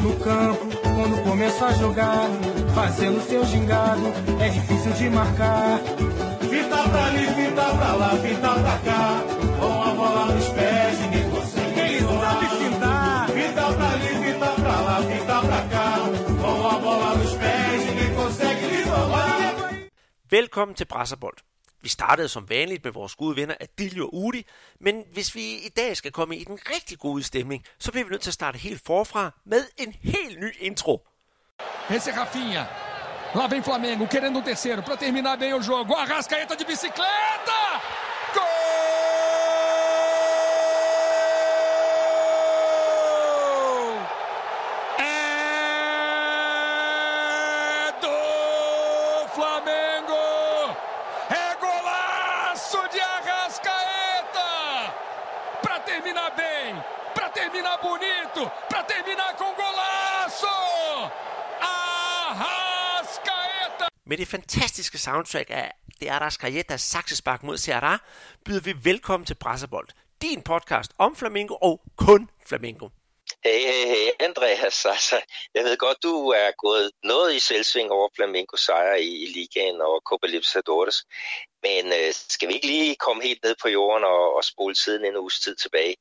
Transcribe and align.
no 0.00 0.16
campo, 0.16 0.66
quando 0.82 1.22
começa 1.22 1.66
a 1.66 1.72
jogar, 1.72 2.28
fazendo 2.74 3.20
seu 3.22 3.44
gingado, 3.44 4.12
é 4.40 4.48
difícil 4.48 4.92
de 4.92 5.10
marcar. 5.10 5.78
Fita 6.48 6.88
pra 6.88 7.06
ali, 7.06 7.26
fita 7.26 7.64
pra 7.76 7.92
lá, 7.94 8.10
fita 8.16 8.50
pra 8.50 8.78
cá, 8.78 9.22
com 9.58 9.82
a 9.82 9.94
bola 9.94 10.26
nos 10.34 10.48
pés, 10.48 11.00
ninguém 11.00 11.30
consegue 11.30 11.80
Ele 11.80 12.00
sabe 12.00 12.46
fintar. 12.46 13.28
Fita 13.28 13.72
pra 13.72 13.90
ali, 13.90 14.08
fita 14.24 14.50
pra 14.62 14.80
lá, 14.80 15.02
fita 15.02 15.40
pra 15.40 15.62
cá, 15.68 15.98
com 16.40 16.68
a 16.68 16.78
bola 16.78 17.14
nos 17.16 17.32
pés, 17.34 17.84
ninguém 17.86 18.14
consegue 18.14 18.66
lhe 18.66 18.82
roubar. 18.82 19.54
Velkommen 20.30 20.74
til 20.74 20.86
Brasserbold. 20.86 21.49
Vi 21.82 21.88
startede 21.88 22.28
som 22.28 22.50
vanligt 22.50 22.84
med 22.84 22.92
vores 22.92 23.14
gode 23.14 23.36
venner 23.36 23.54
Adilio 23.60 24.04
og 24.04 24.14
Udi, 24.14 24.46
men 24.80 25.04
hvis 25.12 25.34
vi 25.34 25.42
i 25.54 25.68
dag 25.76 25.96
skal 25.96 26.12
komme 26.12 26.36
i 26.36 26.44
den 26.44 26.58
rigtig 26.70 26.98
gode 26.98 27.22
stemning, 27.22 27.64
så 27.78 27.90
bliver 27.92 28.04
vi 28.04 28.10
nødt 28.10 28.22
til 28.22 28.30
at 28.30 28.34
starte 28.34 28.58
helt 28.58 28.82
forfra 28.86 29.30
med 29.44 29.64
en 29.76 29.94
helt 30.02 30.40
ny 30.40 30.52
intro. 30.60 31.06
Esse 31.90 32.12
Rafinha. 32.12 32.64
Lá 33.34 33.46
vem 33.46 33.62
Flamengo 33.62 34.06
querendo 34.08 34.38
um 34.40 34.42
terceiro 34.42 34.82
para 34.82 34.96
terminar 34.96 35.36
bem 35.36 35.54
o 35.54 35.62
jogo. 35.62 35.94
Arrascaeta 35.94 36.56
de 36.56 36.64
bicicleta! 36.64 37.80
Gol! 38.34 38.42
É 44.98 47.92
do 48.04 49.28
Flamengo! 49.36 50.22
É 51.30 51.54
golaço 51.64 52.80
de 52.92 53.00
Arrascaeta! 53.00 54.50
Para 55.62 55.78
terminar 55.80 56.30
bem, 56.32 56.84
para 57.14 57.28
terminar 57.28 57.78
bonito, 57.78 58.50
para 58.68 58.82
terminar 58.82 59.34
com 59.36 59.54
golaço! 59.54 60.48
Arrascaeta! 61.60 63.86
Med 64.10 64.18
det 64.18 64.28
fantastiske 64.28 64.98
soundtrack 64.98 65.50
af 65.50 65.72
Det 66.00 66.08
er 66.08 66.18
der 66.18 66.30
Carietas 66.30 66.80
saksespark 66.80 67.42
mod 67.42 67.58
Ceará, 67.58 67.94
byder 68.44 68.60
vi 68.60 68.74
velkommen 68.84 69.26
til 69.26 69.34
Brasserbold. 69.34 69.88
Din 70.22 70.42
podcast 70.42 70.92
om 70.98 71.16
flamingo 71.16 71.54
og 71.54 71.80
kun 71.96 72.30
flamingo. 72.46 72.88
Hey, 73.44 73.60
hey, 73.60 73.86
hey, 73.86 74.10
Andreas. 74.20 74.84
Altså, 74.84 75.20
jeg 75.54 75.64
ved 75.64 75.76
godt, 75.76 76.02
du 76.02 76.28
er 76.28 76.50
gået 76.58 76.90
noget 77.04 77.34
i 77.34 77.38
selvsving 77.38 77.90
over 77.90 78.08
Flamengo 78.16 78.56
sejr 78.56 78.94
i, 78.94 79.10
i 79.24 79.26
ligaen 79.26 79.80
og 79.80 80.02
Copa 80.04 80.26
Libertadores. 80.26 81.04
Men 81.62 81.86
øh, 81.86 82.12
skal 82.12 82.48
vi 82.48 82.54
ikke 82.54 82.66
lige 82.66 82.96
komme 82.96 83.22
helt 83.22 83.44
ned 83.44 83.54
på 83.62 83.68
jorden 83.68 84.04
og, 84.04 84.36
og 84.36 84.44
spole 84.44 84.74
tiden 84.74 85.04
en 85.04 85.16
uges 85.16 85.40
tid 85.40 85.54
tilbage, 85.56 85.96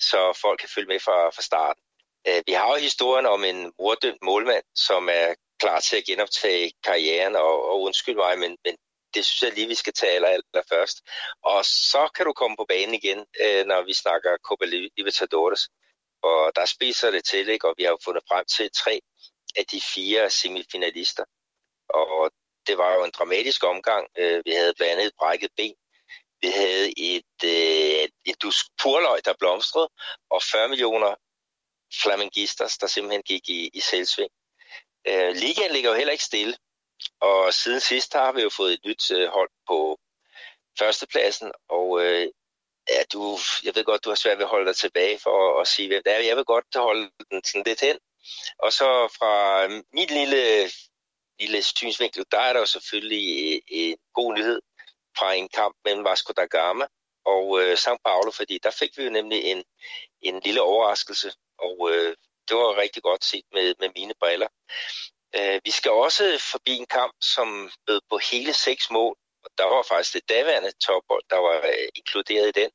så 0.00 0.38
folk 0.40 0.58
kan 0.60 0.68
følge 0.74 0.88
med 0.88 1.00
fra, 1.00 1.30
fra 1.30 1.42
starten. 1.42 1.82
Øh, 2.28 2.42
vi 2.46 2.52
har 2.52 2.68
jo 2.68 2.76
historien 2.76 3.26
om 3.26 3.44
en 3.44 3.72
morddømt 3.78 4.22
målmand, 4.22 4.64
som 4.74 5.08
er 5.12 5.34
klar 5.60 5.80
til 5.80 5.96
at 5.96 6.04
genoptage 6.04 6.72
karrieren, 6.84 7.36
og, 7.36 7.70
og 7.70 7.80
undskyld 7.80 8.16
mig, 8.16 8.38
men, 8.38 8.56
men 8.64 8.76
det 9.14 9.24
synes 9.24 9.42
jeg 9.42 9.52
lige, 9.52 9.68
vi 9.68 9.74
skal 9.74 9.92
tale 9.92 10.28
aller, 10.28 10.46
aller 10.54 10.66
først. 10.68 10.96
Og 11.42 11.64
så 11.64 12.08
kan 12.14 12.26
du 12.26 12.32
komme 12.32 12.56
på 12.56 12.66
banen 12.68 12.94
igen, 12.94 13.26
øh, 13.40 13.66
når 13.66 13.82
vi 13.82 13.92
snakker 13.92 14.36
Copa 14.44 14.64
Libertadores. 14.96 15.68
Og 16.22 16.52
der 16.56 16.64
spiser 16.64 17.10
det 17.10 17.24
til, 17.24 17.48
ikke? 17.48 17.68
og 17.68 17.74
vi 17.78 17.82
har 17.84 17.90
jo 17.90 17.98
fundet 18.04 18.24
frem 18.28 18.44
til 18.44 18.70
tre 18.70 19.00
af 19.56 19.64
de 19.66 19.80
fire 19.94 20.30
semifinalister. 20.30 21.24
Og 21.88 22.30
det 22.66 22.78
var 22.78 22.94
jo 22.94 23.04
en 23.04 23.10
dramatisk 23.18 23.64
omgang. 23.64 24.08
Øh, 24.18 24.42
vi 24.44 24.50
havde 24.50 24.74
blandt 24.74 24.92
andet 24.92 25.06
et 25.06 25.18
brækket 25.18 25.50
ben. 25.56 25.74
Vi 26.42 26.48
havde 26.48 26.86
et, 26.96 27.36
øh, 27.44 28.08
et 28.24 28.42
dusk 28.42 28.66
purløg, 28.82 29.24
der 29.24 29.34
blomstrede, 29.38 29.88
og 30.30 30.42
40 30.42 30.68
millioner 30.68 31.14
flamingistas, 32.02 32.78
der 32.78 32.86
simpelthen 32.86 33.22
gik 33.22 33.48
i, 33.48 33.70
i 33.74 33.80
selvsving. 33.80 34.30
Øh, 35.08 35.32
ligaen 35.34 35.72
ligger 35.72 35.90
jo 35.90 35.96
heller 35.96 36.12
ikke 36.12 36.24
stille, 36.24 36.56
og 37.20 37.54
siden 37.54 37.80
sidst 37.80 38.12
har 38.12 38.32
vi 38.32 38.42
jo 38.42 38.50
fået 38.50 38.72
et 38.72 38.84
nyt 38.86 39.10
øh, 39.10 39.28
hold 39.28 39.50
på 39.68 39.98
førstepladsen, 40.78 41.52
og 41.68 42.04
øh, 42.04 42.28
ja, 42.88 43.02
du, 43.12 43.38
jeg 43.64 43.74
ved 43.74 43.84
godt, 43.84 44.04
du 44.04 44.10
har 44.10 44.16
svært 44.16 44.38
ved 44.38 44.44
at 44.44 44.50
holde 44.50 44.66
dig 44.66 44.76
tilbage 44.76 45.18
for 45.18 45.34
at, 45.40 45.60
at 45.60 45.68
sige, 45.68 45.88
hvem 45.88 46.02
det 46.04 46.12
er. 46.12 46.18
Jeg 46.18 46.36
vil 46.36 46.44
godt 46.44 46.64
holde 46.74 47.10
den 47.30 47.44
sådan 47.44 47.62
lidt 47.66 47.80
hen. 47.80 47.98
Og 48.58 48.72
så 48.72 48.88
fra 49.18 49.64
øh, 49.64 49.70
min 49.92 50.08
lille, 50.08 50.70
lille 51.40 51.62
synsvinkel, 51.62 52.24
der 52.30 52.38
er 52.38 52.52
der 52.52 52.60
jo 52.60 52.66
selvfølgelig 52.66 53.54
øh, 53.54 53.60
en, 53.68 53.96
god 54.14 54.34
nyhed 54.34 54.60
fra 55.18 55.32
en 55.32 55.48
kamp 55.48 55.76
mellem 55.84 56.04
Vasco 56.04 56.32
da 56.32 56.44
Gama 56.44 56.86
og 57.24 57.60
øh, 57.60 57.72
São 57.72 57.96
Paulo, 58.04 58.30
fordi 58.30 58.58
der 58.62 58.70
fik 58.70 58.98
vi 58.98 59.04
jo 59.04 59.10
nemlig 59.10 59.44
en, 59.44 59.64
en 60.22 60.40
lille 60.44 60.62
overraskelse, 60.62 61.32
og 61.58 61.90
øh, 61.92 62.16
det 62.50 62.58
var 62.58 62.76
rigtig 62.76 63.02
godt 63.02 63.24
set 63.24 63.44
med, 63.52 63.74
med 63.80 63.88
mine 63.96 64.14
briller. 64.20 64.48
Øh, 65.36 65.60
vi 65.64 65.70
skal 65.70 65.90
også 65.90 66.24
forbi 66.52 66.74
en 66.76 66.86
kamp, 66.86 67.14
som 67.20 67.70
bød 67.86 68.00
på 68.10 68.18
hele 68.18 68.52
seks 68.52 68.90
mål, 68.90 69.16
der 69.58 69.64
var 69.64 69.82
faktisk 69.82 70.14
det 70.14 70.28
daværende 70.28 70.72
tophold, 70.86 71.22
der 71.30 71.36
var 71.36 71.56
øh, 71.56 71.88
inkluderet 71.94 72.48
i 72.48 72.60
den. 72.60 72.70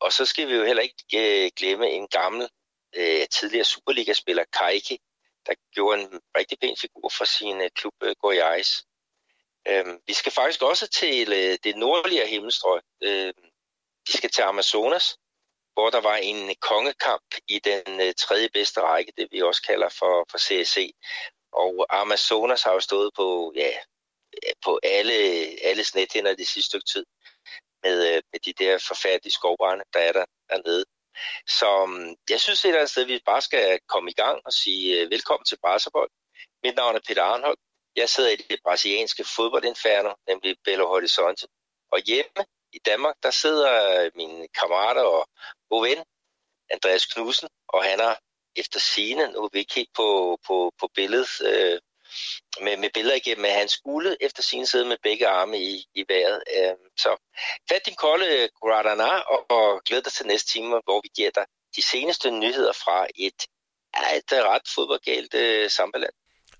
Og 0.00 0.12
så 0.12 0.24
skal 0.26 0.48
vi 0.48 0.54
jo 0.54 0.64
heller 0.64 0.82
ikke 0.82 1.44
øh, 1.44 1.50
glemme 1.56 1.90
en 1.90 2.08
gammel 2.08 2.48
øh, 2.96 3.26
tidligere 3.28 3.64
Superliga-spiller, 3.64 4.44
Kaike, 4.58 4.98
der 5.46 5.54
gjorde 5.74 6.02
en 6.02 6.20
rigtig 6.38 6.58
pæn 6.60 6.76
figur 6.80 7.08
for 7.18 7.24
sin 7.24 7.60
øh, 7.60 7.70
klub 7.70 7.94
øh, 8.02 8.14
Goiás. 8.24 8.70
Øh, 9.68 9.86
vi 10.06 10.12
skal 10.12 10.32
faktisk 10.32 10.62
også 10.62 10.86
til 10.88 11.32
øh, 11.32 11.58
det 11.64 11.76
nordlige 11.76 12.26
himmelstrøg. 12.26 12.80
Øh, 13.02 13.32
vi 14.06 14.12
skal 14.12 14.30
til 14.30 14.42
Amazonas, 14.42 15.16
hvor 15.74 15.90
der 15.90 16.00
var 16.00 16.16
en 16.16 16.54
kongekamp 16.60 17.34
i 17.48 17.58
den 17.58 18.00
øh, 18.00 18.14
tredje 18.14 18.48
bedste 18.48 18.80
række, 18.80 19.12
det 19.16 19.28
vi 19.30 19.42
også 19.42 19.62
kalder 19.62 19.88
for, 19.88 20.26
for 20.30 20.38
CSC. 20.38 20.92
Og 21.52 21.86
Amazonas 21.90 22.62
har 22.62 22.72
jo 22.72 22.80
stået 22.80 23.10
på 23.16 23.52
ja, 23.56 23.70
på 24.64 24.80
alle, 24.82 25.14
alle 25.62 25.84
snethænder 25.84 26.34
det 26.34 26.48
sidste 26.48 26.68
stykke 26.68 26.86
tid 26.92 27.04
med, 27.82 28.16
øh, 28.16 28.22
med 28.32 28.40
de 28.40 28.52
der 28.52 28.78
forfærdelige 28.88 29.32
skovbrænde, 29.32 29.84
der 29.94 30.00
er 30.00 30.12
der 30.12 30.24
dernede. 30.50 30.84
Så 31.48 31.86
mm, 31.86 32.14
jeg 32.30 32.40
synes 32.40 32.64
et 32.64 32.68
eller 32.68 32.80
andet 32.80 32.90
sted, 32.90 33.02
at 33.02 33.08
vi 33.08 33.20
bare 33.26 33.42
skal 33.42 33.80
komme 33.88 34.10
i 34.10 34.14
gang 34.14 34.40
og 34.46 34.52
sige 34.52 35.00
øh, 35.00 35.10
velkommen 35.10 35.44
til 35.44 35.58
Brasserbold. 35.62 36.10
Mit 36.64 36.76
navn 36.76 36.96
er 36.96 37.00
Peter 37.08 37.22
Arnhold. 37.22 37.58
Jeg 37.96 38.08
sidder 38.08 38.30
i 38.30 38.36
det 38.36 38.60
brasilianske 38.64 39.24
fodboldinferno, 39.36 40.12
nemlig 40.28 40.56
Belo 40.64 40.86
Horizonte. 40.86 41.46
Og 41.92 41.98
hjemme 42.06 42.44
i 42.72 42.78
Danmark, 42.78 43.14
der 43.22 43.30
sidder 43.30 44.02
øh, 44.04 44.10
min 44.14 44.48
kammerater 44.60 45.02
og 45.02 45.28
god 45.70 45.88
ven, 45.88 46.04
Andreas 46.70 47.06
Knudsen, 47.06 47.48
og 47.68 47.84
han 47.84 48.00
har 48.00 48.20
efter 48.56 48.80
scene, 48.80 49.32
nu 49.32 49.40
vil 49.42 49.50
vi 49.52 49.58
ikke 49.58 49.74
kigge 49.74 49.92
på, 49.94 50.38
på, 50.46 50.72
på 50.80 50.88
billedet, 50.94 51.40
øh, 51.44 51.80
med, 52.60 52.76
med 52.76 52.90
billeder 52.94 53.16
igennem, 53.16 53.44
at 53.44 53.54
han 53.54 53.68
skulle 53.68 54.16
efter 54.20 54.42
sin 54.42 54.66
side 54.66 54.84
med 54.84 54.96
begge 55.02 55.28
arme 55.28 55.58
i, 55.58 55.84
i 55.94 56.04
vejret. 56.08 56.42
Øh, 56.56 56.76
så 56.96 57.16
fat 57.68 57.86
din 57.86 57.94
kolde 57.94 58.26
øh, 58.26 58.48
Guadana 58.60 59.18
og, 59.18 59.46
og 59.50 59.82
glæd 59.84 60.02
dig 60.02 60.12
til 60.12 60.26
næste 60.26 60.52
time, 60.52 60.80
hvor 60.84 61.00
vi 61.00 61.10
giver 61.16 61.30
dig 61.30 61.44
de 61.76 61.82
seneste 61.82 62.30
nyheder 62.30 62.72
fra 62.72 63.06
et, 63.14 63.42
et 64.16 64.32
øh, 64.32 64.44
ret 64.44 64.68
fodboldgalt 64.74 65.34
øh, 65.34 65.70
sambaland. 65.70 66.12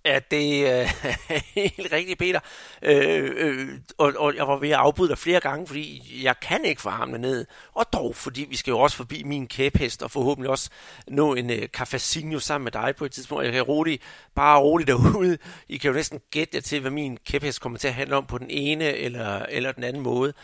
Ja, 0.05 0.19
det 0.31 0.69
er 0.69 0.81
øh, 0.81 1.15
helt 1.55 1.93
rigtigt, 1.93 2.19
Peter. 2.19 2.41
Øh, 2.83 3.31
øh, 3.37 3.69
og, 3.99 4.13
og 4.19 4.37
jeg 4.37 4.49
var 4.49 4.57
ved 4.57 4.69
at 4.69 4.75
afbryde 4.75 5.09
dig 5.09 5.19
flere 5.19 5.41
gange, 5.41 5.67
fordi 5.67 6.21
jeg 6.25 6.41
kan 6.41 6.65
ikke 6.65 6.83
få 6.83 6.91
ham 6.91 7.09
ned. 7.09 7.47
Og 7.73 7.93
dog, 7.93 8.17
fordi 8.17 8.47
vi 8.51 8.57
skal 8.57 8.71
jo 8.71 8.79
også 8.79 8.97
forbi 8.97 9.23
min 9.23 9.47
kæphest, 9.47 10.03
og 10.03 10.11
forhåbentlig 10.11 10.51
også 10.51 10.71
nå 11.09 11.35
en 11.35 11.51
øh, 11.51 11.69
cafezinho 11.69 12.39
sammen 12.39 12.65
med 12.65 12.73
dig 12.73 12.95
på 12.97 13.05
et 13.05 13.13
tidspunkt. 13.13 13.45
Jeg 13.45 13.53
kan 13.53 13.63
roligt, 13.63 14.03
bare 14.35 14.61
roligt 14.61 14.89
derude. 14.89 15.39
I 15.69 15.77
kan 15.77 15.91
jo 15.91 15.95
næsten 15.95 16.21
gætte 16.31 16.57
jer 16.57 16.61
til, 16.61 16.81
hvad 16.81 16.91
min 16.91 17.19
kæphest 17.27 17.61
kommer 17.61 17.79
til 17.79 17.89
at 17.89 17.95
handle 17.95 18.17
om 18.17 18.27
på 18.27 18.39
den 18.39 18.51
ene 18.51 18.85
eller, 18.85 19.39
eller 19.39 19.73
den 19.73 19.85
anden 19.85 20.03
måde. 20.03 20.29
Øh, 20.29 20.35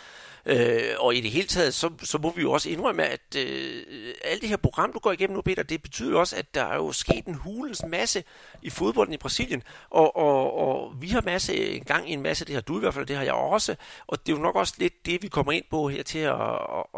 Øh, 0.46 0.94
og 0.98 1.14
i 1.14 1.20
det 1.20 1.30
hele 1.30 1.46
taget, 1.46 1.74
så, 1.74 1.90
så 2.02 2.18
må 2.18 2.32
vi 2.36 2.42
jo 2.42 2.52
også 2.52 2.70
indrømme, 2.70 3.04
at 3.04 3.36
øh, 3.36 3.82
alt 4.24 4.40
det 4.40 4.48
her 4.48 4.56
program, 4.56 4.92
du 4.92 4.98
går 4.98 5.12
igennem 5.12 5.36
nu, 5.36 5.42
Peter, 5.42 5.62
det 5.62 5.82
betyder 5.82 6.10
jo 6.10 6.20
også, 6.20 6.36
at 6.36 6.54
der 6.54 6.64
er 6.64 6.74
jo 6.74 6.92
sket 6.92 7.24
en 7.26 7.34
hulens 7.34 7.84
masse 7.88 8.24
i 8.62 8.70
fodbolden 8.70 9.14
i 9.14 9.16
Brasilien. 9.16 9.62
Og, 9.90 10.16
og, 10.16 10.58
og 10.58 10.94
vi 11.00 11.08
har 11.08 11.20
masse, 11.20 11.56
en 11.56 11.84
gang 11.84 12.10
i 12.10 12.12
en 12.12 12.22
masse, 12.22 12.44
det 12.44 12.54
har 12.54 12.62
du 12.62 12.76
i 12.76 12.80
hvert 12.80 12.94
fald, 12.94 13.06
det 13.06 13.16
har 13.16 13.24
jeg 13.24 13.32
også. 13.32 13.74
Og 14.06 14.26
det 14.26 14.32
er 14.32 14.36
jo 14.36 14.42
nok 14.42 14.56
også 14.56 14.74
lidt 14.78 15.06
det, 15.06 15.22
vi 15.22 15.28
kommer 15.28 15.52
ind 15.52 15.64
på 15.70 15.88
her 15.88 16.02
til 16.02 16.18
at, 16.18 16.34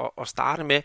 at, 0.01 0.11
at 0.21 0.29
starte 0.29 0.65
med. 0.65 0.83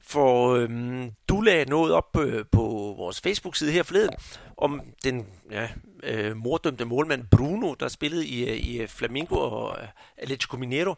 For 0.00 0.54
øhm, 0.54 1.12
du 1.28 1.40
lagde 1.40 1.70
noget 1.70 1.92
op 1.92 2.16
øh, 2.20 2.44
på 2.52 2.94
vores 2.98 3.20
Facebook-side 3.20 3.72
her 3.72 3.82
forleden 3.82 4.14
om 4.56 4.80
den 5.04 5.26
ja, 5.50 5.68
øh, 6.02 6.36
mordømte 6.36 6.84
målmand 6.84 7.24
Bruno, 7.30 7.74
der 7.74 7.88
spillede 7.88 8.26
i, 8.26 8.50
øh, 8.50 8.56
i 8.56 8.86
Flamengo 8.86 9.36
og 9.36 9.78
Atletico 10.16 10.56
Mineiro. 10.56 10.94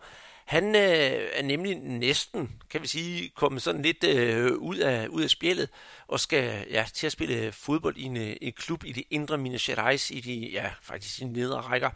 Han 0.49 0.75
øh, 0.77 1.31
er 1.33 1.43
nemlig 1.43 1.75
næsten, 1.77 2.61
kan 2.71 2.83
vi 2.83 2.87
sige, 2.87 3.29
kommet 3.29 3.63
sådan 3.63 3.83
lidt 3.83 4.05
øh, 4.05 4.53
ud, 4.53 4.77
af, 4.77 5.09
ud 5.09 5.23
af 5.23 5.31
spillet 5.31 5.69
og 6.07 6.21
skal 6.21 6.67
ja, 6.71 6.87
til 6.95 7.07
at 7.07 7.13
spille 7.13 7.53
fodbold 7.53 7.97
i 7.97 8.03
en, 8.03 8.17
øh, 8.17 8.37
en 8.41 8.53
klub 8.53 8.85
i 8.85 8.93
det 8.93 9.05
indre 9.11 9.39
Minas 9.39 9.63
Gerais, 9.63 10.11
i 10.11 10.21
de, 10.21 10.51
ja, 10.53 10.71
faktisk 10.83 11.21
i 11.21 11.25
de 11.25 11.33
nedre 11.33 11.61
rækker. 11.61 11.91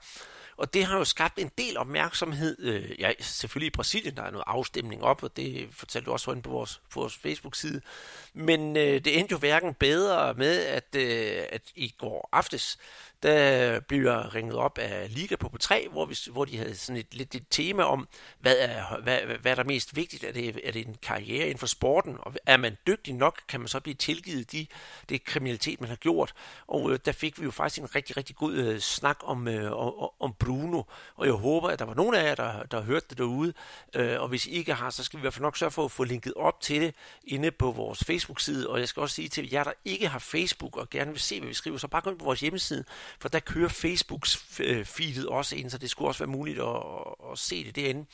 Og 0.57 0.75
det 0.75 0.85
har 0.85 0.99
jo 0.99 1.05
skabt 1.05 1.39
en 1.39 1.51
del 1.59 1.79
opmærksomhed, 1.79 2.57
øh, 2.59 3.01
ja, 3.01 3.13
selvfølgelig 3.21 3.67
i 3.67 3.77
Brasilien, 3.77 4.17
der 4.17 4.23
er 4.23 4.31
noget 4.31 4.45
afstemning 4.47 5.03
op, 5.03 5.23
og 5.23 5.37
det 5.37 5.69
fortalte 5.71 6.07
du 6.07 6.13
også 6.13 6.41
på 6.43 6.51
vores, 6.51 6.81
på 6.91 7.01
vores 7.01 7.17
Facebook-side. 7.17 7.81
Men 8.35 8.77
øh, 8.77 9.05
det 9.05 9.19
endte 9.19 9.33
jo 9.33 9.39
hverken 9.39 9.75
bedre 9.75 10.35
med, 10.35 10.65
at, 10.65 10.95
øh, 10.97 11.43
at 11.53 11.63
i 11.75 11.95
går 11.99 12.29
aftes, 12.33 12.79
der 13.23 13.81
bliver 13.81 14.35
ringet 14.35 14.55
op 14.55 14.79
af 14.79 15.15
Liga 15.15 15.37
på 15.37 15.59
3, 15.61 15.89
hvor, 15.91 16.07
vi, 16.07 16.17
hvor 16.31 16.45
de 16.45 16.57
havde 16.57 16.77
sådan 16.77 17.01
et, 17.01 17.15
lidt 17.15 17.35
et 17.35 17.45
tema 17.51 17.83
om, 17.83 18.09
hvad 18.41 18.57
er, 18.59 19.01
hvad, 19.03 19.19
hvad 19.41 19.53
er 19.53 19.57
der 19.57 19.65
mest 19.65 19.97
vigtigt? 19.97 20.25
Er 20.25 20.33
det, 20.33 20.61
er 20.65 20.73
det 20.73 20.87
en 20.87 20.97
karriere 21.03 21.45
inden 21.45 21.59
for 21.59 21.67
sporten? 21.67 22.17
Og 22.19 22.35
er 22.47 22.57
man 22.57 22.77
dygtig 22.87 23.15
nok, 23.15 23.41
kan 23.49 23.61
man 23.61 23.69
så 23.69 23.81
blive 23.81 23.95
tilgivet 23.95 24.53
de, 24.53 24.67
det 25.09 25.25
kriminalitet, 25.25 25.81
man 25.81 25.89
har 25.89 25.97
gjort? 25.97 26.35
Og 26.67 26.93
øh, 26.93 26.99
der 27.05 27.13
fik 27.13 27.41
vi 27.41 27.45
jo 27.45 27.51
faktisk 27.51 27.83
en 27.83 27.95
rigtig, 27.95 28.17
rigtig 28.17 28.37
god 28.37 28.53
øh, 28.53 28.81
snak 28.81 29.19
om, 29.23 29.49
øh, 29.49 29.73
om 30.21 30.35
Bruno, 30.39 30.83
og 31.17 31.27
jeg 31.27 31.35
håber, 31.35 31.69
at 31.69 31.79
der 31.79 31.85
var 31.85 31.95
nogen 31.95 32.15
af 32.15 32.25
jer, 32.25 32.35
der, 32.35 32.63
der 32.63 32.81
hørte 32.81 33.07
det 33.11 33.19
derude, 33.19 33.53
øh, 33.95 34.21
og 34.21 34.29
hvis 34.29 34.47
I 34.47 34.51
ikke 34.51 34.75
har, 34.75 34.91
så 34.91 35.05
skal 35.05 35.17
vi 35.17 35.21
i 35.21 35.25
hvert 35.25 35.35
fald 35.35 35.43
nok 35.43 35.57
sørge 35.57 35.71
for 35.71 35.85
at 35.85 35.91
få 35.91 36.05
linket 36.05 36.35
op 36.35 36.61
til 36.61 36.81
det 36.81 36.95
inde 37.25 37.51
på 37.51 37.71
vores 37.71 38.05
Facebook-side, 38.05 38.69
og 38.69 38.81
jeg 38.81 38.89
skal 38.89 39.01
også 39.01 39.15
sige 39.15 39.29
til 39.29 39.51
jer, 39.53 39.65
der 39.65 39.73
ikke 39.85 40.09
har 40.09 40.19
Facebook 40.19 40.77
og 40.77 40.91
gerne 40.91 41.11
vil 41.11 41.21
se, 41.21 41.41
hvad 41.41 41.49
vi 41.49 41.55
skriver, 41.55 41.79
så 41.79 41.89
bare 41.89 42.03
gå 42.03 42.11
ind 42.11 42.19
på 42.19 42.25
vores 42.25 42.41
hjemmeside, 42.41 42.85
for 43.21 43.29
der 43.29 43.41
kører 43.41 43.69
Facebooks 43.69 44.61
øh, 44.61 44.85
feedet 44.85 45.27
også 45.27 45.57
ind, 45.57 45.71
så 45.71 45.79
det 45.79 45.91
skulle 45.91 46.09
også 46.09 46.25
være 46.25 46.33
muligt 46.33 46.61
at, 46.61 46.77
at 47.33 47.39
se 47.39 47.65
det 47.65 47.77
derinde. 47.77 48.07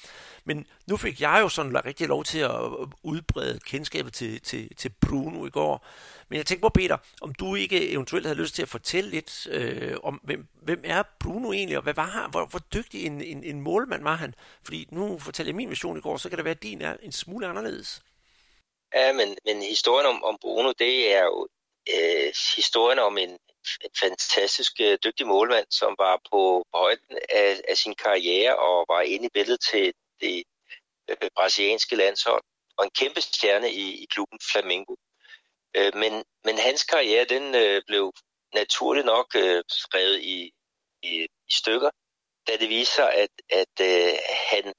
Men 0.45 0.67
nu 0.87 0.97
fik 0.97 1.21
jeg 1.21 1.39
jo 1.41 1.49
sådan 1.49 1.85
rigtig 1.85 2.09
lov 2.09 2.25
til 2.25 2.39
at 2.39 2.61
udbrede 3.03 3.59
kendskabet 3.67 4.13
til, 4.13 4.41
til, 4.41 4.77
til 4.77 4.91
Bruno 5.07 5.47
i 5.47 5.51
går. 5.51 5.87
Men 6.29 6.37
jeg 6.37 6.47
tænkte 6.47 6.63
på, 6.63 6.69
Peter, 6.69 6.97
om 7.21 7.35
du 7.35 7.55
ikke 7.55 7.91
eventuelt 7.91 8.27
havde 8.27 8.39
lyst 8.39 8.55
til 8.55 8.63
at 8.63 8.69
fortælle 8.69 9.11
lidt 9.11 9.47
øh, 9.51 9.97
om, 10.03 10.21
hvem, 10.25 10.47
hvem 10.63 10.81
er 10.85 11.03
Bruno 11.21 11.53
egentlig, 11.53 11.77
og 11.77 11.83
hvad 11.83 11.95
var 11.95 12.07
han, 12.07 12.31
hvor, 12.31 12.47
hvor 12.47 12.61
dygtig 12.75 13.07
en, 13.07 13.21
en, 13.21 13.45
en 13.45 13.61
målmand 13.61 14.03
var 14.03 14.15
han? 14.15 14.35
Fordi 14.63 14.89
nu 14.91 15.19
fortæller 15.19 15.49
jeg 15.51 15.57
min 15.57 15.69
version 15.69 15.99
i 15.99 16.01
går, 16.01 16.17
så 16.17 16.29
kan 16.29 16.39
det 16.39 16.45
være, 16.45 16.55
at 16.55 16.63
din 16.63 16.83
er 16.83 16.97
en 17.03 17.13
smule 17.13 17.47
anderledes. 17.47 18.03
Ja, 18.95 19.13
men, 19.13 19.37
men 19.45 19.63
historien 19.63 20.07
om, 20.07 20.25
om 20.25 20.39
Bruno, 20.41 20.73
det 20.79 21.15
er 21.15 21.25
jo 21.25 21.49
øh, 21.95 22.33
historien 22.57 22.99
om 22.99 23.19
en, 23.19 23.39
en 23.85 23.91
fantastisk 24.01 24.73
øh, 24.81 24.99
dygtig 25.05 25.27
målmand, 25.27 25.67
som 25.71 25.95
var 25.99 26.21
på, 26.31 26.65
højden 26.75 27.19
af, 27.29 27.61
af 27.69 27.77
sin 27.77 27.95
karriere 27.95 28.59
og 28.59 28.87
var 28.89 29.01
inde 29.01 29.27
i 29.27 29.35
billedet 29.35 29.61
til 29.71 29.93
det 30.21 30.45
øh, 31.09 31.31
brasilianske 31.37 31.97
landshold 31.97 32.43
og 32.77 32.85
en 32.85 32.91
kæmpe 32.91 33.21
stjerne 33.21 33.73
i, 33.73 34.03
i 34.03 34.07
klubben 34.11 34.39
Flamengo. 34.53 34.95
Øh, 35.77 35.93
men, 35.95 36.25
men 36.45 36.59
hans 36.59 36.85
karriere, 36.85 37.25
den 37.25 37.55
øh, 37.55 37.83
blev 37.87 38.13
naturligt 38.55 39.07
nok 39.07 39.27
øh, 39.37 39.65
skrevet 39.69 40.21
i, 40.21 40.53
i, 41.03 41.27
i 41.49 41.53
stykker, 41.53 41.91
da 42.47 42.57
det 42.57 42.69
viser 42.69 42.93
sig, 42.93 43.15
at, 43.15 43.31
at 43.51 43.75
øh, 43.81 44.19
han 44.51 44.73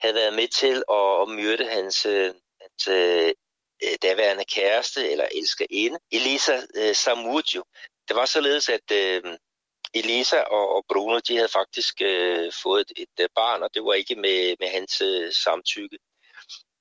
havde 0.00 0.14
været 0.14 0.34
med 0.34 0.48
til 0.48 0.82
at, 0.90 1.22
at 1.22 1.28
myrde 1.28 1.66
hans, 1.68 2.06
øh, 2.06 2.34
hans 2.60 2.88
øh, 2.88 3.32
øh 3.84 3.96
daværende 4.02 4.44
kæreste 4.44 5.10
eller 5.10 5.28
elskerinde, 5.34 5.98
Elisa 6.12 6.60
øh, 6.76 6.94
Samudjo. 6.94 7.62
Det 8.10 8.16
var 8.16 8.26
således, 8.26 8.68
at 8.68 8.90
øh, 8.92 9.22
Elisa 9.94 10.40
og, 10.40 10.74
og 10.74 10.84
Bruno, 10.88 11.18
de 11.18 11.36
havde 11.36 11.48
faktisk 11.48 11.94
øh, 12.02 12.52
fået 12.62 12.80
et, 12.80 12.92
et 12.96 13.24
øh, 13.24 13.28
barn, 13.34 13.62
og 13.62 13.70
det 13.74 13.84
var 13.84 13.92
ikke 13.92 14.14
med, 14.14 14.56
med 14.60 14.68
hans 14.68 15.00
øh, 15.00 15.32
samtykke. 15.32 15.98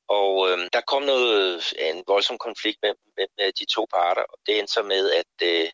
Og 0.07 0.49
øh, 0.49 0.69
der 0.73 0.81
kom 0.81 1.03
noget, 1.03 1.73
en 1.79 2.03
voldsom 2.07 2.37
konflikt 2.37 2.79
mellem, 2.81 2.99
med 3.17 3.27
øh, 3.41 3.53
de 3.59 3.65
to 3.65 3.87
parter, 3.93 4.21
og 4.21 4.37
det 4.45 4.59
endte 4.59 4.73
så 4.73 4.83
med, 4.83 5.11
at, 5.11 5.47
øh, 5.47 5.69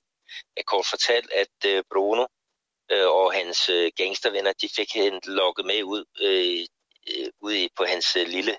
at 0.57 0.65
kort 0.65 0.85
fortalt, 0.85 1.31
at 1.31 1.57
øh, 1.65 1.83
Bruno 1.91 2.25
øh, 2.91 3.07
og 3.07 3.33
hans 3.33 3.69
øh, 3.69 3.91
gangstervenner, 3.97 4.53
de 4.53 4.69
fik 4.75 4.93
hende 4.93 5.19
lukket 5.23 5.65
med 5.65 5.83
ud, 5.83 6.03
øh, 6.21 6.65
øh, 7.09 7.29
ud 7.41 7.69
på 7.77 7.83
hans 7.85 8.15
øh, 8.15 8.27
lille 8.27 8.57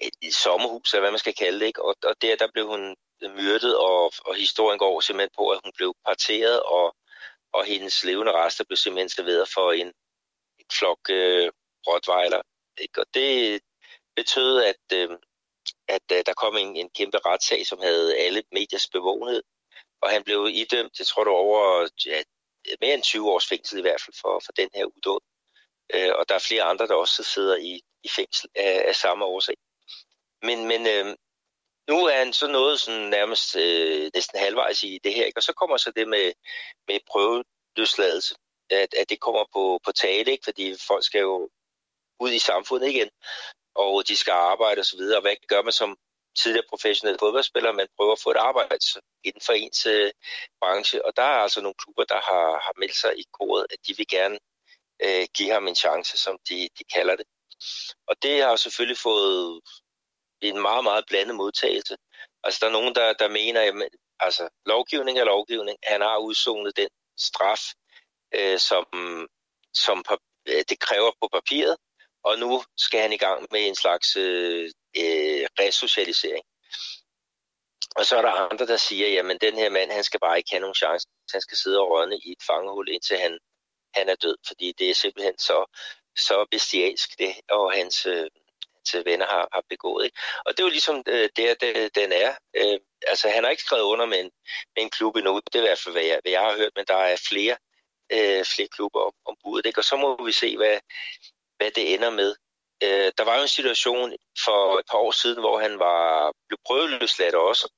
et, 0.00 0.34
sommerhus, 0.34 0.92
eller 0.92 1.02
hvad 1.02 1.10
man 1.10 1.18
skal 1.18 1.34
kalde 1.34 1.60
det, 1.60 1.66
ikke? 1.66 1.82
Og, 1.82 1.94
og 2.04 2.14
der, 2.22 2.36
der 2.36 2.48
blev 2.54 2.66
hun 2.66 2.96
myrdet, 3.22 3.78
og, 3.78 4.12
og 4.26 4.34
historien 4.34 4.78
går 4.78 5.00
simpelthen 5.00 5.34
på, 5.36 5.50
at 5.50 5.60
hun 5.64 5.72
blev 5.76 5.94
parteret, 6.06 6.62
og, 6.62 6.96
og 7.52 7.64
hendes 7.64 8.04
levende 8.04 8.32
rester 8.32 8.64
blev 8.64 8.76
simpelthen 8.76 9.08
serveret 9.08 9.48
for 9.54 9.72
en, 9.72 9.86
en 10.58 10.66
flok 10.72 10.98
øh, 11.10 11.50
rottweiler. 11.86 12.42
Ikke? 12.78 13.00
Og 13.00 13.06
det 13.14 13.60
betød, 14.16 14.62
at, 14.62 14.84
øh, 14.92 15.10
at 15.88 16.02
øh, 16.12 16.22
der 16.26 16.34
kom 16.34 16.56
en, 16.56 16.76
en 16.76 16.90
kæmpe 16.90 17.18
retssag, 17.18 17.66
som 17.66 17.78
havde 17.82 18.16
alle 18.16 18.42
mediers 18.52 18.88
bevågenhed, 18.88 19.42
og 20.02 20.10
han 20.10 20.24
blev 20.24 20.48
idømt, 20.52 20.98
jeg 20.98 21.06
tror 21.06 21.24
det 21.24 21.32
over 21.32 21.88
ja, 22.06 22.22
mere 22.80 22.94
end 22.94 23.02
20 23.02 23.30
års 23.32 23.48
fængsel 23.48 23.78
i 23.78 23.82
hvert 23.82 24.00
fald 24.00 24.16
for, 24.20 24.42
for 24.44 24.52
den 24.52 24.70
her 24.74 24.84
udåd. 24.84 25.20
Øh, 25.94 26.12
og 26.18 26.28
der 26.28 26.34
er 26.34 26.46
flere 26.48 26.62
andre, 26.62 26.86
der 26.86 26.94
også 26.94 27.22
sidder 27.22 27.56
i, 27.56 27.82
i 28.02 28.08
fængsel 28.08 28.50
af, 28.54 28.84
af 28.88 28.96
samme 28.96 29.24
årsag. 29.24 29.56
Men, 30.42 30.68
men 30.68 30.86
øh, 30.86 31.16
nu 31.88 32.06
er 32.06 32.18
han 32.18 32.32
så 32.32 32.46
noget 32.46 32.80
sådan 32.80 33.08
nærmest 33.08 33.56
øh, 33.56 34.10
næsten 34.14 34.38
halvvejs 34.38 34.84
i 34.84 34.98
det 35.04 35.14
her, 35.14 35.24
ikke? 35.24 35.38
og 35.38 35.42
så 35.42 35.52
kommer 35.52 35.76
så 35.76 35.92
det 35.96 36.08
med, 36.08 36.32
med 36.88 36.98
prøveløsladelse, 37.10 38.34
at, 38.70 38.94
at 38.94 39.10
det 39.10 39.20
kommer 39.20 39.44
på, 39.52 39.80
på 39.84 39.92
tale, 39.92 40.32
ikke? 40.32 40.44
fordi 40.44 40.74
folk 40.86 41.04
skal 41.04 41.20
jo 41.20 41.50
ud 42.20 42.32
i 42.32 42.38
samfundet 42.38 42.88
igen, 42.88 43.10
og 43.74 44.08
de 44.08 44.16
skal 44.16 44.32
arbejde 44.32 44.80
osv., 44.80 45.00
og, 45.00 45.16
og 45.16 45.22
hvad 45.22 45.36
gør 45.48 45.62
man 45.62 45.72
som 45.72 45.96
tidligere 46.38 46.66
professionel 46.68 47.18
fodboldspiller, 47.18 47.72
man 47.72 47.88
prøver 47.96 48.12
at 48.12 48.22
få 48.24 48.30
et 48.30 48.36
arbejde 48.36 48.78
inden 49.24 49.42
for 49.46 49.52
ens 49.52 49.86
øh, 49.86 50.10
branche, 50.60 51.04
og 51.06 51.12
der 51.16 51.22
er 51.22 51.38
altså 51.46 51.60
nogle 51.60 51.80
klubber, 51.82 52.04
der 52.04 52.20
har, 52.30 52.46
har 52.66 52.72
meldt 52.78 52.96
sig 52.96 53.18
i 53.18 53.24
koret, 53.32 53.66
at 53.70 53.78
de 53.86 53.94
vil 53.96 54.08
gerne 54.08 54.38
øh, 55.04 55.26
give 55.36 55.50
ham 55.50 55.68
en 55.68 55.74
chance, 55.74 56.18
som 56.18 56.38
de, 56.48 56.68
de 56.78 56.84
kalder 56.94 57.16
det. 57.16 57.26
Og 58.06 58.22
det 58.22 58.42
har 58.42 58.56
selvfølgelig 58.56 58.98
fået 58.98 59.60
en 60.40 60.60
meget, 60.60 60.84
meget 60.84 61.04
blandet 61.08 61.36
modtagelse. 61.36 61.96
Altså, 62.44 62.58
der 62.60 62.66
er 62.66 62.72
nogen, 62.72 62.94
der, 62.94 63.12
der 63.12 63.28
mener, 63.28 63.60
at 63.60 63.74
altså, 64.20 64.48
lovgivning 64.66 65.18
er 65.18 65.24
lovgivning. 65.24 65.78
Han 65.82 66.00
har 66.00 66.18
udsonet 66.18 66.76
den 66.76 66.88
straf, 67.18 67.60
øh, 68.34 68.58
som, 68.58 68.84
som 69.74 70.04
øh, 70.48 70.64
det 70.68 70.78
kræver 70.78 71.12
på 71.22 71.28
papiret, 71.32 71.76
og 72.24 72.38
nu 72.38 72.62
skal 72.76 73.00
han 73.00 73.12
i 73.12 73.16
gang 73.16 73.46
med 73.50 73.68
en 73.68 73.74
slags 73.74 74.16
øh, 74.16 74.70
øh, 74.96 75.46
resocialisering. 75.60 76.44
Og 77.96 78.06
så 78.06 78.16
er 78.16 78.22
der 78.22 78.30
andre, 78.30 78.66
der 78.66 78.76
siger, 78.76 79.08
jamen 79.08 79.38
den 79.40 79.54
her 79.54 79.70
mand, 79.70 79.90
han 79.90 80.04
skal 80.04 80.20
bare 80.20 80.38
ikke 80.38 80.50
have 80.50 80.60
nogen 80.60 80.74
chance. 80.74 81.08
Han 81.32 81.40
skal 81.40 81.56
sidde 81.56 81.80
og 81.80 81.90
rådne 81.90 82.18
i 82.18 82.32
et 82.32 82.42
fangehul, 82.46 82.88
indtil 82.88 83.16
han, 83.16 83.38
han 83.94 84.08
er 84.08 84.14
død, 84.14 84.36
fordi 84.46 84.72
det 84.78 84.90
er 84.90 84.94
simpelthen 84.94 85.38
så, 85.38 85.78
så 86.16 86.46
bestialsk, 86.50 87.18
det, 87.18 87.34
og 87.50 87.72
hans, 87.72 88.06
øh, 88.06 88.26
hans 88.92 89.04
venner 89.04 89.26
har, 89.26 89.48
har 89.52 89.62
begået. 89.68 90.04
Ikke? 90.04 90.18
Og 90.46 90.52
det 90.52 90.60
er 90.60 90.66
jo 90.66 90.70
ligesom 90.70 91.02
øh, 91.06 91.28
der, 91.36 91.54
det, 91.54 91.94
den 91.94 92.12
er. 92.12 92.34
Øh, 92.56 92.78
altså, 93.06 93.28
han 93.28 93.44
har 93.44 93.50
ikke 93.50 93.62
skrevet 93.62 93.82
under 93.82 94.06
med 94.06 94.20
en, 94.20 94.30
med 94.76 94.82
en 94.82 94.90
klub 94.90 95.16
endnu. 95.16 95.40
Det 95.52 95.54
er 95.54 95.64
i 95.64 95.68
hvert 95.68 95.78
fald, 95.78 95.94
hvad 95.94 96.04
jeg, 96.04 96.18
hvad 96.22 96.32
jeg 96.32 96.40
har 96.40 96.56
hørt, 96.56 96.72
men 96.76 96.84
der 96.88 96.96
er 96.96 97.16
flere, 97.28 97.56
øh, 98.12 98.44
flere 98.44 98.68
klubber 98.68 99.00
om, 99.00 99.12
om 99.26 99.36
budet. 99.44 99.66
Ikke? 99.66 99.80
Og 99.80 99.84
så 99.84 99.96
må 99.96 100.24
vi 100.24 100.32
se, 100.32 100.56
hvad, 100.56 100.78
hvad 101.56 101.70
det 101.70 101.94
ender 101.94 102.10
med. 102.10 102.34
Øh, 102.82 103.12
der 103.18 103.24
var 103.24 103.36
jo 103.36 103.42
en 103.42 103.56
situation 103.58 104.12
for 104.44 104.78
et 104.78 104.86
par 104.90 104.98
år 104.98 105.10
siden, 105.10 105.40
hvor 105.40 105.60
han 105.60 105.78
var 105.78 106.32
blev 106.48 106.58
prøveløsladt 106.66 107.34
også. 107.34 107.72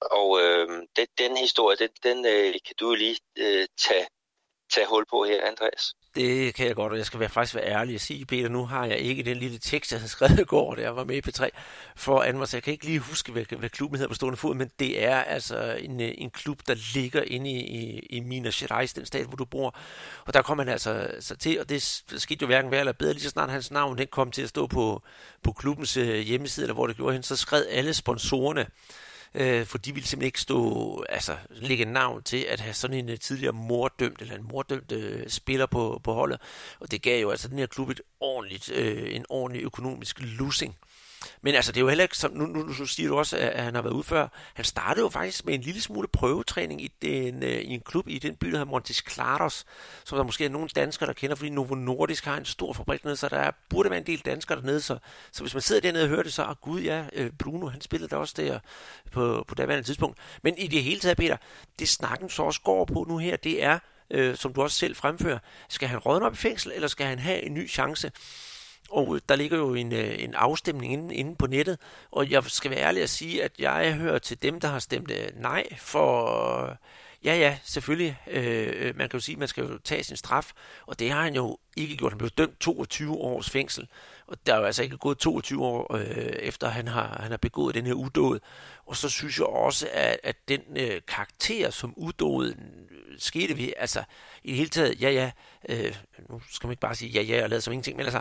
Og 0.00 0.40
øh, 0.42 0.68
den, 0.96 1.06
den 1.18 1.36
historie, 1.36 1.76
den, 1.76 1.90
den 2.02 2.26
øh, 2.26 2.52
kan 2.66 2.76
du 2.80 2.94
lige 2.94 3.18
øh, 3.38 3.66
tage, 3.78 4.06
tage 4.72 4.86
hul 4.86 5.04
på 5.10 5.24
her, 5.24 5.46
Andreas. 5.46 5.94
Det 6.14 6.54
kan 6.54 6.66
jeg 6.66 6.74
godt, 6.74 6.92
og 6.92 6.98
jeg 6.98 7.06
skal 7.06 7.20
være, 7.20 7.28
faktisk 7.28 7.54
være 7.54 7.64
ærlig 7.64 7.94
og 7.94 8.00
sige, 8.00 8.26
Peter, 8.26 8.48
nu 8.48 8.66
har 8.66 8.86
jeg 8.86 8.98
ikke 8.98 9.22
den 9.22 9.36
lille 9.36 9.58
tekst, 9.58 9.92
jeg 9.92 10.00
havde 10.00 10.10
skrevet 10.10 10.40
i 10.40 10.44
går, 10.44 10.74
da 10.74 10.82
jeg 10.82 10.96
var 10.96 11.04
med 11.04 11.16
i 11.16 11.30
P3, 11.30 11.48
for 11.96 12.22
Anvers. 12.22 12.54
Jeg 12.54 12.62
kan 12.62 12.72
ikke 12.72 12.84
lige 12.84 12.98
huske, 12.98 13.32
hvad, 13.32 13.56
hvad 13.58 13.68
klubben 13.68 13.98
hedder 13.98 14.08
på 14.08 14.14
stående 14.14 14.36
fod, 14.36 14.54
men 14.54 14.70
det 14.78 15.04
er 15.04 15.16
altså 15.16 15.76
en, 15.80 16.00
øh, 16.00 16.12
en 16.18 16.30
klub, 16.30 16.60
der 16.68 16.94
ligger 16.94 17.22
inde 17.22 17.50
i, 17.50 17.60
i, 17.60 17.98
i 17.98 18.20
Minas 18.20 18.56
Gerais, 18.56 18.92
den 18.92 19.06
stat, 19.06 19.26
hvor 19.26 19.36
du 19.36 19.44
bor. 19.44 19.76
Og 20.24 20.34
der 20.34 20.42
kom 20.42 20.58
han 20.58 20.68
altså 20.68 21.10
så 21.20 21.36
til, 21.36 21.60
og 21.60 21.68
det 21.68 21.82
skete 22.16 22.42
jo 22.42 22.46
hverken 22.46 22.70
værre 22.70 22.80
eller 22.80 22.92
bedre, 22.92 23.12
lige 23.12 23.22
så 23.22 23.30
snart 23.30 23.50
hans 23.50 23.70
navn 23.70 23.98
den 23.98 24.06
kom 24.06 24.30
til 24.30 24.42
at 24.42 24.48
stå 24.48 24.66
på, 24.66 25.02
på 25.42 25.52
klubbens 25.52 25.96
øh, 25.96 26.18
hjemmeside, 26.18 26.64
eller 26.64 26.74
hvor 26.74 26.86
det 26.86 26.96
gjorde 26.96 27.12
hen, 27.12 27.22
så 27.22 27.36
skred 27.36 27.66
alle 27.70 27.94
sponsorerne 27.94 28.60
øh, 28.60 28.66
Øh, 29.34 29.66
for 29.66 29.78
de 29.78 29.94
ville 29.94 30.08
simpelthen 30.08 30.26
ikke 30.26 30.40
stå, 30.40 31.04
altså 31.08 31.36
lægge 31.50 31.84
navn 31.84 32.22
til 32.22 32.46
at 32.48 32.60
have 32.60 32.74
sådan 32.74 32.96
en 32.96 33.08
øh, 33.08 33.18
tidligere 33.18 33.52
mordømt, 33.52 34.22
eller 34.22 34.34
en 34.34 34.48
mordømt 34.52 34.92
øh, 34.92 35.28
spiller 35.28 35.66
på, 35.66 36.00
på 36.04 36.12
holdet. 36.12 36.40
Og 36.80 36.90
det 36.90 37.02
gav 37.02 37.20
jo 37.20 37.30
altså 37.30 37.48
den 37.48 37.58
her 37.58 37.66
klub 37.66 37.90
et 37.90 38.00
ordentligt, 38.20 38.72
øh, 38.72 39.14
en 39.14 39.24
ordentlig 39.28 39.62
økonomisk 39.62 40.20
losing. 40.20 40.76
Men 41.42 41.54
altså, 41.54 41.72
det 41.72 41.76
er 41.76 41.80
jo 41.80 41.88
heller 41.88 42.04
ikke, 42.04 42.16
som, 42.16 42.30
nu, 42.32 42.46
nu, 42.46 42.62
nu 42.62 42.86
siger 42.86 43.08
du 43.08 43.18
også, 43.18 43.36
at 43.36 43.64
han 43.64 43.74
har 43.74 43.82
været 43.82 43.92
ude 43.92 44.04
før. 44.04 44.28
Han 44.54 44.64
startede 44.64 45.04
jo 45.04 45.08
faktisk 45.08 45.44
med 45.44 45.54
en 45.54 45.60
lille 45.60 45.80
smule 45.80 46.08
prøvetræning 46.08 46.82
i, 46.82 46.92
den, 47.02 47.42
øh, 47.42 47.50
i 47.50 47.70
en 47.70 47.80
klub 47.80 48.08
i 48.08 48.18
den 48.18 48.36
by, 48.36 48.46
der 48.46 48.52
hedder 48.52 48.64
Montes 48.64 49.04
Claros, 49.10 49.64
som 50.04 50.16
der 50.18 50.24
måske 50.24 50.44
er 50.44 50.48
nogle 50.48 50.68
danskere, 50.68 51.06
der 51.06 51.12
kender, 51.12 51.36
fordi 51.36 51.50
Novo 51.50 51.74
Nordisk 51.74 52.24
har 52.24 52.36
en 52.36 52.44
stor 52.44 52.72
fabrik 52.72 53.02
dernede, 53.02 53.16
så 53.16 53.28
der 53.28 53.38
er, 53.38 53.50
burde 53.70 53.90
være 53.90 53.98
en 53.98 54.06
del 54.06 54.18
danskere 54.18 54.58
dernede. 54.58 54.80
Så, 54.80 54.98
så 55.32 55.42
hvis 55.42 55.54
man 55.54 55.62
sidder 55.62 55.80
dernede 55.80 56.04
og 56.04 56.08
hører 56.08 56.22
det, 56.22 56.32
så, 56.32 56.44
oh, 56.44 56.54
gud 56.60 56.80
ja, 56.80 57.04
øh, 57.12 57.30
Bruno, 57.38 57.66
han 57.66 57.80
spillede 57.80 58.10
der 58.10 58.16
også 58.16 58.34
der 58.36 58.58
på, 59.12 59.44
på 59.48 59.54
daværende 59.54 59.88
tidspunkt. 59.88 60.18
Men 60.42 60.58
i 60.58 60.66
det 60.66 60.82
hele 60.82 61.00
taget, 61.00 61.16
Peter, 61.16 61.36
det 61.78 61.88
snakken 61.88 62.30
så 62.30 62.42
også 62.42 62.60
går 62.60 62.84
på 62.84 63.04
nu 63.08 63.18
her, 63.18 63.36
det 63.36 63.64
er, 63.64 63.78
øh, 64.10 64.36
som 64.36 64.52
du 64.52 64.62
også 64.62 64.78
selv 64.78 64.96
fremfører. 64.96 65.38
Skal 65.68 65.88
han 65.88 65.98
rådne 65.98 66.26
op 66.26 66.32
i 66.32 66.36
fængsel, 66.36 66.72
eller 66.72 66.88
skal 66.88 67.06
han 67.06 67.18
have 67.18 67.42
en 67.42 67.54
ny 67.54 67.70
chance? 67.70 68.12
Og 68.94 69.20
der 69.28 69.36
ligger 69.36 69.58
jo 69.58 69.74
en, 69.74 69.92
øh, 69.92 70.14
en 70.18 70.34
afstemning 70.34 70.92
inde, 70.92 71.14
inde 71.14 71.36
på 71.36 71.46
nettet, 71.46 71.78
og 72.10 72.30
jeg 72.30 72.44
skal 72.44 72.70
være 72.70 72.80
ærlig 72.80 73.02
at 73.02 73.10
sige, 73.10 73.44
at 73.44 73.52
jeg 73.58 73.94
hører 73.94 74.18
til 74.18 74.42
dem, 74.42 74.60
der 74.60 74.68
har 74.68 74.78
stemt 74.78 75.10
øh, 75.10 75.28
nej 75.42 75.64
for... 75.78 76.78
Ja, 77.24 77.36
ja, 77.36 77.58
selvfølgelig. 77.64 78.18
Øh, 78.26 78.72
øh 78.72 78.96
man 78.96 79.08
kan 79.08 79.18
jo 79.18 79.20
sige, 79.20 79.34
at 79.34 79.38
man 79.38 79.48
skal 79.48 79.64
jo 79.64 79.78
tage 79.78 80.04
sin 80.04 80.16
straf, 80.16 80.52
og 80.86 80.98
det 80.98 81.10
har 81.10 81.22
han 81.22 81.34
jo 81.34 81.58
ikke 81.76 81.96
gjort. 81.96 82.12
Han 82.12 82.18
blev 82.18 82.30
dømt 82.30 82.60
22 82.60 83.12
års 83.14 83.50
fængsel, 83.50 83.88
og 84.26 84.36
der 84.46 84.54
er 84.54 84.58
jo 84.58 84.64
altså 84.64 84.82
ikke 84.82 84.96
gået 84.96 85.18
22 85.18 85.64
år 85.64 85.94
øh, 85.96 86.06
efter, 86.26 86.68
han 86.68 86.88
har, 86.88 87.18
han 87.20 87.30
har 87.30 87.36
begået 87.36 87.74
den 87.74 87.86
her 87.86 87.94
udåd. 87.94 88.40
Og 88.86 88.96
så 88.96 89.08
synes 89.08 89.38
jeg 89.38 89.46
også, 89.46 89.88
at, 89.92 90.20
at 90.22 90.36
den 90.48 90.60
øh, 90.76 91.00
karakter, 91.08 91.70
som 91.70 91.94
udåden 91.96 92.56
skete 93.18 93.58
ved, 93.58 93.72
altså 93.76 94.04
i 94.44 94.48
det 94.48 94.56
hele 94.56 94.70
taget, 94.70 95.02
ja, 95.02 95.10
ja, 95.10 95.30
øh, 95.68 95.96
nu 96.30 96.40
skal 96.50 96.66
man 96.66 96.72
ikke 96.72 96.80
bare 96.80 96.94
sige 96.94 97.10
ja, 97.10 97.22
ja, 97.22 97.42
og 97.42 97.50
lade 97.50 97.60
som 97.60 97.72
ingenting, 97.72 97.96
men 97.96 98.06
altså, 98.06 98.20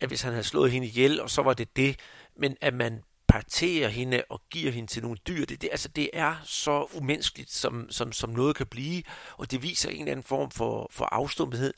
at 0.00 0.08
hvis 0.08 0.22
han 0.22 0.32
havde 0.32 0.44
slået 0.44 0.72
hende 0.72 0.86
ihjel, 0.86 1.20
og 1.20 1.30
så 1.30 1.42
var 1.42 1.54
det 1.54 1.76
det, 1.76 1.96
men 2.36 2.56
at 2.60 2.74
man 2.74 3.02
parterer 3.34 3.88
hende 3.88 4.22
og 4.28 4.42
giver 4.50 4.72
hende 4.72 4.90
til 4.90 5.02
nogle 5.02 5.18
dyr, 5.28 5.44
det, 5.44 5.62
det, 5.62 5.68
altså, 5.70 5.88
det 5.88 6.10
er 6.12 6.36
så 6.44 6.86
umenneskeligt, 6.92 7.52
som, 7.52 7.90
som, 7.90 8.12
som 8.12 8.30
noget 8.30 8.56
kan 8.56 8.66
blive, 8.66 9.02
og 9.36 9.50
det 9.50 9.62
viser 9.62 9.90
en 9.90 9.98
eller 9.98 10.12
anden 10.12 10.24
form 10.24 10.50
for, 10.50 10.88
for 10.90 11.04
afstumpethed. 11.04 11.74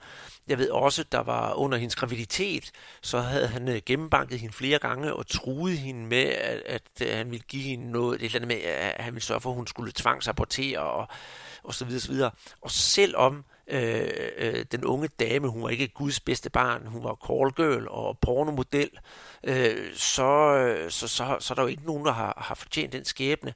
Jeg 0.49 0.59
ved 0.59 0.71
også, 0.71 1.05
der 1.13 1.19
var 1.21 1.55
under 1.55 1.79
hendes 1.79 1.97
graviditet, 1.97 2.71
så 3.03 3.21
havde 3.21 3.47
han 3.47 3.69
øh, 3.69 3.81
gennembanket 3.87 4.41
hende 4.41 4.55
flere 4.55 4.79
gange 4.79 5.15
og 5.15 5.27
truet 5.27 5.79
hende 5.79 6.07
med, 6.07 6.25
at, 6.25 6.63
at, 6.67 6.83
øh, 7.03 7.17
han 7.17 7.31
ville 7.31 7.45
give 7.49 7.63
hende 7.63 7.91
noget, 7.91 8.23
et 8.23 8.25
eller 8.25 8.39
andet 8.39 8.49
med, 8.49 8.63
at 8.63 9.05
han 9.05 9.15
ville 9.15 9.25
sørge 9.25 9.41
for, 9.41 9.51
at 9.51 9.57
hun 9.57 9.67
skulle 9.67 9.93
tvangsabortere 9.95 10.81
og, 10.81 11.09
og 11.63 11.75
så 11.75 11.85
videre, 11.85 12.01
så 12.01 12.13
videre. 12.13 12.31
Og 12.61 12.71
selvom 12.71 13.45
øh, 13.71 14.11
øh, 14.37 14.65
den 14.73 14.85
unge 14.85 15.09
dame, 15.09 15.49
hun 15.49 15.63
var 15.63 15.69
ikke 15.69 15.89
Guds 15.89 16.21
bedste 16.21 16.51
barn, 16.51 16.87
hun 16.87 17.05
var 17.05 17.19
call 17.27 17.53
girl 17.53 17.89
og 17.89 18.19
pornomodel, 18.19 18.91
øh, 19.45 19.95
så, 19.95 20.57
øh, 20.57 20.91
så, 20.91 21.09
så, 21.09 21.37
så 21.41 21.53
er 21.53 21.55
der 21.55 21.63
jo 21.63 21.69
ikke 21.69 21.87
nogen, 21.87 22.07
der 22.07 22.13
har, 22.13 22.43
har 22.47 22.55
fortjent 22.55 22.93
den 22.93 23.05
skæbne. 23.05 23.55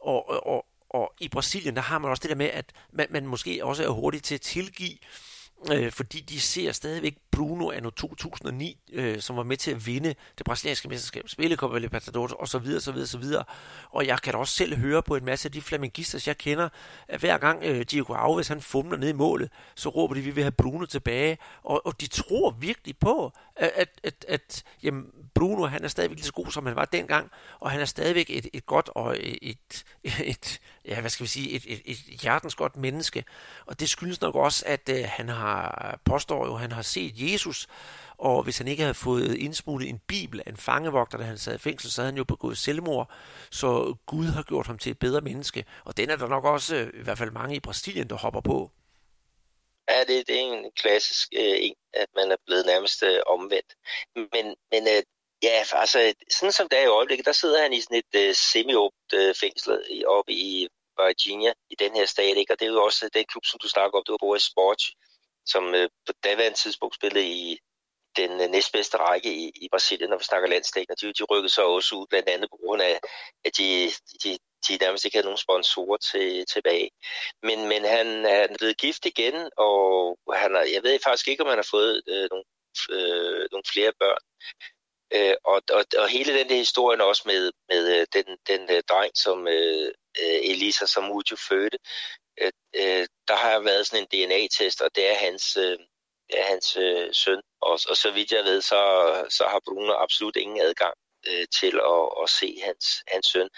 Og, 0.00 0.46
og, 0.46 0.66
og 0.90 1.14
i 1.20 1.28
Brasilien, 1.28 1.76
der 1.76 1.82
har 1.82 1.98
man 1.98 2.10
også 2.10 2.20
det 2.20 2.30
der 2.30 2.36
med, 2.36 2.50
at 2.52 2.72
man, 2.92 3.06
man 3.10 3.26
måske 3.26 3.64
også 3.64 3.84
er 3.84 3.88
hurtig 3.88 4.22
til 4.22 4.34
at 4.34 4.40
tilgive 4.40 4.96
øh, 5.72 5.92
fordi 5.92 6.20
de 6.20 6.40
ser 6.40 6.72
stadigvæk 6.72 7.16
Bruno 7.30 7.70
anno 7.70 7.90
2009, 7.90 8.78
øh, 8.92 9.20
som 9.20 9.36
var 9.36 9.42
med 9.42 9.56
til 9.56 9.70
at 9.70 9.86
vinde 9.86 10.14
det 10.38 10.46
brasilianske 10.46 10.88
mesterskab, 10.88 11.28
spille 11.28 11.56
Copa 11.56 11.78
Libertadores 11.78 12.32
og 12.32 12.48
så 12.48 12.58
videre, 12.58 12.80
så 12.80 12.92
videre, 12.92 13.06
så 13.06 13.18
videre. 13.18 13.44
Og 13.90 14.06
jeg 14.06 14.22
kan 14.22 14.32
da 14.32 14.38
også 14.38 14.54
selv 14.54 14.76
høre 14.76 15.02
på 15.02 15.16
en 15.16 15.24
masse 15.24 15.48
af 15.48 15.52
de 15.52 15.60
flamengistas, 15.60 16.28
jeg 16.28 16.38
kender, 16.38 16.68
at 17.08 17.20
hver 17.20 17.38
gang 17.38 17.64
øh, 17.64 17.80
Diego 17.90 18.14
Alves 18.14 18.48
han 18.48 18.60
fumler 18.60 18.98
ned 18.98 19.08
i 19.08 19.12
målet, 19.12 19.50
så 19.74 19.88
råber 19.88 20.14
de, 20.14 20.20
vi 20.20 20.30
vil 20.30 20.44
have 20.44 20.52
Bruno 20.52 20.86
tilbage. 20.86 21.38
Og, 21.62 21.86
og 21.86 22.00
de 22.00 22.06
tror 22.06 22.50
virkelig 22.50 22.98
på, 22.98 23.32
at, 23.56 23.72
at, 23.74 23.88
at, 24.04 24.24
at 24.28 24.64
jamen, 24.82 25.06
Bruno 25.34 25.66
han 25.66 25.84
er 25.84 25.88
stadigvæk 25.88 26.16
lige 26.16 26.26
så 26.26 26.32
god, 26.32 26.46
som 26.50 26.66
han 26.66 26.76
var 26.76 26.84
dengang, 26.84 27.30
og 27.60 27.70
han 27.70 27.80
er 27.80 27.84
stadigvæk 27.84 28.30
et, 28.30 28.46
et 28.52 28.66
godt 28.66 28.88
og 28.94 29.16
et, 29.20 29.84
et, 30.02 30.20
et, 30.24 30.60
ja, 30.84 31.00
hvad 31.00 31.10
skal 31.10 31.24
vi 31.24 31.28
sige, 31.28 31.50
et, 31.50 31.64
et, 31.66 31.82
et 31.84 31.96
hjertens 31.96 32.54
godt 32.54 32.76
menneske. 32.76 33.24
Og 33.66 33.80
det 33.80 33.90
skyldes 33.90 34.20
nok 34.20 34.34
også, 34.34 34.64
at 34.66 34.88
øh, 34.88 35.04
han 35.06 35.28
har, 35.28 35.98
påstår 36.04 36.46
jo, 36.46 36.56
han 36.56 36.72
har 36.72 36.82
set 36.82 37.14
Jesus, 37.20 37.66
og 38.18 38.42
hvis 38.42 38.58
han 38.58 38.68
ikke 38.68 38.82
havde 38.82 38.94
fået 38.94 39.34
indsmuglet 39.34 39.88
en 39.88 40.00
bibel 40.08 40.40
af 40.46 40.50
en 40.50 40.56
fangevogter, 40.56 41.18
da 41.18 41.24
han 41.24 41.38
sad 41.38 41.54
i 41.54 41.58
fængsel, 41.58 41.90
så 41.90 42.00
havde 42.00 42.12
han 42.12 42.18
jo 42.18 42.24
begået 42.24 42.58
selvmord. 42.58 43.10
Så 43.50 43.94
Gud 44.06 44.26
har 44.26 44.42
gjort 44.42 44.66
ham 44.66 44.78
til 44.78 44.90
et 44.90 44.98
bedre 44.98 45.20
menneske. 45.20 45.64
Og 45.84 45.96
den 45.96 46.10
er 46.10 46.16
der 46.16 46.28
nok 46.28 46.44
også, 46.44 46.76
øh, 46.76 47.00
i 47.00 47.02
hvert 47.02 47.18
fald 47.18 47.30
mange 47.30 47.56
i 47.56 47.60
Brasilien, 47.60 48.10
der 48.10 48.16
hopper 48.16 48.40
på. 48.40 48.70
Ja, 49.90 50.00
det, 50.00 50.28
det 50.28 50.36
er 50.36 50.52
en 50.52 50.70
klassisk 50.76 51.28
øh, 51.32 51.56
en, 51.66 51.74
at 51.92 52.08
man 52.16 52.30
er 52.32 52.36
blevet 52.46 52.66
nærmest 52.66 53.02
øh, 53.02 53.20
omvendt. 53.26 53.74
Men, 54.16 54.56
men 54.72 54.82
øh, 54.94 55.02
ja, 55.42 55.62
altså, 55.72 56.14
sådan 56.30 56.52
som 56.52 56.68
det 56.68 56.78
er 56.78 56.82
i 56.82 56.96
øjeblikket, 56.98 57.26
der 57.26 57.32
sidder 57.32 57.62
han 57.62 57.72
i 57.72 57.80
sådan 57.80 58.02
et 58.04 58.14
øh, 58.22 58.34
semi-åbent 58.34 59.12
øh, 59.14 59.34
fængsel 59.34 60.04
oppe 60.06 60.32
i 60.32 60.68
Virginia, 61.06 61.52
i 61.70 61.74
den 61.78 61.92
her 61.96 62.06
stat, 62.06 62.36
ikke? 62.36 62.52
og 62.52 62.60
det 62.60 62.66
er 62.66 62.72
jo 62.72 62.84
også 62.84 63.04
øh, 63.04 63.10
den 63.14 63.24
klub, 63.24 63.44
som 63.46 63.58
du 63.62 63.68
snakker 63.68 63.98
om, 63.98 64.04
det 64.06 64.12
var 64.12 64.24
Boris 64.26 64.42
Sports, 64.42 64.84
som 65.52 65.74
øh, 65.74 65.88
på 66.06 66.12
daværende 66.24 66.58
tidspunkt 66.58 66.94
spillede 66.94 67.26
i 67.26 67.58
den 68.16 68.40
øh, 68.40 68.50
næstbedste 68.50 68.96
række 68.96 69.34
i, 69.34 69.52
i 69.64 69.68
Brasilien, 69.72 70.10
når 70.10 70.18
vi 70.18 70.24
snakker 70.24 70.48
landstækken, 70.48 70.92
og 70.92 71.00
de, 71.00 71.12
de 71.12 71.24
rykkede 71.24 71.52
så 71.52 71.62
også 71.62 71.94
ud, 71.94 72.06
blandt 72.10 72.28
andet 72.28 72.50
på 72.50 72.58
grund 72.64 72.82
af, 72.82 73.00
at 73.44 73.52
de, 73.58 73.90
de, 74.22 74.38
de 74.68 74.76
nærmest 74.80 75.04
ikke 75.04 75.16
havde 75.16 75.30
nogen 75.30 75.46
sponsorer 75.46 75.96
til, 75.96 76.46
tilbage. 76.46 76.90
Men, 77.42 77.68
men 77.68 77.84
han 77.84 78.06
er 78.26 78.56
blevet 78.58 78.78
gift 78.78 79.06
igen, 79.06 79.50
og 79.56 80.18
han 80.32 80.54
har, 80.54 80.62
jeg 80.74 80.82
ved 80.82 80.98
faktisk 81.04 81.28
ikke, 81.28 81.42
om 81.42 81.48
han 81.48 81.58
har 81.58 81.68
fået 81.70 82.02
øh, 82.08 82.28
nogle, 82.32 82.44
øh, 82.90 83.48
nogle 83.52 83.64
flere 83.72 83.92
børn. 84.00 84.22
Øh, 85.16 85.36
og, 85.44 85.62
og, 85.76 85.84
og 85.98 86.08
hele 86.08 86.38
den 86.38 86.48
der 86.48 86.56
historien 86.56 87.00
også 87.00 87.22
med, 87.26 87.52
med 87.68 87.82
øh, 88.00 88.06
den, 88.12 88.26
den 88.46 88.62
øh, 88.70 88.82
dreng, 88.90 89.12
som 89.16 89.48
øh, 89.48 89.88
øh 90.22 90.40
Elisa 90.52 90.86
Samudio 90.86 91.36
fødte, 91.48 91.78
øh, 92.40 92.52
øh, 92.74 93.06
der 93.28 93.36
har 93.36 93.58
været 93.58 93.86
sådan 93.86 94.06
en 94.10 94.10
DNA-test, 94.12 94.80
og 94.80 94.90
det 94.96 95.10
er 95.10 95.14
hans, 95.14 95.56
øh, 95.56 95.78
er 96.30 96.44
hans 96.44 96.76
øh, 96.76 97.14
søn. 97.14 97.40
Og, 97.60 97.80
og 97.90 97.96
så 97.96 98.10
vidt 98.10 98.32
jeg 98.32 98.44
ved, 98.44 98.60
så, 98.60 98.80
så 99.30 99.44
har 99.44 99.60
Bruno 99.68 99.92
absolut 99.92 100.36
ingen 100.36 100.60
adgang 100.60 100.94
øh, 101.28 101.46
til 101.60 101.80
at, 101.94 102.22
at 102.22 102.30
se 102.30 102.60
hans, 102.64 102.86
hans 103.08 103.26
søn. 103.26 103.48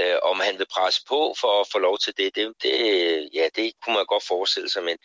Øh, 0.00 0.18
om 0.22 0.40
han 0.40 0.58
vil 0.58 0.66
presse 0.66 1.00
på 1.08 1.34
for 1.40 1.60
at 1.60 1.68
få 1.72 1.78
lov 1.78 1.98
til 1.98 2.16
det, 2.16 2.34
det, 2.34 2.54
det, 2.62 2.74
ja, 3.34 3.48
det 3.56 3.72
kunne 3.84 3.94
man 3.94 4.06
godt 4.06 4.26
forestille 4.26 4.70
sig, 4.70 4.84
men 4.84 4.98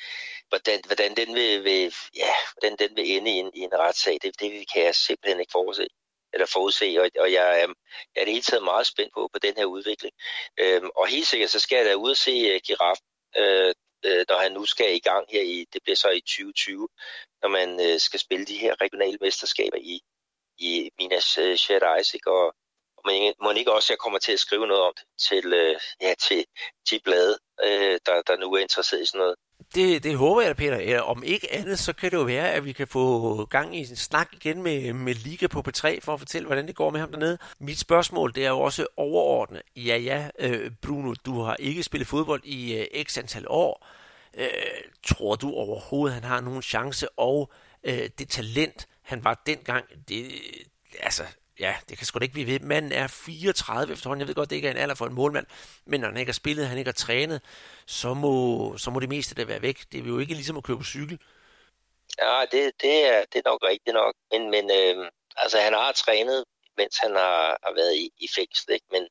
hvordan, 0.49 0.79
hvordan, 0.85 1.15
den, 1.15 1.35
vil, 1.35 1.63
vil, 1.63 1.93
ja, 2.15 2.33
hvordan 2.53 2.75
den 2.79 2.97
vil 2.97 3.17
ende 3.17 3.31
i 3.31 3.33
en, 3.33 3.51
i 3.53 3.59
en 3.59 3.73
retssag, 3.73 4.17
det, 4.21 4.39
det 4.39 4.71
kan 4.73 4.83
jeg 4.83 4.95
simpelthen 4.95 5.39
ikke 5.39 5.51
forudse 5.51 5.87
eller 6.33 6.45
forudse, 6.45 6.97
og, 7.01 7.09
og 7.19 7.31
jeg, 7.31 7.61
er, 7.61 7.67
jeg 8.15 8.21
er 8.21 8.25
det 8.25 8.33
hele 8.33 8.41
taget 8.41 8.63
meget 8.63 8.87
spændt 8.87 9.13
på, 9.13 9.29
på 9.33 9.39
den 9.39 9.53
her 9.57 9.65
udvikling. 9.65 10.13
Øhm, 10.59 10.89
og 10.95 11.07
helt 11.07 11.27
sikkert, 11.27 11.49
så 11.49 11.59
skal 11.59 11.75
jeg 11.75 11.85
da 11.85 11.93
ud 11.93 12.09
og 12.09 12.17
se 12.17 12.55
uh, 12.55 12.61
giraffen 12.67 13.05
Øh, 13.37 13.73
øh, 14.05 14.25
når 14.29 14.37
han 14.37 14.51
nu 14.51 14.65
skal 14.65 14.95
i 14.95 14.99
gang 14.99 15.25
her 15.29 15.41
i, 15.41 15.65
det 15.73 15.83
bliver 15.83 15.95
så 15.95 16.09
i 16.09 16.21
2020, 16.21 16.87
når 17.41 17.49
man 17.49 17.69
øh, 17.85 17.99
skal 17.99 18.19
spille 18.19 18.45
de 18.45 18.57
her 18.57 18.81
regionale 18.81 19.17
mesterskaber 19.21 19.77
i, 19.77 20.01
i 20.57 20.91
Minas 20.99 21.37
øh, 21.37 21.57
Gerais, 21.59 22.13
ikke? 22.13 22.31
Og, 22.31 22.55
man 23.05 23.33
må 23.41 23.51
ikke 23.51 23.73
også, 23.73 23.93
jeg 23.93 23.97
kommer 23.97 24.19
til 24.19 24.31
at 24.31 24.39
skrive 24.39 24.67
noget 24.67 24.83
om 24.83 24.93
det 24.97 25.05
til, 25.19 25.53
øh, 25.53 25.75
ja, 26.01 26.13
til 26.19 26.45
de 26.89 26.99
blade, 27.03 27.37
øh, 27.63 27.99
der, 28.05 28.21
der 28.21 28.37
nu 28.37 28.53
er 28.53 28.59
interesseret 28.59 29.01
i 29.01 29.05
sådan 29.05 29.19
noget. 29.19 29.35
Det, 29.75 30.03
det 30.03 30.17
håber 30.17 30.41
jeg, 30.41 30.49
da, 30.49 30.53
Peter. 30.53 31.01
Om 31.01 31.23
ikke 31.23 31.53
andet, 31.53 31.79
så 31.79 31.93
kan 31.93 32.11
det 32.11 32.17
jo 32.17 32.23
være, 32.23 32.51
at 32.51 32.65
vi 32.65 32.71
kan 32.71 32.87
få 32.87 33.45
gang 33.45 33.75
i 33.75 33.79
en 33.79 33.95
snak 33.95 34.27
igen 34.33 34.63
med, 34.63 34.93
med 34.93 35.13
Liga 35.13 35.47
på 35.47 35.63
P3, 35.67 35.99
for 36.01 36.13
at 36.13 36.19
fortælle, 36.19 36.45
hvordan 36.45 36.67
det 36.67 36.75
går 36.75 36.89
med 36.89 36.99
ham 36.99 37.11
dernede. 37.11 37.37
Mit 37.59 37.79
spørgsmål, 37.79 38.35
det 38.35 38.45
er 38.45 38.49
jo 38.49 38.59
også 38.59 38.87
overordnet. 38.97 39.61
Ja, 39.75 39.97
ja, 39.97 40.29
øh, 40.39 40.71
Bruno, 40.81 41.13
du 41.25 41.41
har 41.41 41.55
ikke 41.55 41.83
spillet 41.83 42.07
fodbold 42.07 42.41
i 42.43 42.77
øh, 42.77 43.03
x 43.03 43.17
antal 43.17 43.45
år. 43.47 43.87
Øh, 44.37 44.47
tror 45.03 45.35
du 45.35 45.51
overhovedet, 45.53 46.13
han 46.13 46.23
har 46.23 46.41
nogen 46.41 46.61
chance? 46.61 47.09
Og 47.19 47.51
øh, 47.83 48.09
det 48.19 48.29
talent, 48.29 48.87
han 49.01 49.23
var 49.23 49.41
dengang, 49.45 49.85
det, 50.07 50.31
altså, 50.99 51.23
ja, 51.59 51.75
det 51.89 51.97
kan 51.97 52.07
sgu 52.07 52.19
da 52.19 52.23
ikke 52.23 52.33
blive 52.33 52.47
ved. 52.47 52.59
Manden 52.59 52.91
er 52.91 53.07
34 53.07 53.93
efterhånden. 53.93 54.19
Jeg 54.19 54.27
ved 54.27 54.35
godt, 54.35 54.49
det 54.49 54.55
ikke 54.55 54.67
er 54.67 54.71
en 54.71 54.77
alder 54.77 54.95
for 54.95 55.05
en 55.05 55.13
målmand, 55.13 55.45
men 55.85 55.99
når 56.01 56.07
han 56.07 56.17
ikke 56.17 56.29
har 56.29 56.33
spillet, 56.33 56.67
han 56.67 56.77
ikke 56.77 56.87
har 56.87 56.93
trænet, 56.93 57.41
så 57.87 58.13
må, 58.13 58.77
så 58.77 58.91
må 58.91 58.99
det 58.99 59.09
meste 59.09 59.35
da 59.35 59.43
være 59.43 59.61
væk. 59.61 59.79
Det 59.91 59.99
er 59.99 60.07
jo 60.07 60.19
ikke 60.19 60.33
ligesom 60.33 60.57
at 60.57 60.63
køre 60.63 60.77
på 60.77 60.83
cykel. 60.83 61.19
Ja, 62.21 62.41
det, 62.51 62.71
det, 62.81 63.05
er, 63.05 63.25
det 63.33 63.39
er 63.39 63.49
nok 63.49 63.63
rigtigt 63.63 63.93
nok. 63.93 64.15
Men, 64.31 64.51
men 64.51 64.71
øh, 64.71 65.09
altså, 65.35 65.59
han 65.59 65.73
har 65.73 65.91
trænet, 65.91 66.43
mens 66.77 66.97
han 66.97 67.11
har, 67.15 67.57
har 67.63 67.73
været 67.75 67.95
i, 67.95 68.09
i 68.17 68.27
fængsel. 68.35 68.73
Ikke? 68.73 68.85
Men, 68.91 69.07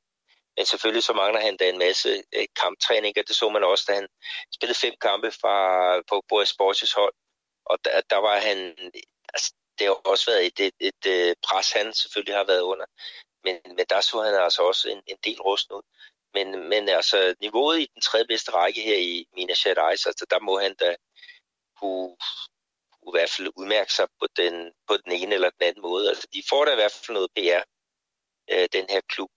men 0.57 0.67
selvfølgelig 0.67 1.03
så 1.03 1.13
mangler 1.13 1.41
han 1.41 1.57
da 1.57 1.69
en 1.69 1.79
masse 1.79 2.23
øh, 2.37 2.47
kamptræning, 2.63 3.15
og 3.19 3.25
det 3.29 3.37
så 3.37 3.49
man 3.49 3.65
også, 3.65 3.85
da 3.89 3.95
han 3.95 4.09
spillede 4.55 4.79
fem 4.79 4.95
kampe 5.01 5.31
fra, 5.31 5.57
på 6.09 6.25
Boris 6.29 6.49
Sports 6.49 6.93
hold. 6.93 7.15
Og 7.65 7.79
der, 7.85 8.01
der 8.11 8.17
var 8.17 8.39
han, 8.39 8.59
det 9.83 9.91
har 9.91 10.11
også 10.13 10.31
været 10.31 10.47
et, 10.47 10.61
et, 10.67 10.75
et, 10.81 11.07
et 11.31 11.39
pres, 11.49 11.73
han 11.73 11.95
selvfølgelig 11.95 12.35
har 12.35 12.45
været 12.45 12.61
under. 12.61 12.87
Men, 13.45 13.57
men 13.77 13.87
der 13.91 14.01
så 14.01 14.23
han 14.23 14.35
altså 14.35 14.63
også 14.63 14.89
en, 14.89 15.03
en 15.07 15.17
del 15.25 15.41
rust 15.41 15.71
ud. 15.71 15.83
Men, 16.35 16.69
men 16.69 16.89
altså, 16.89 17.35
niveauet 17.41 17.81
i 17.81 17.91
den 17.95 18.03
tredje 18.03 18.27
bedste 18.27 18.51
række 18.51 18.81
her 18.81 18.97
i 18.97 19.27
Minas 19.37 19.63
Gerais, 19.65 20.07
altså, 20.07 20.27
der 20.31 20.41
må 20.41 20.59
han 20.61 20.75
da 20.75 20.97
kunne, 21.81 22.17
kunne 22.93 23.11
i 23.13 23.17
hvert 23.17 23.31
fald 23.31 23.49
udmærke 23.57 23.93
sig 23.93 24.09
på 24.21 24.27
den, 24.37 24.73
på 24.89 24.97
den 24.97 25.13
ene 25.13 25.35
eller 25.35 25.51
den 25.51 25.69
anden 25.69 25.83
måde. 25.83 26.09
Altså, 26.09 26.27
de 26.35 26.43
får 26.51 26.65
da 26.65 26.73
i 26.73 26.81
hvert 26.81 26.93
fald 26.93 27.15
noget 27.15 27.31
PR, 27.37 27.63
øh, 28.53 28.69
den 28.73 28.87
her 28.91 29.01
klub. 29.09 29.31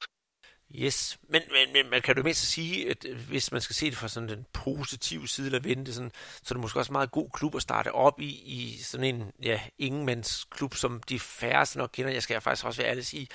Yes, 0.72 1.20
men, 1.30 1.42
men, 1.52 1.74
men 1.74 1.92
man 1.92 2.02
kan 2.02 2.18
jo 2.18 2.24
mindst 2.24 2.52
sige, 2.52 2.90
at 2.90 3.06
øh, 3.10 3.18
hvis 3.28 3.52
man 3.52 3.62
skal 3.62 3.76
se 3.76 3.86
det 3.86 3.98
fra 3.98 4.08
sådan 4.08 4.30
den 4.30 4.46
positive 4.54 5.28
side, 5.28 5.46
eller 5.46 5.60
vente 5.60 5.94
sådan, 5.94 6.12
så 6.16 6.54
er 6.54 6.56
det 6.56 6.62
måske 6.62 6.80
også 6.80 6.90
en 6.90 6.94
meget 6.94 7.12
god 7.12 7.30
klub 7.34 7.56
at 7.56 7.62
starte 7.62 7.92
op 7.92 8.22
i, 8.22 8.30
i 8.30 8.78
sådan 8.84 9.16
en 9.16 9.32
ja, 9.44 9.60
ingenmandsklub, 9.78 10.76
som 10.76 11.02
de 11.10 11.20
færreste 11.20 11.78
nok 11.78 11.90
kender. 11.94 12.12
Jeg 12.12 12.24
skal 12.24 12.42
faktisk 12.42 12.66
også 12.66 12.82
være 12.82 12.92
ærlig 12.92 13.06
sige, 13.06 13.28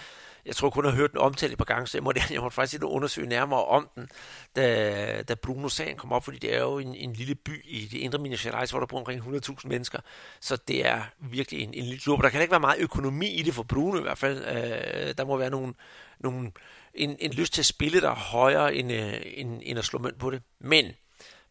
jeg 0.47 0.57
tror 0.57 0.71
kun, 0.71 0.85
jeg 0.85 0.93
har 0.93 0.97
hørt 0.97 1.11
den 1.11 1.19
omtalt 1.19 1.53
et 1.53 1.59
par 1.59 1.65
gange, 1.65 1.87
så 1.87 1.99
jeg 1.99 2.03
måtte, 2.03 2.21
jeg 2.31 2.41
måtte 2.41 2.55
faktisk 2.55 2.75
ikke 2.75 2.87
undersøge 2.87 3.29
nærmere 3.29 3.65
om 3.65 3.89
den, 3.95 4.09
da, 4.57 5.23
da 5.23 5.35
Bruno-sagen 5.35 5.97
kom 5.97 6.13
op, 6.13 6.25
fordi 6.25 6.39
det 6.39 6.55
er 6.55 6.61
jo 6.61 6.79
en, 6.79 6.95
en 6.95 7.13
lille 7.13 7.35
by 7.35 7.65
i 7.65 7.89
det 7.93 7.99
indre 7.99 8.19
Minas 8.19 8.43
Gerais, 8.43 8.71
hvor 8.71 8.81
der 8.81 8.87
bor 8.87 8.99
omkring 8.99 9.23
100.000 9.23 9.69
mennesker, 9.69 9.99
så 10.41 10.57
det 10.57 10.87
er 10.87 11.03
virkelig 11.21 11.63
en, 11.63 11.75
en 11.75 11.85
lille 11.85 12.01
klub, 12.01 12.23
der 12.23 12.29
kan 12.29 12.41
ikke 12.41 12.51
være 12.51 12.61
meget 12.61 12.81
økonomi 12.81 13.29
i 13.29 13.43
det 13.43 13.55
for 13.55 13.63
Bruno 13.63 13.99
i 13.99 14.03
hvert 14.03 14.19
fald. 14.19 14.45
Øh, 14.45 15.15
der 15.19 15.25
må 15.25 15.37
være 15.37 15.51
nogle, 15.51 15.75
nogle, 16.21 16.53
en, 16.95 17.17
en 17.19 17.33
lyst 17.33 17.53
til 17.53 17.63
at 17.63 17.67
spille, 17.67 18.01
der 18.01 18.11
er 18.11 18.15
højere 18.15 18.75
end, 18.75 18.93
øh, 18.93 19.21
end, 19.25 19.61
end 19.63 19.79
at 19.79 19.85
slå 19.85 19.99
mønt 19.99 20.19
på 20.19 20.31
det. 20.31 20.43
Men 20.61 20.93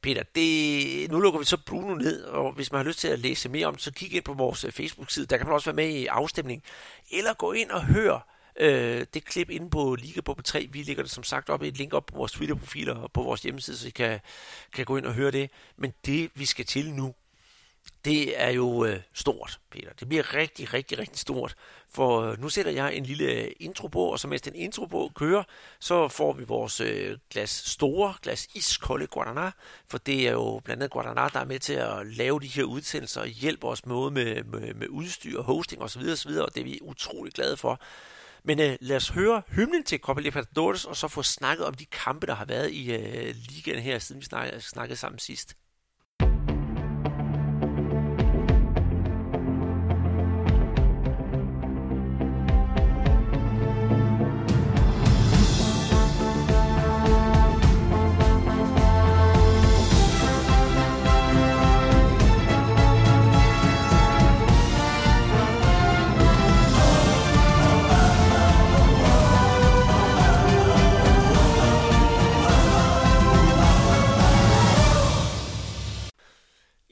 Peter, 0.01 0.24
det, 0.36 1.12
nu 1.12 1.19
lukker 1.19 1.39
vi 1.39 1.46
så 1.46 1.58
Bruno 1.65 1.96
ned, 1.96 2.24
og 2.24 2.51
hvis 2.51 2.72
man 2.72 2.79
har 2.79 2.88
lyst 2.88 3.00
til 3.00 3.08
at 3.08 3.19
læse 3.19 3.50
mere 3.50 3.67
om 3.67 3.74
det, 3.74 3.84
så 3.84 3.91
kig 3.91 4.13
ind 4.13 4.24
på 4.24 4.34
vores 4.34 4.63
øh, 4.63 4.72
Facebook-side. 4.72 5.25
Der 5.25 5.38
kan 5.38 5.46
man 5.46 5.53
også 5.53 5.72
være 5.72 5.75
med 5.75 5.89
i 5.89 6.05
afstemning. 6.05 6.63
Eller 7.12 7.34
gå 7.34 7.51
ind 7.51 7.69
og 7.69 7.86
hør 7.86 8.27
øh, 8.60 9.05
det 9.13 9.25
klip 9.25 9.50
inde 9.50 9.69
på 9.69 9.96
Liga 9.96 10.22
på 10.22 10.36
3. 10.43 10.67
Vi 10.72 10.84
lægger 10.84 11.03
det 11.03 11.12
som 11.12 11.24
sagt 11.24 11.50
op 11.50 11.63
i 11.63 11.67
et 11.67 11.77
link 11.77 11.93
op 11.93 12.05
på 12.05 12.15
vores 12.15 12.31
Twitter-profiler 12.31 12.96
og 12.96 13.12
på 13.12 13.22
vores 13.24 13.41
hjemmeside, 13.41 13.77
så 13.77 13.88
I 13.88 13.91
kan, 13.91 14.19
kan 14.74 14.86
gå 14.86 14.98
ind 14.98 15.05
og 15.05 15.13
høre 15.13 15.31
det. 15.31 15.50
Men 15.77 15.93
det, 16.05 16.31
vi 16.36 16.46
skal 16.46 16.65
til 16.65 16.93
nu, 16.93 17.13
det 18.06 18.41
er 18.41 18.50
jo 18.50 18.86
øh, 18.86 19.00
stort, 19.13 19.60
Peter. 19.72 19.89
Det 20.00 20.10
bliver 20.10 20.34
rigtig, 20.34 20.74
rigtig, 20.74 21.00
rigtig 21.00 21.20
stort. 21.20 21.56
For 21.89 22.22
øh, 22.22 22.41
nu 22.41 22.50
sætter 22.50 22.72
jeg 22.72 22.96
en 22.96 23.03
lille 23.03 23.25
øh, 23.25 23.51
intro 23.60 23.88
på, 23.88 24.06
og 24.06 24.20
så 24.20 24.27
mens 24.27 24.41
den 24.41 24.56
intro 24.56 24.86
på 24.86 25.12
kører, 25.15 25.44
så 25.79 26.08
får 26.08 26.34
vi 26.34 26.44
vores 26.44 26.82
øh, 26.82 27.18
glas 27.29 27.50
store, 27.50 28.13
glas 28.22 28.48
iskolde 28.56 29.08
Guaraná. 29.15 29.51
For 29.88 29.98
det 29.98 30.27
er 30.27 30.32
jo 30.32 30.62
blandt 30.65 30.84
andet 30.84 30.96
Guaraná, 30.96 31.34
der 31.34 31.39
er 31.39 31.46
med 31.46 31.60
til 31.60 31.74
at 31.74 32.08
lave 32.08 32.39
de 32.39 32.48
her 32.48 32.63
udsendelser 32.63 33.22
og 33.22 33.27
hjælpe 33.27 33.68
os 33.68 33.86
med, 33.86 34.12
med, 34.12 34.44
med, 34.44 34.74
med 34.74 34.88
udstyr, 34.88 35.41
hosting 35.41 35.82
osv. 35.82 36.01
osv. 36.01 36.32
Og 36.32 36.53
det 36.53 36.62
er 36.62 36.65
vi 36.65 36.79
utrolig 36.82 37.34
glade 37.34 37.58
for. 37.58 37.82
Men 38.44 38.60
øh, 38.60 38.77
lad 38.82 38.96
os 38.96 39.10
høre 39.10 39.41
hymnen 39.48 39.84
til 39.84 40.00
Copa 40.00 40.22
Libertadores, 40.22 40.86
og 40.86 40.98
så 40.98 41.08
få 41.08 41.24
snakket 41.24 41.65
om 41.65 41.74
de 41.74 41.86
kampe, 41.86 42.27
der 42.27 42.36
har 42.36 42.46
været 42.46 42.72
i 42.72 42.94
øh, 42.94 43.36
ligaen 43.50 43.79
her, 43.79 44.00
siden 44.00 44.22
vi 44.22 44.25
snakkede, 44.25 44.62
snakkede 44.62 44.98
sammen 44.98 45.20
sidst. 45.20 45.56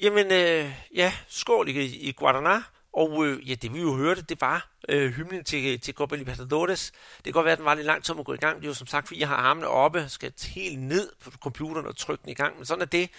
Jamen, 0.01 0.31
øh, 0.31 0.71
ja, 0.95 1.13
skål 1.27 1.69
i, 1.69 1.85
i 1.85 2.11
Guadana. 2.11 2.61
Og 2.93 3.27
øh, 3.27 3.49
ja, 3.49 3.55
det 3.55 3.73
vi 3.73 3.81
jo 3.81 3.95
hørte, 3.95 4.21
det 4.21 4.41
var 4.41 4.69
øh, 4.89 5.11
hymnen 5.11 5.43
til, 5.43 5.79
til 5.79 5.93
Copa 5.93 6.15
Libertadores. 6.15 6.91
Det 7.17 7.23
kan 7.23 7.33
godt 7.33 7.45
være, 7.45 7.51
at 7.51 7.57
den 7.57 7.65
var 7.65 7.73
lidt 7.73 7.85
lang 7.85 8.03
tid 8.03 8.15
at 8.19 8.25
gå 8.25 8.33
i 8.33 8.37
gang. 8.37 8.57
Det 8.57 8.63
er 8.63 8.67
jo 8.67 8.73
som 8.73 8.87
sagt, 8.87 9.07
fordi 9.07 9.19
jeg 9.19 9.27
har 9.27 9.35
armene 9.35 9.67
oppe, 9.67 10.09
skal 10.09 10.33
helt 10.47 10.79
ned 10.79 11.11
på 11.23 11.31
computeren 11.31 11.85
og 11.85 11.97
trykke 11.97 12.21
den 12.21 12.31
i 12.31 12.33
gang. 12.33 12.57
Men 12.57 12.65
sådan 12.65 12.81
er 12.81 12.85
det. 12.85 13.09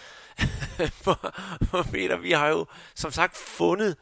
for, 1.04 1.34
for 1.70 1.82
Peter, 1.82 2.16
vi 2.16 2.32
har 2.32 2.48
jo 2.48 2.66
som 2.94 3.10
sagt 3.10 3.36
fundet 3.36 3.96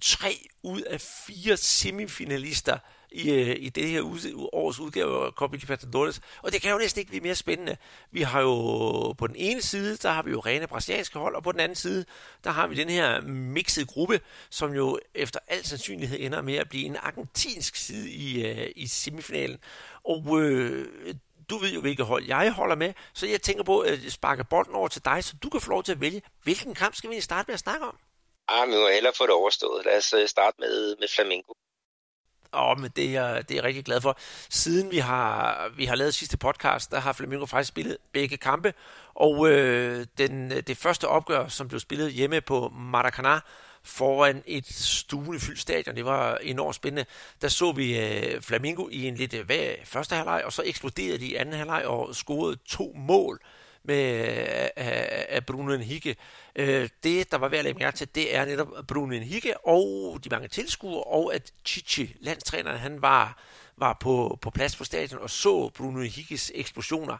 tre 0.00 0.48
ud 0.62 0.80
af 0.80 1.00
fire 1.00 1.56
semifinalister 1.56 2.78
i, 3.12 3.30
øh, 3.30 3.56
i 3.58 3.68
det 3.68 3.88
her 3.88 4.02
års 4.52 4.80
udgave 4.80 5.26
af 5.26 5.32
Copa 5.32 5.56
Libertadores. 5.56 6.20
Og 6.42 6.52
det 6.52 6.62
kan 6.62 6.70
jo 6.70 6.78
næsten 6.78 7.00
ikke 7.00 7.08
blive 7.08 7.22
mere 7.22 7.34
spændende. 7.34 7.76
Vi 8.10 8.22
har 8.22 8.40
jo 8.40 9.12
på 9.12 9.26
den 9.26 9.36
ene 9.36 9.62
side, 9.62 9.96
der 9.96 10.10
har 10.10 10.22
vi 10.22 10.30
jo 10.30 10.40
rene 10.40 10.66
brasilianske 10.66 11.18
hold, 11.18 11.34
og 11.34 11.42
på 11.42 11.52
den 11.52 11.60
anden 11.60 11.76
side, 11.76 12.04
der 12.44 12.50
har 12.50 12.66
vi 12.66 12.74
den 12.74 12.88
her 12.88 13.20
mixede 13.20 13.86
gruppe, 13.86 14.20
som 14.50 14.74
jo 14.74 14.98
efter 15.14 15.40
al 15.48 15.64
sandsynlighed 15.64 16.18
ender 16.20 16.42
med 16.42 16.54
at 16.54 16.68
blive 16.68 16.86
en 16.86 16.96
argentinsk 16.96 17.76
side 17.76 18.10
i, 18.10 18.46
øh, 18.46 18.70
i 18.76 18.86
semifinalen. 18.86 19.58
Og 20.04 20.42
øh, 20.42 20.86
du 21.50 21.58
ved 21.58 21.72
jo, 21.72 21.80
hvilket 21.80 22.06
hold 22.06 22.24
jeg 22.26 22.52
holder 22.52 22.76
med, 22.76 22.92
så 23.14 23.26
jeg 23.26 23.42
tænker 23.42 23.62
på 23.62 23.80
at 23.80 23.98
sparke 24.08 24.44
bolden 24.44 24.74
over 24.74 24.88
til 24.88 25.04
dig, 25.04 25.24
så 25.24 25.36
du 25.42 25.48
kan 25.48 25.60
få 25.60 25.70
lov 25.70 25.82
til 25.82 25.92
at 25.92 26.00
vælge, 26.00 26.22
hvilken 26.42 26.74
kamp 26.74 26.94
skal 26.94 27.10
vi 27.10 27.20
starte 27.20 27.48
med 27.48 27.54
at 27.54 27.60
snakke 27.60 27.86
om? 27.86 27.96
Ah, 28.48 28.68
vi 28.68 28.74
må 28.74 28.88
hellere 28.88 29.12
få 29.16 29.24
det 29.26 29.34
overstået. 29.34 29.84
Lad 29.84 29.96
os 29.96 30.12
øh, 30.12 30.28
starte 30.28 30.56
med, 30.58 30.96
med 31.00 31.08
Flamingo. 31.08 31.52
Åh, 32.52 32.70
oh, 32.70 32.80
men 32.80 32.90
det 32.96 33.16
er, 33.16 33.42
det 33.42 33.50
er 33.50 33.54
jeg 33.54 33.64
rigtig 33.64 33.84
glad 33.84 34.00
for. 34.00 34.18
Siden 34.50 34.90
vi 34.90 34.98
har, 34.98 35.68
vi 35.76 35.84
har 35.84 35.94
lavet 35.94 36.14
sidste 36.14 36.36
podcast, 36.36 36.90
der 36.90 37.00
har 37.00 37.12
Flamingo 37.12 37.46
faktisk 37.46 37.68
spillet 37.68 37.96
begge 38.12 38.36
kampe, 38.36 38.74
og 39.14 39.50
øh, 39.50 40.06
den, 40.18 40.50
det 40.50 40.76
første 40.76 41.08
opgør, 41.08 41.48
som 41.48 41.68
blev 41.68 41.80
spillet 41.80 42.12
hjemme 42.12 42.40
på 42.40 42.72
Maracanã, 42.94 43.40
foran 43.82 44.42
et 44.46 44.66
stuende 44.66 45.56
stadion. 45.56 45.96
Det 45.96 46.04
var 46.04 46.36
enormt 46.36 46.74
spændende. 46.74 47.04
Der 47.42 47.48
så 47.48 47.72
vi 47.72 47.98
øh, 47.98 48.42
Flamingo 48.42 48.88
i 48.90 49.08
en 49.08 49.14
lidt 49.14 49.34
øh, 49.34 49.46
første 49.84 50.14
halvleg, 50.14 50.42
og 50.44 50.52
så 50.52 50.62
eksploderede 50.66 51.18
de 51.18 51.26
i 51.26 51.34
anden 51.34 51.54
halvleg 51.54 51.84
og 51.86 52.14
scorede 52.14 52.56
to 52.66 52.92
mål 52.96 53.40
med 53.88 54.28
øh, 54.28 54.68
af, 54.76 55.26
af 55.28 55.46
Bruno 55.46 55.72
Henrique. 55.72 56.16
Øh, 56.56 56.88
det, 57.02 57.30
der 57.32 57.38
var 57.38 57.48
værd 57.48 57.58
at 57.58 57.64
lægge 57.64 57.78
mærke 57.78 57.96
til, 57.96 58.14
det 58.14 58.36
er 58.36 58.44
netop 58.44 58.68
Bruno 58.88 59.12
Henrique 59.12 59.66
og 59.66 60.18
de 60.24 60.28
mange 60.30 60.48
tilskuere, 60.48 61.02
og 61.02 61.34
at 61.34 61.52
Chichi, 61.64 62.16
landstræneren, 62.20 62.78
han 62.78 63.02
var, 63.02 63.42
var 63.76 63.96
på, 64.00 64.38
på 64.42 64.50
plads 64.50 64.76
på 64.76 64.84
stadion 64.84 65.20
og 65.20 65.30
så 65.30 65.68
Bruno 65.68 66.00
Henriques 66.00 66.52
eksplosioner. 66.54 67.16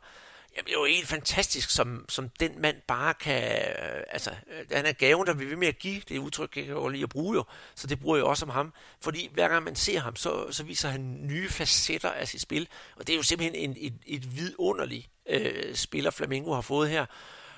Jamen, 0.59 0.67
det 0.67 0.75
er 0.75 0.81
jo 0.81 0.85
helt 0.85 1.09
fantastisk, 1.09 1.71
som, 1.71 2.05
som 2.09 2.29
den 2.29 2.61
mand 2.61 2.77
bare 2.89 3.15
kan... 3.15 3.43
Øh, 3.43 4.03
altså, 4.11 4.31
øh, 4.31 4.67
han 4.73 4.87
er 4.87 4.93
gaven, 4.93 5.27
der 5.27 5.35
vi 5.35 5.45
vil 5.45 5.59
med 5.59 5.69
at 5.69 5.79
give. 5.79 6.03
Det 6.09 6.19
udtryk, 6.19 6.57
jeg 6.57 6.65
kan 6.65 6.75
jo 6.75 6.89
lige 6.89 7.03
at 7.03 7.09
bruge 7.09 7.35
jo. 7.37 7.45
Så 7.75 7.87
det 7.87 8.01
bruger 8.01 8.17
jeg 8.17 8.25
også 8.25 8.45
om 8.45 8.51
ham. 8.51 8.73
Fordi 9.01 9.31
hver 9.33 9.49
gang 9.49 9.65
man 9.65 9.77
ser 9.77 10.01
ham, 10.01 10.17
så, 10.17 10.53
så 10.53 10.65
viser 10.65 10.89
han 10.89 11.27
nye 11.27 11.49
facetter 11.49 12.11
af 12.11 12.29
sit 12.29 12.41
spil. 12.41 12.69
Og 12.97 13.07
det 13.07 13.13
er 13.13 13.17
jo 13.17 13.23
simpelthen 13.23 13.71
en, 13.71 13.77
et, 13.81 13.95
et 14.07 14.37
vidunderligt 14.37 15.09
øh, 15.29 15.75
spiller, 15.75 16.11
Flamingo 16.11 16.55
har 16.55 16.61
fået 16.61 16.91
her. 16.91 17.07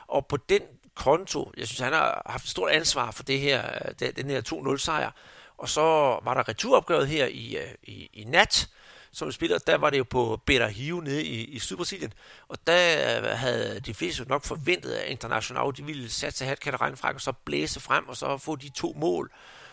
Og 0.06 0.26
på 0.26 0.36
den 0.36 0.62
konto, 0.94 1.52
jeg 1.56 1.66
synes, 1.66 1.80
han 1.80 1.92
har 1.92 2.22
haft 2.26 2.44
et 2.44 2.50
stort 2.50 2.70
ansvar 2.70 3.10
for 3.10 3.22
det 3.22 3.40
her, 3.40 3.88
øh, 4.02 4.12
den 4.16 4.30
her 4.30 4.72
2-0 4.74 4.78
sejr. 4.78 5.10
Og 5.58 5.68
så 5.68 5.80
var 6.24 6.34
der 6.34 6.48
returopgøret 6.48 7.08
her 7.08 7.26
i, 7.26 7.56
øh, 7.56 7.74
i, 7.82 8.10
i 8.12 8.24
nat, 8.24 8.68
som 9.12 9.28
vi 9.28 9.32
spiller, 9.32 9.58
der 9.58 9.76
var 9.76 9.90
det 9.90 9.98
jo 9.98 10.04
på 10.04 10.40
Hiu 10.70 11.00
nede 11.00 11.24
i, 11.24 11.44
i 11.44 11.58
Sydbrasilien, 11.58 12.12
og 12.48 12.58
der 12.66 13.18
øh, 13.18 13.24
havde 13.24 13.80
de 13.80 13.94
fleste 13.94 14.28
nok 14.28 14.44
forventet, 14.44 14.92
at 14.92 15.08
International 15.08 15.72
de 15.76 15.84
ville 15.84 16.10
sætte 16.10 16.38
sig 16.38 16.46
hat 16.46 16.80
regnfræk, 16.80 17.14
og 17.14 17.20
så 17.20 17.32
blæse 17.32 17.80
frem, 17.80 18.08
og 18.08 18.16
så 18.16 18.38
få 18.38 18.56
de 18.56 18.68
to 18.68 18.94
mål, 18.96 19.32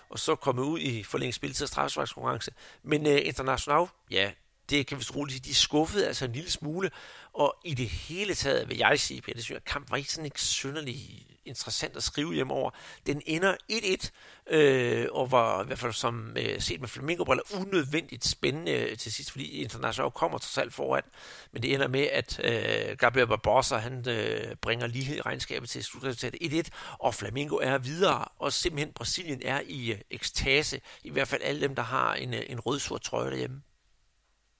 og 0.10 0.19
så 0.19 0.36
komme 0.36 0.63
ud 0.63 0.80
i 0.80 1.04
forlænget 1.04 1.36
spilletid 1.36 1.63
og 1.63 1.69
straffesparkskonkurrence. 1.69 2.52
Men 2.84 3.08
øh, 3.08 3.13
uh, 3.13 3.19
International, 3.26 3.86
ja, 4.12 4.32
det 4.70 4.88
kan 4.88 5.00
vi 5.00 5.04
roligt 5.16 5.46
sige, 5.46 5.52
de 5.52 5.56
skuffede 5.56 6.08
altså 6.08 6.26
en 6.26 6.32
lille 6.32 6.52
smule, 6.52 6.92
og 7.34 7.56
i 7.64 7.74
det 7.74 7.90
hele 7.90 8.36
taget 8.36 8.70
vil 8.70 8.78
jeg 8.78 9.00
sige, 9.00 9.22
Peter, 9.22 9.34
det 9.34 9.44
synes 9.44 9.56
jeg, 9.56 9.64
kampen 9.64 9.92
var 9.92 9.98
ikke 9.98 10.12
sådan 10.12 10.26
ikke 10.26 10.42
synderlig 10.42 11.28
interessant 11.48 11.96
at 11.96 12.04
skrive 12.04 12.34
hjem 12.34 12.52
over. 12.52 12.72
Den 13.06 13.22
ender 13.26 13.56
1-1, 13.72 14.10
øh, 14.56 15.08
og 15.12 15.32
var 15.32 15.64
i 15.64 15.66
hvert 15.66 15.80
fald 15.80 15.94
som 15.94 16.38
øh, 16.38 16.62
set 16.62 16.80
med 16.82 16.90
flamingo 16.90 17.36
unødvendigt 17.54 18.26
spændende 18.26 18.72
øh, 18.72 18.98
til 18.98 19.14
sidst, 19.14 19.32
fordi 19.32 19.62
International 19.62 20.12
kommer 20.12 20.38
trods 20.38 20.58
alt 20.58 20.74
foran. 20.74 21.04
Men 21.52 21.62
det 21.62 21.74
ender 21.74 21.88
med, 21.88 22.08
at 22.12 22.40
øh, 22.44 22.98
Gabriel 22.98 23.28
Barbosa, 23.28 23.76
han 23.78 24.10
øh, 24.10 24.56
bringer 24.56 24.88
lige 24.88 25.22
regnskabet 25.22 25.70
til 25.70 25.84
slutresultatet 25.84 26.68
1-1, 26.68 26.70
og 27.00 27.16
Flamingo 27.16 27.56
er 27.56 27.78
videre, 27.78 28.26
og 28.40 28.54
simpelthen 28.54 28.94
Brasilien 28.94 29.42
er 29.46 29.62
i 29.68 29.92
øh, 29.92 30.00
ekstase, 30.12 30.82
i 31.04 31.10
hvert 31.10 31.28
fald 31.28 31.42
alle 31.44 31.62
dem, 31.62 31.76
der 31.76 31.84
har 31.84 32.14
en, 32.14 32.34
øh, 32.34 32.42
en 32.48 32.60
rød-sort 32.60 33.02
trøje 33.02 33.32
derhjemme 33.32 33.62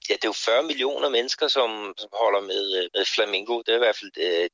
ja, 0.08 0.14
det 0.14 0.24
er 0.24 0.28
jo 0.28 0.32
40 0.32 0.62
millioner 0.62 1.08
mennesker, 1.08 1.48
som, 1.48 1.94
som 1.98 2.10
holder 2.12 2.40
med, 2.40 2.76
øh, 2.78 2.90
med 2.94 3.04
Flamingo. 3.04 3.58
Det 3.58 3.68
er 3.68 3.76
i 3.76 3.86
hvert 3.86 3.96
fald 3.96 4.12
øh, 4.16 4.48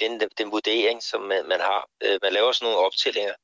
den, 0.00 0.30
den, 0.38 0.52
vurdering, 0.52 1.02
som 1.02 1.20
man, 1.20 1.48
man 1.48 1.60
har. 1.60 1.88
Øh, 2.02 2.18
man 2.22 2.32
laver 2.32 2.52
sådan 2.52 2.66
nogle 2.66 2.86
optællinger 2.86 3.34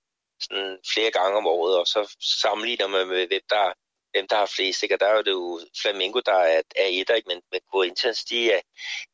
sådan 0.40 0.78
flere 0.92 1.10
gange 1.10 1.36
om 1.36 1.46
året, 1.46 1.78
og 1.78 1.86
så 1.86 2.16
sammenligner 2.20 2.86
man 2.86 3.08
med, 3.08 3.26
hvem 3.26 3.40
der, 3.50 3.72
hvem 4.10 4.28
der 4.28 4.36
har 4.36 4.46
flest. 4.56 4.82
Ikke? 4.82 4.94
Og 4.94 5.00
der 5.00 5.06
er 5.06 5.22
det 5.22 5.30
jo 5.30 5.60
Flamingo, 5.82 6.20
der 6.26 6.32
er, 6.32 6.62
er 6.76 6.86
etter, 6.86 7.14
ikke? 7.14 7.28
men, 7.28 7.42
men 7.52 7.60
Corinthians, 7.72 8.24
de 8.24 8.52
er, 8.52 8.60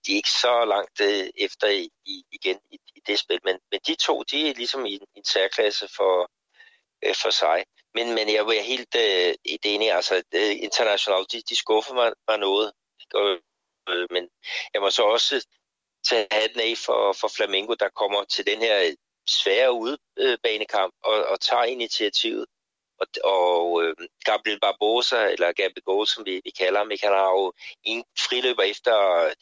de 0.06 0.12
er 0.12 0.16
ikke 0.16 0.30
så 0.30 0.64
langt 0.64 1.00
øh, 1.00 1.30
efter 1.36 1.68
i, 1.68 1.88
i, 2.06 2.24
igen 2.32 2.58
i, 2.70 2.78
i 2.96 3.00
det 3.06 3.18
spil. 3.18 3.40
Men, 3.44 3.58
men 3.70 3.80
de 3.86 3.94
to, 3.94 4.22
de 4.22 4.50
er 4.50 4.54
ligesom 4.54 4.86
i 4.86 4.94
en, 4.94 5.06
en 5.16 5.24
særklasse 5.24 5.88
for, 5.96 6.30
øh, 7.04 7.14
for 7.22 7.30
sig. 7.30 7.64
Men, 7.94 8.14
men 8.14 8.34
jeg 8.34 8.46
var 8.46 8.52
helt 8.52 8.94
øh, 8.96 9.34
enig, 9.64 9.92
altså 9.92 10.22
øh, 10.34 10.56
internationalt, 10.62 11.32
de, 11.32 11.42
de 11.48 11.56
skuffer 11.56 11.94
mig, 11.94 12.12
mig 12.28 12.38
noget. 12.38 12.72
Og, 13.14 13.38
øh, 13.88 14.06
men 14.10 14.28
jeg 14.74 14.82
må 14.82 14.90
så 14.90 15.02
også 15.02 15.46
tage 16.08 16.26
hatten 16.30 16.60
af 16.60 16.74
for, 16.76 17.12
for 17.12 17.28
Flamengo, 17.36 17.74
der 17.74 17.88
kommer 17.88 18.24
til 18.24 18.46
den 18.46 18.58
her 18.58 18.94
svære 19.28 19.72
udebanekamp 19.72 20.94
og, 21.04 21.24
og 21.24 21.40
tager 21.40 21.64
initiativet. 21.64 22.46
Og 22.98 23.06
Og, 23.24 23.84
øh, 23.84 23.96
Gabriel 24.24 24.60
Barbosa, 24.60 25.28
eller 25.32 25.52
Gabriel 25.52 26.06
som 26.06 26.26
vi, 26.26 26.40
vi 26.44 26.50
kalder 26.50 26.78
ham, 26.78 26.90
ikke? 26.90 27.06
han 27.06 27.16
har 27.16 27.30
jo 27.30 27.52
en 27.82 28.04
friløber 28.18 28.62
efter, 28.62 28.94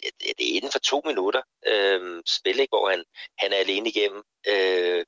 det, 0.03 0.38
det 0.38 0.45
inden 0.45 0.73
for 0.73 0.79
to 0.79 1.03
minutter 1.05 1.43
øh, 1.67 2.23
spil, 2.27 2.61
ikke? 2.61 2.71
hvor 2.71 2.91
han, 2.91 3.05
han 3.38 3.53
er 3.53 3.57
alene 3.57 3.88
igennem. 3.88 4.23
Øh, 4.47 5.05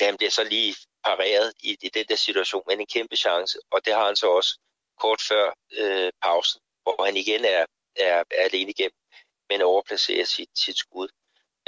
han 0.00 0.16
bliver 0.16 0.30
så 0.30 0.44
lige 0.44 0.74
pareret 1.04 1.52
i, 1.60 1.76
i 1.82 1.88
den 1.88 2.04
der 2.08 2.16
situation, 2.16 2.62
men 2.66 2.80
en 2.80 2.86
kæmpe 2.86 3.16
chance, 3.16 3.58
og 3.70 3.84
det 3.84 3.94
har 3.94 4.06
han 4.06 4.16
så 4.16 4.30
også 4.30 4.58
kort 5.00 5.20
før 5.28 5.54
øh, 5.78 6.12
pausen, 6.22 6.60
hvor 6.82 7.04
han 7.04 7.16
igen 7.16 7.44
er, 7.44 7.66
er, 7.96 8.24
er 8.30 8.44
alene 8.44 8.70
igennem, 8.70 9.00
men 9.48 9.62
overplacerer 9.62 10.24
sit, 10.24 10.50
sit 10.58 10.78
skud. 10.78 11.08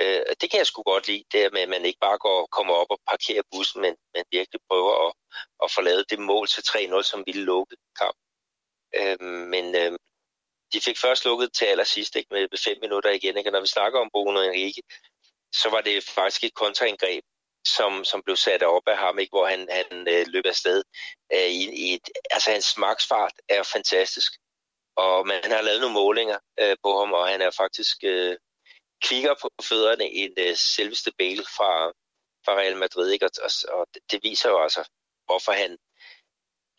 Øh, 0.00 0.22
det 0.40 0.50
kan 0.50 0.58
jeg 0.58 0.66
sgu 0.66 0.82
godt 0.82 1.08
lide, 1.08 1.24
det 1.32 1.52
med, 1.52 1.60
at 1.60 1.68
man 1.68 1.84
ikke 1.84 1.98
bare 2.00 2.18
går, 2.18 2.46
kommer 2.46 2.74
op 2.74 2.90
og 2.90 3.00
parkerer 3.08 3.42
bussen, 3.52 3.80
men, 3.80 3.96
men 4.14 4.24
virkelig 4.30 4.60
prøver 4.70 5.06
at, 5.06 5.12
at 5.64 5.70
få 5.70 5.80
lavet 5.80 6.10
det 6.10 6.18
mål 6.18 6.46
til 6.46 6.60
3-0, 6.60 7.02
som 7.02 7.22
ville 7.26 7.44
lukke 7.44 7.76
kamp. 7.98 8.16
Øh, 8.98 9.20
men 9.54 9.74
øh, 9.74 9.98
de 10.72 10.80
fik 10.80 10.98
først 10.98 11.24
lukket 11.24 11.52
til 11.52 11.64
allersidst 11.64 12.16
ikke, 12.16 12.28
med 12.30 12.58
fem 12.64 12.78
minutter 12.80 13.10
igen. 13.10 13.36
Ikke? 13.36 13.48
Og 13.50 13.52
når 13.52 13.60
vi 13.60 13.66
snakker 13.66 14.00
om 14.00 14.10
Bruno 14.12 14.40
Henrique, 14.40 14.82
så 15.52 15.68
var 15.70 15.80
det 15.80 16.04
faktisk 16.04 16.44
et 16.44 16.54
kontraangreb, 16.54 17.24
som, 17.64 18.04
som 18.04 18.22
blev 18.22 18.36
sat 18.36 18.62
op 18.62 18.82
af 18.86 18.98
ham, 18.98 19.18
ikke? 19.18 19.30
hvor 19.30 19.46
han, 19.46 19.68
han 19.70 20.08
øh, 20.08 20.26
løb 20.26 20.46
afsted. 20.46 20.82
Øh, 21.32 21.48
i, 21.48 21.62
i 21.86 21.94
et, 21.94 22.08
altså 22.30 22.50
hans 22.50 22.78
maksfart 22.78 23.32
er 23.48 23.62
fantastisk, 23.62 24.32
og 24.96 25.26
man 25.26 25.50
har 25.50 25.62
lavet 25.62 25.80
nogle 25.80 25.94
målinger 25.94 26.38
øh, 26.60 26.76
på 26.82 26.98
ham, 26.98 27.12
og 27.12 27.28
han 27.28 27.40
er 27.42 27.50
faktisk 27.50 27.96
øh, 28.04 28.36
kvikker 29.04 29.34
på 29.42 29.48
fødderne 29.62 30.04
end 30.04 30.34
øh, 30.38 30.56
selveste 30.56 31.12
Bale 31.18 31.44
fra, 31.56 31.92
fra 32.44 32.54
Real 32.54 32.76
Madrid. 32.76 33.10
Ikke? 33.10 33.26
Og, 33.26 33.30
og, 33.42 33.78
og 33.78 33.86
det 34.10 34.20
viser 34.22 34.50
jo 34.50 34.62
altså, 34.62 34.88
hvorfor 35.26 35.52
han 35.52 35.78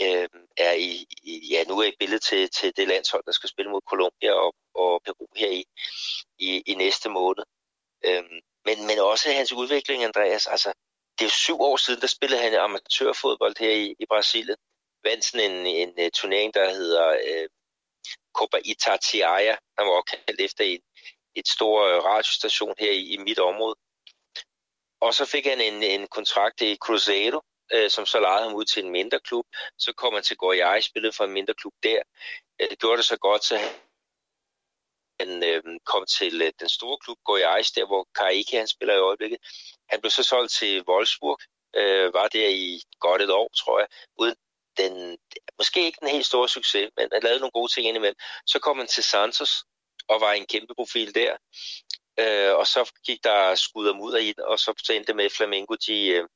øh, 0.01 0.29
er 0.57 0.73
i, 0.73 1.05
i, 1.23 1.47
ja, 1.51 1.63
nu 1.63 1.79
er 1.79 1.87
i 1.87 1.95
billedet 1.99 2.21
til, 2.21 2.49
til 2.49 2.77
det 2.77 2.87
landshold, 2.87 3.23
der 3.25 3.31
skal 3.31 3.49
spille 3.49 3.71
mod 3.71 3.81
Colombia 3.89 4.33
og, 4.33 4.55
og 4.75 5.01
Peru 5.05 5.27
her 5.35 5.49
i, 5.49 5.65
i, 6.37 6.63
i 6.65 6.75
næste 6.75 7.09
måned. 7.09 7.43
Øh, 8.05 8.23
men, 8.77 8.87
men 8.87 8.99
også 8.99 9.31
hans 9.31 9.53
udvikling, 9.53 10.03
Andreas. 10.03 10.47
Altså, 10.47 10.73
det 11.19 11.25
er 11.25 11.29
syv 11.29 11.61
år 11.61 11.77
siden, 11.77 12.01
der 12.01 12.07
spillede 12.07 12.41
han 12.41 12.53
amatørfodbold 12.55 13.55
her 13.59 13.71
i, 13.71 13.95
i 13.99 14.05
Brasilien. 14.05 14.57
Vandt 15.03 15.25
sådan 15.25 15.51
en, 15.51 15.65
en, 15.65 15.93
en 15.97 16.11
turnering, 16.11 16.53
der 16.53 16.69
hedder 16.69 17.07
øh, 17.09 17.49
Copa 18.33 18.57
Itatiaia, 18.65 19.55
der 19.77 19.83
var 19.83 19.91
opkaldt 19.91 20.41
efter 20.41 20.63
en, 20.63 20.81
et 21.35 21.47
stor 21.47 21.87
øh, 21.87 22.03
radiostation 22.03 22.75
her 22.79 22.91
i, 22.91 23.03
i 23.13 23.17
mit 23.17 23.39
område. 23.39 23.75
Og 25.01 25.13
så 25.13 25.25
fik 25.25 25.45
han 25.45 25.61
en, 25.61 25.83
en 25.83 26.07
kontrakt 26.07 26.61
i 26.61 26.75
Cruzeiro, 26.75 27.41
øh, 27.73 27.89
som 27.89 28.05
så 28.05 28.19
lejede 28.19 28.43
ham 28.43 28.55
ud 28.55 28.65
til 28.65 28.85
en 28.85 28.91
mindre 28.91 29.19
klub. 29.19 29.45
Så 29.77 29.93
kom 29.93 30.13
han 30.13 30.23
til 30.23 30.37
Goiás, 30.43 30.79
spillede 30.79 31.13
for 31.13 31.23
en 31.23 31.31
mindre 31.31 31.53
klub 31.53 31.73
der. 31.83 32.01
Øh, 32.59 32.69
det 32.69 32.79
gjorde 32.79 32.97
det 32.97 33.05
så 33.05 33.17
godt, 33.17 33.43
så 33.43 33.59
han 35.23 35.43
øh, 35.43 35.63
kom 35.85 36.05
til 36.05 36.41
øh, 36.41 36.51
den 36.59 36.69
store 36.69 36.97
klub 37.03 37.17
Goiás, 37.29 37.67
der 37.75 37.85
hvor 37.85 38.07
Karike 38.15 38.57
han 38.57 38.67
spiller 38.67 38.95
i 38.95 39.05
øjeblikket. 39.09 39.39
Han 39.89 40.01
blev 40.01 40.11
så 40.11 40.23
solgt 40.23 40.51
til 40.51 40.83
Wolfsburg, 40.89 41.37
øh, 41.75 42.13
var 42.13 42.27
der 42.27 42.47
i 42.47 42.81
godt 42.99 43.21
et 43.21 43.31
år, 43.31 43.49
tror 43.57 43.79
jeg, 43.79 43.87
uden 44.17 44.35
den, 44.77 45.17
måske 45.57 45.85
ikke 45.85 45.97
den 46.01 46.09
helt 46.09 46.25
store 46.25 46.49
succes, 46.49 46.89
men 46.97 47.09
han 47.11 47.23
lavede 47.23 47.39
nogle 47.39 47.51
gode 47.51 47.71
ting 47.73 47.87
indimellem. 47.87 48.15
Så 48.47 48.59
kom 48.59 48.77
han 48.77 48.87
til 48.87 49.03
Santos, 49.03 49.63
og 50.07 50.21
var 50.21 50.31
en 50.31 50.45
kæmpe 50.45 50.73
profil 50.75 51.15
der. 51.15 51.37
Øh, 52.19 52.55
og 52.55 52.67
så 52.67 52.91
gik 53.05 53.23
der 53.23 53.55
skud 53.55 53.87
og 53.87 53.95
mudder 53.95 54.17
i 54.17 54.33
den, 54.33 54.43
og 54.43 54.59
så 54.59 54.91
endte 54.93 55.13
med 55.13 55.29
Flamengo, 55.29 55.75
de, 55.87 56.07
øh, 56.07 56.27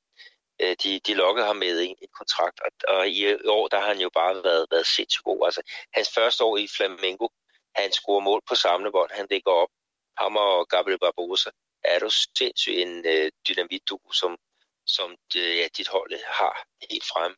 øh, 0.61 0.75
de, 0.83 0.99
de 0.99 1.13
lokkede 1.13 1.45
ham 1.45 1.55
med 1.55 1.81
en, 1.81 1.95
en 2.01 2.07
kontrakt. 2.17 2.59
Og, 2.59 2.71
og 2.87 3.09
i 3.09 3.35
år, 3.45 3.67
der 3.67 3.79
har 3.79 3.87
han 3.87 3.99
jo 3.99 4.09
bare 4.13 4.43
været, 4.43 4.65
været 4.71 4.87
sindssygt 4.87 5.23
god. 5.23 5.45
Altså, 5.45 5.61
hans 5.93 6.09
første 6.09 6.43
år 6.43 6.57
i 6.57 6.67
Flamengo, 6.77 7.27
han 7.77 7.91
scorer 7.91 8.23
mål 8.29 8.41
på 8.49 8.55
samlebånd, 8.55 9.11
han 9.11 9.27
ligger 9.29 9.51
op. 9.51 9.69
Ham 10.17 10.35
og 10.37 10.67
Gabriel 10.67 10.99
Barbosa 10.99 11.49
er 11.83 11.99
du 11.99 12.09
sindssygt 12.09 12.79
en 12.79 13.05
øh, 13.05 13.31
dynamitdu, 13.47 13.97
som, 14.13 14.37
som 14.85 15.09
øh, 15.37 15.57
ja, 15.57 15.67
dit 15.77 15.87
hold 15.87 16.11
har 16.39 16.55
helt 16.91 17.07
frem. 17.13 17.33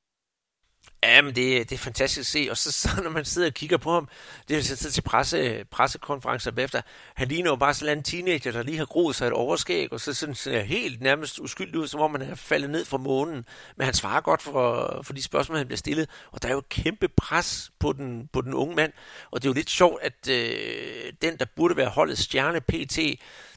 Ja, 1.04 1.22
men 1.22 1.36
det, 1.36 1.70
det 1.70 1.76
er 1.76 1.80
fantastisk 1.80 2.20
at 2.20 2.26
se, 2.26 2.48
og 2.52 2.58
så, 2.58 2.72
så 2.72 2.90
når 3.04 3.10
man 3.10 3.26
sidder 3.26 3.48
og 3.48 3.54
kigger 3.54 3.78
på 3.78 3.94
ham, 3.94 4.08
det 4.48 4.58
er 4.58 4.62
så 4.62 4.92
til 4.92 5.02
presse, 5.02 5.66
pressekonferencer 5.72 6.52
bagefter, 6.52 6.82
han 7.16 7.28
ligner 7.28 7.50
jo 7.50 7.56
bare 7.56 7.74
sådan 7.74 7.98
en 7.98 8.04
teenager, 8.04 8.52
der 8.52 8.64
lige 8.64 8.78
har 8.78 8.86
groet 8.86 9.16
sig 9.16 9.28
et 9.28 9.34
overskæg, 9.34 9.94
og 9.94 10.00
så 10.00 10.14
sådan, 10.14 10.36
ser 10.36 10.62
helt 10.62 11.02
nærmest 11.02 11.40
uskyldig 11.40 11.80
ud, 11.80 11.88
som 11.88 12.00
om 12.00 12.12
han 12.12 12.22
er 12.22 12.36
faldet 12.36 12.70
ned 12.70 12.86
fra 12.86 12.98
månen, 12.98 13.46
men 13.78 13.86
han 13.86 13.94
svarer 13.94 14.22
godt 14.22 14.42
for, 14.42 15.00
for 15.04 15.14
de 15.14 15.24
spørgsmål, 15.24 15.58
han 15.58 15.68
bliver 15.68 15.78
stillet, 15.78 16.10
og 16.32 16.44
der 16.44 16.50
er 16.50 16.54
jo 16.54 16.64
kæmpe 16.70 17.08
pres 17.08 17.72
på 17.80 17.94
den, 17.94 18.30
på 18.34 18.42
den 18.42 18.54
unge 18.54 18.76
mand, 18.76 18.94
og 19.32 19.42
det 19.42 19.48
er 19.48 19.50
jo 19.50 19.56
lidt 19.56 19.70
sjovt, 19.70 20.04
at 20.04 20.30
øh, 20.30 21.14
den, 21.22 21.38
der 21.38 21.46
burde 21.56 21.78
være 21.78 21.90
holdet 21.90 22.18
stjerne 22.18 22.62
PT, 22.62 23.00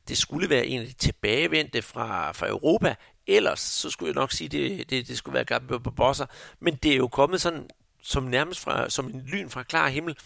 det 0.09 0.19
skulle 0.19 0.51
være 0.51 0.67
en 0.67 0.81
af 0.81 0.87
de 0.87 0.93
tilbagevendte 0.93 1.83
fra, 1.83 2.33
fra 2.33 2.49
Europa, 2.49 2.95
ellers, 3.27 3.61
så 3.61 3.91
skulle 3.91 4.09
jeg 4.09 4.15
nok 4.15 4.33
sige, 4.33 4.49
det, 4.49 4.91
det, 4.91 5.09
det 5.09 5.19
skulle 5.19 5.35
være 5.35 5.45
Gabriel 5.45 5.83
Barbosa. 5.83 6.25
Men 6.61 6.75
det 6.75 6.93
er 6.93 6.97
jo 6.97 7.09
kommet 7.09 7.41
sådan, 7.41 7.71
som 8.03 8.23
nærmest 8.23 8.61
fra, 8.61 8.91
som 8.91 9.07
en 9.07 9.23
lyn 9.27 9.49
fra 9.49 9.63
klar 9.63 9.89
himmel. 9.89 10.17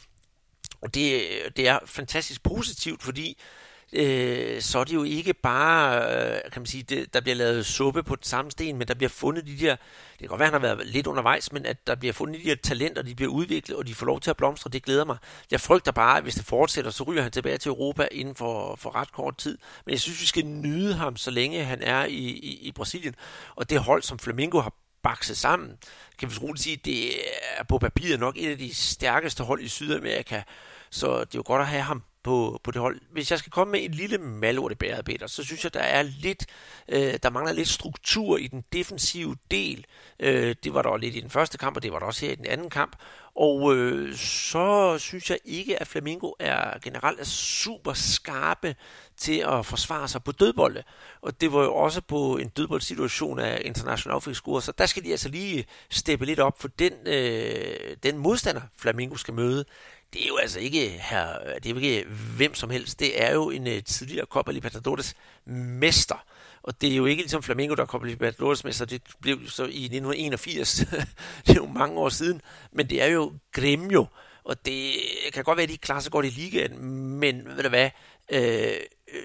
Og 0.80 0.94
det, 0.94 1.22
det 1.56 1.68
er 1.68 1.78
fantastisk 1.86 2.42
positivt, 2.42 3.02
fordi 3.02 3.28
øh, 3.30 3.65
Øh, 3.92 4.60
så 4.62 4.78
er 4.78 4.84
det 4.84 4.94
jo 4.94 5.02
ikke 5.02 5.34
bare, 5.34 6.02
øh, 6.02 6.40
kan 6.52 6.62
man 6.62 6.66
sige, 6.66 6.82
det, 6.82 7.14
der 7.14 7.20
bliver 7.20 7.34
lavet 7.34 7.66
suppe 7.66 8.02
på 8.02 8.16
den 8.16 8.24
samme 8.24 8.50
sten, 8.50 8.76
men 8.76 8.88
der 8.88 8.94
bliver 8.94 9.08
fundet 9.08 9.46
de 9.46 9.58
der, 9.58 9.76
det 10.12 10.18
kan 10.18 10.28
godt 10.28 10.38
være, 10.38 10.46
han 10.46 10.60
har 10.60 10.74
været 10.74 10.86
lidt 10.86 11.06
undervejs, 11.06 11.52
men 11.52 11.66
at 11.66 11.86
der 11.86 11.94
bliver 11.94 12.12
fundet 12.12 12.44
de 12.44 12.50
der 12.50 12.56
talenter, 12.62 13.02
de 13.02 13.14
bliver 13.14 13.32
udviklet, 13.32 13.76
og 13.76 13.86
de 13.86 13.94
får 13.94 14.06
lov 14.06 14.20
til 14.20 14.30
at 14.30 14.36
blomstre, 14.36 14.70
det 14.70 14.82
glæder 14.82 15.04
mig. 15.04 15.16
Jeg 15.50 15.60
frygter 15.60 15.92
bare, 15.92 16.16
at 16.16 16.22
hvis 16.22 16.34
det 16.34 16.44
fortsætter, 16.44 16.90
så 16.90 17.04
ryger 17.04 17.22
han 17.22 17.32
tilbage 17.32 17.58
til 17.58 17.68
Europa 17.68 18.08
inden 18.12 18.34
for, 18.34 18.76
for 18.76 18.94
ret 18.94 19.12
kort 19.12 19.36
tid. 19.36 19.58
Men 19.84 19.92
jeg 19.92 20.00
synes, 20.00 20.20
vi 20.20 20.26
skal 20.26 20.46
nyde 20.46 20.94
ham, 20.94 21.16
så 21.16 21.30
længe 21.30 21.64
han 21.64 21.82
er 21.82 22.04
i, 22.04 22.28
i, 22.28 22.58
i 22.62 22.72
Brasilien. 22.72 23.14
Og 23.56 23.70
det 23.70 23.78
hold, 23.78 24.02
som 24.02 24.18
Flamengo 24.18 24.60
har 24.60 24.72
bakset 25.02 25.36
sammen, 25.36 25.78
kan 26.18 26.30
vi 26.30 26.36
roligt 26.42 26.62
sige, 26.62 26.76
det 26.84 27.10
er 27.58 27.64
på 27.64 27.78
papiret 27.78 28.20
nok 28.20 28.34
et 28.38 28.50
af 28.50 28.58
de 28.58 28.74
stærkeste 28.74 29.44
hold 29.44 29.62
i 29.62 29.68
Sydamerika. 29.68 30.42
Så 30.90 31.20
det 31.20 31.34
er 31.34 31.38
jo 31.38 31.42
godt 31.46 31.62
at 31.62 31.68
have 31.68 31.82
ham 31.82 32.02
på, 32.26 32.60
på 32.64 32.70
det 32.70 32.80
hold. 32.80 33.00
Hvis 33.10 33.30
jeg 33.30 33.38
skal 33.38 33.52
komme 33.52 33.72
med 33.72 33.84
en 33.84 33.90
lille 33.90 34.18
malord 34.18 34.72
i 34.72 34.74
bæret, 34.74 35.04
Peter, 35.04 35.26
så 35.26 35.44
synes 35.44 35.64
jeg, 35.64 35.74
der 35.74 35.80
er 35.80 36.02
lidt, 36.02 36.46
øh, 36.88 37.14
der 37.22 37.30
mangler 37.30 37.52
lidt 37.52 37.68
struktur 37.68 38.36
i 38.36 38.46
den 38.46 38.64
defensive 38.72 39.36
del. 39.50 39.86
Øh, 40.20 40.54
det 40.64 40.74
var 40.74 40.82
der 40.82 40.96
lidt 40.96 41.16
i 41.16 41.20
den 41.20 41.30
første 41.30 41.58
kamp, 41.58 41.76
og 41.76 41.82
det 41.82 41.92
var 41.92 41.98
der 41.98 42.06
også 42.06 42.26
her 42.26 42.32
i 42.32 42.36
den 42.36 42.46
anden 42.46 42.70
kamp. 42.70 42.96
Og 43.36 43.76
øh, 43.76 44.16
så 44.16 44.98
synes 44.98 45.30
jeg 45.30 45.38
ikke, 45.44 45.80
at 45.80 45.86
Flamingo 45.86 46.30
er 46.38 46.78
generelt 46.78 47.20
er 47.20 47.24
super 47.24 47.92
skarpe 47.92 48.76
til 49.16 49.44
at 49.48 49.66
forsvare 49.66 50.08
sig 50.08 50.22
på 50.22 50.32
dødbolde. 50.32 50.82
Og 51.22 51.40
det 51.40 51.52
var 51.52 51.62
jo 51.62 51.74
også 51.74 52.00
på 52.00 52.36
en 52.36 52.48
dødboldsituation 52.48 53.38
af 53.38 53.62
international 53.64 54.20
fik 54.20 54.34
så 54.34 54.72
der 54.78 54.86
skal 54.86 55.04
de 55.04 55.10
altså 55.10 55.28
lige 55.28 55.66
steppe 55.90 56.26
lidt 56.26 56.40
op, 56.40 56.60
for 56.60 56.68
den, 56.68 56.92
øh, 57.06 57.96
den 58.02 58.18
modstander, 58.18 58.60
Flamingo 58.78 59.16
skal 59.16 59.34
møde, 59.34 59.64
det 60.12 60.24
er 60.24 60.28
jo 60.28 60.36
altså 60.36 60.60
ikke 60.60 60.88
her, 60.88 61.38
det 61.54 61.66
er 61.66 61.70
jo 61.70 61.76
ikke 61.76 62.04
hvem 62.36 62.54
som 62.54 62.70
helst. 62.70 63.00
Det 63.00 63.22
er 63.22 63.34
jo 63.34 63.50
en 63.50 63.66
uh, 63.66 63.78
tidligere 63.86 64.26
Copa 64.26 64.52
Libertadores 64.52 65.14
mester. 65.46 66.24
Og 66.62 66.80
det 66.80 66.92
er 66.92 66.96
jo 66.96 67.06
ikke 67.06 67.22
ligesom 67.22 67.42
Flamengo, 67.42 67.74
der 67.74 67.82
er 67.82 67.86
Copa 67.86 68.06
Libertadores 68.06 68.64
mester. 68.64 68.84
Det 68.84 69.02
blev 69.20 69.48
så 69.48 69.62
i 69.62 69.84
1981. 69.84 70.76
det 71.46 71.50
er 71.50 71.54
jo 71.54 71.66
mange 71.66 71.98
år 71.98 72.08
siden. 72.08 72.40
Men 72.72 72.90
det 72.90 73.02
er 73.02 73.06
jo 73.06 73.32
Gremio. 73.52 74.06
Og 74.44 74.66
det 74.66 74.92
kan 75.32 75.44
godt 75.44 75.56
være, 75.56 75.64
at 75.64 75.68
de 75.68 75.78
klarer 75.78 76.00
sig 76.00 76.12
godt 76.12 76.26
i 76.26 76.30
ligaen. 76.30 76.84
Men 77.20 77.56
ved 77.56 77.62
du 77.62 77.68
hvad? 77.68 77.90
Øh, 78.32 78.80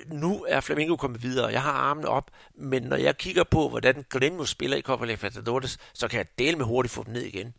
nu 0.08 0.46
er 0.48 0.60
Flamengo 0.60 0.96
kommet 0.96 1.24
videre, 1.24 1.48
jeg 1.48 1.62
har 1.62 1.72
armene 1.72 2.08
op, 2.08 2.32
men 2.56 2.84
når 2.84 2.98
jeg 2.98 3.18
kigger 3.18 3.44
på, 3.44 3.70
hvordan 3.70 4.06
Gremio 4.10 4.46
spiller 4.46 4.78
i 4.78 4.82
Copa 4.82 5.06
Libertadores, 5.06 5.78
så 5.94 6.08
kan 6.08 6.18
jeg 6.18 6.28
dele 6.40 6.58
med 6.58 6.66
hurtigt 6.66 6.94
få 6.94 7.04
dem 7.04 7.14
ned 7.14 7.22
igen. 7.22 7.54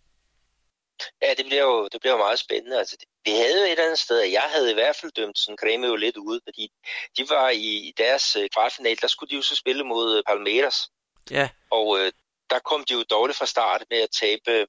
Ja, 1.23 1.27
det 1.39 1.45
bliver 1.47 1.63
jo, 1.63 1.89
det 1.93 2.01
bliver 2.01 2.13
jo 2.13 2.19
meget 2.19 2.39
spændende. 2.39 2.79
Altså, 2.79 2.97
vi 3.25 3.31
havde 3.31 3.59
jo 3.59 3.65
et 3.65 3.71
eller 3.71 3.85
andet 3.85 3.99
sted, 3.99 4.21
jeg 4.21 4.43
havde 4.43 4.71
i 4.71 4.75
hvert 4.75 4.97
fald 4.97 5.13
dømt 5.13 5.39
sådan 5.39 5.59
Grêmio 5.63 5.87
jo 5.87 5.97
lidt 5.97 6.17
ud, 6.17 6.41
fordi 6.45 6.73
de 7.17 7.29
var 7.29 7.51
i, 7.51 7.95
deres 7.97 8.37
uh, 8.37 8.45
kvartfinal, 8.53 8.99
der 9.01 9.09
skulle 9.09 9.31
de 9.31 9.37
jo 9.37 9.43
så 9.43 9.57
spille 9.57 9.85
mod 9.85 10.19
uh, 10.19 10.23
Palmeiras. 10.27 10.91
Ja. 11.31 11.49
Og 11.71 11.87
uh, 11.87 12.09
der 12.51 12.59
kom 12.59 12.85
de 12.85 12.95
jo 12.95 13.03
dårligt 13.03 13.39
fra 13.39 13.47
start 13.47 13.85
med 13.91 13.99
at 13.99 14.11
tabe, 14.11 14.67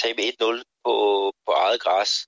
tabe 0.00 0.22
1-0 0.22 0.62
på, 0.84 0.94
på 1.46 1.52
eget 1.52 1.80
græs 1.80 2.26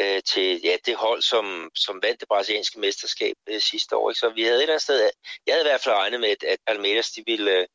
uh, 0.00 0.20
til 0.24 0.60
ja, 0.64 0.76
det 0.86 0.96
hold, 0.96 1.22
som, 1.22 1.70
som 1.74 2.02
vandt 2.02 2.20
det 2.20 2.28
brasilianske 2.28 2.80
mesterskab 2.80 3.36
uh, 3.50 3.58
sidste 3.58 3.96
år. 3.96 4.10
Ikke? 4.10 4.18
Så 4.18 4.28
vi 4.30 4.42
havde 4.42 4.56
et 4.56 4.62
eller 4.62 4.72
andet 4.72 4.82
sted, 4.82 5.10
jeg 5.46 5.54
havde 5.54 5.64
i 5.66 5.70
hvert 5.70 5.80
fald 5.80 5.94
regnet 5.94 6.20
med, 6.20 6.28
at, 6.28 6.42
at 6.42 6.58
Palmeiras 6.66 7.10
de 7.10 7.22
ville, 7.26 7.60
uh, 7.60 7.66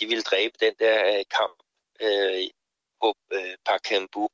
de 0.00 0.06
ville 0.06 0.22
dræbe 0.22 0.54
den 0.60 0.74
der 0.78 1.18
uh, 1.18 1.24
kamp 1.38 1.56
uh, 2.02 2.48
på 3.00 3.08
uh, 3.34 3.54
Pacaembu 3.64 4.28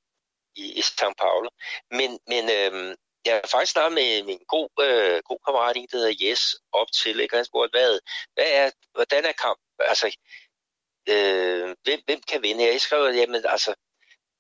i, 0.55 0.65
i 0.79 0.81
São 0.81 1.13
Paulo. 1.19 1.49
Men, 1.91 2.19
men 2.27 2.45
øh, 2.59 2.97
jeg 3.25 3.35
har 3.35 3.49
faktisk 3.51 3.73
snakket 3.73 3.93
med 3.93 4.23
min 4.23 4.41
god, 4.49 4.69
øh, 4.81 5.23
god 5.29 5.39
kammerat, 5.45 5.77
en 5.77 5.89
der 5.91 5.97
hedder 5.97 6.19
Jes, 6.21 6.57
op 6.73 6.93
til, 6.93 7.21
ikke? 7.21 7.37
han 7.37 7.45
spurgte, 7.45 7.79
hvad, 7.79 8.01
hvad 8.35 8.49
er, 8.49 8.71
hvordan 8.95 9.25
er 9.25 9.33
kamp? 9.33 9.61
Altså, 9.79 10.07
øh, 11.09 11.77
hvem, 11.83 12.01
hvem 12.07 12.21
kan 12.29 12.43
vinde? 12.43 12.65
Jeg 12.65 12.81
skrev, 12.81 13.15
jamen, 13.15 13.45
altså, 13.47 13.75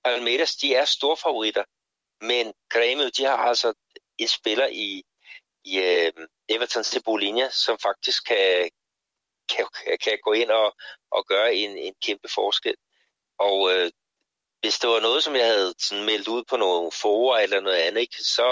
Palmeiras, 0.04 0.56
de 0.56 0.74
er 0.74 0.84
store 0.84 1.16
favoritter, 1.16 1.64
men 2.20 2.54
Grêmio, 2.74 3.10
de 3.16 3.24
har 3.24 3.36
altså 3.36 3.74
en 4.18 4.28
spiller 4.28 4.66
i, 4.66 5.04
i 5.64 5.78
øh, 5.78 6.12
Everton 6.48 6.84
Cebolinha, 6.84 7.50
som 7.50 7.78
faktisk 7.78 8.24
kan, 8.26 8.70
kan, 9.48 9.66
kan 10.04 10.18
gå 10.24 10.32
ind 10.32 10.50
og, 10.50 10.76
og 11.10 11.26
gøre 11.26 11.54
en, 11.54 11.78
en 11.78 11.94
kæmpe 12.02 12.28
forskel. 12.28 12.74
Og 13.38 13.72
øh, 13.72 13.90
hvis 14.62 14.78
det 14.78 14.90
var 14.90 15.00
noget, 15.00 15.24
som 15.24 15.36
jeg 15.36 15.46
havde 15.46 15.74
sådan 15.78 16.04
meldt 16.04 16.28
ud 16.28 16.44
på 16.50 16.56
nogle 16.56 16.92
forer 16.92 17.38
eller 17.38 17.60
noget 17.60 17.76
andet, 17.76 18.00
ikke, 18.00 18.22
så 18.22 18.48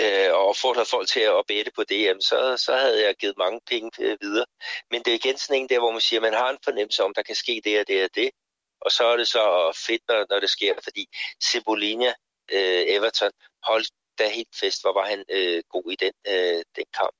øh, 0.00 0.32
og 0.34 0.48
opfordret 0.48 0.88
folk 0.88 1.08
til 1.08 1.20
at 1.20 1.44
bette 1.48 1.70
på 1.76 1.84
det, 1.84 2.02
jamen, 2.02 2.22
så, 2.22 2.56
så 2.56 2.76
havde 2.76 3.06
jeg 3.06 3.14
givet 3.14 3.38
mange 3.38 3.60
penge 3.66 3.90
øh, 4.00 4.16
videre. 4.20 4.46
Men 4.90 5.02
det 5.02 5.10
er 5.10 5.14
igen 5.14 5.38
sådan 5.38 5.60
en 5.62 5.68
der, 5.68 5.78
hvor 5.78 5.90
man 5.90 6.00
siger, 6.00 6.20
at 6.20 6.22
man 6.22 6.40
har 6.40 6.50
en 6.50 6.64
fornemmelse 6.64 7.04
om, 7.04 7.14
der 7.14 7.22
kan 7.22 7.34
ske 7.34 7.60
det 7.64 7.80
og 7.80 7.86
det 7.88 8.04
og 8.04 8.10
det. 8.14 8.30
Og 8.80 8.90
så 8.92 9.04
er 9.04 9.16
det 9.16 9.28
så 9.28 9.44
fedt, 9.86 10.02
når, 10.08 10.26
når 10.30 10.40
det 10.40 10.50
sker, 10.50 10.74
fordi 10.84 11.06
Cebolinha, 11.44 12.12
øh, 12.52 12.84
Everton, 12.94 13.30
holdt 13.62 13.90
da 14.18 14.28
helt 14.28 14.56
fest, 14.60 14.82
hvor 14.82 14.92
var 14.92 15.06
han 15.06 15.24
øh, 15.28 15.62
god 15.68 15.92
i 15.92 15.96
den, 15.96 16.12
øh, 16.26 16.62
den 16.76 16.84
kamp. 16.98 17.14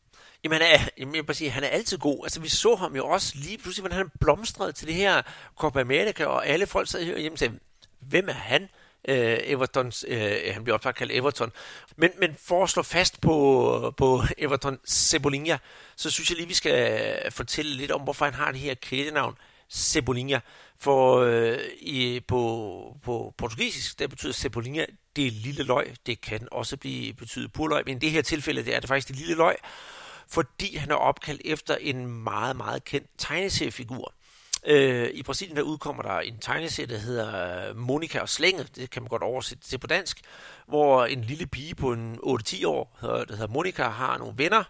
Jamen, 0.44 0.60
han 0.60 0.80
er, 0.80 0.88
jamen, 0.98 1.14
jeg 1.14 1.36
sige, 1.36 1.50
han 1.50 1.64
er 1.64 1.68
altid 1.68 1.98
god. 1.98 2.24
Altså, 2.24 2.40
vi 2.40 2.48
så 2.48 2.74
ham 2.74 2.96
jo 2.96 3.06
også 3.06 3.32
lige 3.34 3.58
pludselig, 3.58 3.82
hvordan 3.82 3.98
han 3.98 4.10
blomstrede 4.20 4.72
til 4.72 4.86
det 4.86 4.94
her 4.94 5.22
Copa 5.56 5.80
America, 5.80 6.24
og 6.24 6.46
alle 6.46 6.66
folk 6.66 6.88
sad 6.88 7.04
hjemme 7.04 7.34
og 7.34 7.38
sagde, 7.38 7.58
hvem 8.00 8.28
er 8.28 8.32
han? 8.32 8.68
øh, 9.08 9.38
Evertons, 9.44 10.04
øh, 10.08 10.32
han 10.52 10.64
bliver 10.64 10.78
også 10.78 10.92
kaldt 10.92 11.12
Everton. 11.12 11.52
Men, 11.96 12.10
men 12.18 12.36
for 12.40 12.64
at 12.64 12.70
slå 12.70 12.82
fast 12.82 13.20
på, 13.20 13.94
på 13.96 14.22
Everton 14.38 14.78
Cebolinha, 14.88 15.56
så 15.96 16.10
synes 16.10 16.30
jeg 16.30 16.36
lige, 16.36 16.48
vi 16.48 16.54
skal 16.54 17.32
fortælle 17.32 17.74
lidt 17.74 17.90
om, 17.90 18.00
hvorfor 18.00 18.24
han 18.24 18.34
har 18.34 18.52
det 18.52 18.60
her 18.60 18.74
kælenavn 18.74 19.34
Cebolinha. 19.72 20.38
For 20.78 21.20
øh, 21.20 21.58
i, 21.80 22.20
på, 22.28 22.96
på 23.02 23.34
portugisisk, 23.38 23.98
der 23.98 24.06
betyder 24.06 24.32
Cebolinha, 24.32 24.84
det 25.16 25.32
lille 25.32 25.62
løg. 25.62 25.94
Det 26.06 26.20
kan 26.20 26.48
også 26.52 26.76
blive 26.76 27.14
betydet 27.14 27.52
purløg, 27.52 27.82
men 27.86 27.96
i 27.96 28.00
det 28.00 28.10
her 28.10 28.22
tilfælde, 28.22 28.64
det 28.64 28.74
er 28.74 28.80
det 28.80 28.88
faktisk 28.88 29.08
det 29.08 29.16
lille 29.16 29.34
løg, 29.34 29.56
fordi 30.28 30.76
han 30.76 30.90
er 30.90 30.94
opkaldt 30.94 31.42
efter 31.44 31.76
en 31.80 32.06
meget, 32.06 32.56
meget 32.56 32.84
kendt 32.84 33.06
tegneseriefigur. 33.18 34.14
Øh, 34.66 35.10
I 35.14 35.22
Brasilien 35.22 35.56
der 35.56 35.62
udkommer 35.62 36.02
der 36.02 36.20
en 36.20 36.38
tegneserie, 36.38 36.88
der 36.88 36.98
hedder 36.98 37.68
øh, 37.68 37.76
Monika 37.76 38.20
og 38.20 38.28
Slænget, 38.28 38.76
det 38.76 38.90
kan 38.90 39.02
man 39.02 39.08
godt 39.08 39.22
oversætte 39.22 39.64
til 39.64 39.78
på 39.78 39.86
dansk, 39.86 40.20
hvor 40.66 41.04
en 41.04 41.20
lille 41.20 41.46
pige 41.46 41.74
på 41.74 41.92
en 41.92 42.18
8-10 42.26 42.66
år, 42.66 42.98
der 43.02 43.24
hedder 43.28 43.48
Monika, 43.48 43.88
har 43.88 44.18
nogle 44.18 44.34
venner, 44.36 44.64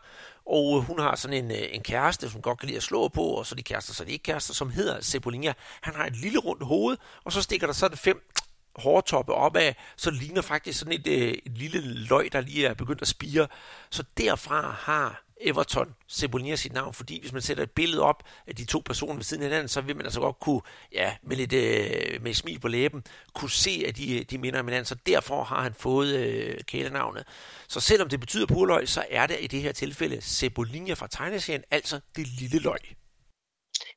og 0.46 0.78
øh, 0.78 0.84
hun 0.84 0.98
har 0.98 1.16
sådan 1.16 1.44
en, 1.44 1.50
øh, 1.50 1.68
en 1.70 1.82
kæreste, 1.82 2.30
som 2.30 2.42
godt 2.42 2.58
kan 2.58 2.66
lide 2.66 2.76
at 2.76 2.82
slå 2.82 3.08
på, 3.08 3.22
og 3.22 3.46
så 3.46 3.54
de 3.54 3.62
kærester, 3.62 3.94
så 3.94 4.04
de 4.04 4.12
ikke 4.12 4.22
kærester, 4.22 4.54
som 4.54 4.70
hedder 4.70 5.00
Cebolinha. 5.00 5.52
Han 5.80 5.94
har 5.94 6.06
et 6.06 6.16
lille 6.16 6.38
rundt 6.38 6.62
hoved, 6.62 6.96
og 7.24 7.32
så 7.32 7.42
stikker 7.42 7.66
der 7.66 7.74
sådan 7.74 7.98
fem 7.98 8.30
hårtoppe 8.76 9.34
opad, 9.34 9.74
så 9.96 10.10
ligner 10.10 10.42
faktisk 10.42 10.78
sådan 10.78 10.92
et, 10.92 11.06
et 11.46 11.58
lille 11.58 11.80
løg, 11.94 12.32
der 12.32 12.40
lige 12.40 12.66
er 12.66 12.74
begyndt 12.74 13.02
at 13.02 13.08
spire. 13.08 13.48
Så 13.90 14.04
derfra 14.18 14.70
har 14.70 15.21
Everton 15.42 15.94
Cebolinha 16.10 16.56
sit 16.56 16.72
navn, 16.72 16.94
fordi 16.94 17.20
hvis 17.20 17.32
man 17.32 17.42
sætter 17.42 17.62
et 17.62 17.70
billede 17.70 18.02
op 18.02 18.22
af 18.46 18.56
de 18.56 18.64
to 18.64 18.82
personer 18.86 19.14
ved 19.14 19.24
siden 19.24 19.42
af 19.42 19.48
hinanden, 19.48 19.68
så 19.68 19.80
vil 19.80 19.96
man 19.96 20.06
altså 20.06 20.20
godt 20.20 20.40
kunne, 20.40 20.60
ja, 20.92 21.16
med 21.22 21.36
lidt 21.36 21.52
øh, 21.52 22.22
med 22.22 22.34
smil 22.34 22.60
på 22.60 22.68
læben, 22.68 23.04
kunne 23.34 23.50
se, 23.50 23.84
at 23.88 23.96
de, 23.96 24.24
de 24.24 24.38
minder 24.38 24.60
om 24.60 24.66
hinanden, 24.66 24.86
så 24.86 24.94
derfor 24.94 25.42
har 25.42 25.62
han 25.62 25.74
fået 25.74 26.14
øh, 26.16 26.60
kælenavnet. 26.64 27.26
Så 27.68 27.80
selvom 27.80 28.08
det 28.08 28.20
betyder 28.20 28.46
purløg, 28.46 28.88
så 28.88 29.04
er 29.10 29.26
det 29.26 29.36
i 29.40 29.46
det 29.46 29.62
her 29.62 29.72
tilfælde 29.72 30.20
Cebolinha 30.20 30.94
fra 30.94 31.06
tegneserien, 31.06 31.64
altså 31.70 32.00
det 32.16 32.26
lille 32.26 32.58
løg. 32.58 32.80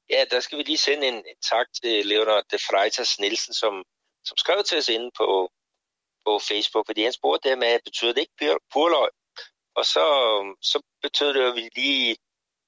Ja, 0.09 0.23
der 0.31 0.39
skal 0.39 0.57
vi 0.57 0.63
lige 0.63 0.77
sende 0.77 1.07
en, 1.07 1.13
en 1.13 1.39
tak 1.51 1.67
til 1.83 2.05
Leonard 2.05 2.43
de 2.51 2.57
Freitas 2.69 3.19
Nielsen, 3.19 3.53
som, 3.53 3.83
som 4.25 4.37
skrev 4.37 4.63
til 4.63 4.77
os 4.77 4.89
inde 4.89 5.11
på, 5.17 5.51
på 6.25 6.39
Facebook, 6.39 6.85
fordi 6.87 7.03
han 7.03 7.13
spurgte 7.13 7.49
det 7.49 7.57
med, 7.57 7.79
betyder 7.85 8.13
det 8.13 8.21
ikke 8.21 8.57
purløg? 8.73 9.09
Og 9.75 9.85
så, 9.85 10.05
så 10.61 10.77
betød 11.07 11.33
det, 11.33 11.41
at 11.49 11.55
vi 11.55 11.69
lige 11.75 12.17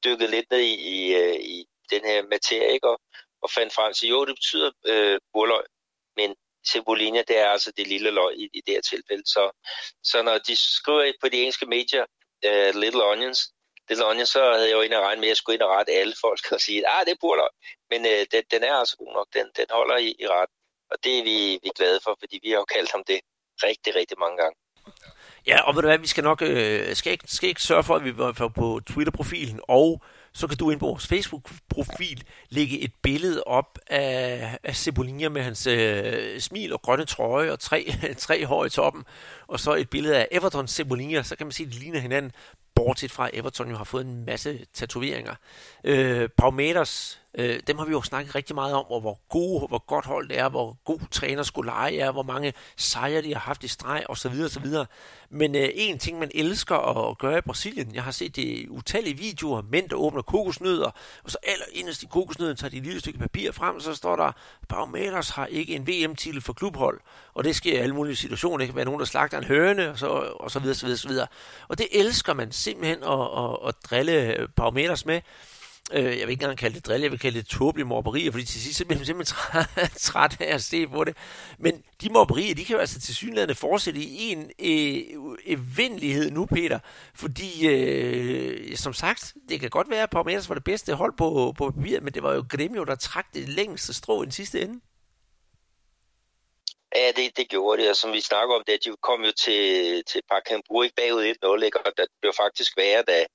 dykkede 0.04 0.32
lidt 0.32 0.52
ned 0.52 0.60
i, 0.60 0.76
i, 0.96 1.16
øh, 1.22 1.36
i 1.36 1.66
den 1.94 2.02
her 2.10 2.20
materie, 2.34 2.74
ikke? 2.74 2.88
Og, 2.90 2.98
og 3.44 3.50
fandt 3.58 3.74
frem 3.74 3.94
til, 3.94 4.10
jo, 4.10 4.26
det 4.26 4.36
betyder 4.36 4.72
øh, 4.92 5.20
burløg, 5.34 5.66
men 6.20 6.36
Cebolinha, 6.72 7.22
det 7.28 7.38
er 7.38 7.50
altså 7.50 7.72
det 7.78 7.88
lille 7.88 8.12
løg 8.12 8.38
i, 8.38 8.50
i 8.54 8.62
det 8.66 8.74
her 8.74 8.82
tilfælde. 8.82 9.26
Så, 9.26 9.44
så 10.04 10.22
når 10.22 10.38
de 10.38 10.56
skriver 10.56 11.14
på 11.22 11.30
de 11.30 11.38
engelske 11.38 11.66
medier, 11.66 12.06
uh, 12.48 12.82
Little 12.82 13.04
Onions, 13.04 13.40
Little 13.90 14.06
Onions, 14.06 14.30
så 14.30 14.42
havde 14.54 14.70
jeg 14.70 14.76
jo 14.76 14.82
egentlig 14.82 15.00
regnet 15.00 15.20
med, 15.20 15.28
at 15.28 15.34
jeg 15.34 15.38
skulle 15.38 15.56
ind 15.56 15.62
og 15.62 15.70
rette 15.70 15.92
alle 15.92 16.16
folk 16.22 16.52
og 16.52 16.62
sige, 16.62 16.88
ah, 16.88 17.06
det 17.06 17.12
er 17.12 17.22
burløg. 17.22 17.50
Men 17.90 18.00
uh, 18.12 18.22
den, 18.32 18.44
den 18.52 18.64
er 18.64 18.74
altså 18.74 18.98
god 18.98 19.14
nok, 19.14 19.28
den, 19.34 19.46
den 19.58 19.66
holder 19.70 19.98
i, 19.98 20.16
i 20.20 20.28
ret. 20.28 20.50
Og 20.92 20.98
det 21.04 21.20
er 21.20 21.24
vi, 21.24 21.38
vi 21.64 21.68
er 21.72 21.78
glade 21.80 22.00
for, 22.04 22.18
fordi 22.20 22.40
vi 22.44 22.50
har 22.50 22.58
jo 22.58 22.66
kaldt 22.76 22.92
ham 22.92 23.04
det 23.04 23.20
rigtig, 23.64 23.96
rigtig 23.96 24.18
mange 24.20 24.38
gange. 24.42 24.58
Ja, 25.48 25.62
og 25.62 25.76
ved 25.76 25.82
du 25.82 25.88
hvad, 25.88 25.98
vi 25.98 26.08
skal 26.08 26.24
nok 26.24 26.42
øh, 26.42 26.96
skal 26.96 27.12
ikke, 27.12 27.24
skal 27.28 27.50
ikke 27.50 27.62
sørge 27.62 27.84
for, 27.84 27.96
at 27.96 28.04
vi 28.04 28.10
er 28.10 28.52
på 28.56 28.82
Twitter-profilen, 28.86 29.60
og 29.68 30.02
så 30.34 30.48
kan 30.48 30.58
du 30.58 30.70
ind 30.70 30.80
på 30.80 30.86
vores 30.86 31.08
Facebook-profil 31.08 32.24
lægge 32.50 32.80
et 32.80 32.92
billede 33.02 33.44
op 33.44 33.80
af, 33.88 34.58
af 34.64 34.76
Cebolinha 34.76 35.30
med 35.30 35.42
hans 35.42 35.68
øh, 35.68 36.40
smil 36.40 36.74
og 36.74 36.82
grønne 36.82 37.06
trøje 37.06 37.52
og 37.52 37.60
tre, 37.60 37.94
tre 38.18 38.46
hår 38.46 38.66
i 38.66 38.70
toppen, 38.70 39.04
og 39.48 39.60
så 39.60 39.76
et 39.76 39.90
billede 39.90 40.18
af 40.18 40.28
Everton 40.32 40.68
Cebolinha, 40.68 41.24
så 41.24 41.36
kan 41.36 41.48
man 41.48 41.52
se, 41.52 41.64
at 41.64 41.70
de 41.70 41.80
ligner 41.80 42.00
hinanden, 42.00 42.32
bortset 42.76 43.12
fra 43.12 43.28
at 43.28 43.32
Everton 43.34 43.70
jo 43.70 43.76
har 43.76 43.84
fået 43.84 44.06
en 44.06 44.26
masse 44.26 44.66
tatoveringer. 44.74 45.36
Øh, 45.84 46.30
Paumeters 46.38 47.22
Øh, 47.40 47.60
dem 47.68 47.78
har 47.78 47.86
vi 47.86 47.92
jo 47.92 48.02
snakket 48.02 48.36
rigtig 48.36 48.56
meget 48.56 48.74
om, 48.74 48.86
og 48.90 49.02
hvor 49.02 49.20
gode, 49.30 49.68
hvor 49.68 49.86
godt 49.86 50.06
hold 50.06 50.30
det 50.30 50.40
er, 50.40 50.50
hvor 50.50 50.78
god 50.86 51.00
træner 51.12 51.44
Skolari 51.44 51.98
er, 51.98 52.12
hvor 52.12 52.24
mange 52.24 52.54
sejre 52.78 53.22
de 53.22 53.34
har 53.34 53.40
haft 53.40 53.64
i 53.64 53.68
streg, 53.68 54.04
osv. 54.10 54.32
osv. 54.46 54.66
Men 55.30 55.56
øh, 55.56 55.70
en 55.74 56.00
ting, 56.00 56.20
man 56.20 56.32
elsker 56.36 56.76
at 56.76 57.18
gøre 57.18 57.38
i 57.38 57.42
Brasilien, 57.42 57.96
jeg 57.96 58.04
har 58.04 58.12
set 58.12 58.36
det 58.36 58.42
i 58.42 58.68
utallige 58.70 59.18
videoer, 59.18 59.62
mænd, 59.62 59.90
der 59.90 59.96
åbner 59.96 60.22
kokosnødder, 60.22 60.92
og 61.24 61.32
så 61.32 61.38
allerinderst 61.44 62.04
i 62.04 62.06
kokosnøden 62.06 62.58
tager 62.58 62.72
de 62.72 62.78
et 62.78 62.84
lille 62.84 63.00
stykke 63.00 63.20
papir 63.20 63.52
frem, 63.52 63.76
og 63.76 63.82
så 63.82 63.96
står 63.96 64.16
der, 64.16 64.32
Palmeiras 64.70 65.30
har 65.30 65.46
ikke 65.46 65.76
en 65.76 65.88
VM-titel 65.88 66.42
for 66.42 66.54
klubhold, 66.54 67.00
og 67.34 67.44
det 67.44 67.56
sker 67.56 67.74
i 67.74 67.76
alle 67.76 67.96
mulige 67.96 68.16
situationer. 68.16 68.58
Det 68.58 68.68
kan 68.68 68.76
være 68.76 68.86
nogen, 68.86 69.00
der 69.00 69.06
slagter 69.06 69.38
en 69.38 69.44
høne, 69.44 69.90
og 69.90 70.00
så, 70.00 70.08
og 70.40 70.52
så 70.52 70.60
videre, 70.60 70.76
så 70.76 70.86
videre, 70.86 70.98
så 70.98 71.08
videre. 71.08 71.28
Og 71.68 71.78
det 71.78 71.88
elsker 71.92 72.34
man 72.34 72.52
simpelthen 72.52 73.04
at, 73.04 73.22
at, 73.38 73.68
at 73.68 73.76
drille 73.90 74.48
Palmeiras 74.56 75.06
med. 75.06 75.22
Øh, 75.94 76.04
jeg 76.04 76.28
vil 76.28 76.30
ikke 76.30 76.32
engang 76.32 76.58
kalde 76.58 76.76
det 76.76 76.86
drille, 76.86 77.04
jeg 77.04 77.12
vil 77.12 77.20
kalde 77.20 77.38
det 77.38 77.48
tåbelige 77.48 77.86
mobberier, 77.86 78.32
fordi 78.32 78.46
til 78.46 78.62
sidst 78.62 78.78
så 78.78 78.86
bliver 78.86 79.00
man 79.00 79.06
simpelthen 79.06 79.90
træt 80.08 80.42
af 80.42 80.54
at 80.54 80.64
se 80.64 80.88
på 80.88 81.04
det. 81.04 81.18
Men 81.58 81.84
de 82.02 82.10
mobberier, 82.10 82.56
de 82.56 82.66
kan 82.66 82.74
jo 82.74 82.80
altså 82.80 83.02
til 83.02 83.16
synligheden 83.16 83.56
fortsætte 83.56 84.00
i 84.00 84.32
en 84.32 84.52
øh, 84.60 85.38
evindelighed 85.46 86.32
nu, 86.32 86.46
Peter. 86.46 86.80
Fordi, 87.16 87.68
øh, 87.68 88.78
som 88.78 88.94
sagt, 88.94 89.34
det 89.50 89.60
kan 89.60 89.70
godt 89.70 89.90
være, 89.90 90.04
at 90.04 90.10
Parmeters 90.10 90.50
var 90.50 90.56
det 90.56 90.64
bedste 90.64 90.94
hold 90.94 91.14
på, 91.18 91.54
på 91.58 91.72
papiret, 91.72 92.04
men 92.04 92.14
det 92.14 92.24
var 92.24 92.34
jo 92.34 92.46
Gremio, 92.50 92.84
der 92.84 92.96
trak 92.96 93.34
det 93.34 93.50
længste 93.50 93.94
strå 93.94 94.22
i 94.22 94.26
den 94.26 94.32
sidste 94.32 94.62
ende. 94.62 94.82
Ja, 96.96 97.12
det, 97.16 97.38
det 97.38 97.50
gjorde 97.50 97.82
det, 97.82 97.90
og 97.90 97.96
som 97.96 98.14
vi 98.14 98.22
snakker 98.22 98.56
om 98.56 98.64
det, 98.68 98.86
de 98.86 98.96
kom 99.02 99.24
jo 99.24 99.32
til, 99.32 100.04
til 100.04 100.22
Park 100.30 100.44
ikke 100.52 100.96
bagud 100.96 101.34
1-0, 101.44 101.48
og 101.86 101.92
det 101.98 102.06
blev 102.22 102.34
faktisk 102.34 102.78
værre, 102.78 103.04
da, 103.08 103.26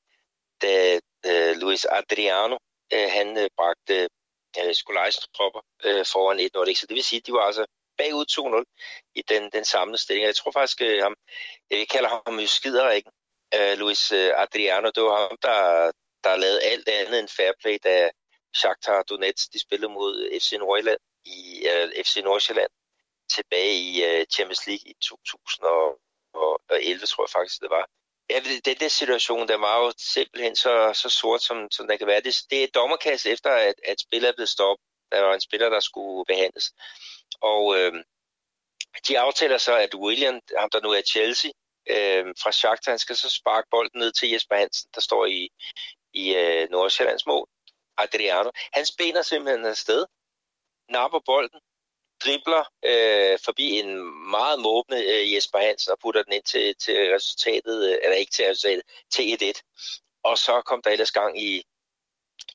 da 0.62 1.00
øh, 1.26 1.56
Luis 1.56 1.84
Adriano, 1.84 2.56
øh, 2.92 3.08
han 3.10 3.38
øh, 3.38 3.48
bragte 3.56 4.08
øh, 4.58 4.74
Skolajs 4.74 5.16
tropper 5.36 5.60
øh, 5.84 6.06
foran 6.12 6.40
1-0. 6.40 6.74
Så 6.74 6.86
det 6.88 6.94
vil 6.94 7.04
sige, 7.04 7.20
at 7.20 7.26
de 7.26 7.32
var 7.32 7.40
altså 7.40 7.66
bagud 7.98 8.24
2-0 8.30 8.64
i 9.14 9.22
den, 9.22 9.50
den 9.52 9.64
samlede 9.64 10.02
stilling. 10.02 10.26
Jeg 10.26 10.36
tror 10.36 10.50
faktisk, 10.50 10.82
øh, 10.82 11.02
ham, 11.02 11.14
jeg 11.70 11.88
kalder 11.88 12.08
ham 12.08 12.40
jo 12.40 12.46
skiderækken, 12.46 13.12
øh, 13.54 13.78
Luis 13.78 14.12
øh, 14.12 14.32
Adriano. 14.36 14.90
Det 14.94 15.02
var 15.02 15.28
ham, 15.28 15.38
der, 15.42 15.90
der 16.24 16.36
lavede 16.36 16.62
alt 16.62 16.88
andet 16.88 17.18
end 17.18 17.28
fair 17.28 17.52
play, 17.62 17.78
da 17.84 18.10
Shakhtar 18.54 19.02
Donetsk 19.02 19.52
de 19.52 19.60
spillede 19.60 19.92
mod 19.92 20.20
øh, 20.20 20.40
FC 20.40 20.52
Nordjylland 20.58 20.98
i 21.24 21.66
øh, 21.72 22.04
FC 22.04 22.16
Nordsjælland 22.24 22.70
tilbage 23.34 23.74
i 23.74 24.04
øh, 24.04 24.26
Champions 24.34 24.66
League 24.66 24.90
i 24.90 24.94
2011, 25.02 27.06
tror 27.06 27.24
jeg 27.24 27.30
faktisk, 27.30 27.60
det 27.60 27.70
var. 27.70 27.88
Ja, 28.32 28.40
den 28.64 28.76
der 28.80 28.88
situation, 28.88 29.48
der 29.48 29.56
var 29.56 29.78
jo 29.78 29.92
simpelthen 29.98 30.56
så, 30.56 30.92
så 30.94 31.08
sort, 31.08 31.42
som, 31.42 31.70
som 31.70 31.88
den 31.88 31.98
kan 31.98 32.06
være. 32.06 32.20
Det, 32.20 32.34
det 32.50 32.60
er 32.60 32.64
et 32.64 32.74
dommerkast 32.74 33.26
efter, 33.26 33.50
at, 33.50 33.74
at 33.88 34.00
spiller 34.00 34.28
er 34.28 34.32
blevet 34.32 34.48
stoppet. 34.48 34.86
Øh, 35.12 35.18
der 35.18 35.24
var 35.24 35.34
en 35.34 35.40
spiller, 35.40 35.68
der 35.68 35.80
skulle 35.80 36.24
behandles. 36.24 36.72
Og 37.40 37.78
øh, 37.78 37.92
de 39.08 39.18
aftaler 39.18 39.58
så, 39.58 39.76
at 39.76 39.94
William, 39.94 40.40
ham 40.58 40.70
der 40.72 40.80
nu 40.80 40.90
er 40.90 41.02
Chelsea, 41.02 41.50
øh, 41.90 42.24
fra 42.42 42.52
Shakhtar, 42.52 42.92
han 42.92 42.98
skal 42.98 43.16
så 43.16 43.30
sparke 43.30 43.68
bolden 43.70 43.98
ned 44.00 44.12
til 44.12 44.30
Jesper 44.30 44.56
Hansen, 44.56 44.90
der 44.94 45.00
står 45.00 45.26
i, 45.26 45.48
i 46.12 46.34
øh, 46.34 46.68
Nordsjællands 46.70 47.26
mål. 47.26 47.48
Adriano. 47.98 48.50
Han 48.72 48.86
spænder 48.86 49.22
simpelthen 49.22 49.66
afsted, 49.66 50.04
napper 50.88 51.20
bolden, 51.26 51.60
dribler 52.24 52.64
øh, 52.84 53.38
forbi 53.44 53.66
en 53.80 53.90
meget 54.30 54.60
måbende 54.60 55.00
øh, 55.12 55.34
Jesper 55.34 55.58
Hansen 55.58 55.92
og 55.92 55.98
putter 55.98 56.22
den 56.22 56.32
ind 56.32 56.42
til, 56.42 56.74
til 56.84 56.96
resultatet, 57.14 57.88
øh, 57.90 57.98
eller 58.02 58.16
ikke 58.16 58.32
til 58.32 58.44
resultatet, 58.44 58.82
til 59.14 59.38
1-1. 59.42 60.20
Og 60.24 60.38
så 60.38 60.62
kom 60.66 60.82
der 60.82 60.90
ellers 60.90 61.12
gang 61.12 61.42
i, 61.42 61.64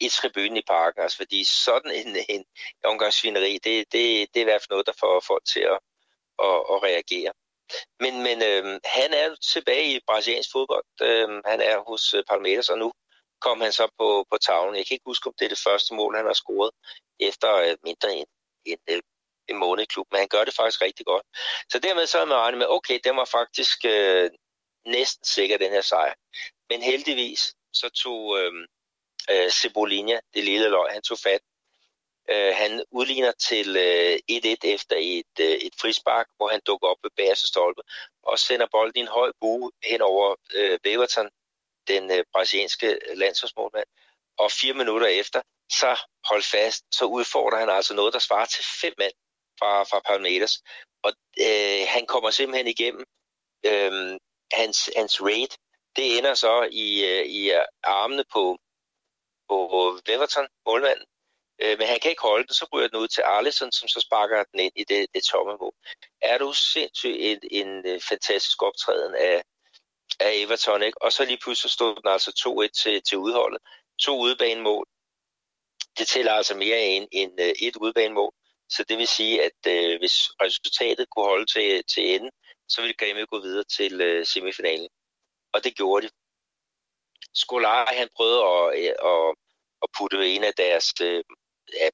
i 0.02 0.10
tribunen 0.10 0.58
i 0.58 0.68
parken. 0.68 1.02
Altså, 1.02 1.18
fordi 1.18 1.44
sådan 1.44 1.92
en, 1.92 2.18
en 2.30 2.46
omgangssvineri, 2.84 3.54
det, 3.54 3.94
det, 3.94 4.34
det 4.34 4.40
er 4.40 4.46
i 4.46 4.50
hvert 4.50 4.62
fald 4.62 4.76
noget, 4.76 4.88
der 4.88 5.00
får 5.00 5.20
folk 5.20 5.46
til 5.46 5.60
at, 5.60 5.80
at, 6.48 6.58
at 6.74 6.84
reagere. 6.84 7.32
Men, 8.00 8.14
men 8.24 8.38
øh, 8.50 8.80
han 8.86 9.14
er 9.14 9.36
tilbage 9.36 9.96
i 9.96 10.00
brasiliansk 10.08 10.52
fodbold. 10.52 10.86
Øh, 11.02 11.30
han 11.46 11.62
er 11.62 11.78
hos 11.88 12.14
øh, 12.14 12.24
Palmeiras, 12.30 12.70
og 12.70 12.78
nu 12.78 12.92
kom 13.42 13.62
han 13.62 13.72
så 13.72 13.88
på, 14.00 14.26
på 14.32 14.38
tavlen. 14.38 14.76
Jeg 14.76 14.86
kan 14.86 14.96
ikke 14.96 15.12
huske, 15.12 15.28
om 15.28 15.34
det 15.40 15.46
er 15.46 15.50
det 15.50 15.66
første 15.68 15.94
mål, 15.94 16.16
han 16.16 16.26
har 16.26 16.34
scoret 16.34 16.72
efter 17.20 17.56
øh, 17.56 17.78
mindre 17.84 18.16
end 18.16 18.28
end 18.68 19.02
en, 19.50 19.58
måned 19.58 19.84
i 19.84 19.86
klub, 19.86 20.08
men 20.12 20.20
han 20.20 20.28
gør 20.28 20.44
det 20.46 20.54
faktisk 20.54 20.82
rigtig 20.82 21.06
godt. 21.06 21.26
Så 21.72 21.80
dermed 21.80 22.08
så 22.08 22.20
er 22.20 22.26
man 22.26 22.38
regnet 22.38 22.58
med, 22.58 22.68
okay, 22.70 23.00
den 23.04 23.16
var 23.18 23.26
faktisk 23.26 23.86
øh, 23.86 24.30
næsten 24.86 25.26
sikker, 25.26 25.58
den 25.58 25.72
her 25.72 25.82
sejr. 25.82 26.14
Men 26.70 26.82
heldigvis, 26.82 27.54
så 27.74 27.90
tog 27.90 28.40
øh, 28.40 28.54
øh, 29.32 29.50
Cebolinha, 29.50 30.20
det 30.34 30.44
lille 30.44 30.70
løg, 30.70 30.92
han 30.92 31.02
tog 31.02 31.18
fat. 31.20 31.42
Øh, 32.30 32.54
han 32.56 32.84
udligner 32.92 33.32
til 33.32 33.78
øh, 33.78 34.20
1-1 34.32 34.56
efter 34.64 34.96
et, 35.00 35.34
øh, 35.40 35.56
et 35.68 35.74
frispark, 35.82 36.28
hvor 36.38 36.48
han 36.48 36.62
dukker 36.68 36.88
op 36.88 36.98
ved 37.04 37.12
bagerste 37.18 37.48
stolpe, 37.48 37.82
og 38.24 38.40
sender 38.40 38.68
bolden 38.72 38.98
i 38.98 39.00
en 39.00 39.08
høj 39.08 39.32
bue 39.42 39.72
hen 39.84 40.02
over 40.02 40.36
øh, 40.54 40.80
Beverton, 40.84 41.30
den 41.88 42.12
øh, 42.12 42.24
brasilianske 42.34 43.00
landsholdsmålmand. 43.16 43.88
Og 44.38 44.52
fire 44.52 44.74
minutter 44.74 45.08
efter, 45.08 45.42
så 45.72 46.00
hold 46.26 46.44
fast, 46.44 46.84
så 46.92 47.06
udfordrer 47.06 47.60
han 47.60 47.70
altså 47.70 47.94
noget, 47.94 48.14
der 48.14 48.20
svarer 48.20 48.46
til 48.46 48.66
fem 48.82 48.94
mand 48.98 49.14
fra, 49.60 49.84
fra 49.84 50.00
Palmeiras. 50.00 50.64
Og 51.04 51.12
øh, 51.40 51.88
han 51.88 52.06
kommer 52.06 52.30
simpelthen 52.32 52.68
igennem 52.68 53.06
øh, 53.66 54.20
hans, 54.54 54.90
hans 54.98 55.22
raid. 55.22 55.52
Det 55.96 56.18
ender 56.18 56.34
så 56.34 56.68
i, 56.72 57.06
øh, 57.06 57.26
i 57.26 57.52
armene 57.84 58.24
på, 58.34 58.58
på 59.50 60.00
Weverton, 60.10 60.48
målmanden. 60.66 61.06
Øh, 61.62 61.78
men 61.78 61.88
han 61.88 62.00
kan 62.00 62.12
ikke 62.12 62.22
holde 62.22 62.48
den, 62.48 62.54
så 62.54 62.68
ryger 62.74 62.88
den 62.88 63.00
ud 63.00 63.08
til 63.08 63.22
Arlison, 63.22 63.72
som 63.72 63.88
så 63.88 64.00
sparker 64.00 64.44
den 64.52 64.60
ind 64.60 64.74
i 64.76 64.84
det, 64.84 65.08
det 65.16 65.24
tomme 65.24 65.58
mål. 65.62 65.74
Er 66.22 66.38
du 66.38 66.54
sindssygt 66.54 67.18
en, 67.20 67.40
en, 67.52 67.86
øh, 67.86 68.02
fantastisk 68.02 68.64
optræden 68.64 69.16
af, 69.16 69.44
af 70.20 70.32
Everton, 70.34 70.84
ikke? 70.84 71.02
Og 71.02 71.14
så 71.14 71.26
lige 71.26 71.40
pludselig 71.44 71.72
stod 71.72 71.96
den 71.96 72.12
altså 72.12 72.32
2-1 72.68 72.84
til, 72.84 73.02
til 73.02 73.18
udholdet. 73.18 73.62
To 74.00 74.20
udebanemål. 74.20 74.86
Det 75.98 76.08
tæller 76.08 76.34
altså 76.34 76.56
mere 76.56 76.80
end, 76.82 77.08
end 77.12 77.42
øh, 77.42 77.54
et 77.62 77.76
udebanemål. 77.76 78.34
Så 78.70 78.84
det 78.90 78.98
vil 78.98 79.08
sige, 79.08 79.44
at 79.44 79.60
øh, 79.68 80.00
hvis 80.00 80.30
resultatet 80.42 81.10
kunne 81.10 81.26
holde 81.26 81.46
til, 81.46 81.84
til 81.84 82.16
ende, 82.16 82.30
så 82.68 82.82
ville 82.82 82.94
Grimme 82.94 83.26
gå 83.26 83.40
videre 83.40 83.64
til 83.64 84.02
øh, 84.02 84.26
semifinalen. 84.26 84.90
Og 85.54 85.64
det 85.64 85.76
gjorde 85.76 86.08
de. 86.08 86.12
Skolari, 87.34 87.96
han 87.96 88.10
prøvede 88.16 88.42
at, 88.44 88.80
øh, 88.80 88.96
at, 89.12 89.36
at 89.84 89.90
putte 89.98 90.36
en 90.36 90.44
af 90.44 90.54
deres 90.54 90.94
øh, 91.02 91.24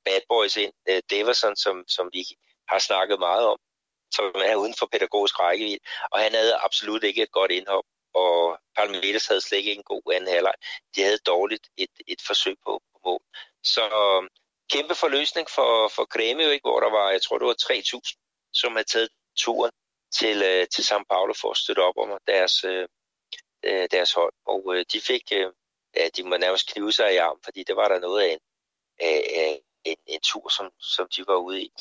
bad 0.06 0.22
boys 0.30 0.58
ind, 0.58 0.74
øh, 0.90 1.02
Daverson, 1.10 1.56
som, 1.56 1.84
som 1.88 2.10
vi 2.14 2.24
har 2.68 2.80
snakket 2.80 3.20
meget 3.20 3.46
om, 3.46 3.58
som 4.12 4.26
er 4.36 4.56
uden 4.56 4.76
for 4.80 4.86
pædagogisk 4.92 5.40
rækkevidde, 5.40 5.86
og 6.12 6.20
han 6.20 6.34
havde 6.34 6.56
absolut 6.56 7.04
ikke 7.04 7.22
et 7.24 7.32
godt 7.32 7.52
indhop 7.52 7.86
og 8.14 8.60
Palmeiras 8.76 9.28
havde 9.28 9.42
slet 9.42 9.58
ikke 9.58 9.74
en 9.74 9.84
god 9.84 10.14
anden 10.14 10.34
halvleg. 10.34 10.54
De 10.96 11.02
havde 11.02 11.18
dårligt 11.18 11.68
et, 11.78 11.90
et 12.08 12.22
forsøg 12.28 12.56
på, 12.66 12.82
på 12.94 13.00
mål. 13.06 13.22
Så 13.64 13.84
øh, 13.84 14.30
kæmpe 14.74 14.96
forløsning 14.96 15.48
for, 15.50 15.72
for 15.96 16.06
Grêmio, 16.16 16.48
ikke, 16.56 16.68
hvor 16.70 16.80
der 16.80 16.92
var, 16.98 17.12
jeg 17.12 17.22
tror 17.22 17.38
det 17.38 17.48
var 17.48 17.58
3.000, 17.62 18.50
som 18.54 18.72
havde 18.72 18.90
taget 18.94 19.10
turen 19.38 19.72
til, 20.20 20.38
øh, 20.52 20.68
til 20.74 20.82
São 20.90 21.04
Paulo 21.12 21.34
for 21.42 21.52
at 21.52 21.58
støtte 21.58 21.80
op 21.80 21.98
om 21.98 22.10
deres, 22.28 22.64
øh, 22.64 22.88
øh 23.66 23.88
deres 23.92 24.14
hold. 24.14 24.34
Og 24.46 24.62
øh, 24.76 24.86
de 24.94 25.00
fik, 25.02 25.24
øh, 25.34 25.48
ja, 25.98 26.06
de 26.16 26.24
må 26.24 26.38
nærmest 26.38 26.74
knive 26.74 26.92
sig 26.92 27.14
i 27.14 27.18
arm, 27.18 27.40
fordi 27.44 27.64
det 27.64 27.76
var 27.76 27.88
der 27.88 28.00
noget 28.00 28.22
af 28.24 28.30
en, 28.34 28.40
af, 29.00 29.62
en, 29.84 29.98
en 30.08 30.22
tur, 30.22 30.50
som, 30.50 30.72
som 30.80 31.08
de 31.16 31.24
var 31.28 31.36
ude 31.36 31.62
i. 31.62 31.72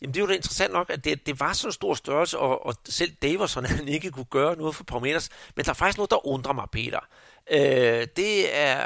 Jamen 0.00 0.14
det 0.14 0.20
er 0.20 0.24
jo 0.24 0.28
da 0.28 0.34
interessant 0.34 0.72
nok, 0.72 0.90
at 0.90 1.04
det, 1.04 1.26
det 1.26 1.40
var 1.40 1.52
så 1.52 1.66
en 1.66 1.72
stor 1.72 1.94
størrelse, 1.94 2.38
og, 2.38 2.66
og 2.66 2.74
selv 2.84 3.12
Daverson 3.22 3.64
han 3.76 3.88
ikke 3.88 4.10
kunne 4.10 4.24
gøre 4.24 4.56
noget 4.56 4.74
for 4.76 4.84
Palmeiras. 4.84 5.30
Men 5.56 5.64
der 5.64 5.70
er 5.70 5.74
faktisk 5.74 5.98
noget, 5.98 6.10
der 6.10 6.26
undrer 6.26 6.52
mig, 6.52 6.66
Peter. 6.72 7.00
Øh, 7.50 8.06
det 8.16 8.56
er, 8.56 8.76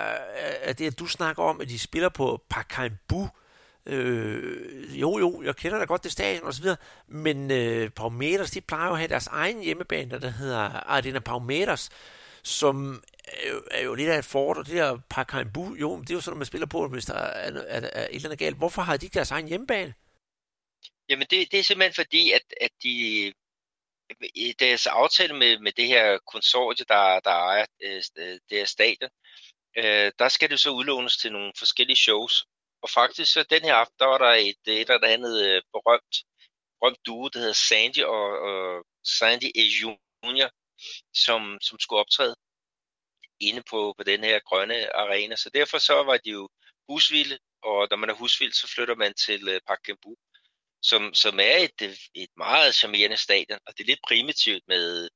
at 0.62 0.78
det, 0.78 0.86
at 0.86 0.98
du 0.98 1.06
snakker 1.06 1.42
om, 1.42 1.60
at 1.60 1.68
de 1.68 1.78
spiller 1.78 2.08
på 2.08 2.42
Pacaembu. 2.50 3.28
Øh, 3.86 5.00
jo, 5.00 5.18
jo, 5.18 5.42
jeg 5.42 5.56
kender 5.56 5.78
da 5.78 5.84
godt 5.84 6.04
det 6.04 6.12
stadion 6.12 6.46
og 6.46 6.54
så 6.54 6.62
videre, 6.62 6.76
men 7.08 7.50
øh, 7.50 7.90
Palmeiras, 7.90 8.50
de 8.50 8.60
plejer 8.60 8.86
jo 8.86 8.92
at 8.92 8.98
have 8.98 9.08
deres 9.08 9.26
egen 9.26 9.62
hjemmebane, 9.62 10.20
der 10.20 10.30
hedder 10.30 10.58
Arena 10.86 11.18
Palmeiras, 11.18 11.90
som 12.42 13.02
er 13.26 13.50
jo, 13.50 13.62
er 13.70 13.84
jo 13.84 13.94
lidt 13.94 14.08
af 14.08 14.18
et 14.18 14.24
fort, 14.24 14.56
og 14.56 14.66
det 14.66 14.74
der 14.74 14.98
Pacaembu, 15.10 15.74
jo, 15.74 16.00
det 16.00 16.10
er 16.10 16.14
jo 16.14 16.20
sådan, 16.20 16.38
man 16.38 16.46
spiller 16.46 16.66
på, 16.66 16.88
hvis 16.88 17.04
der 17.04 17.14
er, 17.14 17.50
er, 17.50 17.62
er, 17.68 17.90
er 17.92 18.02
et 18.02 18.14
eller 18.14 18.28
andet 18.28 18.38
galt. 18.38 18.56
Hvorfor 18.56 18.82
har 18.82 18.96
de 18.96 19.06
ikke 19.06 19.14
deres 19.14 19.30
egen 19.30 19.48
hjemmebane? 19.48 19.94
Jamen 21.08 21.26
det, 21.30 21.52
det 21.52 21.60
er 21.60 21.64
simpelthen 21.64 21.94
fordi, 21.94 22.32
at, 22.32 22.54
at 22.60 22.70
de 22.82 23.32
i 24.34 24.52
deres 24.52 24.86
aftale 24.86 25.34
med, 25.34 25.58
med 25.58 25.72
det 25.72 25.86
her 25.86 26.18
konsortie, 26.32 26.84
der, 26.88 27.20
der 27.20 27.30
ejer 27.30 27.66
øh, 27.82 28.02
øh, 28.18 28.38
det 28.50 28.58
her 28.58 28.64
stadion, 28.64 29.10
øh, 29.76 30.12
der 30.18 30.28
skal 30.28 30.50
det 30.50 30.60
så 30.60 30.70
udlånes 30.70 31.16
til 31.16 31.32
nogle 31.32 31.52
forskellige 31.58 31.96
shows. 31.96 32.44
Og 32.82 32.90
faktisk 32.90 33.32
så 33.32 33.42
den 33.50 33.62
her 33.62 33.74
aften, 33.74 33.96
der 33.98 34.06
var 34.06 34.18
der 34.18 34.32
et, 34.32 34.80
et 34.80 34.88
der 34.88 35.08
andet 35.08 35.34
øh, 35.48 35.62
berømt, 35.72 36.16
berømt 36.80 37.06
duo, 37.06 37.28
der 37.28 37.38
hedder 37.38 37.60
Sandy 37.68 38.02
og, 38.02 38.26
og 38.48 38.84
Sandy 39.18 39.50
A. 39.62 39.64
Junior, 39.80 40.50
som, 41.14 41.58
som 41.62 41.78
skulle 41.78 42.00
optræde 42.00 42.36
inde 43.40 43.62
på, 43.70 43.94
på 43.98 44.04
den 44.04 44.24
her 44.24 44.38
grønne 44.40 44.96
arena. 44.96 45.36
Så 45.36 45.50
derfor 45.50 45.78
så 45.78 46.02
var 46.02 46.16
de 46.16 46.30
jo 46.30 46.48
husvilde, 46.88 47.38
og 47.62 47.88
når 47.90 47.96
man 47.96 48.10
er 48.10 48.14
husvild, 48.14 48.52
så 48.52 48.72
flytter 48.74 48.94
man 48.94 49.14
til 49.14 49.48
øh, 49.48 49.60
Park 49.66 49.82
Gembu 49.86 50.16
som, 50.88 51.14
som 51.14 51.40
er 51.40 51.56
et, 51.56 51.98
et 52.14 52.30
meget 52.36 52.74
charmerende 52.74 53.16
stadion, 53.16 53.58
og 53.66 53.72
det 53.76 53.84
er 53.84 53.86
lidt 53.92 54.06
primitivt 54.08 54.62
med 54.68 55.08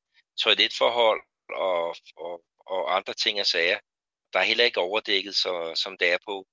toiletforhold 0.42 1.22
og, 1.54 1.96
og, 2.16 2.42
og 2.66 2.96
andre 2.96 3.14
ting 3.14 3.40
og 3.40 3.46
sager. 3.46 3.78
Der 4.32 4.38
er 4.38 4.44
heller 4.44 4.64
ikke 4.64 4.80
overdækket, 4.80 5.36
så, 5.36 5.72
som 5.74 5.98
det 5.98 6.12
er 6.12 6.18
på, 6.26 6.46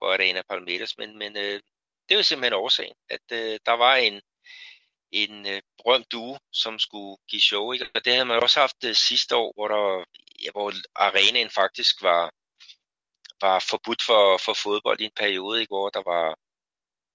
på 0.00 0.12
Arena 0.12 0.42
Palmeiras, 0.50 0.98
men, 0.98 1.18
men 1.18 1.36
øh, 1.36 1.60
det 2.04 2.14
er 2.14 2.16
jo 2.16 2.22
simpelthen 2.22 2.52
årsagen, 2.52 2.94
at 3.08 3.26
øh, 3.32 3.58
der 3.66 3.72
var 3.72 3.96
en, 3.96 4.20
en 5.12 5.46
øh, 5.46 5.62
berømt 5.78 6.12
duo, 6.12 6.38
som 6.52 6.78
skulle 6.78 7.16
give 7.28 7.42
show, 7.42 7.72
ikke? 7.72 7.86
og 7.94 8.04
det 8.04 8.12
havde 8.12 8.26
man 8.26 8.42
også 8.42 8.60
haft 8.60 8.84
øh, 8.84 8.94
sidste 8.94 9.36
år, 9.36 9.52
hvor, 9.56 9.68
der, 9.68 10.04
ja, 10.44 10.50
hvor 10.50 10.72
arenaen 10.94 11.50
faktisk 11.50 12.02
var, 12.02 12.32
var 13.40 13.64
forbudt 13.70 14.02
for, 14.02 14.38
for 14.38 14.54
fodbold 14.54 15.00
i 15.00 15.04
en 15.04 15.16
periode, 15.16 15.60
ikke? 15.60 15.70
hvor 15.70 15.88
der 15.90 16.02
var 16.06 16.38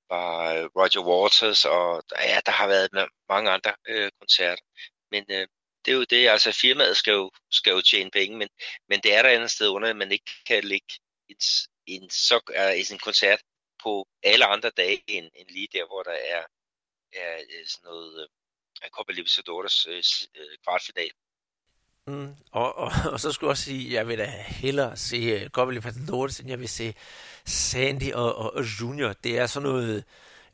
var 0.10 0.54
øh, 0.54 0.66
Roger 0.76 1.04
Waters, 1.10 1.66
og 1.66 2.04
ja, 2.20 2.40
der 2.46 2.52
har 2.52 2.68
været 2.68 3.10
mange 3.30 3.52
andre 3.52 3.74
øh, 3.88 4.12
koncerter. 4.20 4.64
Men 5.12 5.26
øh, 5.30 5.48
det 5.86 5.92
er 5.92 5.96
jo 5.96 6.04
det, 6.04 6.30
altså 6.30 6.52
firmaet 6.52 6.98
skal 6.98 7.12
jo, 7.12 7.32
skal 7.52 7.72
jo 7.72 7.82
tjene 7.82 8.12
penge, 8.12 8.38
men, 8.38 8.50
men 8.90 9.00
det 9.04 9.16
er 9.16 9.22
der 9.22 9.30
andet 9.30 9.52
sted 9.52 9.68
under, 9.68 9.90
at 9.90 9.96
man 9.96 10.12
ikke 10.12 10.32
kan 10.46 10.64
lægge 10.64 10.94
et, 11.30 11.44
en, 11.86 12.10
så, 12.10 12.40
uh, 12.50 12.94
en 12.94 13.00
koncert 13.00 13.42
på 13.84 14.08
alle 14.24 14.46
andre 14.46 14.72
dage 14.78 15.04
end, 15.08 15.30
end 15.36 15.48
lige 15.50 15.68
der, 15.74 15.88
hvor 15.88 16.04
der 16.04 16.12
er, 16.12 16.44
er 17.14 17.38
øh, 17.38 17.66
sådan 17.68 17.88
noget 17.88 18.28
uh, 18.84 18.90
Copa 18.90 19.12
Libertadores 19.12 19.88
uh, 19.88 20.02
kvartfinal. 20.64 21.12
Mm, 22.08 22.36
og, 22.52 22.76
og, 22.76 22.92
og 23.12 23.20
så 23.20 23.32
skulle 23.32 23.48
jeg 23.48 23.52
også 23.52 23.64
sige, 23.64 23.88
at 23.88 23.94
jeg 23.94 24.08
vil 24.08 24.18
da 24.18 24.26
hellere 24.48 24.98
se 24.98 25.36
uh, 25.36 25.50
Copa 25.50 25.72
Libertadores, 25.72 26.40
end 26.40 26.50
jeg 26.50 26.60
vil 26.60 26.70
se 26.70 26.94
Sandy 27.50 28.14
og, 28.14 28.36
og, 28.36 28.56
og 28.56 28.64
Junior. 28.64 29.14
Det 29.24 29.38
er 29.38 29.48
sådan 29.48 29.70
noget... 29.70 30.04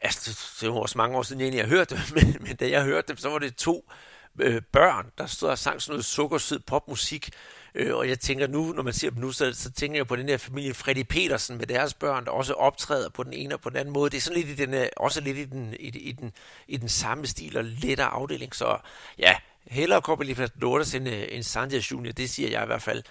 Altså, 0.01 0.39
det 0.61 0.69
var 0.69 0.75
også 0.75 0.97
mange 0.97 1.17
år 1.17 1.23
siden, 1.23 1.53
jeg 1.53 1.63
har 1.63 1.69
hørt 1.69 1.89
det, 1.89 1.99
men, 2.15 2.37
men 2.39 2.55
da 2.55 2.69
jeg 2.69 2.83
hørte 2.83 3.07
dem, 3.07 3.17
så 3.17 3.29
var 3.29 3.39
det 3.39 3.55
to 3.55 3.91
øh, 4.39 4.61
børn, 4.61 5.11
der 5.17 5.25
stod 5.25 5.49
og 5.49 5.57
sang 5.57 5.81
sådan 5.81 5.91
noget 5.93 6.05
sukkersød 6.05 6.59
popmusik. 6.59 7.29
Øh, 7.75 7.95
og 7.95 8.09
jeg 8.09 8.19
tænker 8.19 8.47
nu, 8.47 8.71
når 8.71 8.83
man 8.83 8.93
ser 8.93 9.09
dem 9.09 9.19
nu, 9.19 9.31
så, 9.31 9.53
så 9.53 9.71
tænker 9.71 9.99
jeg 9.99 10.07
på 10.07 10.15
den 10.15 10.27
der 10.27 10.37
familie 10.37 10.73
Freddy 10.73 11.03
Petersen 11.09 11.57
med 11.57 11.67
deres 11.67 11.93
børn, 11.93 12.25
der 12.25 12.31
også 12.31 12.53
optræder 12.53 13.09
på 13.09 13.23
den 13.23 13.33
ene 13.33 13.55
og 13.55 13.61
på 13.61 13.69
den 13.69 13.77
anden 13.77 13.93
måde. 13.93 14.09
Det 14.09 14.17
er 14.17 14.21
sådan 14.21 14.41
lidt 14.41 14.59
i 14.59 14.65
den, 14.65 14.73
øh, 14.73 14.87
også 14.97 15.21
lidt 15.21 15.37
i 15.37 15.45
den, 15.45 15.75
i, 15.79 15.87
i, 15.87 16.11
den, 16.11 16.33
i 16.67 16.77
den 16.77 16.89
samme 16.89 17.27
stil 17.27 17.57
og 17.57 17.63
lettere 17.63 18.07
afdeling. 18.07 18.55
Så 18.55 18.77
ja, 19.17 19.35
hellere 19.67 20.01
Copa 20.01 20.23
Libertadores 20.23 20.95
end, 20.95 21.09
øh, 21.09 21.23
end 21.29 21.43
Sanchez 21.43 21.91
Junior, 21.91 22.11
det 22.11 22.29
siger 22.29 22.49
jeg 22.49 22.63
i 22.63 22.65
hvert 22.65 22.81
fald. 22.81 23.03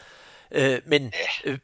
Øh, 0.51 0.81
men 0.87 1.13
øh, 1.45 1.59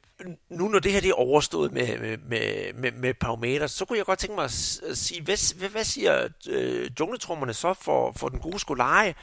nu 0.49 0.69
når 0.69 0.79
det 0.79 0.93
her 0.93 1.01
det 1.01 1.11
er 1.11 1.15
overstået 1.15 1.73
med, 1.73 1.99
med, 1.99 2.73
med, 2.73 2.93
med 2.93 3.15
Palmeiras, 3.15 3.71
så 3.71 3.85
kunne 3.85 3.99
jeg 3.99 4.07
godt 4.07 4.19
tænke 4.19 4.35
mig 4.35 4.45
at 4.45 4.99
sige, 4.99 5.23
hvad, 5.23 5.59
hvad, 5.59 5.69
hvad 5.69 5.85
siger 5.85 6.29
øh, 6.49 6.91
jungletrummerne 7.01 7.55
så 7.55 7.75
for, 7.75 8.13
for 8.17 8.29
den 8.29 8.39
gode 8.39 8.59
skoleje? 8.59 9.15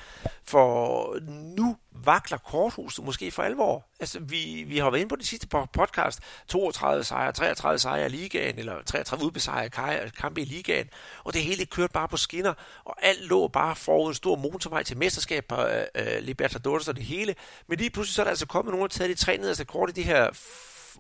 For 0.43 1.19
nu 1.57 1.78
vakler 2.05 2.38
korthuset 2.38 3.05
måske 3.05 3.32
for 3.32 3.43
alvor. 3.43 3.86
Altså, 3.99 4.19
vi, 4.19 4.63
vi 4.67 4.78
har 4.78 4.89
været 4.89 5.01
inde 5.01 5.09
på 5.09 5.15
det 5.15 5.28
sidste 5.28 5.47
podcast. 5.47 6.19
32 6.47 7.03
sejre, 7.03 7.32
33 7.32 7.80
sejre 7.80 8.05
i 8.05 8.09
ligaen, 8.09 8.59
eller 8.59 8.84
33 8.86 9.26
ubesejrede 9.26 10.11
kampe 10.17 10.41
i 10.41 10.45
ligaen. 10.45 10.89
Og 11.24 11.34
det 11.34 11.41
hele 11.41 11.65
kørte 11.65 11.93
bare 11.93 12.07
på 12.07 12.17
skinner, 12.17 12.53
og 12.86 12.95
alt 13.01 13.26
lå 13.26 13.47
bare 13.47 13.76
forud 13.76 14.09
en 14.09 14.15
stor 14.15 14.36
motorvej 14.36 14.84
til 14.84 14.97
mesterskab 14.97 15.45
på 15.45 15.55
øh, 15.55 15.84
øh, 15.95 16.24
Libertadores 16.24 16.88
og 16.88 16.95
det 16.95 17.03
hele. 17.03 17.36
Men 17.67 17.78
lige 17.78 17.89
pludselig 17.89 18.15
så 18.15 18.22
er 18.22 18.24
der 18.24 18.32
altså 18.32 18.45
kommet 18.45 18.72
nogen, 18.72 18.89
der 18.89 18.93
taget 18.97 19.17
de 19.17 19.24
tre 19.24 19.38
nederste 19.38 19.65
kort 19.65 19.89
i 19.89 19.93
det 19.93 20.03
her 20.03 20.30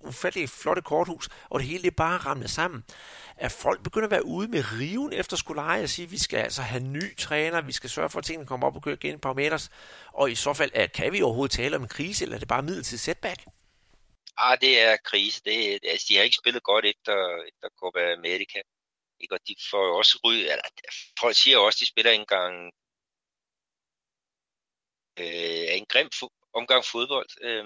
ufattelig 0.01 0.49
flotte 0.49 0.81
korthus, 0.81 1.29
og 1.49 1.59
det 1.59 1.67
hele 1.67 1.83
det 1.83 1.95
bare 1.95 2.17
ramlet 2.17 2.49
sammen. 2.49 2.83
At 3.37 3.51
folk 3.51 3.83
begynder 3.83 4.07
at 4.07 4.11
være 4.11 4.25
ude 4.25 4.47
med 4.47 4.63
riven 4.73 5.13
efter 5.13 5.37
Skolari 5.37 5.83
og 5.83 5.89
sige, 5.89 6.05
at 6.05 6.11
vi 6.11 6.17
skal 6.17 6.37
altså 6.37 6.61
have 6.61 6.83
ny 6.83 7.17
træner, 7.17 7.61
vi 7.61 7.71
skal 7.71 7.89
sørge 7.89 8.09
for, 8.09 8.19
at 8.19 8.25
tingene 8.25 8.47
kommer 8.47 8.67
op 8.67 8.75
og 8.75 8.83
kører 8.83 8.95
igen 8.95 9.15
et 9.15 9.21
par 9.21 9.33
meters. 9.33 9.69
Og 10.13 10.31
i 10.31 10.35
så 10.35 10.53
fald, 10.53 10.89
kan 10.89 11.13
vi 11.13 11.21
overhovedet 11.21 11.51
tale 11.55 11.75
om 11.75 11.81
en 11.81 11.87
krise, 11.87 12.23
eller 12.23 12.35
er 12.35 12.39
det 12.39 12.47
bare 12.47 12.63
midlertidigt 12.63 13.01
setback? 13.01 13.43
Ah, 14.37 14.57
det 14.61 14.81
er 14.81 14.97
krise. 14.97 15.41
Det, 15.45 15.79
altså, 15.83 16.05
de 16.09 16.15
har 16.15 16.23
ikke 16.23 16.37
spillet 16.41 16.63
godt 16.63 16.85
efter, 16.85 17.43
efter 17.49 17.67
Copa 17.79 18.13
America. 18.13 18.61
Ikke? 19.19 19.33
Og 19.35 19.39
de 19.47 19.55
får 19.71 19.85
jo 19.87 19.97
også 19.97 20.19
ry... 20.25 20.33
Eller, 20.33 20.67
folk 21.19 21.35
siger 21.35 21.57
også, 21.57 21.77
at 21.77 21.79
de 21.79 21.85
spiller 21.85 22.11
en 22.11 22.25
gang 22.25 22.55
øh, 25.19 25.77
en 25.77 25.85
grim 25.85 26.09
fu- 26.15 26.49
omgang 26.53 26.85
fodbold. 26.85 27.29
Øh, 27.41 27.65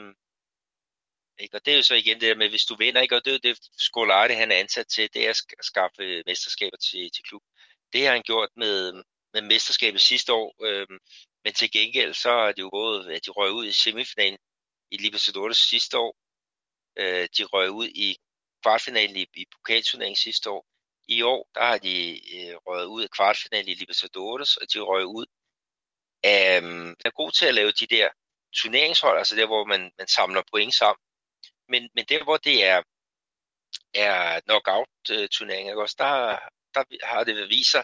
ikke? 1.42 1.58
Og 1.58 1.66
det 1.66 1.74
er 1.74 1.78
jo 1.78 1.84
så 1.84 1.96
igen 1.96 2.22
det 2.22 2.30
der 2.30 2.36
med, 2.36 2.50
hvis 2.50 2.66
du 2.66 2.76
vinder, 2.76 3.02
ikke? 3.02 3.16
og 3.16 3.26
det 3.26 3.32
er 3.32 3.36
jo 3.36 3.50
det, 3.50 3.60
Scolari 3.78 4.34
han 4.34 4.52
er 4.52 4.56
ansat 4.56 4.88
til, 4.88 5.10
det 5.14 5.26
er 5.26 5.30
at 5.30 5.66
skaffe 5.66 6.24
mesterskaber 6.26 6.78
til, 6.78 7.12
til 7.16 7.24
klub. 7.24 7.42
Det 7.94 8.06
har 8.06 8.14
han 8.14 8.24
gjort 8.24 8.50
med, 8.56 9.04
med 9.34 9.42
mesterskabet 9.42 10.02
sidste 10.02 10.34
år, 10.34 10.66
øh, 10.66 10.88
men 11.44 11.54
til 11.54 11.72
gengæld 11.72 12.14
så 12.14 12.32
er 12.32 12.52
det 12.52 12.62
jo 12.62 12.70
både, 12.70 13.16
at 13.16 13.26
de 13.26 13.32
røg 13.32 13.52
ud 13.52 13.66
i 13.66 13.72
semifinalen 13.72 14.38
i 14.92 14.98
Libertadores 14.98 15.58
sidste 15.58 15.98
år, 15.98 16.16
øh, 16.98 17.28
de 17.38 17.44
røg 17.44 17.72
ud 17.72 17.88
i 17.88 18.18
kvartfinalen 18.64 19.16
i, 19.16 19.26
i 19.34 19.46
pokalturneringen 19.56 20.16
sidste 20.16 20.50
år. 20.50 20.66
I 21.08 21.22
år, 21.22 21.50
der 21.56 21.62
har 21.62 21.78
de 21.78 22.12
øh, 22.36 22.56
røget 22.56 22.86
ud 22.86 23.04
af 23.04 23.10
kvartfinalen 23.10 23.70
i 23.70 23.74
Libertadores, 23.74 24.58
og 24.58 24.74
de 24.74 24.80
røg 24.80 25.06
ud 25.06 25.26
af, 26.24 26.62
øh, 26.62 26.96
er 27.06 27.12
god 27.12 27.32
til 27.32 27.46
at 27.46 27.56
lave 27.56 27.72
de 27.72 27.88
der 27.88 28.10
turneringshold, 28.56 29.18
altså 29.18 29.36
der, 29.36 29.46
hvor 29.46 29.66
man, 29.66 29.92
man 29.98 30.08
samler 30.08 30.42
point 30.52 30.74
sammen. 30.74 31.02
Men, 31.72 31.90
men 31.96 32.06
der, 32.10 32.24
hvor 32.24 32.38
det 32.38 32.58
er, 32.66 32.82
er 33.94 34.40
knockout-turneringer, 34.40 35.76
også, 35.76 35.96
der, 36.00 36.40
der 36.74 36.84
har 37.06 37.24
det 37.24 37.50
vist 37.50 37.72
sig, 37.72 37.84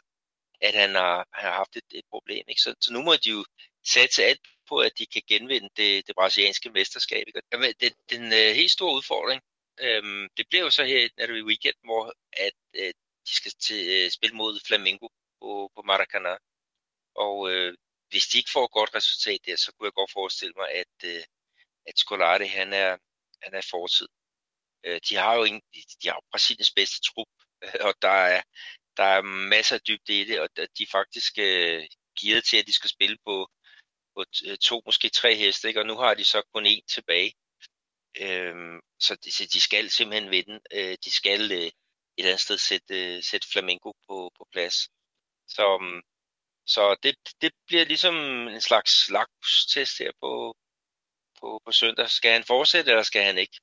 at 0.61 0.73
han 0.73 0.95
har, 0.95 1.27
han 1.33 1.49
har 1.49 1.57
haft 1.61 1.75
et, 1.75 1.89
et 1.91 2.05
problem. 2.09 2.43
Ikke? 2.47 2.61
Så, 2.61 2.75
så 2.81 2.93
nu 2.93 3.01
må 3.03 3.15
de 3.15 3.29
jo 3.29 3.45
satse 3.85 4.23
alt 4.23 4.41
på, 4.69 4.77
at 4.79 4.91
de 4.97 5.05
kan 5.05 5.21
genvinde 5.27 5.69
det, 5.77 6.07
det 6.07 6.15
brasilianske 6.15 6.69
mesterskab. 6.69 7.23
Ikke? 7.27 7.41
Jamen, 7.51 7.73
det, 7.79 7.93
den 8.09 8.23
uh, 8.23 8.55
helt 8.59 8.71
store 8.71 8.95
udfordring, 8.95 9.41
øhm, 9.79 10.29
det 10.38 10.45
bliver 10.49 10.63
jo 10.63 10.69
så 10.69 10.83
her 10.83 11.35
i 11.35 11.41
weekend, 11.41 11.75
hvor 11.83 12.13
at, 12.33 12.59
uh, 12.79 12.91
de 13.27 13.33
skal 13.39 13.51
til, 13.51 14.05
uh, 14.05 14.11
spille 14.11 14.35
mod 14.35 14.59
Flamengo 14.67 15.07
på, 15.41 15.71
på 15.75 15.81
Maracanã. 15.89 16.35
Og 17.15 17.39
uh, 17.39 17.73
hvis 18.09 18.27
de 18.27 18.38
ikke 18.38 18.51
får 18.53 18.65
et 18.65 18.71
godt 18.71 18.95
resultat 18.95 19.39
der, 19.45 19.55
så 19.55 19.71
kunne 19.71 19.88
jeg 19.88 19.93
godt 19.93 20.11
forestille 20.11 20.53
mig, 20.57 20.69
at, 20.71 20.95
uh, 21.03 21.23
at 21.89 21.99
Scolari, 21.99 22.47
han 22.47 22.73
er, 22.73 22.97
han 23.43 23.53
er 23.53 23.67
fortid. 23.71 24.07
Øh, 24.85 24.99
de 25.09 25.15
har 25.15 25.35
jo 25.35 25.43
ingen, 25.43 25.61
de 26.01 26.07
har 26.07 26.15
jo 26.15 26.21
Brasiliens 26.31 26.73
bedste 26.79 26.99
trup, 27.01 27.27
øh, 27.63 27.79
og 27.88 27.93
der 28.01 28.17
er, 28.35 28.41
der 28.97 29.03
er 29.03 29.21
masser 29.21 29.75
af 29.75 29.81
dybde 29.81 30.21
i 30.21 30.23
det, 30.23 30.39
og 30.39 30.49
de 30.57 30.83
er 30.83 30.91
faktisk 30.91 31.33
uh, 31.38 31.81
gearet 32.19 32.43
til, 32.43 32.57
at 32.57 32.67
de 32.67 32.73
skal 32.73 32.89
spille 32.89 33.17
på, 33.25 33.49
på 34.15 34.23
to, 34.61 34.81
måske 34.85 35.09
tre 35.09 35.35
heste, 35.35 35.67
ikke? 35.67 35.79
og 35.79 35.85
nu 35.85 35.95
har 35.97 36.13
de 36.13 36.25
så 36.25 36.41
kun 36.53 36.65
én 36.65 36.85
tilbage. 36.95 37.33
Øhm, 38.21 38.79
så, 38.99 39.15
de, 39.15 39.31
så 39.31 39.43
de 39.53 39.61
skal 39.61 39.89
simpelthen 39.89 40.31
vinde. 40.31 40.59
Øh, 40.73 40.97
de 41.05 41.11
skal 41.11 41.51
øh, 41.51 41.57
et 41.57 41.73
eller 42.17 42.31
andet 42.31 42.41
sted 42.41 42.57
sætte, 42.57 43.15
øh, 43.15 43.23
sætte 43.23 43.47
Flamengo 43.51 43.91
på, 44.07 44.31
på 44.38 44.47
plads. 44.51 44.77
Så, 45.47 45.77
mm, 45.81 46.01
så 46.65 46.95
det, 47.03 47.15
det 47.41 47.51
bliver 47.67 47.85
ligesom 47.85 48.15
en 48.47 48.61
slags 48.61 49.09
lakmustest 49.09 49.97
her 49.99 50.11
på, 50.21 50.55
på, 51.41 51.61
på 51.65 51.71
søndag. 51.71 52.09
Skal 52.09 52.31
han 52.31 52.43
fortsætte, 52.43 52.91
eller 52.91 53.03
skal 53.03 53.23
han 53.23 53.38
ikke? 53.38 53.59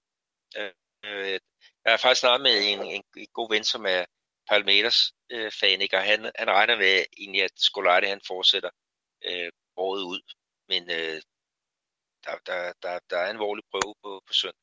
Øh, 0.56 0.72
øh 1.04 1.38
jeg 1.84 1.92
er 1.92 1.96
faktisk 1.96 2.20
snakket 2.20 2.42
med 2.42 2.56
en, 2.72 2.82
en, 2.82 3.02
en 3.16 3.26
god 3.32 3.48
ven, 3.54 3.64
som 3.64 3.86
er 3.86 4.04
Palmeiras 4.48 5.12
øh, 5.30 5.50
fan, 5.60 5.80
ikke? 5.80 5.96
og 5.96 6.02
han, 6.02 6.32
han 6.38 6.50
regner 6.50 6.76
med 6.76 7.04
egentlig, 7.18 7.42
at 7.42 7.50
Scolari 7.56 8.06
han 8.06 8.20
fortsætter 8.26 8.70
øh, 9.24 9.50
året 9.76 10.02
ud 10.02 10.20
men 10.68 10.82
øh, 10.90 11.20
der, 12.24 12.34
der, 12.46 12.72
der, 12.82 12.98
der 13.10 13.18
er 13.18 13.30
en 13.30 13.36
alvorlig 13.36 13.64
prøve 13.70 13.94
på, 14.02 14.22
på 14.26 14.32
søndag. 14.32 14.60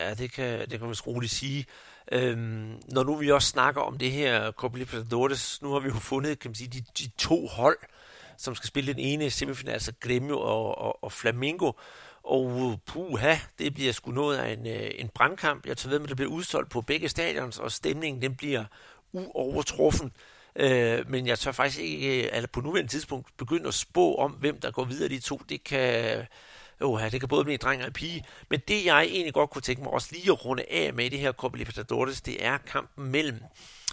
Ja, 0.00 0.14
det 0.14 0.32
kan, 0.32 0.60
det 0.60 0.78
kan 0.78 0.86
man 0.88 0.96
roligt 1.06 1.32
sige. 1.32 1.66
Øhm, 2.12 2.80
når 2.88 3.02
nu 3.02 3.14
vi 3.16 3.30
også 3.30 3.48
snakker 3.48 3.80
om 3.80 3.98
det 3.98 4.12
her 4.12 4.52
Copa 4.52 4.78
Libertadores, 4.78 5.62
nu 5.62 5.72
har 5.72 5.80
vi 5.80 5.88
jo 5.88 5.94
fundet 5.94 6.38
kan 6.38 6.48
man 6.48 6.54
sige, 6.54 6.70
de, 6.70 6.84
de 6.98 7.10
to 7.18 7.46
hold, 7.46 7.78
som 8.42 8.54
skal 8.54 8.68
spille 8.68 8.92
den 8.92 9.00
ene 9.00 9.30
semifinal, 9.30 9.72
altså 9.72 9.92
Grêmio 10.04 10.34
og, 10.34 10.78
og, 10.78 11.04
og 11.04 11.12
Flamengo. 11.12 11.72
Og 12.24 12.80
puha, 12.86 13.36
det 13.58 13.74
bliver 13.74 13.92
sgu 13.92 14.10
noget 14.10 14.38
af 14.38 14.52
en, 14.52 14.66
øh, 14.66 14.90
en 14.94 15.08
brandkamp. 15.08 15.66
Jeg 15.66 15.76
tager 15.76 15.90
ved 15.90 15.98
med, 15.98 16.06
at 16.06 16.08
det 16.08 16.16
bliver 16.16 16.30
udsolgt 16.30 16.70
på 16.70 16.80
begge 16.80 17.08
stadions, 17.08 17.58
og 17.58 17.72
stemningen 17.72 18.22
den 18.22 18.34
bliver 18.36 18.64
uovertruffen. 19.12 20.12
Øh, 20.56 21.10
men 21.10 21.26
jeg 21.26 21.38
tør 21.38 21.52
faktisk 21.52 21.80
ikke, 21.80 22.24
øh, 22.24 22.30
eller 22.32 22.48
på 22.52 22.60
nuværende 22.60 22.90
tidspunkt, 22.90 23.36
begynde 23.36 23.68
at 23.68 23.74
spå 23.74 24.14
om, 24.14 24.30
hvem 24.30 24.60
der 24.60 24.70
går 24.70 24.84
videre 24.84 25.08
de 25.08 25.20
to. 25.20 25.40
Det 25.48 25.64
kan, 25.64 26.26
Oha, 26.80 27.08
det 27.08 27.20
kan 27.20 27.28
både 27.28 27.44
blive 27.44 27.54
en 27.54 27.60
dreng 27.62 27.80
og 27.80 27.86
en 27.86 27.92
pige. 27.92 28.24
Men 28.50 28.60
det, 28.68 28.84
jeg 28.84 29.02
egentlig 29.04 29.34
godt 29.34 29.50
kunne 29.50 29.62
tænke 29.62 29.82
mig 29.82 29.92
også 29.92 30.08
lige 30.12 30.32
at 30.32 30.44
runde 30.44 30.64
af 30.70 30.94
med 30.94 31.04
i 31.04 31.08
det 31.08 31.18
her 31.18 31.32
Copa 31.32 31.58
Libertadores, 31.58 32.20
det 32.20 32.44
er 32.44 32.58
kampen 32.58 33.10
mellem 33.10 33.40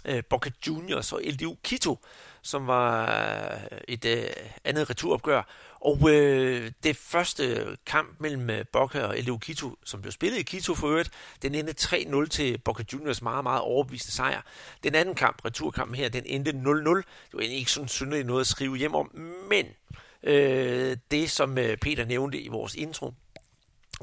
øh, 0.04 0.22
Boca 0.30 0.50
Juniors 0.66 1.12
og 1.12 1.20
LDU 1.24 1.56
Quito, 1.64 1.98
som 2.42 2.66
var 2.66 3.10
øh, 3.72 3.78
et 3.88 4.04
øh, 4.04 4.24
andet 4.64 4.90
returopgør. 4.90 5.42
Og 5.80 6.10
øh, 6.10 6.72
det 6.82 6.96
første 6.96 7.76
kamp 7.86 8.20
mellem 8.20 8.50
øh, 8.50 8.64
Boca 8.72 9.02
og 9.02 9.16
LDU 9.16 9.38
Quito, 9.38 9.76
som 9.84 10.00
blev 10.00 10.12
spillet 10.12 10.38
i 10.38 10.44
Quito 10.44 10.74
for 10.74 10.88
øvrigt, 10.88 11.10
den 11.42 11.54
endte 11.54 11.74
3-0 11.96 12.26
til 12.26 12.58
Boca 12.58 12.84
Juniors 12.92 13.22
meget, 13.22 13.42
meget 13.42 13.60
overbevisende 13.60 14.12
sejr. 14.12 14.42
Den 14.82 14.94
anden 14.94 15.14
kamp, 15.14 15.44
returkampen 15.44 15.94
her, 15.94 16.08
den 16.08 16.22
endte 16.26 16.50
0-0. 16.50 16.54
Det 16.56 17.04
var 17.32 17.40
ikke 17.40 17.70
sådan 17.70 17.88
synderligt 17.88 18.26
noget 18.26 18.40
at 18.40 18.46
skrive 18.46 18.76
hjem 18.76 18.94
om, 18.94 19.10
men 19.48 19.66
øh, 20.22 20.96
det, 21.10 21.30
som 21.30 21.58
øh, 21.58 21.76
Peter 21.76 22.04
nævnte 22.04 22.40
i 22.40 22.48
vores 22.48 22.74
intro, 22.74 23.14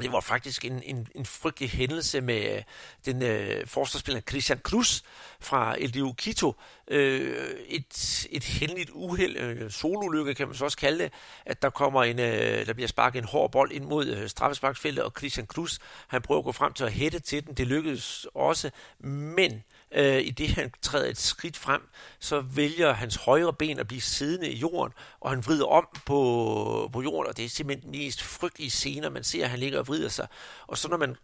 det 0.02 0.12
var 0.12 0.20
faktisk 0.20 0.66
en, 0.66 0.84
en, 0.84 1.08
en 1.16 1.26
frygtelig 1.26 1.70
hændelse 1.70 2.22
med 2.22 2.56
øh, 2.56 2.64
den 3.06 3.22
øh, 3.22 3.68
forsvarsspiller 3.68 4.22
Christian 4.22 4.60
Cruz 4.60 5.02
fra 5.40 5.76
LDU 5.80 6.14
Quito. 6.18 6.54
Øh, 6.88 7.50
et, 7.68 8.28
et 8.32 8.44
heldigt 8.44 8.90
uheld, 8.94 9.38
øh, 9.38 9.72
solulykke 9.72 10.36
kan 10.36 10.48
man 10.48 10.56
så 10.56 10.66
også 10.66 10.78
kalde 10.78 11.04
det, 11.04 11.14
at 11.46 11.62
der 11.62 11.70
kommer 11.70 12.04
en, 12.04 12.20
øh, 12.20 12.66
der 12.66 12.74
bliver 12.74 12.88
sparket 12.88 13.20
en 13.20 13.28
hård 13.28 13.52
bold 13.52 13.72
ind 13.72 13.86
mod 13.86 14.08
øh, 14.08 14.30
straffesparksfeltet, 14.30 15.04
og 15.04 15.14
Christian 15.18 15.46
Cruz, 15.46 15.80
han 16.08 16.22
prøver 16.22 16.40
at 16.40 16.46
gå 16.46 16.52
frem 16.52 16.74
til 16.74 16.84
at 16.84 16.92
hætte 16.92 17.20
til 17.20 17.46
den. 17.46 17.54
Det 17.54 17.68
lykkedes 17.68 18.28
også, 18.34 18.72
men 19.00 19.54
øh, 19.54 19.60
Øh, 19.92 20.22
i 20.22 20.30
det 20.30 20.50
han 20.50 20.72
træder 20.82 21.10
et 21.10 21.18
skridt 21.18 21.58
frem, 21.58 21.82
så 22.20 22.42
vælger 22.42 22.94
hans 22.94 23.16
højre 23.16 23.54
ben 23.54 23.80
at 23.80 23.88
blive 23.88 24.02
siddende 24.02 24.50
i 24.50 24.58
jorden, 24.58 24.94
og 25.20 25.30
han 25.30 25.46
vrider 25.46 25.66
om 25.66 25.88
på, 26.06 26.90
på 26.94 27.02
jorden, 27.02 27.30
og 27.30 27.38
det 27.38 27.46
er 27.46 27.50
simpelthen 27.50 27.92
den 27.92 28.00
mest 28.00 28.24
frygtelige 28.24 28.72
scener, 28.72 29.10
man 29.10 29.24
ser, 29.24 29.44
at 29.44 29.50
han 29.50 29.60
ligger 29.60 29.80
og 29.80 29.88
vrider 29.88 30.10
sig. 30.10 30.28
Og 30.68 30.78
så 30.78 30.88
når 30.88 30.98
man 30.98 31.16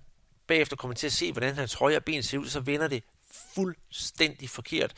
bagefter 0.48 0.76
kommer 0.76 0.96
til 0.96 1.08
at 1.08 1.14
se, 1.14 1.32
hvordan 1.32 1.56
hans 1.56 1.74
højre 1.74 2.02
ben 2.02 2.24
ser 2.24 2.38
ud, 2.38 2.48
så 2.48 2.60
vender 2.60 2.88
det 2.88 3.04
fuldstændig 3.56 4.50
forkert. 4.50 4.94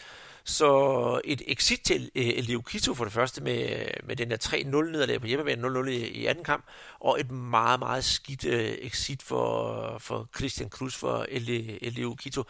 Så 0.47 1.21
et 1.23 1.41
exit 1.47 1.81
til 1.81 2.11
øh, 2.15 2.33
Leo 2.37 2.61
for 2.93 3.03
det 3.03 3.13
første 3.13 3.43
med, 3.43 3.79
øh, 3.79 3.87
med 4.03 4.15
den 4.15 4.31
der 4.31 4.37
3-0 4.37 4.65
nederlag 4.65 5.21
på 5.21 5.27
hjemmebane, 5.27 5.67
0-0 5.67 5.87
i, 5.87 6.07
i 6.07 6.25
anden 6.25 6.43
kamp, 6.43 6.65
og 6.99 7.19
et 7.19 7.31
meget, 7.31 7.79
meget 7.79 8.03
skidt 8.03 8.45
øh, 8.45 8.77
exit 8.81 9.23
for, 9.23 9.97
for 9.97 10.29
Christian 10.35 10.69
Cruz 10.69 10.95
for 10.95 11.25
Leo 11.89 12.15
Kito. 12.15 12.43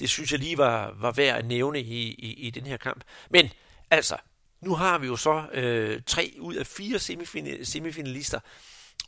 Det 0.00 0.10
synes 0.10 0.32
jeg 0.32 0.40
lige 0.40 0.58
var, 0.58 0.94
var 1.00 1.12
værd 1.12 1.38
at 1.38 1.46
nævne 1.46 1.80
i, 1.80 2.08
i, 2.08 2.32
i 2.32 2.50
den 2.50 2.66
her 2.66 2.76
kamp. 2.76 3.04
Men 3.30 3.50
altså, 3.90 4.16
nu 4.60 4.74
har 4.74 4.98
vi 4.98 5.06
jo 5.06 5.16
så 5.16 5.44
øh, 5.52 6.02
tre 6.06 6.34
ud 6.40 6.54
af 6.54 6.66
fire 6.66 6.98
semifinalister, 7.64 8.40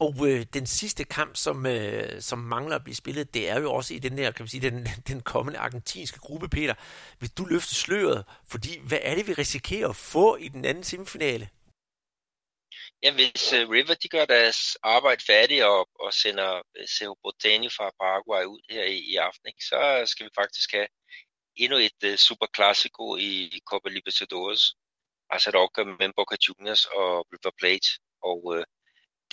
og 0.01 0.15
øh, 0.29 0.47
den 0.55 0.67
sidste 0.67 1.05
kamp, 1.05 1.37
som, 1.37 1.67
øh, 1.67 2.21
som 2.21 2.39
mangler 2.39 2.77
at 2.77 2.85
blive 2.85 2.97
spillet, 2.97 3.35
det 3.35 3.49
er 3.49 3.61
jo 3.61 3.73
også 3.73 3.95
i 3.95 3.99
den 3.99 4.19
der, 4.19 4.31
kan 4.31 4.43
man 4.43 4.49
sige, 4.49 4.71
den, 4.71 4.87
den 5.09 5.21
kommende 5.21 5.59
argentinske 5.59 6.19
gruppe, 6.19 6.49
Peter. 6.49 6.75
Vil 7.21 7.31
du 7.39 7.45
løfte 7.45 7.75
sløret? 7.75 8.25
Fordi 8.47 8.79
hvad 8.89 8.99
er 9.03 9.15
det, 9.15 9.27
vi 9.27 9.33
risikerer 9.33 9.89
at 9.89 9.97
få 9.97 10.37
i 10.37 10.49
den 10.49 10.65
anden 10.65 10.85
semifinale? 10.85 11.49
Ja, 13.03 13.13
hvis 13.13 13.53
uh, 13.53 13.71
River 13.71 13.95
de 13.95 14.09
gør 14.09 14.25
deres 14.25 14.77
arbejde 14.83 15.25
færdigt 15.27 15.65
og, 15.65 15.89
og 16.01 16.13
sender 16.13 16.63
Sergio 16.77 16.87
Cerro 16.87 17.15
Botani 17.23 17.69
fra 17.69 17.91
Paraguay 18.01 18.45
ud 18.45 18.61
her 18.71 18.85
i, 18.85 18.99
i 18.99 19.17
aften, 19.17 19.49
ikke, 19.49 19.65
så 19.65 20.03
skal 20.07 20.27
vi 20.27 20.31
faktisk 20.35 20.73
have 20.73 20.89
endnu 21.57 21.77
et 21.79 22.01
øh, 22.05 22.13
uh, 22.13 22.17
super 22.17 22.47
classico 22.57 23.17
i, 23.17 23.33
i 23.57 23.61
Copa 23.71 23.89
Libertadores. 23.89 24.75
Altså 25.31 25.51
et 25.51 25.55
opgør 25.55 25.85
mellem 25.85 26.13
Boca 26.17 26.37
Juniors 26.49 26.85
og 26.85 27.27
River 27.33 27.55
Plate. 27.59 27.89
Og 28.23 28.45
uh, 28.45 28.63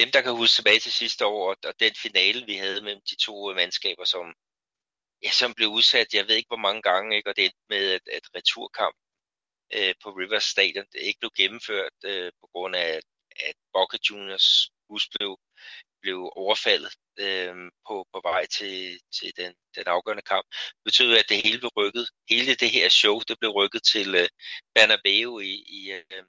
dem, 0.01 0.11
der 0.11 0.21
kan 0.21 0.35
huske 0.41 0.55
tilbage 0.55 0.79
til 0.79 0.91
sidste 0.91 1.25
år, 1.25 1.55
og 1.69 1.73
den 1.79 1.95
finale, 1.95 2.45
vi 2.45 2.55
havde 2.55 2.81
mellem 2.81 3.01
de 3.09 3.15
to 3.25 3.49
øh, 3.49 3.55
mandskaber, 3.55 4.05
som, 4.05 4.25
ja, 5.23 5.31
som 5.31 5.53
blev 5.53 5.69
udsat, 5.69 6.13
jeg 6.13 6.27
ved 6.27 6.35
ikke 6.35 6.53
hvor 6.53 6.65
mange 6.67 6.81
gange, 6.81 7.15
ikke? 7.17 7.29
og 7.29 7.35
det 7.35 7.43
endte 7.45 7.69
med, 7.69 7.83
at, 7.97 8.05
at 8.17 8.25
returkamp 8.35 8.97
øh, 9.75 9.93
på 10.03 10.09
Rivers 10.19 10.43
Stadion 10.43 10.85
det 10.93 10.99
ikke 11.01 11.19
blev 11.19 11.31
gennemført 11.37 11.97
øh, 12.05 12.31
på 12.41 12.47
grund 12.53 12.75
af, 12.75 12.99
at 13.49 13.55
Boca 13.73 13.97
Juniors 14.09 14.47
bus 14.87 15.09
blev 15.15 15.37
blev 16.01 16.19
overfaldet 16.35 16.93
øh, 17.19 17.55
på, 17.87 17.95
på 18.13 18.21
vej 18.23 18.45
til, 18.45 18.99
til 19.17 19.31
den, 19.37 19.53
den 19.75 19.83
afgørende 19.87 20.23
kamp. 20.33 20.45
Det 20.51 20.83
betyder, 20.85 21.19
at 21.19 21.29
det 21.29 21.43
hele 21.43 21.59
blev 21.59 21.71
rykket. 21.77 22.05
Hele 22.29 22.55
det 22.55 22.69
her 22.69 22.89
show, 22.89 23.19
det 23.27 23.39
blev 23.39 23.51
rykket 23.51 23.83
til 23.83 24.15
øh, 24.15 24.29
Bernabeu 24.75 25.39
i, 25.39 25.53
i, 25.79 25.91
øh, 25.91 26.23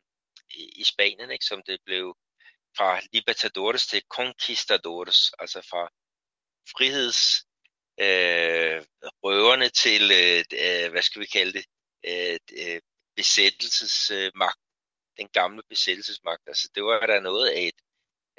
i 0.81 0.85
Spanien, 0.85 1.31
ikke? 1.31 1.45
som 1.45 1.63
det 1.67 1.79
blev 1.85 2.17
fra 2.77 3.01
Libertadores 3.13 3.87
til 3.87 4.03
Conquistadores, 4.09 5.33
altså 5.39 5.61
fra 5.71 5.89
friheds 6.77 7.23
øh, 8.01 8.85
røverne 9.25 9.69
til, 9.69 10.03
øh, 10.21 10.45
øh 10.63 10.91
hvad 10.91 11.03
skal 11.03 11.21
vi 11.21 11.27
kalde 11.27 11.53
det, 11.53 11.67
øh, 12.11 12.39
øh, 12.59 12.81
besættelsesmagt, 13.17 14.61
den 15.17 15.29
gamle 15.29 15.63
besættelsesmagt. 15.69 16.43
Altså 16.47 16.69
det 16.75 16.85
var 16.85 17.07
der 17.07 17.21
noget 17.21 17.49
af 17.49 17.61
et, 17.61 17.81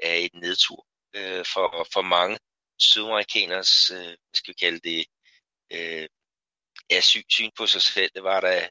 af 0.04 0.18
et 0.18 0.34
nedtur 0.34 0.88
øh, 1.16 1.46
for, 1.54 1.88
for 1.94 2.02
mange 2.02 2.40
sydamerikaners, 2.80 3.92
øh, 3.92 4.06
hvad 4.06 4.34
skal 4.34 4.52
vi 4.54 4.58
kalde 4.66 4.80
det, 4.80 5.06
øh, 5.74 6.08
ja, 6.92 7.02
syn 7.02 7.52
på 7.58 7.68
sig 7.68 7.82
selv. 7.82 8.12
Det 8.16 8.24
var 8.24 8.40
der, 8.42 8.70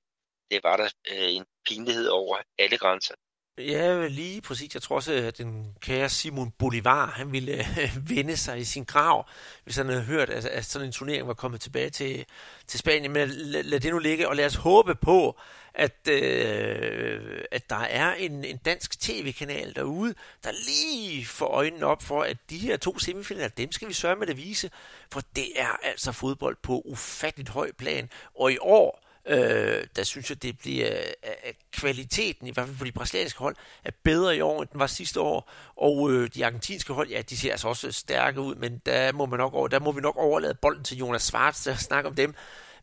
det 0.51 0.63
var 0.63 0.77
der 0.77 0.91
øh, 1.11 1.35
en 1.37 1.47
pinlighed 1.67 2.09
over 2.09 2.43
alle 2.59 2.79
grænser. 2.79 3.15
Ja, 3.59 4.07
lige 4.07 4.41
præcis. 4.41 4.75
Jeg 4.75 4.83
tror 4.83 4.97
også, 4.97 5.13
at 5.13 5.39
den 5.39 5.75
kære 5.81 6.09
Simon 6.09 6.51
Bolivar, 6.51 7.07
han 7.07 7.33
ville 7.33 7.53
øh, 7.53 7.97
vende 8.17 8.37
sig 8.37 8.59
i 8.59 8.65
sin 8.65 8.85
grav, 8.85 9.27
hvis 9.65 9.77
han 9.77 9.89
havde 9.89 10.03
hørt, 10.03 10.31
at, 10.31 10.45
at 10.45 10.65
sådan 10.65 10.87
en 10.87 10.93
turnering 10.93 11.29
var 11.29 11.35
kommet 11.35 11.61
tilbage 11.61 11.91
til, 11.91 12.25
til 12.67 12.79
Spanien. 12.79 13.13
Men 13.13 13.29
lad, 13.29 13.63
lad 13.63 13.81
det 13.81 13.93
nu 13.93 13.99
ligge, 13.99 14.29
og 14.29 14.37
lad 14.37 14.47
os 14.47 14.55
håbe 14.55 14.95
på, 14.95 15.39
at, 15.75 16.09
øh, 16.09 17.45
at 17.51 17.71
der 17.71 17.77
er 17.81 18.15
en, 18.15 18.45
en 18.45 18.57
dansk 18.57 19.01
tv-kanal 19.01 19.75
derude, 19.75 20.15
der 20.45 20.51
lige 20.67 21.27
får 21.27 21.47
øjnene 21.47 21.87
op 21.87 22.03
for, 22.03 22.23
at 22.23 22.37
de 22.51 22.59
her 22.59 22.77
to 22.77 22.99
semifinaler, 22.99 23.49
dem 23.49 23.73
skal 23.73 23.89
vi 23.89 23.93
sørge 23.93 24.17
med 24.17 24.29
at 24.29 24.37
vise, 24.37 24.71
for 25.11 25.23
det 25.37 25.47
er 25.57 25.77
altså 25.83 26.13
fodbold 26.13 26.57
på 26.63 26.83
ufatteligt 26.85 27.49
høj 27.49 27.73
plan. 27.73 28.11
Og 28.35 28.53
i 28.53 28.59
år, 28.61 29.12
Øh, 29.27 29.85
der 29.97 30.03
synes 30.03 30.31
jeg, 30.31 30.43
det 30.43 30.59
bliver 30.59 30.89
at 31.23 31.55
kvaliteten, 31.73 32.47
i 32.47 32.51
hvert 32.51 32.67
fald 32.67 32.79
på 32.79 32.85
de 32.85 32.93
brasilianske 32.93 33.39
hold, 33.39 33.57
er 33.85 33.91
bedre 34.03 34.37
i 34.37 34.41
år, 34.41 34.63
end 34.63 34.71
den 34.73 34.81
var 34.81 34.87
sidste 34.87 35.21
år. 35.21 35.51
Og 35.77 36.13
øh, 36.13 36.31
de 36.35 36.47
argentinske 36.47 36.93
hold, 36.93 37.09
ja, 37.09 37.23
de 37.23 37.37
ser 37.37 37.51
altså 37.51 37.69
også 37.69 37.93
stærke 37.93 38.41
ud, 38.41 38.55
men 38.55 38.83
der 38.87 39.13
må, 39.13 39.27
man 39.27 39.39
nok 39.39 39.55
over, 39.55 39.69
der 39.69 39.81
må 39.81 39.93
vi 39.93 40.01
nok 40.01 40.17
overlade 40.17 40.55
bolden 40.55 40.85
til 40.85 40.99
Jonas 40.99 41.23
Schwartz 41.23 41.65
der 41.65 41.75
snakker 41.75 42.11
om 42.11 42.17
dem. 42.17 42.35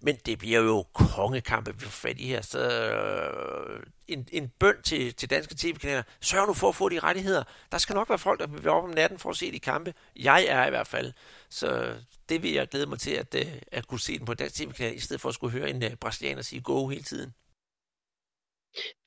Men 0.02 0.16
det 0.16 0.40
bliver 0.40 0.60
jo 0.60 0.86
kongekampe, 0.94 1.74
vi 1.74 1.86
får 1.86 1.90
fat 1.90 2.20
i 2.20 2.28
her. 2.28 2.42
Så 2.42 2.60
øh, 2.60 3.84
en, 4.08 4.28
en 4.32 4.50
bøn 4.50 4.82
til, 4.82 5.14
til 5.16 5.30
danske 5.30 5.56
tv-kanaler. 5.56 6.04
Sørg 6.22 6.48
nu 6.48 6.54
for 6.54 6.70
at 6.70 6.76
få 6.76 6.90
de 6.90 7.00
rettigheder. 7.00 7.44
Der 7.72 7.78
skal 7.78 7.96
nok 7.96 8.10
være 8.10 8.20
folk, 8.20 8.40
der 8.40 8.48
vil 8.48 8.64
være 8.64 8.74
op 8.74 8.84
om 8.84 8.90
natten 8.90 9.20
for 9.20 9.30
at 9.30 9.38
se 9.38 9.52
de 9.52 9.60
kampe. 9.60 9.94
Jeg 10.16 10.46
er 10.46 10.66
i 10.66 10.70
hvert 10.70 10.88
fald. 10.88 11.14
Så 11.50 11.96
det 12.30 12.44
vil 12.44 12.52
jeg 12.54 12.68
glæde 12.68 12.86
mig 12.86 13.00
til, 13.00 13.12
at, 13.12 13.36
øh, 13.36 13.62
at 13.72 13.88
kunne 13.88 14.00
se 14.00 14.18
den 14.18 14.26
på 14.26 14.34
dansk 14.34 14.56
tv-kanal, 14.56 14.96
i 14.96 15.00
stedet 15.00 15.22
for 15.22 15.30
at 15.30 15.36
skulle 15.36 15.60
høre 15.60 15.70
en 15.70 15.84
uh, 15.84 15.94
brasilianer 16.02 16.42
sige 16.42 16.62
go 16.62 16.88
hele 16.88 17.04
tiden. 17.04 17.34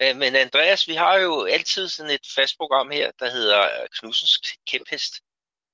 Men 0.00 0.36
Andreas, 0.36 0.88
vi 0.88 0.94
har 0.94 1.16
jo 1.18 1.44
altid 1.44 1.88
sådan 1.88 2.10
et 2.10 2.26
fast 2.34 2.56
program 2.56 2.90
her, 2.90 3.10
der 3.18 3.30
hedder 3.30 3.86
Knudsens 3.98 4.58
Kæmphest. 4.66 5.14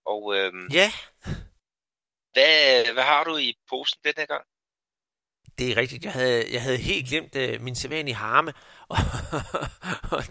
Og 0.07 0.37
øhm, 0.37 0.69
ja. 0.73 0.93
hvad, 2.33 2.93
hvad 2.93 3.03
har 3.03 3.25
du 3.25 3.37
i 3.37 3.55
posen 3.71 3.99
den 4.05 4.15
her 4.17 4.27
gang? 4.27 4.45
Det 5.59 5.71
er 5.71 5.77
rigtigt. 5.77 6.05
Jeg 6.05 6.13
havde, 6.13 6.45
jeg 6.53 6.63
havde 6.63 6.77
helt 6.77 7.09
glemt 7.09 7.37
øh, 7.37 7.63
min 7.63 7.75
sædvanlige 7.75 8.15
harme, 8.15 8.53
og, 8.89 8.99
og, 10.11 10.25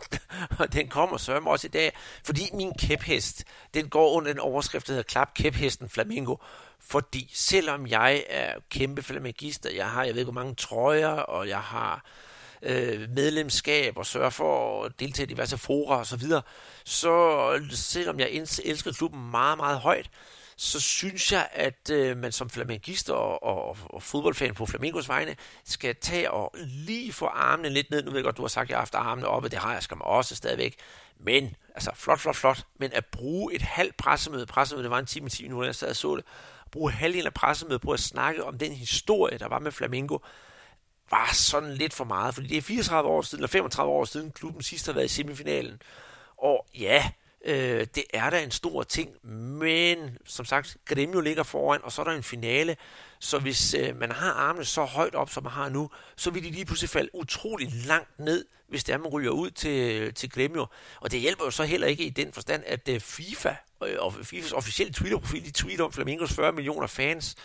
og 0.60 0.74
den 0.74 0.88
kommer 0.88 1.18
sørme 1.18 1.50
også 1.50 1.68
i 1.68 1.70
dag, 1.70 1.92
fordi 2.24 2.50
min 2.54 2.74
kæphest, 2.80 3.44
den 3.74 3.90
går 3.90 4.12
under 4.12 4.34
den 4.34 4.40
overskrift, 4.40 4.88
der 4.88 4.94
hedder 4.94 5.04
Klap 5.04 5.34
kæphesten 5.34 5.90
Flamingo, 5.90 6.36
fordi 6.80 7.32
selvom 7.34 7.88
jeg 7.88 8.24
er 8.30 8.54
kæmpe 8.70 9.04
flamingist, 9.04 9.68
jeg 9.76 9.90
har, 9.90 10.04
jeg 10.04 10.14
ved 10.14 10.20
ikke, 10.22 10.32
hvor 10.32 10.42
mange 10.42 10.56
trøjer, 10.56 11.08
og 11.08 11.48
jeg 11.48 11.62
har 11.62 12.06
øh, 12.62 13.10
medlemskab 13.10 13.98
og 13.98 14.06
sørger 14.06 14.30
for 14.30 14.84
at 14.84 15.00
deltage 15.00 15.26
i 15.26 15.30
diverse 15.30 15.58
fora 15.58 15.98
og 15.98 16.06
så 16.06 16.18
videre, 16.18 16.42
så 16.84 17.68
selvom 17.72 18.20
jeg 18.20 18.30
elsker 18.66 18.92
klubben 18.94 19.32
meget, 19.32 19.58
meget 19.58 19.80
højt, 19.80 20.10
så 20.58 20.80
synes 20.80 21.32
jeg, 21.32 21.50
at 21.52 21.90
øh, 21.92 22.18
man 22.18 22.32
som 22.32 22.50
flamengist 22.50 23.10
og, 23.10 23.44
og, 23.44 23.78
og 23.84 24.04
fodboldfan 24.04 24.54
på 24.54 24.66
Flamingos 24.66 25.10
vegne 25.10 25.36
skal 25.66 25.96
tage 25.96 26.32
og 26.32 26.56
lige 26.60 27.14
få 27.14 27.26
armene 27.26 27.70
lidt 27.70 27.92
ned. 27.92 28.04
Nu 28.04 28.10
ved 28.10 28.18
jeg 28.18 28.24
godt, 28.24 28.38
du 28.38 28.42
har 28.42 28.48
sagt, 28.48 28.66
at 28.66 28.70
jeg 28.70 28.78
har 28.78 28.82
haft 28.82 28.96
armene 28.96 29.28
oppe, 29.28 29.50
det 29.50 29.60
har 29.60 29.74
jeg 29.74 29.84
skam 29.84 30.02
også 30.02 30.36
stadigvæk. 30.36 30.76
Men, 31.20 31.56
altså 31.76 31.92
flot, 31.96 32.20
flot, 32.20 32.36
flot. 32.36 32.66
Men 32.80 32.94
at 32.94 33.06
bruge 33.06 33.54
et 33.54 33.62
halvt 33.62 33.98
pressemøde, 33.98 34.46
pressemøde, 34.46 34.84
det 34.84 34.92
var 34.92 35.00
en 35.00 35.06
time, 35.06 35.30
10 35.30 35.44
minutter, 35.44 35.68
jeg 35.68 35.76
sad 35.76 35.90
og 35.90 35.96
så 35.96 36.16
det, 36.16 36.26
bruge 36.72 36.92
halvdelen 36.92 37.28
af 37.28 37.34
pressemødet 37.34 37.82
på 37.82 37.92
at 37.92 38.00
snakke 38.00 38.44
om 38.44 38.58
den 38.58 38.72
historie, 38.72 39.38
der 39.38 39.48
var 39.48 39.60
med 39.60 39.72
Flamingo, 39.72 40.18
var 41.12 41.34
sådan 41.34 41.74
lidt 41.74 41.94
for 41.94 42.04
meget, 42.04 42.34
fordi 42.34 42.48
det 42.48 42.58
er 42.58 42.62
34 42.62 43.10
år 43.10 43.22
siden, 43.22 43.40
eller 43.40 43.48
35 43.48 43.92
år 43.92 44.06
siden, 44.06 44.32
klubben 44.32 44.64
sidst 44.64 44.86
har 44.86 44.94
været 44.94 45.06
i 45.06 45.08
semifinalen. 45.08 45.82
Og 46.38 46.66
ja, 46.80 47.12
Øh, 47.46 47.88
det 47.96 48.04
er 48.14 48.30
da 48.30 48.44
en 48.44 48.52
stor 48.52 48.84
ting, 48.84 49.26
men 49.58 50.18
som 50.26 50.46
sagt, 50.46 50.78
Gremio 50.86 51.20
ligger 51.20 51.44
foran, 51.44 51.80
og 51.84 51.92
så 51.92 52.02
er 52.02 52.06
der 52.06 52.12
en 52.12 52.24
finale. 52.24 52.78
Så 53.20 53.40
hvis 53.40 53.74
øh, 53.74 54.00
man 54.00 54.12
har 54.12 54.32
armene 54.32 54.66
så 54.66 54.86
højt 54.86 55.16
op, 55.16 55.30
som 55.30 55.44
man 55.44 55.52
har 55.52 55.70
nu, 55.70 55.90
så 56.16 56.32
vil 56.32 56.44
de 56.44 56.50
lige 56.50 56.66
pludselig 56.66 56.90
falde 56.90 57.10
utrolig 57.16 57.70
langt 57.86 58.20
ned, 58.20 58.46
hvis 58.70 58.84
det 58.84 58.94
er, 58.94 58.98
man 58.98 59.12
ryger 59.12 59.32
ud 59.32 59.50
til, 59.50 60.14
til 60.14 60.30
Gremio. 60.30 60.66
Og 61.02 61.12
det 61.12 61.20
hjælper 61.20 61.46
jo 61.46 61.52
så 61.52 61.64
heller 61.64 61.88
ikke 61.88 62.04
i 62.04 62.10
den 62.10 62.34
forstand, 62.34 62.64
at 62.66 62.90
øh, 62.90 63.00
FIFA 63.00 63.56
øh, 63.84 63.96
og 64.00 64.14
FIFAs 64.14 64.52
officielle 64.52 64.94
Twitter-profil, 64.94 65.46
de 65.46 65.52
tweeter 65.52 65.84
om 65.84 65.92
Flamingos 65.92 66.34
40 66.34 66.52
millioner 66.52 66.88
fans, 66.88 67.36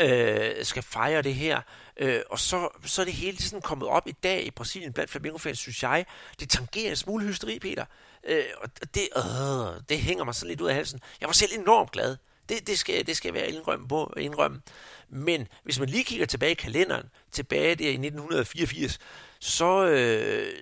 øh, 0.00 0.64
skal 0.64 0.82
fejre 0.82 1.22
det 1.22 1.34
her. 1.34 1.60
Øh, 1.96 2.20
og 2.30 2.38
så, 2.38 2.68
så 2.84 3.00
er 3.02 3.04
det 3.04 3.14
hele 3.14 3.42
sådan 3.42 3.62
kommet 3.62 3.88
op 3.88 4.08
i 4.08 4.12
dag 4.12 4.46
i 4.46 4.50
Brasilien 4.50 4.92
blandt 4.92 5.10
Flamengo-fans, 5.10 5.58
synes 5.58 5.82
jeg. 5.82 6.06
Det 6.40 6.50
tangerer 6.50 6.90
en 6.90 6.96
smule 6.96 7.26
hysteri, 7.26 7.58
Peter. 7.58 7.84
Øh, 8.26 8.44
og 8.62 8.70
det, 8.94 9.08
øh, 9.16 9.82
det 9.88 9.98
hænger 9.98 10.24
mig 10.24 10.34
så 10.34 10.46
lidt 10.46 10.60
ud 10.60 10.68
af 10.68 10.74
halsen. 10.74 11.00
Jeg 11.20 11.26
var 11.26 11.32
selv 11.32 11.58
enormt 11.58 11.90
glad. 11.90 12.16
Det, 12.48 12.66
det, 12.66 12.78
skal, 12.78 13.06
det 13.06 13.16
skal 13.16 13.28
jeg 13.28 13.34
være 13.34 13.50
indrømme 13.50 13.88
på. 13.88 14.14
Indrømme. 14.16 14.60
Men 15.08 15.48
hvis 15.64 15.78
man 15.78 15.88
lige 15.88 16.04
kigger 16.04 16.26
tilbage 16.26 16.52
i 16.52 16.54
kalenderen, 16.54 17.06
tilbage 17.32 17.74
der 17.74 17.84
i 17.84 17.92
1984, 17.92 18.98
så 19.38 19.86
øh, 19.86 20.52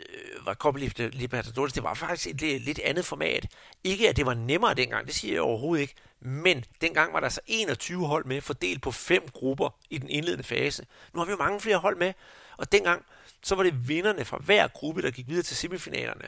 var 0.44 0.54
Copa 0.54 0.78
Libertadores, 0.98 1.72
det 1.72 1.82
var 1.82 1.94
faktisk 1.94 2.26
et 2.26 2.40
lidt, 2.40 2.64
lidt 2.64 2.78
andet 2.78 3.04
format. 3.04 3.46
Ikke 3.84 4.08
at 4.08 4.16
det 4.16 4.26
var 4.26 4.34
nemmere 4.34 4.74
dengang, 4.74 5.06
det 5.06 5.14
siger 5.14 5.34
jeg 5.34 5.42
overhovedet 5.42 5.82
ikke, 5.82 5.94
men 6.20 6.64
dengang 6.80 7.12
var 7.12 7.20
der 7.20 7.26
altså 7.26 7.40
så 7.46 7.52
21 7.52 8.06
hold 8.06 8.24
med, 8.24 8.40
fordelt 8.40 8.82
på 8.82 8.90
fem 8.90 9.28
grupper 9.32 9.70
i 9.90 9.98
den 9.98 10.08
indledende 10.08 10.44
fase. 10.44 10.86
Nu 11.14 11.20
har 11.20 11.24
vi 11.24 11.30
jo 11.30 11.36
mange 11.36 11.60
flere 11.60 11.76
hold 11.76 11.96
med, 11.96 12.12
og 12.56 12.72
dengang 12.72 13.04
så 13.42 13.54
var 13.54 13.62
det 13.62 13.88
vinderne 13.88 14.24
fra 14.24 14.38
hver 14.38 14.68
gruppe, 14.68 15.02
der 15.02 15.10
gik 15.10 15.28
videre 15.28 15.42
til 15.42 15.56
semifinalerne. 15.56 16.24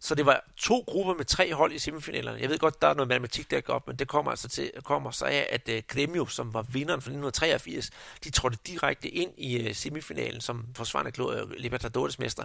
Så 0.00 0.14
det 0.14 0.26
var 0.26 0.44
to 0.56 0.84
grupper 0.86 1.14
med 1.14 1.24
tre 1.24 1.54
hold 1.54 1.72
i 1.72 1.78
semifinalerne. 1.78 2.40
Jeg 2.40 2.48
ved 2.48 2.58
godt, 2.58 2.82
der 2.82 2.88
er 2.88 2.94
noget 2.94 3.08
matematik, 3.08 3.50
der 3.50 3.60
går 3.60 3.74
op, 3.74 3.86
men 3.86 3.96
det 3.96 4.08
kommer 4.08 4.30
altså 4.30 4.48
til, 4.48 4.70
kommer 4.84 5.10
så 5.10 5.24
af, 5.24 5.46
at 5.50 5.68
uh, 5.68 5.74
Gremio, 5.88 6.26
som 6.26 6.54
var 6.54 6.62
vinderen 6.62 7.00
fra 7.00 7.10
1983, 7.10 7.90
de 8.24 8.30
trådte 8.30 8.58
direkte 8.66 9.08
ind 9.08 9.30
i 9.36 9.68
uh, 9.68 9.74
semifinalen 9.74 10.40
som 10.40 10.66
forsvarende 10.74 11.24
uh, 11.24 11.36
øh, 11.36 11.50
Libertadores 11.50 12.18
mester. 12.18 12.44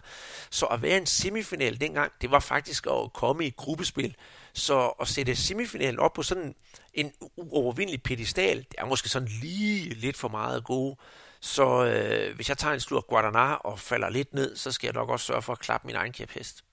Så 0.50 0.66
at 0.66 0.82
være 0.82 0.98
en 0.98 1.06
semifinal 1.06 1.82
dengang, 1.82 2.12
det 2.22 2.32
var 2.32 2.40
faktisk 2.40 2.88
at 2.88 3.14
komme 3.14 3.46
i 3.46 3.50
gruppespil. 3.58 4.16
Så 4.54 4.88
at 4.88 5.08
sætte 5.08 5.36
semifinalen 5.36 6.00
op 6.00 6.14
på 6.14 6.24
sådan 6.24 6.56
en 6.94 7.12
uovervindelig 7.36 8.04
pedestal, 8.04 8.58
det 8.58 8.76
er 8.78 8.86
måske 8.86 9.10
sådan 9.10 9.28
lige 9.42 9.90
lidt 9.90 10.18
for 10.18 10.28
meget 10.28 10.64
gode. 10.64 10.96
Så 11.40 11.86
øh, 11.86 12.36
hvis 12.36 12.50
jeg 12.50 12.58
tager 12.58 12.74
en 12.74 12.80
slur 12.80 13.02
Guadana 13.02 13.54
og 13.54 13.80
falder 13.80 14.10
lidt 14.10 14.34
ned, 14.34 14.56
så 14.56 14.72
skal 14.72 14.88
jeg 14.88 14.94
nok 14.94 15.10
også 15.10 15.26
sørge 15.26 15.42
for 15.42 15.54
at 15.54 15.60
klappe 15.60 15.88
min 15.88 15.96
egen 15.96 16.12
kæphest. 16.12 16.64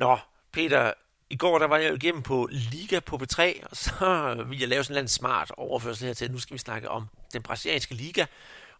Nå, 0.00 0.18
Peter, 0.52 0.92
i 1.30 1.36
går 1.36 1.58
der 1.58 1.66
var 1.66 1.76
jeg 1.76 1.90
jo 1.90 1.94
igennem 1.94 2.22
på 2.22 2.48
Liga 2.50 3.00
på 3.00 3.16
B3, 3.16 3.66
og 3.70 3.76
så 3.76 4.34
ville 4.48 4.60
jeg 4.60 4.68
lave 4.68 4.84
sådan 4.84 5.02
en 5.02 5.08
smart 5.08 5.52
overførsel 5.56 6.06
her 6.06 6.14
til, 6.14 6.32
nu 6.32 6.38
skal 6.38 6.54
vi 6.54 6.58
snakke 6.58 6.88
om 6.88 7.06
den 7.32 7.42
brasilianske 7.42 7.94
liga, 7.94 8.26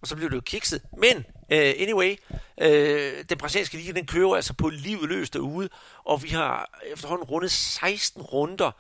og 0.00 0.08
så 0.08 0.16
blev 0.16 0.30
det 0.30 0.36
jo 0.36 0.40
kikset. 0.40 0.82
Men 0.96 1.16
uh, 1.16 1.22
anyway, 1.50 2.16
uh, 2.30 3.24
den 3.28 3.38
brasilianske 3.38 3.76
liga, 3.76 3.92
den 3.92 4.06
kører 4.06 4.34
altså 4.34 4.54
på 4.54 4.68
livet 4.68 5.08
løs 5.08 5.30
derude, 5.30 5.68
og 6.04 6.22
vi 6.22 6.28
har 6.28 6.80
efterhånden 6.92 7.24
rundet 7.24 7.50
16 7.50 8.22
runder, 8.22 8.70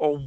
og 0.00 0.20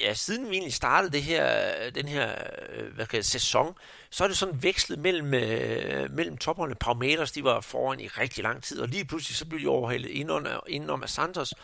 ja, 0.00 0.14
siden 0.14 0.50
vi 0.50 0.54
egentlig 0.54 0.74
startede 0.74 1.12
det 1.12 1.22
her, 1.22 1.90
den 1.90 2.08
her 2.08 2.34
øh, 2.72 2.94
hvad 2.94 3.06
kan 3.06 3.16
jeg, 3.16 3.24
sæson, 3.24 3.74
så 4.10 4.24
er 4.24 4.28
det 4.28 4.36
sådan 4.36 4.62
vekslet 4.62 4.98
mellem, 4.98 5.34
øh, 5.34 6.10
mellem 6.10 6.36
topholdene. 6.36 6.76
Palmeiras, 6.80 7.32
de 7.32 7.44
var 7.44 7.60
foran 7.60 8.00
i 8.00 8.06
rigtig 8.06 8.44
lang 8.44 8.62
tid, 8.62 8.80
og 8.80 8.88
lige 8.88 9.04
pludselig 9.04 9.36
så 9.36 9.46
blev 9.46 9.60
de 9.60 9.68
overhældet 9.68 10.08
indenom, 10.08 10.62
indenom 10.68 11.02
af 11.02 11.08
Santos. 11.08 11.54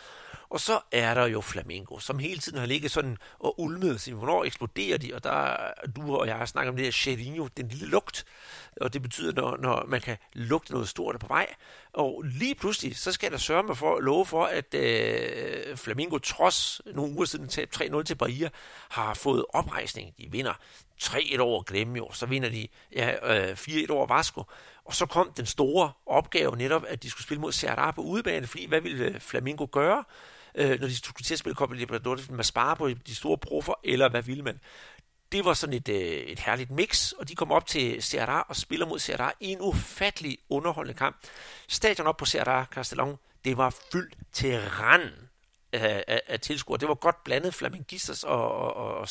Og 0.53 0.59
så 0.59 0.79
er 0.91 1.13
der 1.13 1.25
jo 1.25 1.41
Flamingo, 1.41 1.99
som 1.99 2.19
hele 2.19 2.39
tiden 2.39 2.59
har 2.59 2.65
ligget 2.65 2.91
sådan 2.91 3.17
og 3.39 3.59
ulmet 3.59 4.01
sig. 4.01 4.13
Hvornår 4.13 4.43
eksploderer 4.43 4.97
de? 4.97 5.11
Og 5.13 5.23
der, 5.23 5.55
du 5.95 6.15
og 6.15 6.27
jeg 6.27 6.35
har 6.35 6.45
snakket 6.45 6.69
om 6.69 6.75
det 6.75 6.85
her 6.85 6.91
Cherinho, 6.91 7.47
den 7.57 7.67
lille 7.67 7.87
lugt. 7.87 8.25
Og 8.81 8.93
det 8.93 9.01
betyder, 9.01 9.33
når, 9.33 9.57
når 9.57 9.85
man 9.87 10.01
kan 10.01 10.17
lugte 10.33 10.71
noget 10.71 10.89
stort 10.89 11.19
på 11.19 11.27
vej. 11.27 11.47
Og 11.93 12.23
lige 12.25 12.55
pludselig, 12.55 12.97
så 12.97 13.11
skal 13.11 13.31
der 13.31 13.37
sørge 13.37 13.63
mig 13.63 13.77
for, 13.77 13.99
love 13.99 14.25
for, 14.25 14.45
at 14.45 14.73
øh, 14.73 15.77
Flamingo 15.77 16.17
trods 16.17 16.81
nogle 16.85 17.13
uger 17.13 17.25
siden 17.25 17.47
tab 17.47 17.69
3-0 17.75 18.03
til 18.03 18.15
Bahia, 18.15 18.49
har 18.89 19.13
fået 19.13 19.45
oprejsning. 19.53 20.13
De 20.17 20.31
vinder 20.31 20.53
3-1 21.03 21.39
over 21.39 21.63
Gremio, 21.63 22.11
så 22.11 22.25
vinder 22.25 22.49
de 22.49 22.67
ja, 22.95 23.35
øh, 23.49 23.57
4-1 23.57 23.91
over 23.91 24.07
Vasco. 24.07 24.43
Og 24.85 24.93
så 24.95 25.05
kom 25.05 25.31
den 25.37 25.45
store 25.45 25.91
opgave 26.05 26.57
netop, 26.57 26.83
at 26.87 27.03
de 27.03 27.09
skulle 27.09 27.23
spille 27.23 27.41
mod 27.41 27.53
Ceará 27.53 27.91
på 27.91 28.01
udebane, 28.01 28.47
fordi 28.47 28.65
hvad 28.65 28.81
ville 28.81 29.05
øh, 29.05 29.19
Flamingo 29.19 29.67
gøre? 29.71 30.03
Øh, 30.55 30.79
når 30.79 30.87
de 30.87 30.97
skulle 30.97 31.23
til 31.23 31.33
at 31.33 31.39
spille 31.39 31.55
Copa 31.55 31.75
Libertadores, 31.75 32.29
man 32.29 32.43
spare 32.43 32.75
på 32.75 32.89
de 32.89 33.15
store 33.15 33.37
proffer, 33.37 33.73
eller 33.83 34.09
hvad 34.09 34.23
ville 34.23 34.43
man? 34.43 34.59
Det 35.31 35.45
var 35.45 35.53
sådan 35.53 35.73
et, 35.73 35.89
øh, 35.89 35.97
et 35.97 36.39
herligt 36.39 36.71
mix, 36.71 37.11
og 37.11 37.29
de 37.29 37.35
kom 37.35 37.51
op 37.51 37.65
til 37.65 37.97
Ceará 37.97 38.47
og 38.49 38.55
spiller 38.55 38.85
mod 38.85 38.99
Ceará 38.99 39.31
i 39.39 39.47
en 39.47 39.61
ufattelig 39.61 40.37
underholdende 40.49 40.97
kamp. 40.97 41.17
Stadion 41.67 42.07
op 42.07 42.17
på 42.17 42.25
Ceará 42.25 42.65
Castellón, 42.77 43.39
det 43.45 43.57
var 43.57 43.75
fyldt 43.91 44.15
til 44.31 44.59
randen 44.59 45.29
af, 45.71 46.03
af, 46.07 46.21
af 46.27 46.39
tilskuere. 46.39 46.79
Det 46.79 46.87
var 46.87 46.95
godt 46.95 47.23
blandet 47.23 47.53
flamingistas 47.53 48.23
og, 48.23 48.51
og, 48.51 48.73
og, 48.73 48.97
og 48.97 49.09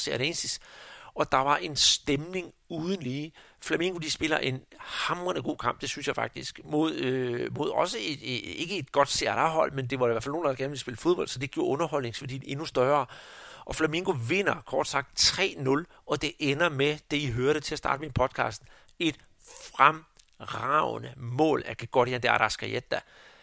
og 1.15 1.33
der 1.33 1.39
var 1.39 1.57
en 1.57 1.77
stemning 1.77 2.53
uden 2.69 3.03
lige. 3.03 3.33
Flamengo 3.61 3.99
de 3.99 4.11
spiller 4.11 4.39
en 4.39 4.61
hamrende 4.79 5.43
god 5.43 5.57
kamp, 5.57 5.81
det 5.81 5.89
synes 5.89 6.07
jeg 6.07 6.15
faktisk, 6.15 6.61
mod, 6.65 6.95
øh, 6.95 7.57
mod 7.57 7.71
også 7.71 7.99
et, 8.01 8.19
et, 8.23 8.61
ikke 8.61 8.79
et 8.79 8.93
godt 8.93 9.09
CRA-hold, 9.09 9.73
men 9.73 9.87
det 9.87 10.01
var 10.01 10.09
i 10.09 10.13
hvert 10.13 10.23
fald 10.23 10.33
nogen, 10.33 10.49
der 10.49 10.55
gerne 10.55 10.71
ville 10.71 10.81
spille 10.81 10.97
fodbold, 10.97 11.29
så 11.29 11.39
det 11.39 11.51
gjorde 11.51 11.69
underholdningsværdien 11.69 12.43
endnu 12.47 12.65
større. 12.65 13.07
Og 13.65 13.75
Flamingo 13.75 14.15
vinder 14.29 14.55
kort 14.67 14.89
sagt 14.89 15.21
3-0, 15.21 16.03
og 16.07 16.23
det 16.23 16.33
ender 16.39 16.69
med, 16.69 16.99
det 17.11 17.17
I 17.17 17.31
hørte 17.31 17.61
til 17.61 17.75
at 17.75 17.79
starte 17.79 18.01
min 18.01 18.13
podcast, 18.13 18.63
et 18.99 19.17
fremragende 19.75 21.13
mål 21.17 21.63
af 21.67 21.77
Gregorian 21.77 22.23
de 22.23 22.31
Arrascaeta. 22.31 23.01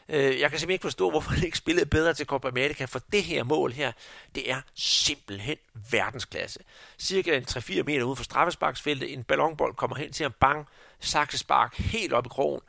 Øh, 0.10 0.40
jeg 0.40 0.50
kan 0.50 0.60
simpelthen 0.60 0.70
ikke 0.70 0.84
forstå, 0.84 1.10
hvorfor 1.10 1.32
han 1.32 1.44
ikke 1.44 1.58
spillede 1.58 1.86
bedre 1.86 2.14
til 2.14 2.26
Copa 2.26 2.48
America, 2.48 2.86
for 2.86 3.00
det 3.12 3.24
her 3.24 3.44
mål 3.44 3.72
her, 3.72 3.92
det 4.36 4.52
er 4.52 4.62
simpelthen 4.76 5.58
verdensklasse. 5.92 6.60
Cirka 7.00 7.38
en 7.38 7.46
3-4 7.50 7.84
meter 7.84 8.04
ude 8.04 8.16
for 8.16 8.24
straffesparksfeltet, 8.24 9.14
en 9.14 9.24
ballonbold 9.24 9.76
kommer 9.76 9.96
hen 9.96 10.12
til 10.12 10.26
en 10.26 10.32
bang, 10.40 10.68
saksespark 11.00 11.78
helt 11.78 12.14
op 12.14 12.26
i 12.26 12.30
krogen. 12.30 12.62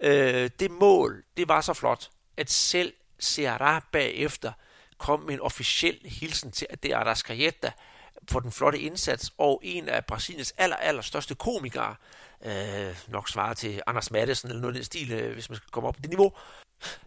Øh, 0.00 0.50
det 0.60 0.70
mål, 0.70 1.24
det 1.36 1.48
var 1.48 1.60
så 1.60 1.72
flot, 1.72 2.10
at 2.36 2.50
selv 2.50 2.92
Ceará 3.22 3.88
bagefter 3.92 4.52
kom 4.98 5.20
med 5.20 5.34
en 5.34 5.40
officiel 5.40 5.98
hilsen 6.04 6.52
til 6.52 6.66
at 6.70 6.82
det 6.82 6.92
er 6.92 6.96
Arrascaeta 6.96 7.72
for 8.30 8.40
den 8.40 8.52
flotte 8.52 8.78
indsats, 8.78 9.32
og 9.38 9.60
en 9.64 9.88
af 9.88 10.04
Brasiliens 10.04 10.54
aller, 10.58 10.76
aller 10.76 11.02
største 11.02 11.34
komikere, 11.34 11.94
øh, 12.44 12.96
nok 13.08 13.28
svarer 13.28 13.54
til 13.54 13.82
Anders 13.86 14.10
Madsen 14.10 14.48
eller 14.48 14.60
noget 14.60 14.74
af 14.74 14.78
den 14.78 14.84
stil, 14.84 15.12
øh, 15.12 15.32
hvis 15.32 15.50
man 15.50 15.56
skal 15.56 15.70
komme 15.70 15.88
op 15.88 15.94
på 15.94 16.00
det 16.00 16.10
niveau, 16.10 16.32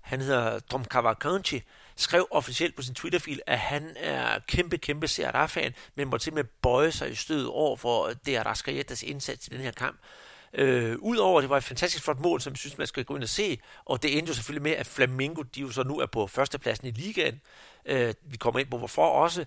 han 0.02 0.22
hedder 0.22 0.60
Tom 0.60 0.86
Cavalcanti, 0.86 1.62
skrev 1.96 2.28
officielt 2.32 2.76
på 2.76 2.82
sin 2.82 2.96
Twitter-fil, 2.96 3.42
at 3.48 3.60
han 3.60 3.96
er 3.96 4.40
kæmpe, 4.48 4.78
kæmpe 4.78 5.08
CRA-fan, 5.08 5.74
men 5.96 6.08
må 6.08 6.20
simpelthen 6.20 6.52
bøje 6.62 6.92
sig 6.92 7.12
i 7.12 7.16
stødet 7.16 7.48
over 7.48 7.78
for 7.78 8.06
øh, 8.06 8.16
det 8.26 8.46
Rascaetas 8.46 9.04
indsats 9.04 9.48
i 9.48 9.50
den 9.50 9.60
her 9.60 9.72
kamp. 9.72 9.98
Øh, 10.54 10.96
Udover 11.00 11.42
det 11.42 11.50
var 11.50 11.58
et 11.58 11.64
fantastisk 11.64 12.04
flot 12.04 12.20
mål, 12.20 12.42
som 12.42 12.52
jeg 12.54 12.58
synes, 12.58 12.78
man 12.78 12.88
skal 12.88 13.06
gå 13.06 13.16
ind 13.16 13.24
og 13.24 13.30
se, 13.30 13.60
og 13.86 14.04
det 14.04 14.18
endte 14.18 14.30
jo 14.30 14.34
selvfølgelig 14.34 14.64
med, 14.64 14.72
at 14.72 14.88
Flamengo, 14.88 15.42
de 15.42 15.62
jo 15.62 15.72
så 15.72 15.84
nu 15.84 16.00
er 16.00 16.06
på 16.06 16.28
førstepladsen 16.28 16.88
i 16.88 16.92
ligaen. 16.92 17.42
Øh, 17.86 18.14
vi 18.22 18.38
kommer 18.38 18.60
ind 18.60 18.70
på 18.70 18.78
hvorfor 18.78 19.10
også. 19.10 19.46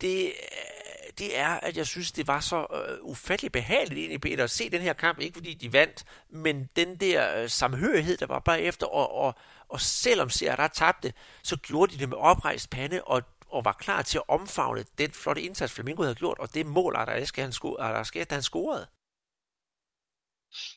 Det 0.00 0.24
øh, 0.26 0.78
det 1.18 1.38
er, 1.38 1.48
at 1.48 1.76
jeg 1.76 1.86
synes, 1.86 2.12
det 2.12 2.26
var 2.26 2.40
så 2.40 2.66
øh, 2.72 2.98
ufattelig 3.02 3.52
behageligt 3.52 3.98
egentlig, 3.98 4.20
Peter, 4.20 4.44
at 4.44 4.50
se 4.50 4.70
den 4.70 4.80
her 4.80 4.92
kamp. 4.92 5.20
Ikke 5.20 5.34
fordi 5.34 5.54
de 5.54 5.72
vandt, 5.72 6.04
men 6.30 6.68
den 6.76 6.96
der 6.96 7.42
øh, 7.42 7.48
samhørighed, 7.48 8.16
der 8.16 8.26
var 8.26 8.38
bare 8.38 8.62
efter, 8.62 8.86
og, 8.86 9.14
og, 9.14 9.34
og 9.68 9.80
selvom 9.80 10.30
Serra 10.30 10.68
tabte, 10.68 11.12
så 11.42 11.56
gjorde 11.56 11.92
de 11.92 11.98
det 11.98 12.08
med 12.08 12.16
oprejst 12.16 12.70
pande, 12.70 13.04
og, 13.04 13.22
og 13.46 13.64
var 13.64 13.72
klar 13.72 14.02
til 14.02 14.18
at 14.18 14.28
omfavne 14.28 14.84
den 14.98 15.12
flotte 15.12 15.42
indsats, 15.42 15.72
Flamingo 15.72 16.02
havde 16.02 16.14
gjort, 16.14 16.38
og 16.38 16.54
det 16.54 16.66
mål, 16.66 16.96
at 16.96 17.08
der 17.08 17.24
skal 17.24 17.42
han, 17.42 17.52
sko- 17.52 17.76
der 17.76 18.02
skal, 18.02 18.26
han 18.30 18.42
scorede. 18.42 18.86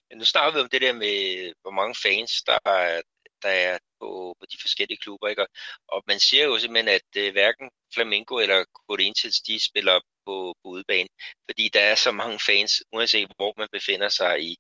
Ja, 0.10 0.16
nu 0.16 0.26
snakker 0.26 0.54
vi 0.54 0.60
om 0.60 0.70
det 0.70 0.82
der 0.82 0.94
med, 0.94 1.54
hvor 1.62 1.72
mange 1.72 1.96
fans, 2.04 2.44
der 2.44 2.60
er, 2.66 3.02
der 3.42 3.50
er 3.50 3.78
på, 4.00 4.36
på 4.40 4.46
de 4.52 4.58
forskellige 4.62 4.98
klubber. 4.98 5.28
Ikke? 5.28 5.48
Og 5.88 6.04
man 6.08 6.20
siger 6.20 6.44
jo 6.46 6.60
simpelthen, 6.60 6.96
at 7.00 7.10
uh, 7.18 7.32
hverken 7.32 7.70
Flamengo 7.94 8.36
eller 8.38 8.66
Corinthians, 8.90 9.42
de 9.42 9.66
spiller 9.70 10.00
på, 10.26 10.54
på 10.64 10.68
udebane, 10.70 11.10
fordi 11.50 11.70
der 11.70 11.82
er 11.82 11.96
så 11.96 12.12
mange 12.12 12.40
fans, 12.40 12.72
uanset 12.94 13.32
hvor 13.36 13.54
man 13.58 13.68
befinder 13.72 14.10
sig 14.10 14.34
i, 14.50 14.58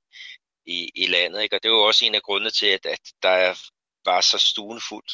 i, 0.65 0.91
i 0.95 1.05
landet. 1.07 1.41
Ikke? 1.41 1.55
Og 1.55 1.63
det 1.63 1.69
er 1.69 1.73
jo 1.73 1.81
også 1.81 2.05
en 2.05 2.15
af 2.15 2.21
grundene 2.21 2.51
til, 2.51 2.67
at, 2.67 2.85
at 2.85 3.03
der 3.23 3.29
er, 3.29 3.53
var 4.05 4.21
så 4.21 4.37
stuenfuldt 4.37 5.13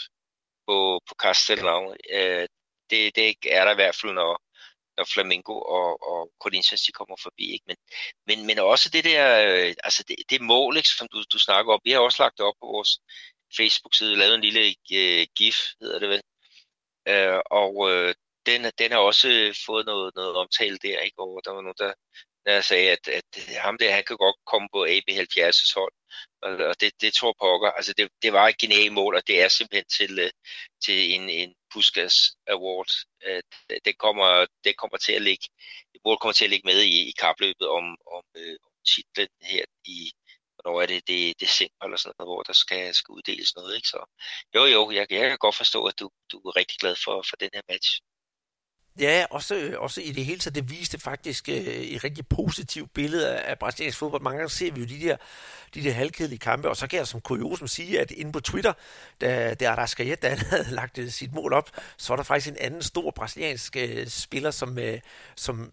på, 0.67 1.01
på 1.07 1.15
Castellano. 1.23 1.93
Øh, 2.11 2.47
det, 2.89 3.15
det 3.15 3.35
er 3.43 3.65
der 3.65 3.71
i 3.71 3.75
hvert 3.81 3.95
fald, 3.95 4.13
når, 4.13 4.41
når 4.97 5.05
Flamingo 5.13 5.53
og, 5.61 5.89
og 6.11 6.31
Corinthians 6.39 6.81
de 6.81 6.91
kommer 6.91 7.17
forbi. 7.23 7.45
Ikke? 7.53 7.65
Men, 7.67 7.77
men, 8.27 8.47
men 8.47 8.59
også 8.59 8.89
det 8.89 9.03
der, 9.03 9.23
øh, 9.45 9.73
altså 9.83 10.03
det, 10.07 10.15
det 10.29 10.41
mål, 10.41 10.77
ikke, 10.77 10.89
som 10.89 11.07
du, 11.07 11.23
du 11.33 11.39
snakker 11.39 11.73
om, 11.73 11.81
vi 11.83 11.91
har 11.91 11.99
også 11.99 12.23
lagt 12.23 12.37
det 12.37 12.45
op 12.45 12.55
på 12.61 12.67
vores 12.67 12.99
Facebook-side, 13.57 14.15
lavet 14.15 14.35
en 14.35 14.41
lille 14.41 14.75
uh, 14.99 15.25
gif, 15.35 15.57
hedder 15.81 15.99
det 15.99 16.09
vel. 16.09 16.21
Uh, 17.11 17.39
og 17.61 17.75
uh, 17.75 18.11
den, 18.45 18.71
den 18.77 18.91
har 18.91 18.99
også 18.99 19.27
fået 19.65 19.85
noget, 19.85 20.15
noget 20.15 20.35
omtale 20.35 20.77
der, 20.77 20.99
ikke? 20.99 21.19
Og 21.19 21.41
der 21.45 21.51
var 21.51 21.61
nogen, 21.61 21.75
der, 21.77 21.93
der 22.47 22.61
sagde, 22.61 22.91
at, 22.91 23.07
at 23.07 23.29
ham 23.65 23.77
der, 23.77 23.91
han 23.91 24.03
kan 24.03 24.17
godt 24.17 24.37
komme 24.45 24.67
på 24.73 24.85
AB70's 24.85 25.73
hold. 25.79 25.93
Og, 26.41 26.51
og 26.69 26.81
det, 26.81 26.91
det 27.01 27.13
tror 27.13 27.35
pokker. 27.41 27.71
Altså, 27.71 27.93
det, 27.97 28.09
det 28.21 28.33
var 28.33 28.47
et 28.47 28.57
genialt 28.57 28.93
mål, 28.93 29.15
og 29.15 29.27
det 29.27 29.41
er 29.41 29.47
simpelthen 29.47 29.89
til, 29.97 30.19
øh, 30.19 30.31
til 30.85 31.13
en, 31.15 31.29
en 31.29 31.55
Puskas 31.73 32.15
Award. 32.47 32.89
Det, 33.69 33.79
det, 33.85 33.97
kommer, 33.97 34.45
det 34.63 34.77
kommer 34.77 34.97
til 34.97 35.13
at 35.13 35.21
ligge, 35.21 35.47
det 35.93 36.01
mål 36.05 36.17
kommer 36.17 36.33
til 36.33 36.45
at 36.45 36.49
ligge 36.49 36.67
med 36.67 36.79
i, 36.81 37.09
i 37.09 37.13
kapløbet 37.19 37.67
om, 37.67 37.85
om, 38.15 38.23
øh, 38.35 38.55
om 38.65 38.71
titlen 38.91 39.29
her 39.41 39.65
i, 39.85 40.11
hvornår 40.55 40.81
er 40.81 40.85
det, 40.85 41.07
det 41.07 41.29
er 41.29 41.33
december 41.39 41.85
eller 41.85 41.97
sådan 41.97 42.15
noget, 42.19 42.29
hvor 42.31 42.43
der 42.43 42.53
skal, 42.53 42.93
skal 42.93 43.11
uddeles 43.11 43.55
noget. 43.55 43.75
Ikke? 43.75 43.87
Så 43.87 43.99
jo, 44.55 44.65
jo, 44.65 44.91
jeg, 44.91 45.05
jeg 45.09 45.29
kan 45.29 45.37
godt 45.37 45.55
forstå, 45.55 45.85
at 45.85 45.99
du, 45.99 46.09
du 46.31 46.37
er 46.37 46.55
rigtig 46.55 46.77
glad 46.79 46.95
for, 47.05 47.15
for 47.29 47.35
den 47.35 47.49
her 47.53 47.61
match. 47.69 47.89
Ja, 48.99 49.25
også, 49.29 49.55
øh, 49.55 49.81
også 49.81 50.01
i 50.01 50.11
det 50.11 50.25
hele 50.25 50.39
taget, 50.39 50.55
det 50.55 50.69
viste 50.69 50.99
faktisk 50.99 51.49
øh, 51.49 51.55
et 51.55 52.03
rigtig 52.03 52.27
positivt 52.27 52.93
billede 52.93 53.29
af, 53.29 53.51
af 53.51 53.59
brasiliansk 53.59 53.97
fodbold. 53.97 54.21
Mange 54.21 54.37
gange 54.37 54.51
ser 54.51 54.71
vi 54.71 54.79
jo 54.79 54.85
de 54.85 54.99
der, 54.99 55.17
de 55.73 55.83
der 55.83 55.91
halvkedelige 55.91 56.39
kampe, 56.39 56.69
og 56.69 56.77
så 56.77 56.87
kan 56.87 56.99
jeg 56.99 57.07
som 57.07 57.21
kuriosum 57.21 57.67
sige, 57.67 57.99
at 57.99 58.11
inde 58.11 58.31
på 58.31 58.39
Twitter, 58.39 58.73
da, 59.21 59.53
da 59.53 59.69
Arrascaeta 59.69 60.35
havde 60.49 60.71
lagt 60.81 60.97
øh, 60.97 61.09
sit 61.09 61.33
mål 61.33 61.53
op, 61.53 61.69
så 61.97 62.13
er 62.13 62.17
der 62.17 62.23
faktisk 62.23 62.47
en 62.47 62.57
anden 62.59 62.81
stor 62.81 63.11
brasiliansk 63.11 63.75
øh, 63.75 64.07
spiller, 64.07 64.51
som, 64.51 64.79
øh, 64.79 64.99
som 65.35 65.71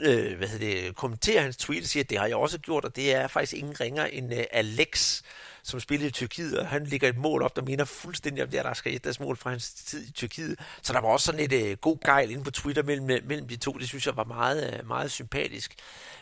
øh, 0.00 0.36
hvad 0.36 0.48
hedder 0.48 0.82
det, 0.82 0.96
kommenterer 0.96 1.42
hans 1.42 1.56
tweet 1.56 1.82
og 1.82 1.88
siger, 1.88 2.04
at 2.04 2.10
det 2.10 2.18
har 2.18 2.26
jeg 2.26 2.36
også 2.36 2.58
gjort, 2.58 2.84
og 2.84 2.96
det 2.96 3.14
er 3.14 3.28
faktisk 3.28 3.52
ingen 3.52 3.80
ringer 3.80 4.04
end 4.04 4.34
øh, 4.34 4.44
Alex, 4.52 5.22
som 5.64 5.80
spillede 5.80 6.08
i 6.08 6.12
Tyrkiet, 6.12 6.58
og 6.58 6.66
han 6.66 6.84
ligger 6.84 7.08
et 7.08 7.16
mål 7.16 7.42
op, 7.42 7.56
der 7.56 7.62
minder 7.62 7.84
fuldstændig 7.84 8.44
om 8.44 8.50
det, 8.50 8.64
der 8.64 8.74
skal 8.74 8.94
et 8.94 9.20
mål 9.20 9.36
fra 9.36 9.50
hans 9.50 9.72
tid 9.72 10.08
i 10.08 10.12
Tyrkiet. 10.12 10.58
Så 10.82 10.92
der 10.92 11.00
var 11.00 11.08
også 11.08 11.26
sådan 11.26 11.40
et 11.40 11.52
øh, 11.52 11.76
god 11.76 11.98
gejl 12.04 12.30
inde 12.30 12.44
på 12.44 12.50
Twitter 12.50 12.82
mellem, 12.82 13.06
mellem 13.26 13.48
de 13.48 13.56
to. 13.56 13.72
Det 13.72 13.88
synes 13.88 14.06
jeg 14.06 14.16
var 14.16 14.24
meget, 14.24 14.74
øh, 14.74 14.88
meget 14.88 15.10
sympatisk. 15.10 15.74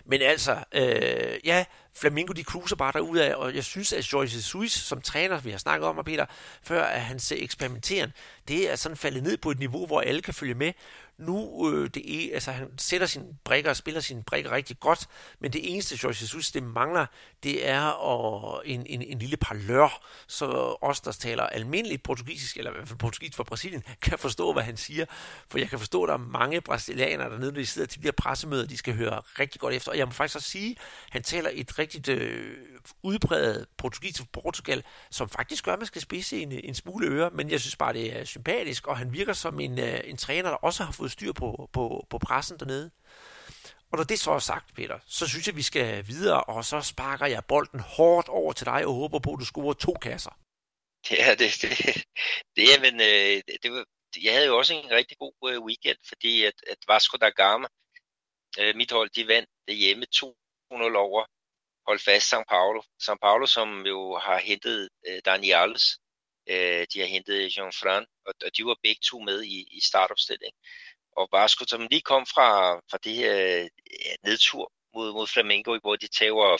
Men 0.04 0.22
altså, 0.22 0.64
øh, 0.72 1.38
ja, 1.44 1.64
Flamingo 1.94 2.32
de 2.32 2.42
cruiser 2.42 2.76
bare 2.76 2.92
af, 3.18 3.34
og 3.34 3.54
jeg 3.54 3.64
synes, 3.64 3.92
at 3.92 4.12
Joyce 4.12 4.42
Suis, 4.42 4.72
som 4.72 5.00
træner, 5.00 5.40
vi 5.40 5.50
har 5.50 5.58
snakket 5.58 5.88
om, 5.88 6.04
Peter, 6.04 6.26
før 6.62 6.84
at 6.84 7.00
hans 7.00 7.32
eksperimenteren, 7.32 8.12
det 8.48 8.72
er 8.72 8.76
sådan 8.76 8.96
faldet 8.96 9.22
ned 9.22 9.36
på 9.36 9.50
et 9.50 9.58
niveau, 9.58 9.86
hvor 9.86 10.00
alle 10.00 10.22
kan 10.22 10.34
følge 10.34 10.54
med 10.54 10.72
nu, 11.18 11.70
øh, 11.70 11.90
det 11.94 12.26
er, 12.26 12.34
altså 12.34 12.52
han 12.52 12.68
sætter 12.78 13.06
sine 13.06 13.26
brikker 13.44 13.70
og 13.70 13.76
spiller 13.76 14.00
sine 14.00 14.22
brikker 14.22 14.50
rigtig 14.50 14.80
godt, 14.80 15.08
men 15.40 15.52
det 15.52 15.72
eneste, 15.72 15.98
Jorge 16.02 16.16
Jesus, 16.20 16.50
det 16.50 16.62
mangler, 16.62 17.06
det 17.42 17.68
er 17.68 17.82
og 17.86 18.62
en, 18.66 18.86
en, 18.86 19.02
en 19.02 19.18
lille 19.18 19.36
parlør, 19.36 20.06
så 20.26 20.76
os, 20.82 21.00
der 21.00 21.12
taler 21.12 21.42
almindeligt 21.42 22.02
portugisisk, 22.02 22.56
eller 22.56 22.70
i 22.70 22.74
hvert 22.74 22.88
fald 22.88 22.98
portugisisk 22.98 23.36
fra 23.36 23.44
Brasilien, 23.44 23.82
kan 24.02 24.18
forstå, 24.18 24.52
hvad 24.52 24.62
han 24.62 24.76
siger. 24.76 25.04
For 25.48 25.58
jeg 25.58 25.68
kan 25.68 25.78
forstå, 25.78 26.02
at 26.02 26.08
der 26.08 26.14
er 26.14 26.18
mange 26.18 26.60
brasilianere 26.60 27.30
dernede, 27.30 27.52
når 27.52 27.60
de 27.60 27.66
sidder 27.66 27.88
til 27.88 28.02
de 28.02 28.06
her 28.06 28.12
pressemøder, 28.12 28.66
de 28.66 28.76
skal 28.76 28.94
høre 28.94 29.22
rigtig 29.38 29.60
godt 29.60 29.74
efter. 29.74 29.90
Og 29.90 29.98
jeg 29.98 30.06
må 30.06 30.12
faktisk 30.12 30.36
også 30.36 30.50
sige, 30.50 30.70
at 30.70 31.12
han 31.12 31.22
taler 31.22 31.50
et 31.52 31.78
rigtigt 31.78 32.08
øh, 32.08 32.56
udbredet 33.02 33.66
portugisisk 33.76 34.32
Portugal, 34.32 34.82
som 35.10 35.28
faktisk 35.28 35.64
gør, 35.64 35.72
at 35.72 35.78
man 35.78 35.86
skal 35.86 36.02
spise 36.02 36.42
en, 36.42 36.52
en 36.52 36.74
smule 36.74 37.06
øre, 37.06 37.30
men 37.30 37.50
jeg 37.50 37.60
synes 37.60 37.76
bare, 37.76 37.92
det 37.92 38.20
er 38.20 38.24
sympatisk, 38.24 38.86
og 38.86 38.98
han 38.98 39.12
virker 39.12 39.32
som 39.32 39.60
en, 39.60 39.78
øh, 39.78 40.00
en 40.04 40.16
træner, 40.16 40.48
der 40.48 40.56
også 40.56 40.84
har 40.84 40.92
fået 40.92 41.11
styr 41.12 41.32
på, 41.32 41.68
på, 41.72 42.06
på 42.10 42.18
pressen 42.18 42.58
dernede. 42.58 42.90
Og 43.90 43.98
når 43.98 44.04
det 44.04 44.18
så 44.20 44.30
er 44.30 44.38
sagt, 44.38 44.74
Peter, 44.74 44.98
så 45.06 45.28
synes 45.28 45.46
jeg, 45.46 45.56
vi 45.56 45.62
skal 45.62 46.06
videre, 46.06 46.44
og 46.44 46.64
så 46.64 46.80
sparker 46.80 47.26
jeg 47.26 47.44
bolden 47.44 47.80
hårdt 47.80 48.28
over 48.28 48.52
til 48.52 48.66
dig 48.66 48.86
og 48.86 48.94
håber 48.94 49.18
på, 49.18 49.32
at 49.32 49.40
du 49.40 49.44
scorer 49.44 49.74
to 49.74 49.92
kasser. 49.92 50.38
Ja, 51.10 51.34
det, 51.34 51.50
det, 51.62 52.04
det, 52.56 52.80
men, 52.80 52.94
øh, 53.00 53.42
det, 53.46 53.58
det, 53.62 54.24
jeg 54.24 54.32
havde 54.32 54.46
jo 54.46 54.58
også 54.58 54.74
en 54.74 54.90
rigtig 54.90 55.18
god 55.18 55.34
øh, 55.50 55.64
weekend, 55.64 55.98
fordi 56.08 56.44
at, 56.44 56.54
at 56.70 56.78
Vasco 56.88 57.16
da 57.16 57.28
Gama, 57.28 57.68
øh, 58.60 58.76
mit 58.76 58.92
hold, 58.92 59.10
de 59.10 59.28
vandt 59.28 59.50
det 59.68 59.76
hjemme 59.76 60.06
2-0 60.16 60.26
over 60.96 61.24
hold 61.86 61.98
fast 61.98 62.32
São 62.32 62.44
Paulo. 62.44 62.80
São 62.98 63.16
Paulo, 63.18 63.46
som 63.46 63.86
jo 63.86 64.18
har 64.18 64.38
hentet 64.38 64.88
øh, 65.06 65.20
Daniels, 65.24 65.98
øh, 66.48 66.86
de 66.92 67.00
har 67.00 67.06
hentet 67.06 67.56
Jean 67.56 67.72
Fran, 67.72 68.06
og, 68.26 68.34
og 68.44 68.50
de 68.56 68.64
var 68.64 68.76
begge 68.82 69.00
to 69.10 69.18
med 69.18 69.42
i, 69.42 69.58
i 69.76 69.80
startopstillingen. 69.80 70.58
Og 71.16 71.28
Vasco, 71.32 71.64
som 71.68 71.86
lige 71.90 72.00
kom 72.00 72.26
fra, 72.26 72.76
fra 72.90 72.98
det 73.04 73.14
her 73.14 73.34
ja, 74.04 74.14
nedtur 74.24 74.72
mod, 74.94 75.12
mod 75.12 75.26
Flamengo, 75.26 75.78
hvor 75.82 75.96
de 75.96 76.08
tager 76.08 76.56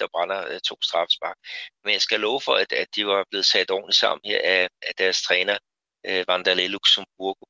4-1 0.00 0.04
og 0.04 0.10
brænder 0.10 0.46
øh, 0.48 0.60
to 0.60 0.76
straffespark. 0.82 1.36
Men 1.84 1.92
jeg 1.92 2.02
skal 2.02 2.20
love 2.20 2.40
for, 2.40 2.54
at, 2.54 2.72
at 2.72 2.88
de 2.96 3.06
var 3.06 3.24
blevet 3.30 3.46
sat 3.46 3.70
ordentligt 3.70 3.98
sammen 3.98 4.20
her 4.24 4.40
af, 4.44 4.68
af 4.82 4.94
deres 4.98 5.22
træner, 5.22 5.58
øh, 6.06 6.24
Vandalé 6.30 6.66
Luxemburgo. 6.66 7.46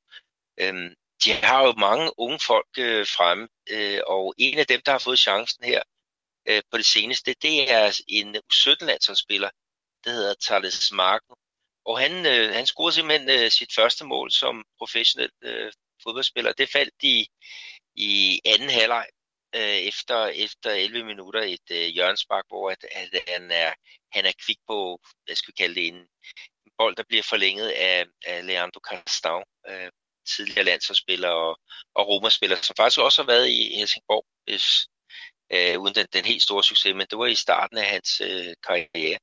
Øhm, 0.61 0.95
de 1.25 1.33
har 1.33 1.67
jo 1.67 1.73
mange 1.73 2.11
unge 2.19 2.39
folk 2.47 2.69
øh, 2.79 3.07
fremme, 3.07 3.49
øh, 3.71 4.01
og 4.07 4.35
en 4.39 4.59
af 4.59 4.67
dem, 4.67 4.81
der 4.87 4.93
har 4.93 4.99
fået 4.99 5.19
chancen 5.19 5.65
her 5.65 5.83
øh, 6.49 6.63
på 6.71 6.77
det 6.77 6.87
seneste, 6.87 7.35
det 7.43 7.71
er 7.71 8.03
en 8.09 8.37
17-landsholdsspiller, 8.37 9.51
der 10.05 10.11
hedder 10.11 10.35
Thales 10.43 10.93
Marco. 10.93 11.35
Og 11.85 11.99
han, 11.99 12.27
øh, 12.27 12.55
han 12.55 12.67
scorede 12.67 12.95
simpelthen 12.95 13.31
øh, 13.31 13.51
sit 13.51 13.75
første 13.75 14.05
mål 14.05 14.31
som 14.31 14.65
professionel 14.79 15.31
øh, 15.43 15.73
fodboldspiller. 16.03 16.53
Det 16.53 16.69
faldt 16.69 16.95
i, 17.03 17.29
i 17.95 18.41
anden 18.45 18.71
halvleg 18.71 19.07
øh, 19.55 19.79
efter, 19.91 20.27
efter 20.27 20.71
11 20.71 21.05
minutter 21.05 21.43
et 21.43 21.71
øh, 21.71 21.87
hjørnspark, 21.87 22.45
hvor 22.49 22.71
at, 22.71 22.85
at 22.93 23.23
han, 23.29 23.51
er, 23.51 23.73
han 24.13 24.27
er 24.27 24.33
kvik 24.45 24.59
på, 24.69 25.01
hvad 25.25 25.37
skal 25.37 25.53
vi 25.53 25.63
kalde 25.63 25.75
det, 25.75 25.87
en, 25.87 25.95
en 26.67 26.73
bold, 26.79 26.97
der 26.97 27.05
bliver 27.09 27.23
forlænget 27.23 27.69
af, 27.69 28.07
af 28.27 28.47
Leandro 28.47 28.81
Castau, 28.91 29.43
øh, 29.69 29.91
tidligere 30.37 30.65
landsholdsspiller 30.65 31.29
og, 31.29 31.59
og 31.95 32.09
romerspiller, 32.09 32.57
som 32.57 32.77
faktisk 32.77 33.01
også 33.01 33.23
har 33.23 33.27
været 33.27 33.49
i 33.49 33.75
Helsingborg, 33.77 34.25
hvis, 34.45 34.65
øh, 35.53 35.81
uden 35.81 35.95
den, 35.95 36.07
den 36.13 36.25
helt 36.25 36.43
store 36.43 36.65
succes, 36.65 36.95
men 36.95 37.07
det 37.11 37.19
var 37.19 37.27
i 37.27 37.35
starten 37.35 37.79
af 37.79 37.87
hans 37.87 38.21
øh, 38.21 38.55
karriere. 38.67 39.19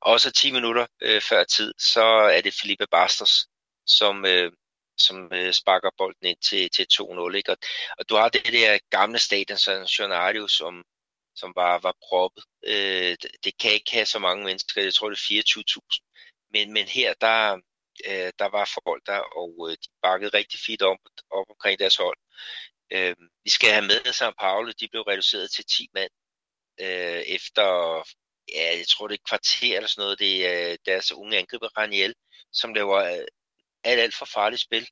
Og 0.00 0.20
så 0.20 0.30
10 0.30 0.52
minutter 0.52 0.86
øh, 1.02 1.20
før 1.20 1.44
tid, 1.44 1.74
så 1.78 2.04
er 2.04 2.40
det 2.40 2.54
Felipe 2.60 2.86
Bastos, 2.90 3.46
som, 3.86 4.26
øh, 4.26 4.52
som 5.02 5.30
øh, 5.32 5.52
sparker 5.52 5.90
bolden 5.98 6.26
ind 6.26 6.38
til, 6.38 6.70
til 6.70 6.86
2-0. 6.92 7.34
Ikke? 7.34 7.50
Og, 7.52 7.58
og 7.98 8.08
du 8.08 8.14
har 8.16 8.28
det 8.28 8.52
der 8.52 8.78
gamle 8.90 9.18
stadion, 9.18 9.58
San 9.58 9.84
Jonario, 9.84 10.48
som, 10.48 10.84
som 11.34 11.52
var, 11.56 11.78
var 11.78 11.94
proppet. 12.08 12.44
Øh, 12.66 13.16
det, 13.22 13.30
det 13.44 13.58
kan 13.58 13.72
ikke 13.72 13.92
have 13.92 14.06
så 14.06 14.18
mange 14.18 14.44
mennesker, 14.44 14.82
jeg 14.82 14.94
tror 14.94 15.10
det 15.10 15.18
er 15.18 15.42
24.000. 15.42 16.48
Men, 16.52 16.72
men 16.72 16.86
her, 16.86 17.14
der, 17.20 17.54
øh, 18.08 18.32
der 18.38 18.48
var 18.48 18.70
folk 18.84 19.02
der, 19.06 19.18
og 19.18 19.52
øh, 19.70 19.76
de 19.82 19.88
bakkede 20.02 20.36
rigtig 20.38 20.60
fint 20.66 20.82
op, 20.82 20.98
op 21.30 21.46
omkring 21.50 21.78
deres 21.78 21.96
hold. 21.96 22.18
Øh, 22.92 23.16
vi 23.44 23.50
skal 23.50 23.70
have 23.70 23.86
med 23.86 24.00
São 24.06 24.32
Paulo, 24.40 24.72
de 24.80 24.88
blev 24.88 25.02
reduceret 25.02 25.50
til 25.50 25.64
10 25.64 25.88
mand 25.94 26.10
øh, 26.80 27.22
efter, 27.36 27.62
ja, 28.54 28.76
jeg 28.78 28.86
tror 28.88 29.08
det 29.08 29.14
er 29.14 29.18
et 29.18 29.28
kvarter 29.28 29.76
eller 29.76 29.88
sådan 29.88 30.02
noget, 30.02 30.18
det 30.18 30.46
er 30.46 30.70
øh, 30.70 30.78
deres 30.86 31.12
unge 31.12 31.38
angriber 31.38 31.68
Raniel, 31.78 32.14
som 32.52 32.74
laver 32.74 32.96
øh, 32.96 33.26
er 33.84 33.90
alt, 33.90 34.00
alt 34.00 34.14
for 34.14 34.24
farligt 34.24 34.62
spil. 34.62 34.88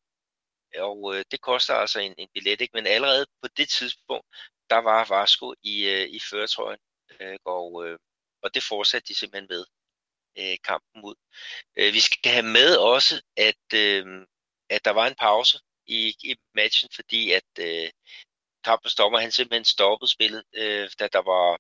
Og 0.78 1.16
øh, 1.16 1.24
det 1.30 1.41
koster 1.41 1.74
altså 1.74 2.01
en, 2.01 2.14
en 2.18 2.28
billet, 2.34 2.61
ikke? 2.61 2.72
men 2.74 2.86
allerede 2.86 3.26
på 3.43 3.49
det 3.57 3.68
tidspunkt, 3.68 4.26
der 4.70 4.78
var 4.78 5.05
Vasco 5.05 5.55
i, 5.62 5.88
øh, 5.88 6.09
i 6.09 6.20
føretrøjen, 6.30 6.80
øh, 7.20 7.38
og, 7.45 7.86
øh, 7.86 7.99
og 8.43 8.55
det 8.55 8.62
fortsatte 8.62 9.09
de 9.09 9.18
simpelthen 9.18 9.49
med 9.51 9.64
øh, 10.38 10.57
kampen 10.64 11.05
ud. 11.05 11.14
Øh, 11.76 11.93
vi 11.95 12.01
skal 12.01 12.32
have 12.32 12.47
med 12.47 12.76
også, 12.76 13.22
at, 13.36 13.64
øh, 13.74 14.26
at 14.70 14.84
der 14.84 14.91
var 14.91 15.07
en 15.07 15.14
pause 15.14 15.59
i, 15.86 16.14
i 16.22 16.36
matchen, 16.55 16.91
fordi 16.95 17.32
at 17.32 17.51
øh, 17.61 17.91
kampens 18.64 18.95
dommer 18.95 19.18
han 19.18 19.32
simpelthen 19.32 19.64
stoppede 19.64 20.11
spillet, 20.11 20.45
øh, 20.55 20.91
da 20.99 21.09
der 21.09 21.22
var 21.22 21.59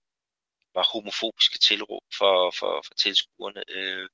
var 0.74 0.86
homofobiske 0.92 1.58
tilråb 1.58 2.02
for, 2.18 2.50
for, 2.58 2.82
for 2.86 2.94
tilskuerne. 2.94 3.62
Øh, 3.68 4.08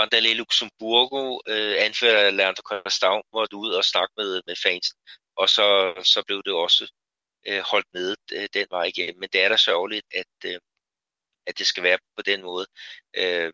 Vandalé 0.00 0.32
Luxemburgo, 0.32 1.40
øh, 1.48 1.74
anfører 1.78 2.30
Leandro 2.30 2.62
Castau, 2.70 3.22
måtte 3.32 3.56
ud 3.56 3.70
og 3.72 3.84
snakke 3.84 4.14
med, 4.16 4.42
med 4.46 4.56
fansen, 4.64 4.98
og 5.36 5.48
så, 5.48 5.66
så 6.04 6.22
blev 6.26 6.42
det 6.46 6.52
også 6.52 6.92
øh, 7.48 7.62
holdt 7.70 7.94
nede 7.94 8.16
øh, 8.32 8.48
den 8.54 8.66
vej 8.70 8.84
igennem. 8.84 9.20
Men 9.20 9.28
det 9.32 9.40
er 9.44 9.48
da 9.48 9.56
sørgeligt, 9.56 10.06
at, 10.14 10.50
øh, 10.50 10.60
at 11.46 11.58
det 11.58 11.66
skal 11.66 11.82
være 11.82 11.98
på 12.16 12.22
den 12.22 12.42
måde. 12.42 12.66
Øh, 13.16 13.52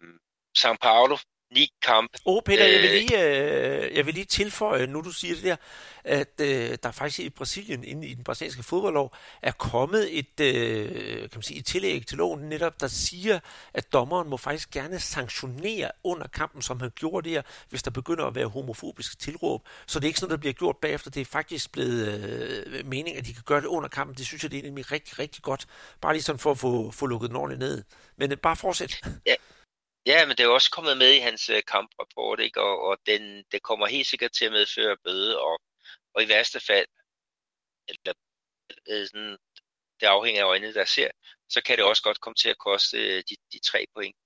São 0.59 0.77
Paulo 0.83 1.17
ni 1.55 1.73
kampe. 1.83 2.19
Åh, 2.27 2.37
oh, 2.37 2.43
Peter, 2.43 2.67
jeg 2.67 2.83
vil, 2.83 2.91
lige, 2.91 3.25
øh, 3.25 3.97
jeg 3.97 4.07
vil 4.07 4.15
lige 4.15 4.25
tilføje, 4.25 4.87
nu 4.87 5.01
du 5.01 5.11
siger 5.11 5.35
det 5.35 5.45
der, 5.45 5.57
at 6.05 6.41
øh, 6.41 6.79
der 6.83 6.91
faktisk 6.91 7.21
i 7.21 7.31
Brasilien, 7.31 7.85
inde 7.85 8.07
i 8.07 8.15
den 8.15 8.25
brasilianske 8.25 8.63
fodboldlov, 8.63 9.15
er 9.43 9.53
kommet 9.53 10.19
et, 10.19 10.41
øh, 10.41 11.21
kan 11.21 11.31
man 11.35 11.43
sige, 11.43 11.59
et 11.59 11.67
tillæg 11.67 12.07
til 12.07 12.19
loven 12.19 12.41
netop, 12.41 12.81
der 12.81 12.89
siger, 12.89 13.39
at 13.75 13.93
dommeren 13.93 14.29
må 14.29 14.37
faktisk 14.37 14.71
gerne 14.71 15.01
sanktionere 15.01 15.91
under 16.05 16.27
kampen, 16.27 16.63
som 16.63 16.81
han 16.81 16.91
gjorde 16.95 17.31
der, 17.31 17.43
hvis 17.69 17.83
der 17.83 17.91
begynder 17.91 18.25
at 18.25 18.35
være 18.35 18.47
homofobiske 18.47 19.17
tilråb. 19.17 19.63
Så 19.87 19.99
det 19.99 20.05
er 20.05 20.09
ikke 20.09 20.21
sådan, 20.21 20.31
der 20.31 20.37
bliver 20.37 20.53
gjort 20.53 20.77
bagefter. 20.77 21.11
Det 21.11 21.21
er 21.21 21.25
faktisk 21.25 21.73
blevet 21.73 22.25
øh, 22.67 22.87
mening, 22.87 23.17
at 23.17 23.27
de 23.27 23.35
kan 23.35 23.43
gøre 23.47 23.61
det 23.61 23.67
under 23.67 23.89
kampen. 23.89 24.17
Det 24.17 24.27
synes 24.27 24.43
jeg, 24.43 24.51
det 24.51 24.59
er 24.59 24.63
nemlig 24.63 24.93
rigtig, 24.93 25.19
rigtig 25.19 25.43
godt. 25.43 25.67
Bare 26.01 26.13
lige 26.13 26.23
sådan 26.23 26.39
for 26.39 26.51
at 26.51 26.59
få, 26.59 26.91
få 26.91 27.07
lukket 27.07 27.29
den 27.29 27.37
ordentligt 27.37 27.61
ned. 27.61 27.83
Men 28.17 28.33
øh, 28.33 28.39
bare 28.39 28.57
fortsæt. 28.57 29.01
Ja. 29.27 29.35
Ja, 30.07 30.27
men 30.27 30.37
det 30.37 30.41
er 30.41 30.49
jo 30.49 30.55
også 30.55 30.71
kommet 30.71 30.99
med 30.99 31.13
i 31.15 31.19
hans 31.19 31.49
øh, 31.49 31.63
kamprapport, 31.69 32.41
ikke? 32.41 32.61
og, 32.63 32.81
og 32.81 32.99
den, 33.07 33.45
det 33.53 33.63
kommer 33.63 33.87
helt 33.87 34.07
sikkert 34.07 34.33
til 34.33 34.45
at 34.45 34.53
medføre 34.53 34.97
bøde, 35.05 35.41
og, 35.41 35.61
og 36.15 36.23
i 36.23 36.29
værste 36.29 36.61
fald, 36.61 36.87
eller 37.89 38.15
øh, 38.91 39.07
sådan, 39.07 39.39
det 40.01 40.07
afhænger 40.07 40.43
af 40.43 40.49
øjnene, 40.49 40.75
der 40.75 40.85
ser, 40.85 41.11
så 41.49 41.63
kan 41.63 41.77
det 41.77 41.85
også 41.85 42.03
godt 42.03 42.21
komme 42.21 42.35
til 42.35 42.49
at 42.49 42.59
koste 42.59 42.99
øh, 42.99 43.23
de, 43.31 43.37
de 43.53 43.59
tre 43.59 43.87
point. 43.95 44.17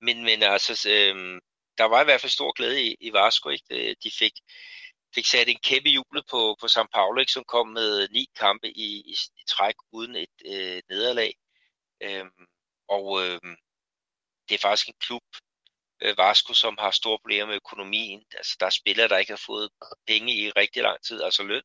Men, 0.00 0.24
men 0.24 0.42
altså, 0.42 0.88
øh, 0.90 1.40
der 1.78 1.84
var 1.84 2.00
i 2.02 2.04
hvert 2.04 2.20
fald 2.20 2.30
stor 2.30 2.52
glæde 2.52 2.82
i, 2.86 2.96
i 3.00 3.12
Vasco, 3.12 3.48
ikke? 3.48 3.96
De 4.04 4.10
fik, 4.18 4.32
fik 5.14 5.26
sat 5.26 5.48
en 5.48 5.60
kæmpe 5.64 5.88
jule 5.88 6.22
på, 6.30 6.56
på 6.60 6.66
São 6.66 6.86
Paulo, 6.94 7.20
ikke? 7.20 7.32
som 7.32 7.44
kom 7.44 7.68
med 7.68 8.08
ni 8.08 8.26
kampe 8.36 8.68
i, 8.68 8.88
i, 9.12 9.14
i 9.40 9.42
træk 9.48 9.74
uden 9.92 10.16
et 10.16 10.36
øh, 10.46 10.82
nederlag. 10.90 11.34
Øhm, 12.02 12.46
og 12.88 13.06
øhm, 13.26 13.56
det 14.50 14.56
er 14.56 14.68
faktisk 14.68 14.88
en 14.88 15.00
klub, 15.00 15.22
øh, 16.02 16.18
Vasco, 16.18 16.54
som 16.54 16.76
har 16.78 16.90
store 16.90 17.18
problemer 17.18 17.46
med 17.46 17.54
økonomien. 17.54 18.24
Altså, 18.34 18.56
der 18.60 18.66
er 18.66 18.70
spillere, 18.70 19.08
der 19.08 19.18
ikke 19.18 19.32
har 19.32 19.44
fået 19.46 19.70
penge 20.06 20.32
i 20.34 20.50
rigtig 20.50 20.82
lang 20.82 21.02
tid, 21.02 21.22
altså 21.22 21.42
løn. 21.42 21.62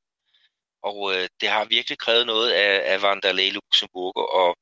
Og 0.84 1.14
øh, 1.16 1.30
det 1.42 1.50
har 1.50 1.66
virkelig 1.66 1.98
krævet 1.98 2.26
noget 2.26 2.52
af, 2.52 2.94
af 2.94 3.02
Vandalay 3.02 3.52
Luxemburg 3.52 4.16
og, 4.16 4.58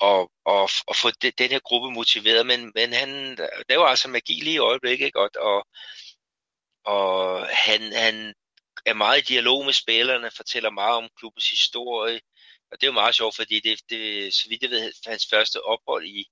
og, 0.00 0.30
og, 0.44 0.70
og 0.86 0.96
få 0.96 1.10
de, 1.10 1.30
den 1.30 1.50
her 1.50 1.58
gruppe 1.58 1.90
motiveret. 1.90 2.46
Men, 2.46 2.72
men 2.74 2.92
han 2.92 3.38
laver 3.68 3.86
altså 3.86 4.08
magi 4.08 4.34
lige 4.40 4.54
i 4.54 4.58
øjeblikket, 4.58 5.06
ikke? 5.06 5.20
Og, 5.20 5.30
og, 5.38 5.66
og 6.84 7.46
han, 7.46 7.80
han 7.92 8.34
er 8.86 8.94
meget 8.94 9.18
i 9.22 9.32
dialog 9.32 9.64
med 9.64 9.72
spillerne, 9.72 10.30
fortæller 10.36 10.70
meget 10.70 10.96
om 10.96 11.08
klubbens 11.18 11.50
historie. 11.50 12.20
Og 12.70 12.80
det 12.80 12.82
er 12.82 12.92
jo 12.92 13.00
meget 13.02 13.14
sjovt, 13.14 13.36
fordi 13.36 13.60
det, 13.60 13.80
det 13.90 14.34
så 14.34 14.48
vidt 14.48 14.62
jeg 14.62 14.70
ved, 14.70 14.92
hans 15.06 15.26
første 15.30 15.62
ophold 15.64 16.06
i, 16.06 16.24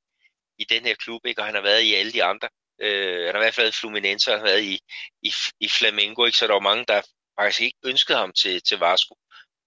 i 0.58 0.64
den 0.64 0.82
her 0.82 0.94
klub, 0.94 1.26
ikke? 1.26 1.40
og 1.40 1.46
han 1.46 1.54
har 1.54 1.62
været 1.62 1.82
i 1.82 1.94
alle 1.94 2.12
de 2.12 2.24
andre. 2.24 2.48
Øh, 2.80 3.26
han 3.26 3.34
har 3.34 3.40
i 3.40 3.44
hvert 3.44 3.54
fald 3.54 3.64
været 3.64 3.76
i 3.76 3.80
Fluminense, 3.80 4.30
og 4.30 4.38
han 4.38 4.46
har 4.46 4.52
været 4.52 4.64
i, 4.64 4.80
i, 5.22 5.32
i 5.60 5.68
Flamengo, 5.68 6.24
ikke? 6.24 6.38
så 6.38 6.46
der 6.46 6.52
var 6.52 6.60
mange, 6.60 6.84
der 6.88 7.02
faktisk 7.40 7.60
ikke 7.60 7.78
ønskede 7.84 8.18
ham 8.18 8.32
til, 8.32 8.62
til 8.62 8.78
Vasco, 8.78 9.16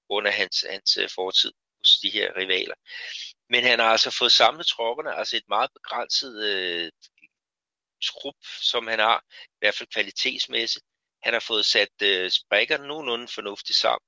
under 0.10 0.32
hans, 0.32 0.66
hans 0.70 0.98
øh, 0.98 1.10
fortid 1.16 1.52
hos 1.78 2.00
de 2.04 2.10
her 2.10 2.38
rivaler. 2.38 2.76
Men 3.50 3.64
han 3.64 3.80
har 3.80 3.86
altså 3.86 4.12
fået 4.20 4.32
samlet 4.32 4.68
tropperne, 4.68 5.16
altså 5.16 5.38
et 5.38 5.50
meget 5.50 5.70
begrænset 5.74 6.44
øh, 6.46 6.92
trup, 8.04 8.36
som 8.62 8.88
han 8.88 9.00
har, 9.00 9.20
i 9.46 9.58
hvert 9.60 9.76
fald 9.76 9.90
kvalitetsmæssigt. 9.94 10.86
Han 11.24 11.34
har 11.34 11.40
fået 11.40 11.66
sat 11.66 12.02
øh, 12.04 12.32
sprækkerne 12.32 12.88
nogenlunde 12.88 13.28
fornuftigt 13.28 13.78
sammen. 13.78 14.08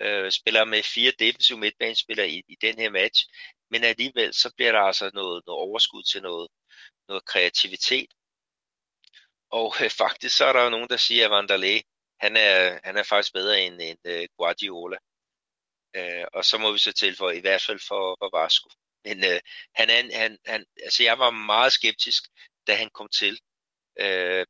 Øh, 0.00 0.30
spiller 0.32 0.64
med 0.64 0.82
fire 0.82 1.12
defensive 1.18 1.58
midtbanespillere 1.58 2.28
i, 2.30 2.42
i 2.48 2.56
den 2.60 2.78
her 2.78 2.90
match 2.90 3.26
men 3.70 3.84
alligevel 3.84 4.34
så 4.34 4.52
bliver 4.56 4.72
der 4.72 4.80
altså 4.80 5.10
noget, 5.14 5.42
noget 5.46 5.60
overskud 5.68 6.02
til 6.02 6.22
noget, 6.22 6.48
noget 7.08 7.24
kreativitet. 7.24 8.10
Og 9.50 9.74
øh, 9.84 9.90
faktisk 9.90 10.36
så 10.36 10.44
er 10.44 10.52
der 10.52 10.64
jo 10.64 10.70
nogen, 10.70 10.88
der 10.88 10.96
siger, 10.96 11.24
at 11.28 11.32
Vandalé, 11.34 11.82
han 12.20 12.36
er, 12.36 12.80
han 12.84 12.96
er 12.96 13.02
faktisk 13.02 13.32
bedre 13.32 13.62
end, 13.62 13.80
end 13.80 13.98
øh, 14.04 14.28
Guardiola. 14.36 14.96
Øh, 15.96 16.24
og 16.32 16.44
så 16.44 16.58
må 16.58 16.72
vi 16.72 16.78
så 16.78 16.92
tilføje, 16.92 17.36
i 17.36 17.40
hvert 17.40 17.62
fald 17.62 17.80
for, 17.88 18.16
for 18.20 18.38
Vasco. 18.38 18.68
Men 19.04 19.24
øh, 19.24 19.40
han 19.74 19.90
han, 19.90 20.12
han, 20.12 20.38
han, 20.46 20.66
altså 20.82 21.02
jeg 21.02 21.18
var 21.18 21.30
meget 21.30 21.72
skeptisk, 21.72 22.22
da 22.66 22.74
han 22.74 22.90
kom 22.90 23.08
til. 23.08 23.40
Øh, 23.98 24.46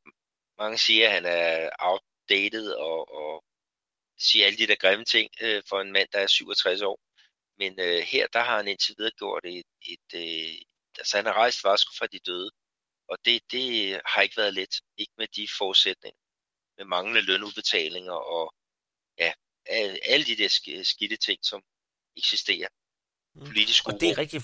mange 0.57 0.77
siger, 0.77 1.07
at 1.07 1.13
han 1.13 1.25
er 1.25 1.69
outdated 1.79 2.73
og, 2.73 3.13
og 3.13 3.43
siger 4.19 4.45
alle 4.45 4.57
de 4.57 4.67
der 4.67 4.75
grimme 4.75 5.05
ting 5.05 5.29
øh, 5.41 5.63
for 5.69 5.81
en 5.81 5.91
mand, 5.91 6.09
der 6.13 6.19
er 6.19 6.27
67 6.27 6.81
år. 6.81 6.99
Men 7.61 7.79
øh, 7.79 7.99
her, 8.13 8.27
der 8.33 8.43
har 8.47 8.57
han 8.57 8.67
indtil 8.67 8.95
videre 8.97 9.17
gjort 9.21 9.45
et, 9.45 9.71
et 9.93 10.09
øh, 10.15 10.55
altså 10.99 11.17
han 11.17 11.25
har 11.25 11.33
rejst 11.33 11.63
Vasco 11.63 11.91
fra 11.99 12.07
de 12.07 12.19
døde, 12.19 12.51
og 13.11 13.17
det, 13.25 13.41
det 13.51 13.65
har 14.05 14.21
ikke 14.21 14.37
været 14.37 14.53
let, 14.53 14.73
ikke 14.97 15.13
med 15.17 15.27
de 15.35 15.47
forudsætninger. 15.57 16.19
med 16.77 16.85
manglende 16.85 17.21
lønudbetalinger 17.21 18.17
og 18.35 18.53
ja, 19.17 19.31
alle 20.13 20.25
de 20.25 20.35
der 20.35 20.49
skidte 20.83 21.17
ting, 21.17 21.39
som 21.45 21.61
eksisterer. 22.17 22.67
Mm. 23.35 23.45
Politisk 23.45 23.87
og 23.87 23.93
det 24.01 24.09
er 24.09 24.17
rigtigt, 24.17 24.43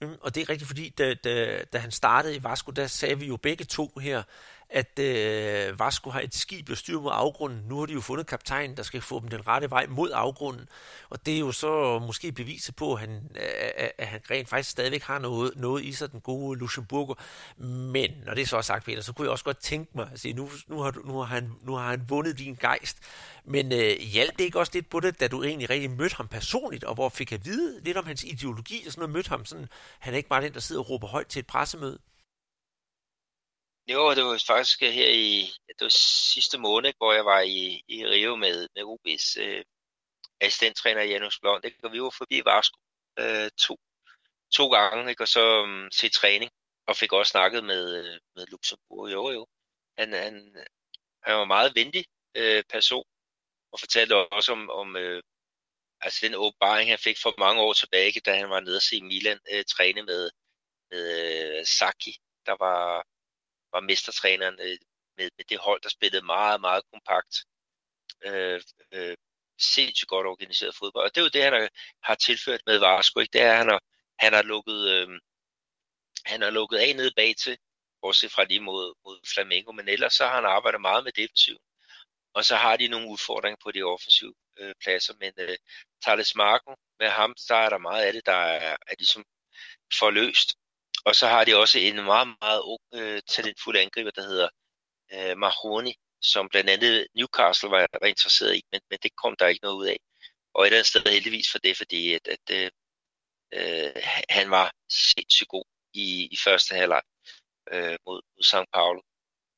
mm, 0.00 0.18
og 0.20 0.34
det 0.34 0.40
er 0.40 0.48
rigtigt, 0.48 0.68
fordi 0.68 0.88
da, 0.88 1.14
da, 1.14 1.64
da 1.72 1.78
han 1.78 1.92
startede 1.92 2.36
i 2.36 2.42
Vasco, 2.42 2.70
der 2.70 2.86
sagde 2.86 3.18
vi 3.18 3.26
jo 3.26 3.36
begge 3.36 3.64
to 3.64 3.86
her, 4.00 4.22
at 4.70 4.98
øh, 4.98 5.80
Vasco 5.80 6.10
har 6.10 6.20
et 6.20 6.34
skib, 6.34 6.68
der 6.68 6.74
styrer 6.74 7.00
mod 7.00 7.10
afgrunden. 7.14 7.62
Nu 7.68 7.78
har 7.78 7.86
de 7.86 7.92
jo 7.92 8.00
fundet 8.00 8.26
kaptajnen, 8.26 8.76
der 8.76 8.82
skal 8.82 9.00
få 9.00 9.20
dem 9.20 9.28
den 9.28 9.46
rette 9.46 9.70
vej 9.70 9.86
mod 9.86 10.10
afgrunden. 10.14 10.68
Og 11.10 11.26
det 11.26 11.34
er 11.34 11.38
jo 11.38 11.52
så 11.52 11.98
måske 11.98 12.32
beviset 12.32 12.76
på, 12.76 12.94
at 12.94 13.00
han, 13.00 13.30
at, 13.76 13.92
at 13.98 14.06
han 14.06 14.20
rent 14.30 14.48
faktisk 14.48 14.70
stadigvæk 14.70 15.02
har 15.02 15.18
noget, 15.18 15.52
noget 15.56 15.84
i 15.84 15.92
sig, 15.92 16.12
den 16.12 16.20
gode 16.20 16.58
Luxemburgo. 16.58 17.14
Men 17.56 18.10
når 18.26 18.34
det 18.34 18.48
så 18.48 18.56
er 18.56 18.62
sagt, 18.62 18.84
Peter, 18.84 19.02
så 19.02 19.12
kunne 19.12 19.24
jeg 19.24 19.32
også 19.32 19.44
godt 19.44 19.58
tænke 19.58 19.92
mig 19.94 20.08
at 20.12 20.20
sige, 20.20 20.34
nu, 20.34 20.50
nu, 20.68 20.80
har, 20.80 20.90
du, 20.90 21.00
nu, 21.04 21.18
har, 21.18 21.24
han, 21.24 21.52
nu 21.62 21.74
har 21.74 21.90
han 21.90 22.04
vundet 22.08 22.38
din 22.38 22.56
gejst. 22.60 22.98
Men 23.44 23.72
øh, 23.72 23.98
hjalp 23.98 24.38
det 24.38 24.44
ikke 24.44 24.58
også 24.58 24.72
lidt 24.74 24.90
på 24.90 25.00
det, 25.00 25.20
da 25.20 25.28
du 25.28 25.42
egentlig 25.42 25.70
rigtig 25.70 25.90
mødte 25.90 26.16
ham 26.16 26.28
personligt, 26.28 26.84
og 26.84 26.94
hvor 26.94 27.08
fik 27.08 27.32
jeg 27.32 27.44
vide 27.44 27.80
lidt 27.84 27.96
om 27.96 28.06
hans 28.06 28.24
ideologi 28.24 28.82
og 28.86 28.92
sådan 28.92 29.00
noget, 29.00 29.12
mødte 29.12 29.28
ham 29.28 29.44
sådan, 29.44 29.68
han 29.98 30.12
er 30.12 30.16
ikke 30.16 30.28
bare 30.28 30.42
den, 30.42 30.54
der 30.54 30.60
sidder 30.60 30.82
og 30.82 30.90
råber 30.90 31.06
højt 31.06 31.26
til 31.26 31.40
et 31.40 31.46
pressemøde? 31.46 31.98
Jo, 33.92 34.14
det 34.14 34.24
var 34.24 34.44
faktisk 34.46 34.82
øh, 34.82 34.90
her 34.90 35.08
i 35.08 35.50
det 35.68 35.80
var 35.80 35.88
sidste 36.34 36.58
måned, 36.58 36.92
hvor 36.96 37.12
jeg 37.12 37.24
var 37.24 37.40
i, 37.40 37.84
i 37.88 38.06
Rio 38.06 38.36
med, 38.36 38.68
med 38.74 38.82
OB's 38.82 39.40
øh, 39.42 39.64
assistenttræner 40.40 41.02
Janus 41.02 41.40
Blond. 41.40 41.64
Ikke? 41.64 41.78
Og 41.84 41.92
vi 41.92 42.02
var 42.02 42.10
forbi 42.10 42.42
Varsko 42.44 42.78
øh, 43.18 43.50
to, 43.50 43.78
to 44.56 44.68
gange, 44.68 45.10
ikke? 45.10 45.22
og 45.22 45.28
så 45.28 45.62
um, 45.62 45.90
til 45.90 46.10
træning, 46.10 46.50
og 46.86 46.96
fik 46.96 47.12
også 47.12 47.30
snakket 47.30 47.64
med, 47.64 47.84
øh, 47.98 48.20
med 48.36 48.46
Luxemburg. 48.46 49.12
Jo, 49.12 49.30
jo. 49.30 49.46
Han, 49.98 50.12
han, 50.12 50.34
han 51.22 51.34
var 51.34 51.42
en 51.42 51.48
meget 51.48 51.74
venlig 51.74 52.04
øh, 52.34 52.64
person, 52.68 53.04
og 53.72 53.80
fortalte 53.80 54.14
også 54.32 54.52
om, 54.52 54.70
om 54.70 54.96
øh, 54.96 55.22
altså 56.00 56.26
den 56.26 56.34
åbenbaring, 56.34 56.90
han 56.90 56.98
fik 56.98 57.18
for 57.22 57.34
mange 57.38 57.62
år 57.62 57.72
tilbage, 57.72 58.20
da 58.20 58.36
han 58.36 58.50
var 58.50 58.60
nede 58.60 58.76
og 58.76 58.82
se 58.82 59.02
Milan 59.02 59.40
øh, 59.52 59.64
træne 59.64 60.02
med, 60.02 60.30
med 60.90 61.04
øh, 61.58 61.66
Saki, 61.66 62.16
der 62.46 62.56
var 62.60 63.06
var 63.72 63.80
mestertræneren 63.80 64.58
øh, 64.60 64.78
med, 65.16 65.30
med 65.36 65.44
det 65.48 65.58
hold, 65.58 65.80
der 65.82 65.88
spillede 65.88 66.26
meget, 66.26 66.60
meget 66.60 66.82
kompakt. 66.92 67.34
Øh, 68.26 68.60
øh, 68.92 69.16
sindssygt 69.60 70.08
godt 70.08 70.26
organiseret 70.26 70.74
fodbold. 70.76 71.04
Og 71.04 71.14
det 71.14 71.20
er 71.20 71.24
jo 71.24 71.28
det, 71.28 71.42
han 71.42 71.52
har, 71.52 71.68
har 72.02 72.14
tilført 72.14 72.60
med 72.66 72.78
Varsko. 72.78 73.20
Ikke? 73.20 73.32
Det 73.32 73.40
er, 73.40 73.52
at 73.52 73.58
han 73.58 73.68
har, 73.68 73.80
han 74.18 74.32
har 74.32 74.42
lukket, 74.42 74.80
øh, 74.94 75.08
han 76.24 76.42
har 76.42 76.50
lukket 76.50 76.76
af 76.78 76.96
nede 76.96 77.12
bag 77.16 77.36
til, 77.36 77.58
bortset 78.00 78.32
fra 78.32 78.44
lige 78.44 78.60
mod, 78.60 78.94
mod 79.04 79.18
Flamengo, 79.34 79.72
men 79.72 79.88
ellers 79.88 80.14
så 80.14 80.26
har 80.26 80.34
han 80.34 80.44
arbejdet 80.44 80.80
meget 80.80 81.04
med 81.04 81.12
defensiv. 81.12 81.56
Og 82.34 82.44
så 82.44 82.56
har 82.56 82.76
de 82.76 82.88
nogle 82.88 83.08
udfordringer 83.08 83.56
på 83.62 83.70
de 83.72 83.82
offensive 83.82 84.34
øh, 84.58 84.74
pladser, 84.82 85.14
men 85.20 85.32
øh, 85.38 85.56
Thales 86.02 86.34
Marco, 86.34 86.74
med 87.00 87.08
ham, 87.08 87.34
der 87.48 87.56
er 87.56 87.68
der 87.68 87.78
meget 87.78 88.04
af 88.04 88.12
det, 88.12 88.26
der 88.26 88.32
er, 88.32 88.76
er 88.86 88.94
ligesom 88.98 89.24
forløst. 89.98 90.56
Og 91.04 91.14
så 91.16 91.26
har 91.26 91.44
de 91.44 91.56
også 91.56 91.78
en 91.78 91.96
meget, 92.04 92.28
meget 92.40 92.60
ung, 92.60 92.80
øh, 92.94 93.22
talentfuld 93.28 93.76
angriber, 93.76 94.10
der 94.10 94.22
hedder 94.22 94.48
øh, 95.12 95.38
Mahoney, 95.38 95.92
som 96.22 96.48
blandt 96.48 96.70
andet 96.70 97.06
Newcastle 97.14 97.70
var, 97.70 97.86
var 98.00 98.06
interesseret 98.06 98.56
i, 98.56 98.62
men, 98.72 98.80
men 98.90 98.98
det 99.02 99.16
kom 99.16 99.36
der 99.38 99.46
ikke 99.46 99.64
noget 99.64 99.76
ud 99.76 99.86
af. 99.86 99.98
Og 100.54 100.62
et 100.62 100.66
eller 100.66 100.76
andet 100.78 100.86
sted 100.86 101.02
heldigvis 101.12 101.50
for 101.52 101.58
det, 101.58 101.76
fordi 101.76 102.14
at, 102.14 102.28
at 102.28 102.46
øh, 102.50 102.70
øh 103.54 104.02
han 104.28 104.50
var 104.50 104.72
sindssygt 104.90 105.48
god 105.48 105.64
i, 105.94 106.28
i 106.30 106.36
første 106.36 106.74
halvleg 106.74 107.02
øh, 107.72 107.96
mod, 108.06 108.20
mod 108.36 108.42
St. 108.42 108.72
Paulo. 108.74 109.00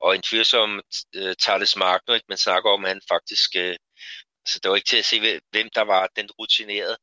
Og 0.01 0.17
en 0.17 0.23
fyr 0.31 0.43
som 0.43 0.81
øh, 1.15 1.35
Thales 1.41 1.77
Magno, 1.77 2.15
ikke, 2.15 2.27
man 2.29 2.39
snakker 2.39 2.71
om, 2.71 2.85
at 2.85 2.91
han 2.91 3.01
faktisk, 3.09 3.57
øh, 3.57 3.77
altså 4.45 4.59
det 4.63 4.71
var 4.71 4.77
ikke 4.77 4.89
til 4.89 4.97
at 4.97 5.05
se, 5.05 5.41
hvem 5.51 5.69
der 5.75 5.83
var 5.83 6.09
den 6.17 6.31
rutinerede 6.31 6.97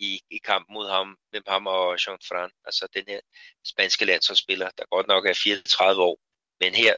i, 0.00 0.20
i 0.30 0.38
kampen 0.38 0.74
mod 0.74 0.88
ham, 0.88 1.16
med 1.32 1.42
ham 1.46 1.66
og 1.66 1.98
Jean 2.06 2.18
Fran, 2.28 2.50
altså 2.64 2.88
den 2.94 3.04
her 3.08 3.20
spanske 3.64 4.04
landsholdsspiller, 4.04 4.70
der 4.78 4.84
godt 4.90 5.06
nok 5.06 5.26
er 5.26 5.34
34 5.34 6.02
år, 6.02 6.18
men 6.60 6.74
her 6.74 6.94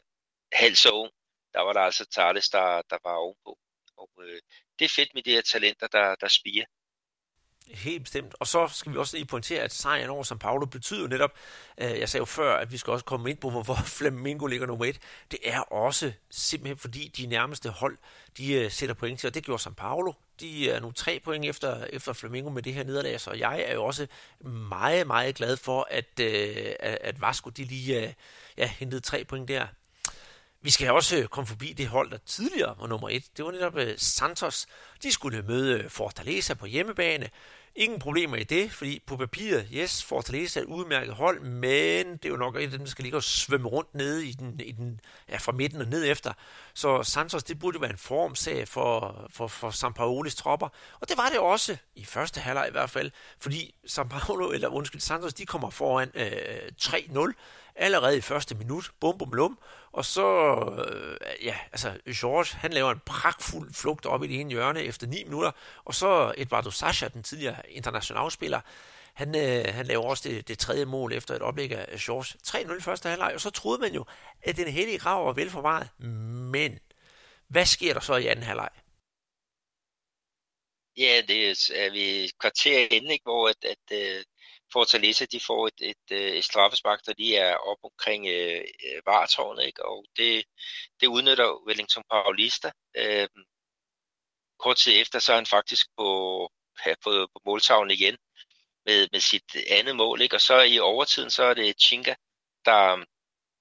halvt 0.53 0.77
så 0.77 0.91
ung, 0.91 1.11
der 1.53 1.61
var 1.61 1.73
der 1.73 1.79
altså 1.81 2.05
Thales, 2.11 2.49
der, 2.49 2.81
der 2.89 2.97
var 3.03 3.15
ovenpå. 3.15 3.59
Og 3.97 4.09
øh, 4.19 4.41
det 4.79 4.85
er 4.85 4.89
fedt 4.89 5.13
med 5.13 5.23
de 5.23 5.31
her 5.31 5.41
talenter, 5.41 5.87
der, 5.87 6.15
der 6.15 6.27
spiger. 6.27 6.65
Helt 7.67 8.03
bestemt. 8.03 8.35
Og 8.39 8.47
så 8.47 8.67
skal 8.67 8.91
vi 8.91 8.97
også 8.97 9.17
lige 9.17 9.25
pointere, 9.25 9.61
at 9.63 9.73
sejren 9.73 10.09
over 10.09 10.23
São 10.23 10.37
Paulo 10.37 10.65
betyder 10.65 11.01
jo 11.01 11.07
netop, 11.07 11.31
øh, 11.77 11.99
jeg 11.99 12.09
sagde 12.09 12.21
jo 12.21 12.25
før, 12.25 12.55
at 12.55 12.71
vi 12.71 12.77
skal 12.77 12.91
også 12.91 13.05
komme 13.05 13.29
ind 13.29 13.37
på, 13.37 13.49
hvor 13.49 13.75
Flamengo 13.97 14.45
ligger 14.45 14.67
nummer 14.67 14.85
et. 14.85 14.99
Det 15.31 15.39
er 15.43 15.59
også 15.59 16.11
simpelthen 16.29 16.77
fordi 16.77 17.11
de 17.17 17.25
nærmeste 17.25 17.69
hold, 17.69 17.97
de 18.37 18.53
øh, 18.53 18.71
sætter 18.71 18.95
point 18.95 19.19
til, 19.19 19.27
og 19.27 19.33
det 19.33 19.43
gjorde 19.43 19.63
São 19.63 19.73
Paulo. 19.73 20.13
De 20.39 20.71
er 20.71 20.79
nu 20.79 20.91
tre 20.91 21.21
point 21.23 21.45
efter, 21.45 21.85
efter 21.85 22.13
Flamengo 22.13 22.49
med 22.49 22.61
det 22.61 22.73
her 22.73 22.83
nederlag, 22.83 23.21
så 23.21 23.31
jeg 23.31 23.63
er 23.67 23.73
jo 23.73 23.83
også 23.83 24.07
meget, 24.69 25.07
meget 25.07 25.35
glad 25.35 25.57
for, 25.57 25.87
at, 25.91 26.19
øh, 26.21 26.73
at 26.79 27.21
Vasco 27.21 27.49
de 27.49 27.63
lige 27.63 28.07
øh, 28.07 28.13
ja, 28.57 28.67
hentede 28.67 29.01
tre 29.01 29.25
point 29.25 29.47
der. 29.47 29.67
Vi 30.63 30.71
skal 30.71 30.91
også 30.91 31.17
øh, 31.17 31.27
komme 31.27 31.47
forbi 31.47 31.73
det 31.73 31.87
hold, 31.87 32.11
der 32.11 32.17
tidligere 32.17 32.75
var 32.79 32.87
nummer 32.87 33.09
et. 33.09 33.37
Det 33.37 33.45
var 33.45 33.51
netop 33.51 33.77
øh, 33.77 33.93
Santos. 33.97 34.67
De 35.03 35.11
skulle 35.11 35.41
møde 35.41 35.79
øh, 35.79 35.89
Fortaleza 35.89 36.53
på 36.53 36.65
hjemmebane. 36.65 37.29
Ingen 37.75 37.99
problemer 37.99 38.37
i 38.37 38.43
det, 38.43 38.71
fordi 38.71 39.01
på 39.05 39.17
papiret, 39.17 39.67
yes, 39.73 40.03
Fortaleza 40.03 40.59
er 40.59 40.63
et 40.63 40.67
udmærket 40.67 41.13
hold, 41.13 41.41
men 41.41 42.17
det 42.17 42.25
er 42.25 42.29
jo 42.29 42.37
nok 42.37 42.55
et 42.55 42.61
af 42.61 42.69
dem, 42.69 42.79
der 42.79 42.85
skal 42.85 43.03
ligge 43.03 43.17
og 43.17 43.23
svømme 43.23 43.67
rundt 43.67 43.95
nede 43.95 44.25
i 44.25 44.31
den, 44.31 44.59
i 44.59 44.71
den, 44.71 44.99
ja, 45.29 45.37
fra 45.37 45.51
midten 45.51 45.81
og 45.81 45.87
ned 45.87 46.11
efter. 46.11 46.33
Så 46.73 47.03
Santos, 47.03 47.43
det 47.43 47.59
burde 47.59 47.81
være 47.81 47.91
en 47.91 47.97
formsag 47.97 48.67
for, 48.67 49.25
for, 49.29 49.47
for 49.47 49.69
Sampaolis 49.69 50.35
tropper, 50.35 50.67
og 50.99 51.09
det 51.09 51.17
var 51.17 51.29
det 51.29 51.39
også, 51.39 51.77
i 51.95 52.05
første 52.05 52.39
halvleg 52.39 52.67
i 52.67 52.71
hvert 52.71 52.89
fald, 52.89 53.11
fordi 53.39 53.75
Sampaolo, 53.85 54.51
eller 54.51 54.67
undskyld, 54.67 55.01
Santos, 55.01 55.33
de 55.33 55.45
kommer 55.45 55.69
foran 55.69 56.11
øh, 56.13 56.71
3-0, 56.81 57.33
allerede 57.75 58.17
i 58.17 58.21
første 58.21 58.55
minut, 58.55 58.91
bum 58.99 59.17
bum 59.17 59.33
lum, 59.33 59.59
og 59.91 60.05
så, 60.05 60.55
øh, 60.87 61.45
ja, 61.45 61.57
altså, 61.71 61.99
George, 62.15 62.57
han 62.57 62.73
laver 62.73 62.91
en 62.91 63.01
pragtfuld 63.05 63.73
flugt 63.73 64.05
op 64.05 64.23
i 64.23 64.27
det 64.27 64.39
ene 64.39 64.49
hjørne 64.49 64.83
efter 64.83 65.07
9 65.07 65.23
minutter, 65.23 65.51
og 65.85 65.95
så 65.95 66.33
Eduardo 66.37 66.71
Sasha, 66.71 67.07
den 67.07 67.23
tidligere 67.23 67.69
internationalspiller, 67.69 68.61
han, 69.13 69.35
øh, 69.35 69.73
han 69.73 69.85
laver 69.85 70.03
også 70.03 70.29
det, 70.29 70.47
det 70.47 70.59
tredje 70.59 70.85
mål 70.85 71.13
efter 71.13 71.35
et 71.35 71.41
oplæg 71.41 71.71
af 71.71 71.97
George. 71.99 72.37
3-0 72.77 72.81
første 72.81 73.09
halvleg, 73.09 73.31
og 73.33 73.41
så 73.41 73.49
troede 73.49 73.81
man 73.81 73.93
jo, 73.93 74.05
at 74.41 74.57
den 74.57 74.67
hellige 74.67 74.99
grav 74.99 75.25
var 75.25 75.33
velforvaret. 75.33 75.89
Men 76.51 76.79
hvad 77.47 77.65
sker 77.65 77.93
der 77.93 77.99
så 77.99 78.15
i 78.15 78.27
anden 78.27 78.45
halvleg? 78.45 78.69
Ja, 80.97 81.21
det 81.27 81.49
er 81.75 81.91
vi 81.91 82.31
kvarter 82.39 82.87
inden, 82.91 83.11
ikke, 83.11 83.23
hvor 83.23 83.47
at, 83.47 83.65
at, 83.65 83.97
at 83.97 84.25
Fortaleza 84.73 85.25
de 85.31 85.39
får 85.39 85.67
et, 85.67 85.79
et, 85.81 86.05
øh, 86.11 86.31
et, 86.37 86.45
straffespark, 86.45 86.99
der 87.05 87.13
lige 87.17 87.37
er 87.37 87.55
op 87.55 87.77
omkring 87.83 88.27
øh, 88.27 88.61
øh 88.85 89.01
varetårnet, 89.05 89.65
ikke? 89.65 89.85
og 89.85 90.05
det, 90.17 90.43
det 90.99 91.07
udnytter 91.07 91.65
Wellington 91.67 92.03
Paulista. 92.11 92.71
Øh, 92.97 93.27
kort 94.59 94.77
tid 94.77 95.01
efter, 95.01 95.19
så 95.19 95.31
er 95.31 95.35
han 95.35 95.45
faktisk 95.45 95.87
på, 95.97 96.07
ja, 96.85 96.93
på, 97.03 97.09
på 97.33 97.39
måltavlen 97.45 97.91
igen 97.91 98.17
med, 98.85 99.07
med 99.11 99.19
sit 99.19 99.55
andet 99.69 99.95
mål, 99.95 100.21
ikke? 100.21 100.35
og 100.35 100.41
så 100.41 100.61
i 100.61 100.79
overtiden, 100.79 101.31
så 101.31 101.43
er 101.43 101.53
det 101.53 101.81
Chinga, 101.81 102.15
der, 102.65 103.05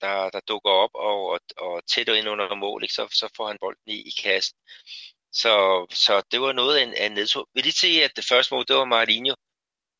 der, 0.00 0.30
der 0.30 0.40
dukker 0.48 0.70
op 0.70 0.90
og, 0.94 1.20
og, 1.32 1.40
og 1.56 1.86
tætter 1.86 2.14
ind 2.14 2.28
under 2.28 2.54
mål, 2.54 2.82
ikke? 2.82 2.94
Så, 2.94 3.08
så 3.20 3.28
får 3.36 3.46
han 3.46 3.58
bolden 3.60 3.88
i, 3.96 3.98
i 4.10 4.12
kassen. 4.22 4.58
Så, 5.32 5.86
så 5.90 6.22
det 6.30 6.40
var 6.40 6.52
noget 6.52 6.76
af 6.76 6.82
en, 6.82 6.94
en 6.96 7.12
nedtur. 7.12 7.48
Vil 7.54 7.64
lige 7.64 7.72
se, 7.72 7.88
at 8.04 8.16
det 8.16 8.24
første 8.28 8.54
mål, 8.54 8.64
det 8.68 8.76
var 8.76 8.84
Marinho, 8.84 9.34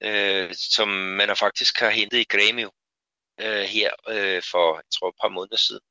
øh, 0.05 0.55
som 0.55 0.88
man 0.88 1.36
faktisk 1.36 1.80
har 1.80 1.90
hentet 1.90 2.18
i 2.18 2.32
Grêmio 2.34 2.70
øh, 3.40 3.62
her 3.62 3.90
øh, 4.09 4.42
for, 4.50 4.74
jeg 4.76 4.90
tror, 4.94 5.09
et 5.09 5.14
par 5.22 5.28
måneder 5.28 5.57
siden. 5.57 5.84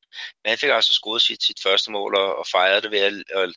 Men 0.43 0.49
han 0.49 0.57
fik 0.57 0.69
altså 0.69 0.93
scoret 0.93 1.21
sit, 1.21 1.43
sit 1.43 1.59
første 1.63 1.91
mål 1.91 2.15
og, 2.15 2.35
og 2.35 2.45
fejrede 2.47 2.81
det 2.81 2.91
ved 2.91 2.99
at, 2.99 3.13
at 3.39 3.53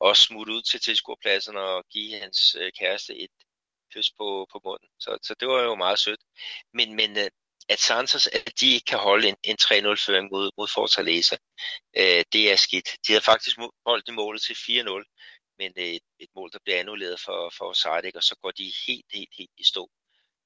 også 0.00 0.22
smutte 0.22 0.52
ud 0.52 0.62
til 0.62 0.80
tilskuerpladsen 0.80 1.56
og 1.56 1.84
give 1.92 2.18
hans 2.18 2.56
øh, 2.60 2.72
kæreste 2.78 3.16
et 3.18 3.30
kys 3.94 4.10
på, 4.18 4.46
på 4.52 4.60
munden. 4.64 4.88
Så, 5.00 5.18
så 5.22 5.34
det 5.40 5.48
var 5.48 5.62
jo 5.62 5.74
meget 5.74 5.98
sødt. 5.98 6.20
Men, 6.74 6.96
men 6.96 7.18
øh, 7.18 7.30
at 7.68 7.80
Santos, 7.80 8.26
at 8.26 8.52
de 8.60 8.74
ikke 8.74 8.84
kan 8.84 8.98
holde 8.98 9.28
en, 9.28 9.36
en 9.42 9.56
3-0-føring 9.62 10.28
mod, 10.32 10.50
mod 10.58 10.68
Fortaleza, 10.74 11.36
øh, 11.96 12.24
det 12.32 12.52
er 12.52 12.56
skidt. 12.56 12.88
De 13.06 13.12
havde 13.12 13.24
faktisk 13.24 13.56
holdt 13.86 14.06
det 14.06 14.14
målet 14.14 14.42
til 14.42 14.54
4-0, 14.54 15.16
men 15.58 15.72
et, 15.76 16.02
et 16.18 16.28
mål, 16.34 16.50
der 16.52 16.58
bliver 16.64 16.80
annulleret 16.80 17.20
for, 17.20 17.52
for 17.58 17.72
Sardik, 17.72 18.14
og 18.16 18.22
så 18.22 18.36
går 18.42 18.50
de 18.50 18.72
helt, 18.86 19.06
helt, 19.12 19.34
helt 19.38 19.50
i 19.58 19.64
stå. 19.64 19.90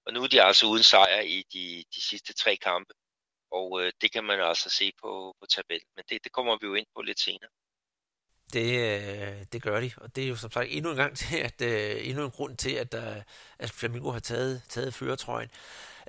Og 0.07 0.13
nu 0.13 0.23
er 0.23 0.29
de 0.29 0.43
altså 0.43 0.67
uden 0.67 0.83
sejr 0.83 1.21
i 1.21 1.45
de, 1.53 1.85
de 1.95 2.01
sidste 2.01 2.33
tre 2.33 2.57
kampe, 2.57 2.95
og 3.51 3.83
øh, 3.83 3.93
det 4.01 4.13
kan 4.13 4.25
man 4.25 4.41
altså 4.41 4.71
se 4.71 4.93
på, 5.03 5.37
på 5.41 5.47
tabellen, 5.47 5.91
men 5.97 6.05
det, 6.09 6.25
det 6.25 6.33
kommer 6.33 6.59
vi 6.61 6.67
jo 6.67 6.75
ind 6.75 6.87
på 6.95 7.03
lidt 7.03 7.21
senere. 7.21 7.51
Det, 8.53 8.69
øh, 8.79 9.47
det 9.53 9.63
gør 9.63 9.81
de, 9.81 9.91
og 9.97 10.17
det 10.17 10.25
er 10.25 10.29
jo 10.29 10.37
som 10.37 10.51
sagt 10.51 10.67
endnu 10.71 10.91
en 10.91 10.97
gang 10.97 11.17
til, 11.17 11.37
at, 11.37 11.63
øh, 11.63 12.09
endnu 12.09 12.25
en 12.25 12.31
grund 12.31 12.57
til, 12.57 12.75
at, 12.75 12.95
at 13.59 13.71
Flamingo 13.71 14.11
har 14.11 14.21
taget, 14.21 14.63
taget 14.69 14.95
føretrøjen. 14.95 15.51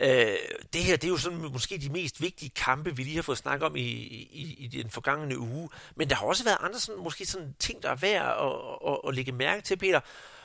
Øh, 0.01 0.37
det 0.73 0.83
her, 0.83 0.95
det 0.95 1.03
er 1.03 1.11
jo 1.11 1.17
sådan 1.17 1.37
måske 1.53 1.77
de 1.77 1.89
mest 1.89 2.21
vigtige 2.21 2.49
kampe, 2.49 2.95
vi 2.95 3.03
lige 3.03 3.15
har 3.15 3.21
fået 3.21 3.37
snakket 3.37 3.65
om 3.65 3.75
i, 3.75 3.81
i, 3.81 4.55
i 4.59 4.67
den 4.67 4.89
forgangne 4.89 5.39
uge. 5.39 5.69
Men 5.95 6.09
der 6.09 6.15
har 6.15 6.25
også 6.25 6.43
været 6.43 6.57
andre 6.59 6.79
sådan, 6.79 7.03
måske 7.03 7.25
sådan 7.25 7.55
ting, 7.59 7.83
der 7.83 7.89
er 7.89 7.95
værd 7.95 8.25
at, 8.25 8.93
at, 8.93 8.99
at 9.07 9.15
lægge 9.15 9.31
mærke 9.31 9.61
til, 9.61 9.77
Peter. 9.77 9.99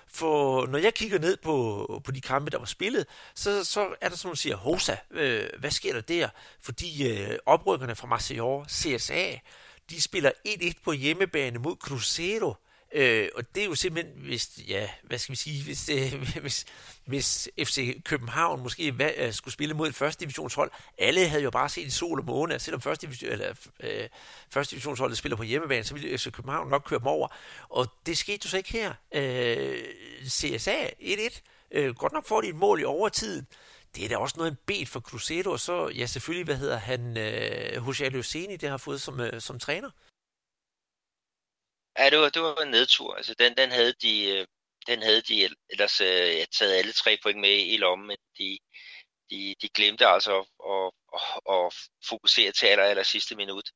For 0.09 0.67
når 0.67 0.79
jeg 0.79 0.95
kigger 0.95 1.19
ned 1.19 1.37
på, 1.37 2.03
på 2.05 2.13
de 2.13 2.21
kampe, 2.21 2.51
der 2.51 2.59
var 2.59 2.67
spillet, 2.67 3.07
så, 3.35 3.65
så 3.65 3.89
er 4.01 4.09
der 4.09 4.17
som 4.17 4.29
man 4.29 4.37
siger, 4.37 4.57
Hosa, 4.57 4.97
øh, 5.11 5.49
hvad 5.59 5.71
sker 5.71 5.93
der 5.93 6.01
der? 6.01 6.29
Fordi 6.61 7.09
øh, 7.09 7.39
oprykkerne 7.47 7.95
fra 7.95 8.07
Marseille, 8.07 8.65
CSA, 8.69 9.39
de 9.91 10.03
spiller 10.03 10.31
1-1 10.49 10.73
på 10.85 10.93
hjemmebane 10.93 11.59
mod 11.59 11.77
Cruzeiro. 11.77 12.55
Øh, 12.93 13.29
og 13.35 13.55
det 13.55 13.63
er 13.63 13.67
jo 13.67 13.75
simpelthen, 13.75 14.15
hvis, 14.17 14.51
ja, 14.69 14.89
hvad 15.03 15.19
skal 15.19 15.33
vi 15.33 15.37
sige, 15.37 15.65
hvis, 15.65 15.89
øh, 15.89 16.23
hvis, 16.45 16.65
hvis 17.05 17.49
FC 17.65 18.03
København 18.03 18.63
måske 18.63 18.93
hvad, 18.93 19.11
øh, 19.17 19.33
skulle 19.33 19.55
spille 19.55 19.75
mod 19.75 19.89
et 19.89 19.95
første 19.95 20.21
divisionshold, 20.21 20.71
alle 20.99 21.29
havde 21.29 21.43
jo 21.43 21.51
bare 21.51 21.69
set 21.69 21.93
sol 21.93 22.19
og 22.19 22.25
måne, 22.25 22.59
selvom 22.59 22.81
første, 22.81 23.07
division, 23.07 23.33
eller, 23.33 23.55
øh, 23.81 24.09
første 24.51 24.71
divisionsholdet 24.71 25.19
spiller 25.19 25.37
på 25.37 25.43
hjemmebane, 25.43 25.85
så 25.85 25.95
ville 25.95 26.19
FC 26.19 26.33
København 26.33 26.69
nok 26.69 26.83
køre 26.87 26.99
dem 26.99 27.07
over. 27.07 27.29
Og 27.69 27.87
det 28.07 28.19
skete 28.19 28.41
jo 28.45 28.51
så 28.51 28.57
ikke 28.57 28.73
her. 28.73 28.95
Øh, 29.15 29.79
CSA 30.29 30.87
1-1. 31.01 31.41
Øh, 31.71 31.95
godt 31.95 32.13
nok 32.13 32.27
får 32.27 32.41
de 32.41 32.49
et 32.49 32.55
mål 32.55 32.81
i 32.81 32.85
overtiden. 32.85 33.47
Det 33.97 34.05
er 34.05 34.09
da 34.09 34.17
også 34.17 34.35
noget 34.37 34.51
en 34.51 34.59
bet 34.67 34.89
for 34.89 35.01
Cruzeiro, 35.01 35.51
og 35.51 35.61
så, 35.61 35.89
ja 35.89 36.07
selvfølgelig, 36.07 36.45
hvad 36.45 36.57
hedder 36.57 36.77
han, 36.77 37.17
øh, 37.17 37.87
Jose 37.87 38.09
Luceni, 38.09 38.57
det 38.57 38.69
har 38.69 38.77
fået 38.77 39.01
som, 39.01 39.21
øh, 39.21 39.41
som 39.41 39.59
træner. 39.59 39.91
Ja, 41.99 42.11
det 42.11 42.19
var, 42.19 42.29
det 42.29 42.43
var 42.43 42.63
en 42.63 42.71
nedtur. 42.71 43.15
Altså, 43.15 43.35
den, 43.35 43.57
den 43.57 43.71
havde 43.71 43.93
de, 43.93 44.25
øh, 44.31 44.47
den 44.87 45.03
havde 45.03 45.23
de 45.23 45.51
ellers 45.71 46.01
øh, 46.01 46.47
taget 46.59 46.75
alle 46.79 46.93
tre 46.93 47.19
point 47.23 47.41
med 47.41 47.57
i 47.67 47.77
lommen, 47.77 48.09
men 48.09 48.17
de, 48.39 48.59
de, 49.31 49.55
de 49.63 49.69
glemte 49.69 50.07
altså 50.07 50.39
at, 50.39 50.47
at, 50.73 50.93
at, 51.15 51.65
at 51.67 51.75
fokusere 52.09 52.53
til 52.53 52.67
aller, 52.67 52.85
aller 52.85 53.03
sidste 53.03 53.37
minut. 53.37 53.71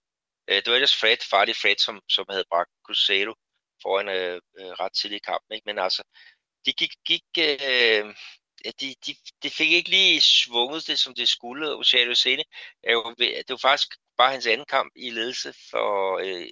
Øh, 0.49 0.57
det 0.57 0.67
var 0.67 0.75
ellers 0.75 0.97
Fred, 0.97 1.17
farlig 1.31 1.57
Fred, 1.57 1.77
som, 1.79 2.01
som 2.09 2.27
havde 2.31 2.45
bragt 2.51 2.71
Cruzeiro 2.87 3.35
foran 3.83 4.09
øh, 4.09 4.41
øh 4.59 4.71
ret 4.81 4.93
tidlig 4.93 5.17
i 5.17 5.27
kampen. 5.31 5.55
Ikke? 5.55 5.67
Men 5.67 5.79
altså, 5.79 6.03
de 6.67 6.73
gik, 6.73 6.93
gik 7.07 7.25
øh, 7.39 8.15
de, 8.81 8.95
de, 9.07 9.15
de 9.43 9.51
fik 9.51 9.73
ikke 9.73 9.91
lige 9.91 10.21
svunget 10.21 10.87
det, 10.87 10.99
som 10.99 11.15
det 11.15 11.29
skulle. 11.29 11.77
Oceano 11.77 12.15
Sene, 12.15 12.45
det 12.85 13.51
var 13.51 13.57
faktisk 13.57 13.89
bare 14.17 14.33
hans 14.33 14.47
anden 14.47 14.67
kamp 14.67 14.93
i 14.97 15.11
ledelse 15.11 15.55
for, 15.71 16.19
øh, 16.19 16.49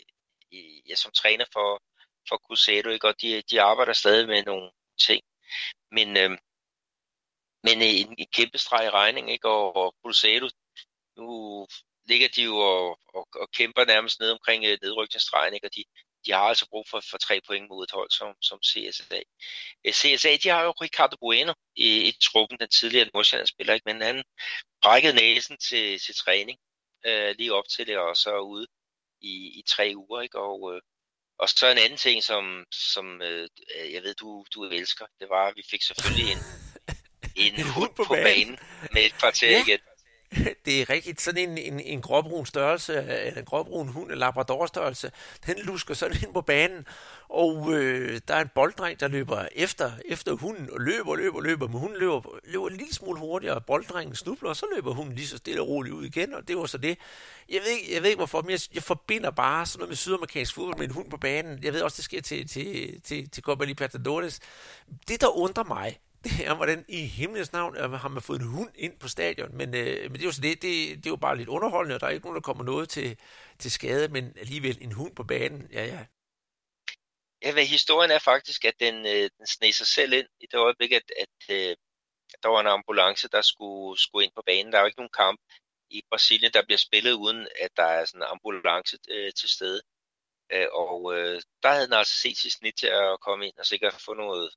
i, 0.51 0.83
ja, 0.89 0.95
som 0.95 1.13
træner 1.13 1.45
for, 1.53 1.83
for 2.29 2.37
Cruzeiro, 2.37 2.89
ikke? 2.89 3.09
og 3.09 3.15
de, 3.23 3.43
de 3.51 3.63
arbejder 3.63 3.93
stadig 3.93 4.29
med 4.29 4.45
nogle 4.45 4.71
ting. 5.07 5.23
Men, 5.91 6.17
øh, 6.17 6.31
men 7.63 7.83
en, 7.83 8.15
en 8.19 8.27
kæmpe 8.33 8.59
streg 8.59 8.87
i 8.87 8.91
regning, 8.91 9.31
ikke? 9.31 9.49
og, 9.49 9.77
og 9.77 9.95
Cruzeiro, 10.03 10.49
nu 11.17 11.67
ligger 12.09 12.29
de 12.29 12.43
jo 12.43 12.57
og, 12.57 12.99
og, 13.15 13.29
og 13.35 13.51
kæmper 13.51 13.85
nærmest 13.85 14.21
ned 14.21 14.31
omkring 14.31 14.65
øh, 14.65 14.79
nedrykningsstregen, 14.83 15.55
ikke? 15.55 15.67
og 15.67 15.75
de, 15.77 15.85
de 16.27 16.33
har 16.33 16.49
altså 16.53 16.67
brug 16.71 16.85
for, 16.91 17.01
for 17.11 17.19
tre 17.19 17.41
point 17.47 17.69
mod 17.69 17.85
et 17.85 17.91
hold 17.91 18.11
som, 18.11 18.35
som 18.43 18.59
CSA. 18.63 19.21
Øh, 19.85 19.93
CSA, 19.93 20.37
de 20.43 20.49
har 20.49 20.63
jo 20.63 20.71
Ricardo 20.71 21.17
Bueno 21.21 21.55
i, 21.77 22.09
i 22.09 22.13
truppen, 22.23 22.59
den 22.59 22.69
tidligere 22.69 23.11
Nordsjælland-spiller, 23.15 23.75
ikke? 23.75 23.93
men 23.93 24.03
han 24.03 24.25
brækkede 24.83 25.15
næsen 25.15 25.57
til, 25.57 25.99
til 26.01 26.15
træning 26.15 26.59
øh, 27.07 27.35
lige 27.39 27.55
op 27.55 27.69
til 27.69 27.87
det, 27.87 27.99
og 27.99 28.17
så 28.17 28.39
ude 28.39 28.67
i, 29.21 29.35
i 29.59 29.63
tre 29.69 29.93
uger. 29.97 30.21
Ikke? 30.21 30.39
Og, 30.39 30.75
øh, 30.75 30.81
og 31.39 31.49
så 31.49 31.67
en 31.71 31.79
anden 31.79 31.99
ting, 31.99 32.23
som, 32.23 32.65
som 32.73 33.23
øh, 33.23 33.49
jeg 33.93 34.03
ved, 34.03 34.15
du, 34.15 34.45
du 34.55 34.65
elsker, 34.65 35.05
det 35.21 35.29
var, 35.29 35.47
at 35.47 35.57
vi 35.57 35.63
fik 35.71 35.83
selvfølgelig 35.83 36.33
en, 36.33 36.39
en, 37.45 37.55
en 37.55 37.71
hund 37.71 37.91
på, 37.97 38.05
på 38.05 38.15
banen. 38.15 38.25
banen 38.25 38.59
med 38.93 39.03
et 39.03 39.15
kvarter 39.15 39.51
ja. 39.51 39.63
igen. 39.67 39.81
Det 40.65 40.81
er 40.81 40.91
rigtigt. 40.91 41.21
Sådan 41.21 41.49
en, 41.49 41.59
en, 41.59 41.81
en 41.81 42.03
gråbrun 42.03 42.47
størrelse, 42.47 42.95
eller 42.97 43.39
en 43.39 43.45
gråbrun 43.45 43.89
hund, 43.89 44.13
en 44.13 44.19
labrador 44.19 44.67
størrelse, 44.67 45.13
den 45.47 45.59
lusker 45.59 45.95
sådan 45.95 46.17
ind 46.23 46.35
på 46.35 46.41
banen, 46.41 46.87
og 47.29 47.75
øh, 47.75 48.21
der 48.29 48.35
er 48.35 48.41
en 48.41 48.51
bolddreng, 48.55 49.01
der 49.01 49.09
løber 49.09 49.47
efter, 49.53 49.93
efter 50.05 50.33
hunden, 50.33 50.71
og 50.73 50.81
løber, 50.81 51.17
løber, 51.17 51.41
løber, 51.41 51.69
men 51.69 51.81
hunden 51.81 51.99
løber, 51.99 52.39
løber 52.45 52.69
en 52.69 52.77
lille 52.77 52.95
smule 52.95 53.21
hurtigere, 53.21 53.55
og 53.55 53.65
bolddrengen 53.65 54.15
snubler, 54.15 54.49
og 54.49 54.57
så 54.57 54.67
løber 54.75 54.95
hunden 54.95 55.15
lige 55.15 55.27
så 55.27 55.37
stille 55.37 55.61
og 55.61 55.69
roligt 55.69 55.95
ud 55.95 56.05
igen, 56.05 56.35
og 56.35 56.49
det 56.49 56.57
var 56.57 56.67
så 56.67 56.79
det. 56.79 56.99
Jeg 57.49 57.61
ved 57.61 57.71
ikke, 57.71 57.95
jeg 57.95 58.03
ved 58.03 58.09
ikke 58.09 58.19
hvorfor, 58.19 58.43
men 58.43 58.51
jeg, 58.51 58.61
jeg 58.75 58.83
forbinder 58.83 59.31
bare 59.31 59.67
sådan 59.67 59.79
noget 59.79 59.91
med 59.91 59.97
sydamerikansk 59.97 60.55
fodbold 60.55 60.79
med 60.79 60.89
en 60.89 60.95
hund 60.95 61.11
på 61.11 61.17
banen. 61.17 61.65
Jeg 61.65 61.73
ved 61.73 61.83
også, 61.83 61.97
det 61.97 62.05
sker 62.05 62.21
til, 62.21 62.49
til, 62.49 63.01
til, 63.03 63.31
til 63.31 63.43
Copa 63.43 63.65
Libertadores. 63.65 64.41
Det, 65.09 65.21
der 65.21 65.39
undrer 65.39 65.65
mig, 65.65 65.99
det 66.25 66.47
er, 66.47 66.55
hvordan 66.55 66.85
i 66.89 67.01
himlens 67.07 67.53
navn 67.53 67.77
øh, 67.77 67.93
har 67.93 68.09
man 68.09 68.23
fået 68.23 68.41
en 68.41 68.47
hund 68.47 68.71
ind 68.75 68.93
på 69.01 69.09
stadion. 69.09 69.57
Men, 69.57 69.75
øh, 69.75 70.03
men 70.03 70.13
det 70.13 70.21
er 70.21 70.25
jo 70.25 70.33
så 70.33 70.41
det, 70.41 70.63
det, 70.63 70.97
det 70.97 71.07
er 71.07 71.11
jo 71.11 71.17
bare 71.17 71.37
lidt 71.37 71.49
underholdende, 71.49 71.95
og 71.95 72.01
der 72.01 72.07
er 72.07 72.11
ikke 72.11 72.27
nogen, 72.27 72.35
der 72.35 72.41
kommer 72.41 72.65
noget 72.65 72.89
til, 72.89 73.17
til 73.59 73.71
skade, 73.71 74.09
men 74.09 74.33
alligevel 74.41 74.79
en 74.81 74.93
hund 74.93 75.15
på 75.15 75.25
banen, 75.25 75.67
ja 75.73 75.87
ja. 75.87 75.99
Ja, 77.43 77.53
hvad 77.53 77.67
historien 77.67 78.11
er 78.11 78.19
faktisk, 78.19 78.65
at 78.65 78.75
den, 78.81 79.07
øh, 79.07 79.31
den 79.39 79.47
sneg 79.47 79.75
sig 79.75 79.87
selv 79.87 80.13
ind 80.13 80.29
i 80.41 80.47
det 80.47 80.59
øjeblik, 80.59 80.93
at, 80.93 81.13
at 81.25 81.39
øh, 81.51 81.77
der 82.43 82.49
var 82.49 82.61
en 82.61 82.67
ambulance, 82.67 83.29
der 83.29 83.43
skulle, 83.43 84.01
skulle 84.01 84.25
ind 84.25 84.33
på 84.35 84.43
banen. 84.47 84.73
Der 84.73 84.79
er 84.79 84.83
jo 84.83 84.87
ikke 84.87 85.01
nogen 85.01 85.19
kamp 85.23 85.41
i 85.91 86.03
Brasilien, 86.11 86.53
der 86.53 86.65
bliver 86.65 86.79
spillet, 86.79 87.13
uden 87.13 87.49
at 87.61 87.71
der 87.77 87.83
er 87.85 88.05
sådan 88.05 88.23
en 88.23 88.29
ambulance 88.29 88.99
øh, 89.09 89.33
til 89.33 89.49
stede. 89.49 89.83
Øh, 90.53 90.69
og 90.73 91.15
øh, 91.17 91.43
der 91.63 91.69
havde 91.69 91.87
den 91.87 91.93
altså 91.93 92.17
set 92.23 92.39
sit 92.39 92.53
snit 92.53 92.75
til 92.79 92.87
at 92.87 93.21
komme 93.21 93.47
ind 93.47 93.59
og 93.59 93.67
sikkert 93.67 93.95
få 94.07 94.15
noget, 94.15 94.55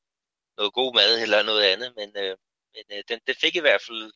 noget 0.58 0.74
god 0.74 0.96
mad 0.96 1.22
eller 1.22 1.44
noget 1.44 1.64
andet, 1.64 1.96
men, 1.96 2.10
øh, 2.18 2.38
men 2.74 2.86
øh, 2.92 3.04
den, 3.10 3.20
den 3.28 3.36
fik 3.36 3.56
i 3.56 3.60
hvert 3.60 3.82
fald 3.88 4.12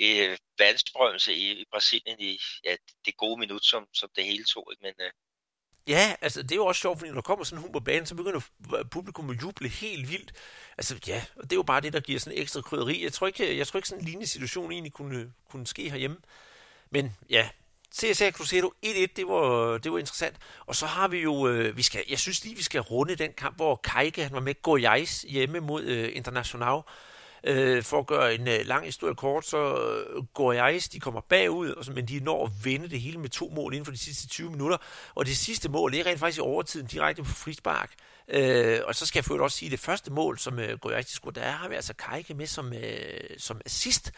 øh, 0.00 0.38
verdensberømmelse 0.58 1.34
i, 1.34 1.60
i 1.62 1.64
Brasilien 1.72 2.20
i 2.20 2.38
ja, 2.64 2.76
det 3.06 3.16
gode 3.16 3.38
minut, 3.40 3.64
som, 3.64 3.88
som 3.94 4.08
det 4.16 4.24
hele 4.24 4.44
tog. 4.44 4.66
Ikke? 4.72 4.82
Men, 4.82 4.94
øh, 5.06 5.12
Ja, 5.88 6.14
altså 6.20 6.42
det 6.42 6.52
er 6.52 6.56
jo 6.56 6.66
også 6.66 6.80
sjovt, 6.80 6.98
fordi 6.98 7.10
når 7.10 7.14
der 7.14 7.22
kommer 7.22 7.44
sådan 7.44 7.58
en 7.58 7.62
hund 7.62 7.72
på 7.72 7.80
banen, 7.80 8.06
så 8.06 8.14
begynder 8.14 8.40
publikum 8.90 9.30
at 9.30 9.42
juble 9.42 9.68
helt 9.68 10.10
vildt. 10.10 10.32
Altså 10.78 10.98
ja, 11.06 11.24
og 11.36 11.42
det 11.42 11.52
er 11.52 11.56
jo 11.56 11.62
bare 11.62 11.80
det, 11.80 11.92
der 11.92 12.00
giver 12.00 12.20
sådan 12.20 12.38
ekstra 12.38 12.60
krydderi. 12.60 13.04
Jeg 13.04 13.12
tror 13.12 13.26
ikke, 13.26 13.58
jeg 13.58 13.66
tror 13.66 13.78
ikke 13.78 13.88
sådan 13.88 14.02
en 14.02 14.06
lignende 14.06 14.26
situation 14.26 14.72
egentlig 14.72 14.92
kunne, 14.92 15.32
kunne 15.50 15.66
ske 15.66 15.90
herhjemme. 15.90 16.16
Men 16.90 17.16
ja, 17.30 17.48
CSA 17.94 18.30
Cruzeiro 18.30 18.72
1-1, 18.86 18.88
det 19.16 19.26
var, 19.26 19.78
det 19.78 19.92
var 19.92 19.98
interessant. 19.98 20.36
Og 20.66 20.76
så 20.76 20.86
har 20.86 21.08
vi 21.08 21.18
jo, 21.18 21.48
øh, 21.48 21.76
vi 21.76 21.82
skal, 21.82 22.04
jeg 22.08 22.18
synes 22.18 22.44
lige, 22.44 22.56
vi 22.56 22.62
skal 22.62 22.80
runde 22.80 23.16
den 23.16 23.32
kamp, 23.32 23.56
hvor 23.56 23.76
Kajke 23.76 24.22
han 24.22 24.32
var 24.32 24.40
med 24.40 24.62
Goyais 24.62 25.24
hjemme 25.28 25.60
mod 25.60 25.82
øh, 25.84 26.10
International. 26.16 26.80
Øh, 27.46 27.82
for 27.82 27.98
at 27.98 28.06
gøre 28.06 28.34
en 28.34 28.48
øh, 28.48 28.66
lang 28.66 28.84
historie 28.84 29.14
kort, 29.14 29.46
så 29.46 29.74
øh, 29.74 30.24
Goiás, 30.38 30.88
de 30.92 31.00
kommer 31.00 31.20
bagud, 31.20 31.70
og 31.70 31.84
så, 31.84 31.92
men 31.92 32.08
de 32.08 32.20
når 32.20 32.46
at 32.46 32.52
vinde 32.64 32.90
det 32.90 33.00
hele 33.00 33.18
med 33.18 33.28
to 33.28 33.52
mål 33.54 33.72
inden 33.74 33.84
for 33.84 33.92
de 33.92 33.98
sidste 33.98 34.28
20 34.28 34.50
minutter. 34.50 34.76
Og 35.14 35.26
det 35.26 35.36
sidste 35.36 35.68
mål, 35.68 35.92
det 35.92 36.00
er 36.00 36.06
rent 36.06 36.20
faktisk 36.20 36.38
i 36.38 36.40
overtiden 36.40 36.86
direkte 36.86 37.22
på 37.22 37.30
frispark. 37.30 37.92
Øh, 38.28 38.80
og 38.84 38.94
så 38.94 39.06
skal 39.06 39.24
jeg 39.30 39.40
også 39.40 39.58
sige, 39.58 39.66
at 39.66 39.72
det 39.72 39.80
første 39.80 40.12
mål, 40.12 40.38
som 40.38 40.58
øh, 40.58 40.78
Goiás 40.86 41.02
de 41.02 41.08
scorede, 41.08 41.40
der 41.40 41.50
har 41.50 41.68
vi 41.68 41.74
altså 41.74 41.94
Kajke 41.94 42.34
med 42.34 42.46
som, 42.46 42.72
øh, 42.72 43.20
som 43.38 43.60
assist 43.64 44.12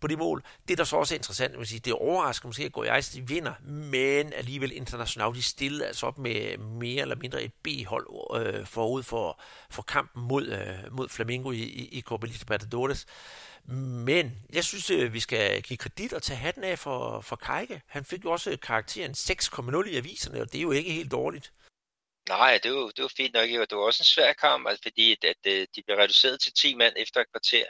på 0.00 0.06
det 0.06 0.18
mål. 0.18 0.42
Det, 0.68 0.78
der 0.78 0.84
så 0.84 0.96
også 0.96 1.14
er 1.14 1.18
interessant, 1.18 1.58
vil 1.58 1.66
sige, 1.66 1.80
det 1.80 1.92
overrasker 1.92 2.48
måske, 2.48 2.64
at 2.64 2.76
Goiás 2.76 3.14
de 3.14 3.28
vinder, 3.28 3.52
men 3.64 4.32
alligevel 4.32 4.72
internationalt, 4.72 5.36
de 5.36 5.42
stillede 5.42 5.86
altså 5.86 6.06
op 6.06 6.18
med 6.18 6.56
mere 6.58 7.02
eller 7.02 7.16
mindre 7.16 7.42
et 7.42 7.52
B-hold 7.62 8.06
øh, 8.36 8.66
forud 8.66 9.02
for, 9.02 9.40
for 9.70 9.82
kampen 9.82 10.22
mod, 10.22 10.46
øh, 10.46 10.92
mod 10.92 11.08
Flamengo 11.08 11.50
i, 11.50 11.62
i, 11.62 11.88
i 11.88 12.00
Copa 12.00 12.26
Libertadores. 12.26 13.06
Men 14.06 14.46
jeg 14.52 14.64
synes, 14.64 14.90
øh, 14.90 15.12
vi 15.12 15.20
skal 15.20 15.62
give 15.62 15.76
kredit 15.76 16.12
og 16.12 16.22
tage 16.22 16.36
hatten 16.36 16.64
af 16.64 16.78
for, 16.78 17.20
for 17.20 17.36
Kajke. 17.36 17.82
Han 17.86 18.04
fik 18.04 18.24
jo 18.24 18.30
også 18.30 18.56
karakteren 18.62 19.12
6,0 19.12 19.88
i 19.88 19.96
aviserne, 19.96 20.40
og 20.40 20.52
det 20.52 20.58
er 20.58 20.62
jo 20.62 20.70
ikke 20.70 20.92
helt 20.92 21.12
dårligt. 21.12 21.52
Nej, 22.28 22.58
det 22.62 22.72
var, 22.72 22.90
det 22.96 23.02
var 23.02 23.12
fint 23.16 23.34
nok. 23.34 23.48
Det 23.48 23.76
var 23.78 23.84
også 23.84 24.00
en 24.00 24.14
svær 24.14 24.32
kamp, 24.32 24.68
altså, 24.68 24.82
fordi 24.82 25.12
at, 25.12 25.24
at, 25.24 25.52
øh, 25.52 25.66
de 25.74 25.82
blev 25.82 25.96
reduceret 25.96 26.40
til 26.40 26.52
10 26.52 26.74
mand 26.74 26.94
efter 26.96 27.20
et 27.20 27.30
kvarter. 27.32 27.66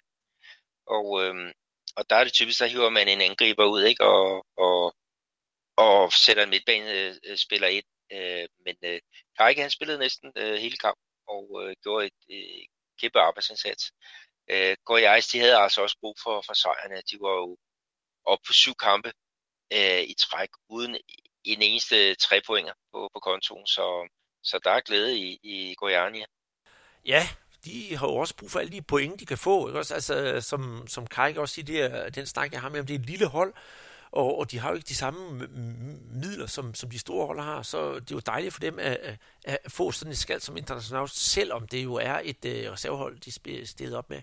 Og, 0.87 1.25
øhm, 1.25 1.53
og 1.99 2.11
der 2.11 2.17
er 2.17 2.25
det 2.25 2.33
typisk, 2.33 2.61
der 2.61 2.67
hiver 2.67 2.91
man 2.91 3.09
en 3.09 3.21
angriber 3.21 3.65
ud, 3.65 3.83
ikke? 3.83 4.05
Og, 4.05 4.47
og, 4.57 4.95
og 5.77 6.13
sætter 6.13 6.43
en 6.43 6.51
midtbanespiller 6.51 7.69
øh, 7.69 7.75
øh, 7.75 7.79
ind. 7.79 7.89
Øh, 8.13 8.49
men 8.65 8.77
øh, 8.85 9.01
Kajke, 9.39 9.61
han 9.61 9.71
spillede 9.71 9.99
næsten 9.99 10.33
øh, 10.37 10.55
hele 10.55 10.77
kampen 10.77 11.07
og 11.29 11.45
øh, 11.63 11.77
gjorde 11.83 12.07
et 12.07 12.21
øh, 12.31 12.65
kæmpe 13.01 13.21
arbejdsindsats. 13.21 13.85
Øh, 14.51 14.77
jeg, 14.91 15.23
de 15.33 15.39
havde 15.39 15.57
altså 15.57 15.83
også 15.83 15.97
brug 16.01 16.17
for, 16.23 16.43
for 16.47 16.55
sejrene. 16.55 17.03
De 17.11 17.17
var 17.21 17.35
jo 17.43 17.57
oppe 18.25 18.43
på 18.47 18.53
syv 18.53 18.75
kampe 18.75 19.13
øh, 19.73 20.03
i 20.03 20.15
træk, 20.19 20.49
uden 20.69 20.97
en 21.45 21.63
eneste 21.63 22.15
tre 22.15 22.41
pointer 22.47 22.75
på, 22.93 23.11
på 23.15 23.21
kontoen, 23.21 23.67
så, 23.67 24.09
så 24.43 24.59
der 24.65 24.71
er 24.71 24.81
glæde 24.81 25.19
i, 25.19 25.39
i 25.43 25.75
Goiania. 25.75 26.27
Ja, 27.05 27.23
de 27.65 27.97
har 27.97 28.07
jo 28.07 28.15
også 28.15 28.37
brug 28.37 28.51
for 28.51 28.61
alle 28.61 28.73
de 28.73 28.83
point, 28.83 29.21
de 29.21 29.27
kan 29.27 29.39
få. 29.39 29.69
Ikke? 29.69 29.79
Også, 29.79 29.95
altså, 29.95 30.41
som, 30.41 30.85
som 30.87 31.07
Kajk 31.07 31.37
også 31.37 31.55
siger, 31.55 31.65
det 31.67 31.83
er, 31.83 32.11
den 32.11 32.27
snak, 32.27 32.53
jeg 32.53 32.61
har 32.61 32.69
med 32.69 32.81
om, 32.81 32.87
det 32.87 32.95
er 32.95 32.99
et 32.99 33.07
lille 33.07 33.27
hold, 33.27 33.53
og, 34.11 34.39
og 34.39 34.51
de 34.51 34.59
har 34.59 34.69
jo 34.69 34.75
ikke 34.75 34.89
de 34.89 34.95
samme 34.95 35.49
midler, 36.13 36.47
som, 36.47 36.75
som 36.75 36.91
de 36.91 36.99
store 36.99 37.27
hold 37.27 37.41
har, 37.41 37.63
så 37.63 37.95
det 37.95 38.11
er 38.11 38.15
jo 38.15 38.21
dejligt 38.27 38.55
for 38.55 38.61
dem 38.61 38.79
at, 38.79 39.19
at, 39.45 39.59
få 39.69 39.93
sådan 39.93 40.13
et 40.13 40.19
skald 40.19 40.41
som 40.41 40.57
internationalt, 40.57 41.11
selvom 41.11 41.67
det 41.67 41.85
jo 41.85 41.95
er 41.95 42.21
et 42.25 42.45
uh, 42.45 42.73
reservehold, 42.73 43.19
de 43.19 43.61
er 43.61 43.67
stedet 43.67 43.95
op 43.95 44.11
med. 44.11 44.23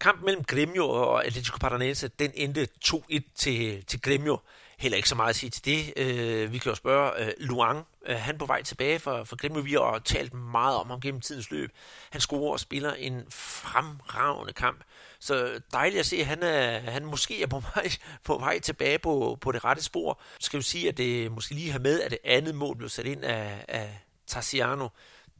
Kampen 0.00 0.24
mellem 0.24 0.44
Gremio 0.44 0.88
og 0.88 1.26
Atletico 1.26 1.58
Paranaense, 1.58 2.08
den 2.08 2.32
endte 2.34 2.68
2-1 2.84 3.20
til, 3.34 3.84
til 3.84 4.00
Gremio. 4.00 4.38
Heller 4.78 4.96
ikke 4.96 5.08
så 5.08 5.14
meget 5.14 5.30
at 5.30 5.36
sige 5.36 5.50
til 5.50 5.64
det. 5.64 5.92
Øh, 5.96 6.52
vi 6.52 6.58
kan 6.58 6.70
jo 6.70 6.74
spørge 6.74 7.24
øh, 7.24 7.32
Luang. 7.38 7.86
Øh, 8.06 8.16
han 8.16 8.38
på 8.38 8.46
vej 8.46 8.62
tilbage 8.62 8.98
for, 8.98 9.24
for 9.24 9.36
Gremio. 9.36 9.60
Vi 9.60 9.72
har 9.72 10.02
talt 10.04 10.34
meget 10.34 10.76
om 10.76 10.90
ham 10.90 11.00
gennem 11.00 11.20
tidens 11.20 11.50
løb. 11.50 11.70
Han 12.10 12.20
scorer 12.20 12.52
og 12.52 12.60
spiller 12.60 12.92
en 12.92 13.22
fremragende 13.30 14.52
kamp. 14.52 14.84
Så 15.20 15.60
dejligt 15.72 16.00
at 16.00 16.06
se, 16.06 16.16
at 16.16 16.26
han, 16.26 16.42
er, 16.42 16.78
han 16.78 17.04
måske 17.04 17.42
er 17.42 17.46
på 17.46 17.60
vej, 17.74 17.88
på 18.24 18.38
vej 18.38 18.60
tilbage 18.60 18.98
på, 18.98 19.38
på 19.40 19.52
det 19.52 19.64
rette 19.64 19.82
spor. 19.82 20.20
Skal 20.40 20.58
vi 20.58 20.62
sige, 20.62 20.88
at 20.88 20.96
det 20.96 21.32
måske 21.32 21.54
lige 21.54 21.72
har 21.72 21.78
med, 21.78 22.00
at 22.00 22.10
det 22.10 22.18
andet 22.24 22.54
mål 22.54 22.76
blev 22.76 22.88
sat 22.88 23.06
ind 23.06 23.24
af, 23.24 23.64
af 23.68 23.98
Tassiano. 24.26 24.88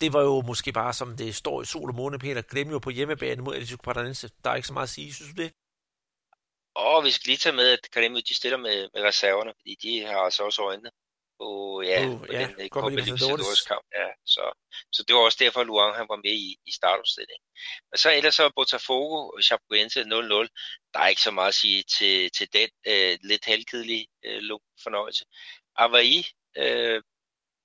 Det 0.01 0.12
var 0.12 0.20
jo 0.20 0.41
måske 0.41 0.72
bare, 0.72 0.93
som 0.93 1.16
det 1.16 1.35
står 1.35 1.62
i 1.62 1.64
sol 1.64 1.89
og 1.89 1.95
måne, 1.95 2.18
Peter. 2.18 2.43
Glem 2.43 2.70
jo 2.70 2.78
på 2.78 2.91
hjemmebane 2.91 3.43
mod 3.43 3.55
Atletico 3.55 3.82
Paranaense. 3.82 4.30
Der 4.45 4.51
er 4.51 4.55
ikke 4.55 4.68
så 4.68 4.74
meget 4.74 4.87
at 4.87 4.91
sige, 4.91 5.14
synes 5.14 5.32
du 5.37 5.43
det? 5.43 5.53
Og 6.75 7.05
vi 7.05 7.11
skal 7.11 7.29
lige 7.29 7.37
tage 7.37 7.57
med, 7.57 7.68
at 7.68 7.91
Gremio 7.93 8.20
de 8.29 8.35
stiller 8.35 8.59
med, 8.59 8.89
med 8.95 9.03
reserverne, 9.03 9.53
fordi 9.61 9.75
de 9.83 10.01
har 10.07 10.18
altså 10.18 10.43
også 10.43 10.62
øjnene 10.62 10.91
på, 11.39 11.83
ja, 11.83 12.07
uh, 12.07 12.18
på 12.18 12.33
ja, 12.33 12.47
den 12.59 12.68
Copa 12.68 12.89
Libertadores 12.89 13.62
kamp. 13.62 13.87
Ja, 14.01 14.09
så, 14.27 14.53
så 14.93 15.05
det 15.07 15.16
var 15.16 15.20
også 15.20 15.39
derfor, 15.41 15.61
at 15.61 15.66
Luang 15.66 15.97
han 15.97 16.07
var 16.09 16.16
med 16.16 16.35
i, 16.47 16.57
i 16.66 16.72
startopstillingen. 16.72 17.47
Men 17.91 17.99
så 17.99 18.09
ellers 18.12 18.35
så 18.35 18.51
Botafogo 18.57 19.18
og 19.29 19.43
Chapecoense 19.43 20.01
0-0. 20.01 20.07
Der 20.93 21.01
er 21.01 21.09
ikke 21.09 21.22
så 21.29 21.31
meget 21.31 21.49
at 21.49 21.55
sige 21.55 21.83
til, 21.99 22.31
til 22.31 22.49
den 22.53 22.68
øh, 22.87 23.18
lidt 23.22 23.45
halvkedelige 23.45 24.07
øh, 24.25 24.43
fornøjelse. 24.83 25.25
Avaí, 25.85 26.14
øh, 26.62 27.03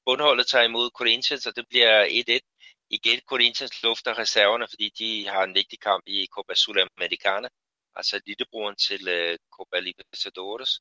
bundholdet 0.06 0.48
tager 0.48 0.66
imod 0.66 0.90
Corinthians, 0.90 1.46
og 1.46 1.56
det 1.56 1.66
bliver 1.70 2.06
1-1. 2.06 2.86
Igen 2.90 3.20
Corinthians 3.32 3.84
lufter 3.84 4.18
reserverne, 4.18 4.68
fordi 4.70 4.90
de 5.00 5.28
har 5.28 5.44
en 5.44 5.56
vigtig 5.56 5.80
kamp 5.80 6.04
i 6.08 6.28
Copa 6.34 6.54
Sudamericana, 6.54 7.48
altså 8.00 8.22
lillebroren 8.26 8.76
til 8.76 9.08
øh, 9.08 9.38
Copa 9.56 9.80
Libertadores. 9.80 10.72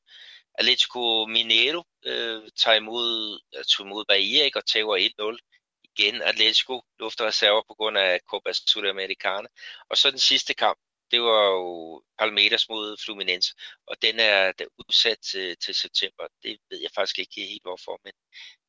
Atletico 0.59 1.25
Mineiro 1.25 1.83
øh, 2.05 2.41
tager 2.61 2.77
imod, 2.77 3.39
øh, 3.55 3.63
tog 3.63 3.85
imod 3.85 4.05
Bahia 4.05 4.43
ikke, 4.43 4.59
og 4.59 4.65
tager 4.65 4.97
1-0. 4.97 5.37
Igen 5.83 6.21
Atletico 6.21 6.81
lufter 6.99 7.25
reserver 7.25 7.63
på 7.67 7.73
grund 7.73 7.97
af 7.97 8.19
Copa 8.29 8.51
Sudamericana. 8.53 9.47
Og 9.89 9.97
så 9.97 10.11
den 10.11 10.19
sidste 10.19 10.53
kamp, 10.53 10.79
det 11.11 11.21
var 11.21 11.45
jo 11.45 12.03
Palmeiras 12.19 12.69
mod 12.69 12.97
Fluminense, 13.05 13.53
og 13.87 13.95
den 14.01 14.19
er, 14.19 14.53
udsat 14.77 15.17
til, 15.19 15.57
til 15.57 15.75
september. 15.75 16.27
Det 16.43 16.57
ved 16.69 16.79
jeg 16.81 16.91
faktisk 16.95 17.19
ikke 17.19 17.41
helt 17.41 17.63
hvorfor, 17.63 17.99
men, 18.03 18.13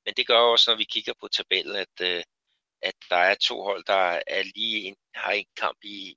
men 0.05 0.14
det 0.16 0.26
gør 0.26 0.38
også, 0.38 0.70
når 0.70 0.76
vi 0.76 0.84
kigger 0.84 1.12
på 1.20 1.28
tabellen, 1.28 1.76
at, 1.76 1.96
øh, 2.01 2.22
at 2.82 2.94
der 3.11 3.16
er 3.16 3.34
to 3.34 3.62
hold, 3.62 3.84
der 3.84 4.22
er 4.26 4.42
lige 4.42 4.78
en, 4.88 4.96
har 5.14 5.32
en 5.32 5.46
kamp 5.57 5.78
i, 5.84 6.16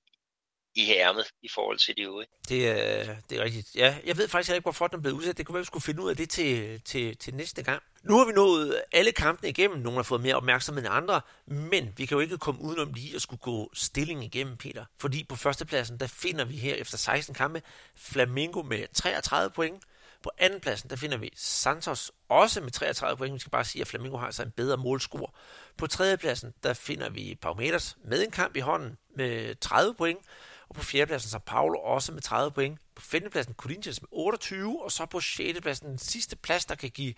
i 0.75 0.85
hærmet 0.85 1.25
i 1.41 1.49
forhold 1.55 1.77
til 1.77 1.97
de 1.97 2.01
øvrige. 2.01 2.27
Det 2.49 2.69
er, 2.69 3.15
det 3.29 3.37
er 3.39 3.43
rigtigt. 3.43 3.75
Ja, 3.75 3.97
jeg 4.05 4.17
ved 4.17 4.27
faktisk 4.27 4.53
ikke, 4.53 4.63
hvorfor 4.63 4.87
den 4.87 5.01
blev 5.01 5.13
udsat. 5.13 5.37
Det 5.37 5.45
kunne 5.45 5.53
være, 5.53 5.61
vi 5.61 5.65
skulle 5.65 5.83
finde 5.83 6.03
ud 6.03 6.09
af 6.09 6.17
det 6.17 6.29
til, 6.29 6.81
til, 6.81 7.17
til 7.17 7.35
næste 7.35 7.63
gang. 7.63 7.83
Nu 8.03 8.17
har 8.17 8.25
vi 8.25 8.31
nået 8.31 8.81
alle 8.91 9.11
kampene 9.11 9.49
igennem. 9.49 9.79
Nogle 9.79 9.97
har 9.97 10.03
fået 10.03 10.21
mere 10.21 10.35
opmærksomhed 10.35 10.85
end 10.85 10.93
andre, 10.93 11.21
men 11.45 11.93
vi 11.97 12.05
kan 12.05 12.15
jo 12.15 12.19
ikke 12.19 12.37
komme 12.37 12.61
udenom 12.61 12.93
lige 12.93 13.15
at 13.15 13.21
skulle 13.21 13.41
gå 13.41 13.71
stilling 13.73 14.23
igennem, 14.23 14.57
Peter. 14.57 14.85
Fordi 14.97 15.25
på 15.29 15.35
førstepladsen, 15.35 15.99
der 15.99 16.07
finder 16.07 16.45
vi 16.45 16.55
her 16.55 16.75
efter 16.75 16.97
16 16.97 17.35
kampe 17.35 17.61
Flamingo 17.95 18.61
med 18.61 18.85
33 18.93 19.51
point. 19.51 19.83
På 20.23 20.31
andenpladsen, 20.37 20.89
der 20.89 20.95
finder 20.95 21.17
vi 21.17 21.31
Santos 21.35 22.11
også 22.29 22.61
med 22.61 22.71
33 22.71 23.17
point. 23.17 23.33
Vi 23.33 23.39
skal 23.39 23.49
bare 23.49 23.65
sige, 23.65 23.81
at 23.81 23.87
Flamingo 23.87 24.17
har 24.17 24.25
altså 24.25 24.43
en 24.43 24.51
bedre 24.51 24.77
målscore. 24.77 25.27
På 25.77 25.87
tredjepladsen, 25.87 26.53
der 26.63 26.73
finder 26.73 27.09
vi 27.09 27.37
Palmeiras 27.41 27.97
med 28.05 28.23
en 28.23 28.31
kamp 28.31 28.55
i 28.55 28.59
hånden 28.59 28.97
med 29.15 29.55
30 29.55 29.93
point. 29.93 30.19
Og 30.73 30.77
på 30.77 30.83
fjerdepladsen 30.83 31.29
så 31.29 31.39
Paulo 31.39 31.79
også 31.79 32.11
med 32.11 32.21
30 32.21 32.51
point. 32.51 32.79
På 32.95 33.01
femtepladsen 33.01 33.53
Corinthians 33.53 34.01
med 34.01 34.07
28, 34.11 34.83
og 34.83 34.91
så 34.91 35.05
på 35.05 35.19
sjettepladsen 35.19 35.87
den 35.87 35.97
sidste 35.97 36.35
plads, 36.35 36.65
der 36.65 36.75
kan 36.75 36.89
give 36.89 37.13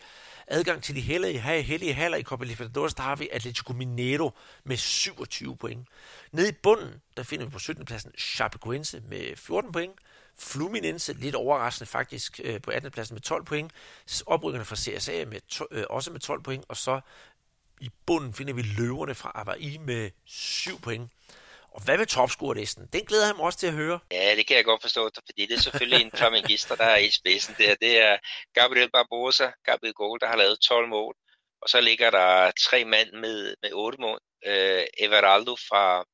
adgang 0.47 0.84
til 0.84 0.95
de 0.95 1.01
hellige, 1.01 1.39
hellige 1.39 1.93
haller 1.93 2.18
i 2.18 2.24
Copa 2.24 2.45
Libertadores, 2.45 2.93
der 2.93 3.03
har 3.03 3.16
vi 3.16 3.30
Atletico 3.32 3.74
Mineiro 3.74 4.32
med 4.64 4.78
27 4.78 5.58
point. 5.58 5.88
Nede 6.32 6.49
i 6.49 6.51
bunden, 6.64 7.01
der 7.18 7.24
finder 7.24 7.45
vi 7.45 7.51
på 7.51 7.60
17. 7.60 7.86
pladsen 7.86 8.12
Chapecoense 8.18 9.01
med 9.10 9.36
14 9.36 9.72
point. 9.72 9.93
Fluminense, 10.38 11.14
lidt 11.14 11.36
overraskende 11.36 11.89
faktisk, 11.89 12.39
øh, 12.43 12.62
på 12.62 12.72
18. 12.72 12.91
pladsen 12.91 13.16
med 13.16 13.22
12 13.22 13.45
point. 13.45 13.72
Oprykkerne 14.26 14.66
fra 14.66 14.76
CSA 14.76 15.26
med 15.26 15.39
to, 15.47 15.66
øh, 15.72 15.84
også 15.89 16.12
med 16.12 16.20
12 16.20 16.43
point, 16.43 16.66
og 16.68 16.78
så 16.78 16.99
i 17.82 17.89
bunden 18.06 18.34
finder 18.34 18.53
vi 18.53 18.62
løverne 18.62 19.16
fra 19.16 19.32
Avaí 19.36 19.80
med 19.80 20.12
7 20.26 20.80
point. 20.80 21.12
Og 21.76 21.84
hvad 21.86 21.97
med 21.97 22.05
topscore-listen? 22.05 22.88
Den 22.93 23.05
glæder 23.05 23.26
jeg 23.26 23.36
mig 23.36 23.45
også 23.45 23.59
til 23.59 23.67
at 23.67 23.73
høre. 23.73 23.99
Ja, 24.11 24.36
det 24.36 24.47
kan 24.47 24.57
jeg 24.57 24.65
godt 24.65 24.82
forstå, 24.82 25.09
fordi 25.28 25.45
det 25.45 25.55
er 25.55 25.61
selvfølgelig 25.61 26.01
en 26.01 26.11
flamengister, 26.11 26.76
der 26.76 26.86
er 26.86 26.97
i 26.97 27.11
spidsen 27.11 27.55
der. 27.57 27.76
Det 27.76 27.99
er 27.99 28.17
Gabriel 28.53 28.91
Barbosa, 28.91 29.51
Gabriel 29.63 29.93
Gold, 29.93 30.19
der 30.19 30.28
har 30.28 30.36
lavet 30.36 30.59
12 30.59 30.88
mål. 30.88 31.15
Og 31.61 31.69
så 31.69 31.82
ligger 31.82 32.09
der 32.09 32.51
tre 32.59 32.86
mand 32.86 33.11
med, 33.11 33.55
med 33.63 33.71
8 33.73 34.01
mål. 34.01 34.19
Øh, 34.45 34.84
Everaldo 34.97 35.55
fra 35.69 36.05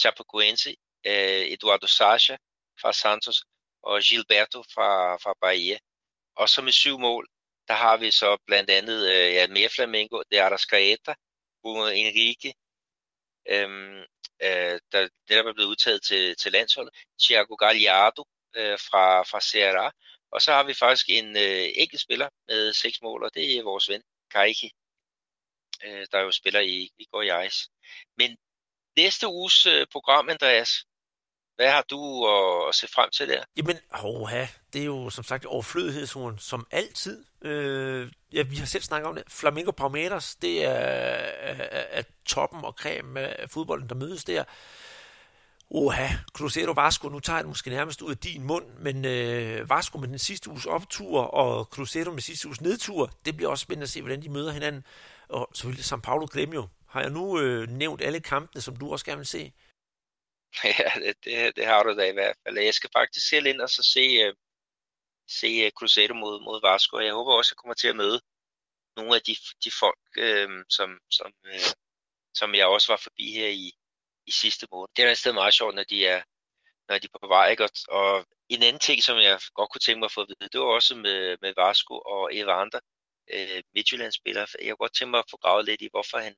Chapecoense, 0.00 0.70
øh, 1.06 1.44
Eduardo 1.54 1.86
Sacha 1.86 2.36
fra 2.80 2.92
Santos 2.92 3.42
og 3.82 4.00
Gilberto 4.00 4.62
fra, 4.74 5.16
fra 5.16 5.34
Bahia. 5.40 5.78
Og 6.36 6.48
så 6.48 6.62
med 6.62 6.72
syv 6.72 6.98
mål, 6.98 7.26
der 7.68 7.74
har 7.74 7.96
vi 7.96 8.10
så 8.10 8.36
blandt 8.46 8.70
andet 8.70 9.10
øh, 9.12 9.34
ja, 9.34 9.46
mere 9.46 9.68
Flamengo, 9.68 10.22
det 10.30 10.38
er 10.38 10.48
der 10.48 10.56
Scaeta, 10.56 11.14
Bruno 11.62 11.86
Enrique, 11.86 12.52
øhm, 13.48 14.04
øh, 14.42 14.80
der 14.92 15.08
netop 15.30 15.46
er 15.46 15.52
blevet 15.52 15.68
udtaget 15.68 16.02
til, 16.02 16.36
til 16.36 16.52
landsholdet, 16.52 16.94
Thiago 17.22 17.54
Gallardo 17.54 18.24
øh, 18.56 18.78
fra, 18.78 19.22
fra 19.22 19.40
Serra. 19.40 19.92
og 20.32 20.42
så 20.42 20.52
har 20.52 20.62
vi 20.62 20.74
faktisk 20.74 21.06
en 21.08 21.36
øh, 21.36 21.68
enkelt 21.74 22.00
spiller 22.00 22.28
med 22.48 22.72
seks 22.72 23.02
mål, 23.02 23.24
og 23.24 23.30
det 23.34 23.58
er 23.58 23.62
vores 23.62 23.88
ven, 23.88 24.02
Kaiki, 24.30 24.70
øh, 25.84 26.06
der 26.12 26.20
jo 26.20 26.30
spiller 26.30 26.60
i, 26.60 26.90
i 26.98 27.04
Går 27.12 27.22
i 27.22 27.46
Ice. 27.46 27.70
Men 28.18 28.36
næste 28.96 29.28
uges 29.28 29.66
øh, 29.66 29.86
program, 29.92 30.28
Andreas, 30.28 30.70
hvad 31.56 31.70
har 31.70 31.84
du 31.90 32.26
at, 32.26 32.68
at 32.68 32.74
se 32.74 32.88
frem 32.88 33.10
til 33.10 33.28
der? 33.28 33.44
Jamen, 33.56 33.78
oha, 34.04 34.46
det 34.72 34.80
er 34.80 34.84
jo 34.84 35.10
som 35.10 35.24
sagt 35.24 35.44
overflødighedsorden 35.44 36.38
som 36.38 36.66
altid. 36.70 37.24
Øh, 37.42 38.12
ja, 38.32 38.42
vi 38.42 38.56
har 38.56 38.66
selv 38.66 38.82
snakket 38.82 39.08
om 39.08 39.14
det. 39.14 39.24
Flamingo 39.28 39.70
Palmeiras, 39.70 40.36
det 40.36 40.64
er 40.64 41.75
toppen 42.26 42.64
og 42.64 42.72
creme 42.72 43.20
af 43.20 43.50
fodbolden, 43.50 43.88
der 43.88 43.94
mødes 43.94 44.24
der. 44.24 44.44
Oha, 45.70 46.08
Cruzeiro 46.32 46.72
Vasco, 46.72 47.08
nu 47.08 47.20
tager 47.20 47.36
jeg 47.36 47.44
det 47.44 47.48
måske 47.48 47.70
nærmest 47.70 48.02
ud 48.02 48.10
af 48.10 48.18
din 48.18 48.42
mund, 48.42 48.66
men 48.78 49.04
øh, 49.04 49.70
Vasco 49.70 49.98
med 49.98 50.08
den 50.08 50.18
sidste 50.18 50.50
uges 50.50 50.66
optur 50.66 51.20
og 51.20 51.64
Cruzeiro 51.64 52.10
med 52.10 52.20
sidste 52.20 52.48
uges 52.48 52.60
nedtur, 52.60 53.10
det 53.24 53.36
bliver 53.36 53.50
også 53.50 53.62
spændende 53.62 53.82
at 53.82 53.88
se, 53.88 54.00
hvordan 54.00 54.22
de 54.22 54.28
møder 54.28 54.52
hinanden. 54.52 54.84
Og 55.28 55.50
selvfølgelig 55.54 55.84
São 55.84 56.00
Paulo 56.00 56.26
Grêmio. 56.34 56.68
Har 56.88 57.00
jeg 57.00 57.10
nu 57.10 57.40
øh, 57.40 57.68
nævnt 57.68 58.02
alle 58.02 58.20
kampene, 58.20 58.62
som 58.62 58.76
du 58.76 58.92
også 58.92 59.04
gerne 59.04 59.18
vil 59.18 59.26
se? 59.26 59.52
Ja, 60.64 60.90
det, 61.00 61.16
det, 61.24 61.56
det 61.56 61.66
har 61.66 61.82
du 61.82 61.96
da 61.96 62.04
i 62.10 62.12
hvert 62.12 62.36
fald. 62.42 62.58
Jeg 62.58 62.74
skal 62.74 62.90
faktisk 62.92 63.28
selv 63.28 63.46
ind 63.46 63.60
og 63.60 63.70
så 63.70 63.82
se, 63.82 64.00
øh, 64.00 64.34
se 65.28 65.46
øh, 65.46 65.70
Cruzeiro 65.70 66.14
mod, 66.14 66.40
mod 66.40 66.60
Vasco, 66.70 66.98
jeg 66.98 67.12
håber 67.12 67.32
også, 67.32 67.48
at 67.48 67.52
jeg 67.52 67.56
kommer 67.56 67.74
til 67.74 67.88
at 67.88 67.96
møde 67.96 68.20
nogle 68.96 69.14
af 69.14 69.22
de, 69.22 69.36
de 69.64 69.70
folk, 69.80 70.04
øh, 70.16 70.48
som, 70.68 70.98
som, 71.10 71.32
øh, 71.46 71.60
som 72.38 72.54
jeg 72.54 72.66
også 72.66 72.92
var 72.92 73.00
forbi 73.06 73.32
her 73.32 73.48
i, 73.48 73.72
i 74.26 74.30
sidste 74.30 74.66
måned. 74.72 74.88
Det 74.96 75.04
er 75.04 75.10
et 75.10 75.18
sted 75.18 75.32
meget 75.32 75.54
sjovt, 75.54 75.74
når 75.74 75.84
de 75.84 76.06
er, 76.06 76.22
når 76.88 76.98
de 76.98 77.08
er 77.14 77.18
på 77.20 77.26
vej. 77.26 77.50
Ikke? 77.50 77.64
Og, 77.64 77.70
og 77.88 78.26
en 78.48 78.62
anden 78.62 78.80
ting, 78.80 79.02
som 79.02 79.16
jeg 79.18 79.40
godt 79.54 79.70
kunne 79.70 79.84
tænke 79.86 79.98
mig 80.00 80.06
at 80.06 80.12
få 80.12 80.20
at 80.20 80.28
vide, 80.28 80.48
det 80.52 80.60
var 80.60 80.66
også 80.66 80.94
med, 80.94 81.36
med 81.42 81.52
Vasco 81.56 81.94
og 81.98 82.34
Evander, 82.34 82.80
øh, 83.34 83.62
Midtjylland-spiller. 83.74 84.46
Jeg 84.62 84.70
kunne 84.70 84.84
godt 84.84 84.94
tænke 84.94 85.10
mig 85.10 85.18
at 85.18 85.30
få 85.30 85.36
gravet 85.36 85.64
lidt 85.64 85.82
i, 85.82 85.88
hvorfor 85.90 86.18
han, 86.18 86.34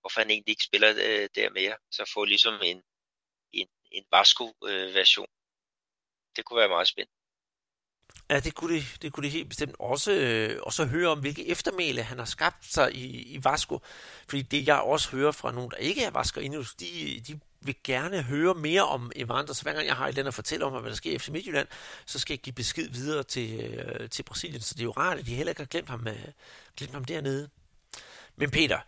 hvorfor 0.00 0.20
han 0.20 0.30
egentlig 0.30 0.52
ikke 0.52 0.68
spiller 0.68 0.90
øh, 0.90 1.28
der 1.34 1.50
mere. 1.50 1.76
Så 1.90 2.10
få 2.14 2.24
ligesom 2.24 2.54
en, 2.62 2.82
en, 3.52 3.68
en 3.90 4.04
Vasco-version. 4.12 5.30
Øh, 5.30 5.34
det 6.36 6.44
kunne 6.44 6.60
være 6.60 6.74
meget 6.76 6.88
spændende. 6.88 7.23
Ja, 8.30 8.40
det 8.40 8.54
kunne 8.54 8.74
det, 8.74 8.96
det, 9.02 9.12
kunne 9.12 9.24
det 9.24 9.30
helt 9.30 9.48
bestemt 9.48 9.76
også, 9.78 10.12
øh, 10.12 10.58
også 10.62 10.84
høre 10.84 11.08
om, 11.08 11.18
hvilke 11.20 11.48
eftermæle 11.48 12.02
han 12.02 12.18
har 12.18 12.24
skabt 12.24 12.66
sig 12.72 12.94
i, 12.94 13.22
i 13.22 13.44
Vasco. 13.44 13.80
Fordi 14.28 14.42
det, 14.42 14.66
jeg 14.66 14.80
også 14.80 15.10
hører 15.10 15.32
fra 15.32 15.52
nogen, 15.52 15.70
der 15.70 15.76
ikke 15.76 16.04
er 16.04 16.10
Vasco 16.10 16.40
endnu, 16.40 16.64
de, 16.80 17.22
de 17.26 17.40
vil 17.60 17.76
gerne 17.84 18.22
høre 18.22 18.54
mere 18.54 18.82
om 18.82 19.12
Evander. 19.16 19.52
Så 19.52 19.62
hver 19.62 19.72
gang 19.72 19.86
jeg 19.86 19.96
har 19.96 20.04
et 20.04 20.08
eller 20.08 20.22
andet 20.22 20.28
at 20.28 20.34
fortælle 20.34 20.64
om, 20.64 20.72
hvad 20.72 20.90
der 20.90 20.96
sker 20.96 21.12
i 21.12 21.18
FC 21.18 21.28
Midtjylland, 21.28 21.68
så 22.06 22.18
skal 22.18 22.34
jeg 22.34 22.38
give 22.38 22.52
besked 22.52 22.88
videre 22.90 23.22
til, 23.22 23.60
øh, 23.60 24.10
til 24.10 24.22
Brasilien. 24.22 24.60
Så 24.60 24.74
det 24.74 24.80
er 24.80 24.84
jo 24.84 24.90
rart, 24.90 25.18
at 25.18 25.26
de 25.26 25.34
heller 25.34 25.50
ikke 25.50 25.60
har 25.60 25.66
glemt 25.66 25.88
ham, 25.88 26.08
øh, 26.08 26.24
glemt 26.76 26.92
ham 26.92 27.04
dernede. 27.04 27.48
Men 28.36 28.50
Peter, 28.50 28.78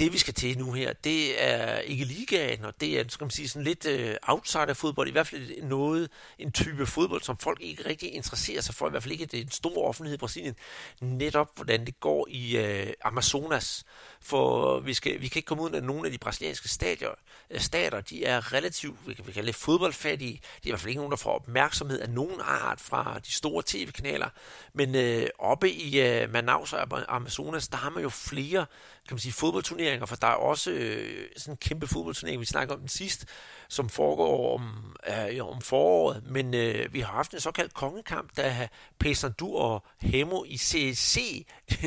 det 0.00 0.12
vi 0.12 0.18
skal 0.18 0.34
til 0.34 0.58
nu 0.58 0.72
her, 0.72 0.92
det 0.92 1.44
er 1.44 1.78
ikke 1.78 2.04
ligaen, 2.04 2.64
og 2.64 2.74
det 2.80 3.00
er, 3.00 3.04
skal 3.08 3.24
man 3.24 3.30
sige, 3.30 3.48
sådan 3.48 3.64
lidt 3.64 3.86
øh, 3.86 4.16
outsider 4.22 4.74
fodbold, 4.74 5.08
i 5.08 5.12
hvert 5.12 5.26
fald 5.26 5.62
noget, 5.62 6.10
en 6.38 6.52
type 6.52 6.86
fodbold, 6.86 7.22
som 7.22 7.38
folk 7.38 7.60
ikke 7.60 7.88
rigtig 7.88 8.14
interesserer 8.14 8.60
sig 8.60 8.74
for, 8.74 8.86
i 8.86 8.90
hvert 8.90 9.02
fald 9.02 9.12
ikke 9.12 9.26
det 9.26 9.38
er 9.38 9.42
en 9.42 9.50
stor 9.50 9.88
offentlighed 9.88 10.18
i 10.18 10.18
Brasilien, 10.18 10.56
netop 11.00 11.48
hvordan 11.54 11.86
det 11.86 12.00
går 12.00 12.26
i 12.30 12.56
øh, 12.56 12.92
Amazonas, 13.04 13.84
for 14.22 14.80
vi, 14.80 14.94
skal, 14.94 15.20
vi 15.20 15.28
kan 15.28 15.38
ikke 15.38 15.46
komme 15.46 15.62
ud 15.62 15.70
af 15.70 15.82
nogle 15.82 16.06
af 16.06 16.12
de 16.12 16.18
brasilianske 16.18 16.68
stadier, 16.68 17.10
øh, 17.50 17.60
stater, 17.60 18.00
de 18.00 18.24
er 18.24 18.52
relativt, 18.52 18.96
vi 19.06 19.14
kan, 19.14 19.26
vi 19.26 19.32
kan 19.32 19.42
kalde 19.42 19.52
fodboldfattige, 19.52 20.32
det 20.32 20.62
er 20.62 20.68
i 20.68 20.70
hvert 20.70 20.80
fald 20.80 20.88
ikke 20.88 20.98
nogen, 20.98 21.10
der 21.10 21.16
får 21.16 21.34
opmærksomhed 21.34 22.00
af 22.00 22.10
nogen 22.10 22.40
art 22.40 22.80
fra 22.80 23.20
de 23.26 23.32
store 23.32 23.62
tv-kanaler, 23.66 24.28
men 24.72 24.94
øh, 24.94 25.26
oppe 25.38 25.70
i 25.70 26.00
øh, 26.00 26.32
Manaus 26.32 26.72
og 26.72 27.14
Amazonas, 27.16 27.68
der 27.68 27.76
har 27.76 27.90
man 27.90 28.02
jo 28.02 28.08
flere 28.08 28.66
kan 29.10 29.14
man 29.14 29.20
sige, 29.20 29.32
fodboldturneringer, 29.32 30.06
for 30.06 30.16
der 30.16 30.26
er 30.26 30.34
også 30.34 30.70
øh, 30.70 31.26
sådan 31.36 31.52
en 31.52 31.56
kæmpe 31.56 31.86
fodboldturnering, 31.86 32.40
vi 32.40 32.46
snakker 32.46 32.74
om 32.74 32.80
den 32.80 32.88
sidst, 32.88 33.26
som 33.68 33.88
foregår 33.88 34.54
om, 34.54 34.96
øh, 35.08 35.46
om 35.46 35.60
foråret, 35.60 36.22
men 36.26 36.54
øh, 36.54 36.94
vi 36.94 37.00
har 37.00 37.12
haft 37.12 37.34
en 37.34 37.40
såkaldt 37.40 37.74
kongekamp, 37.74 38.36
da 38.36 38.68
Paysandu 38.98 39.56
og 39.56 39.84
Hemo 40.00 40.44
i 40.46 40.56
CSC, 40.56 41.46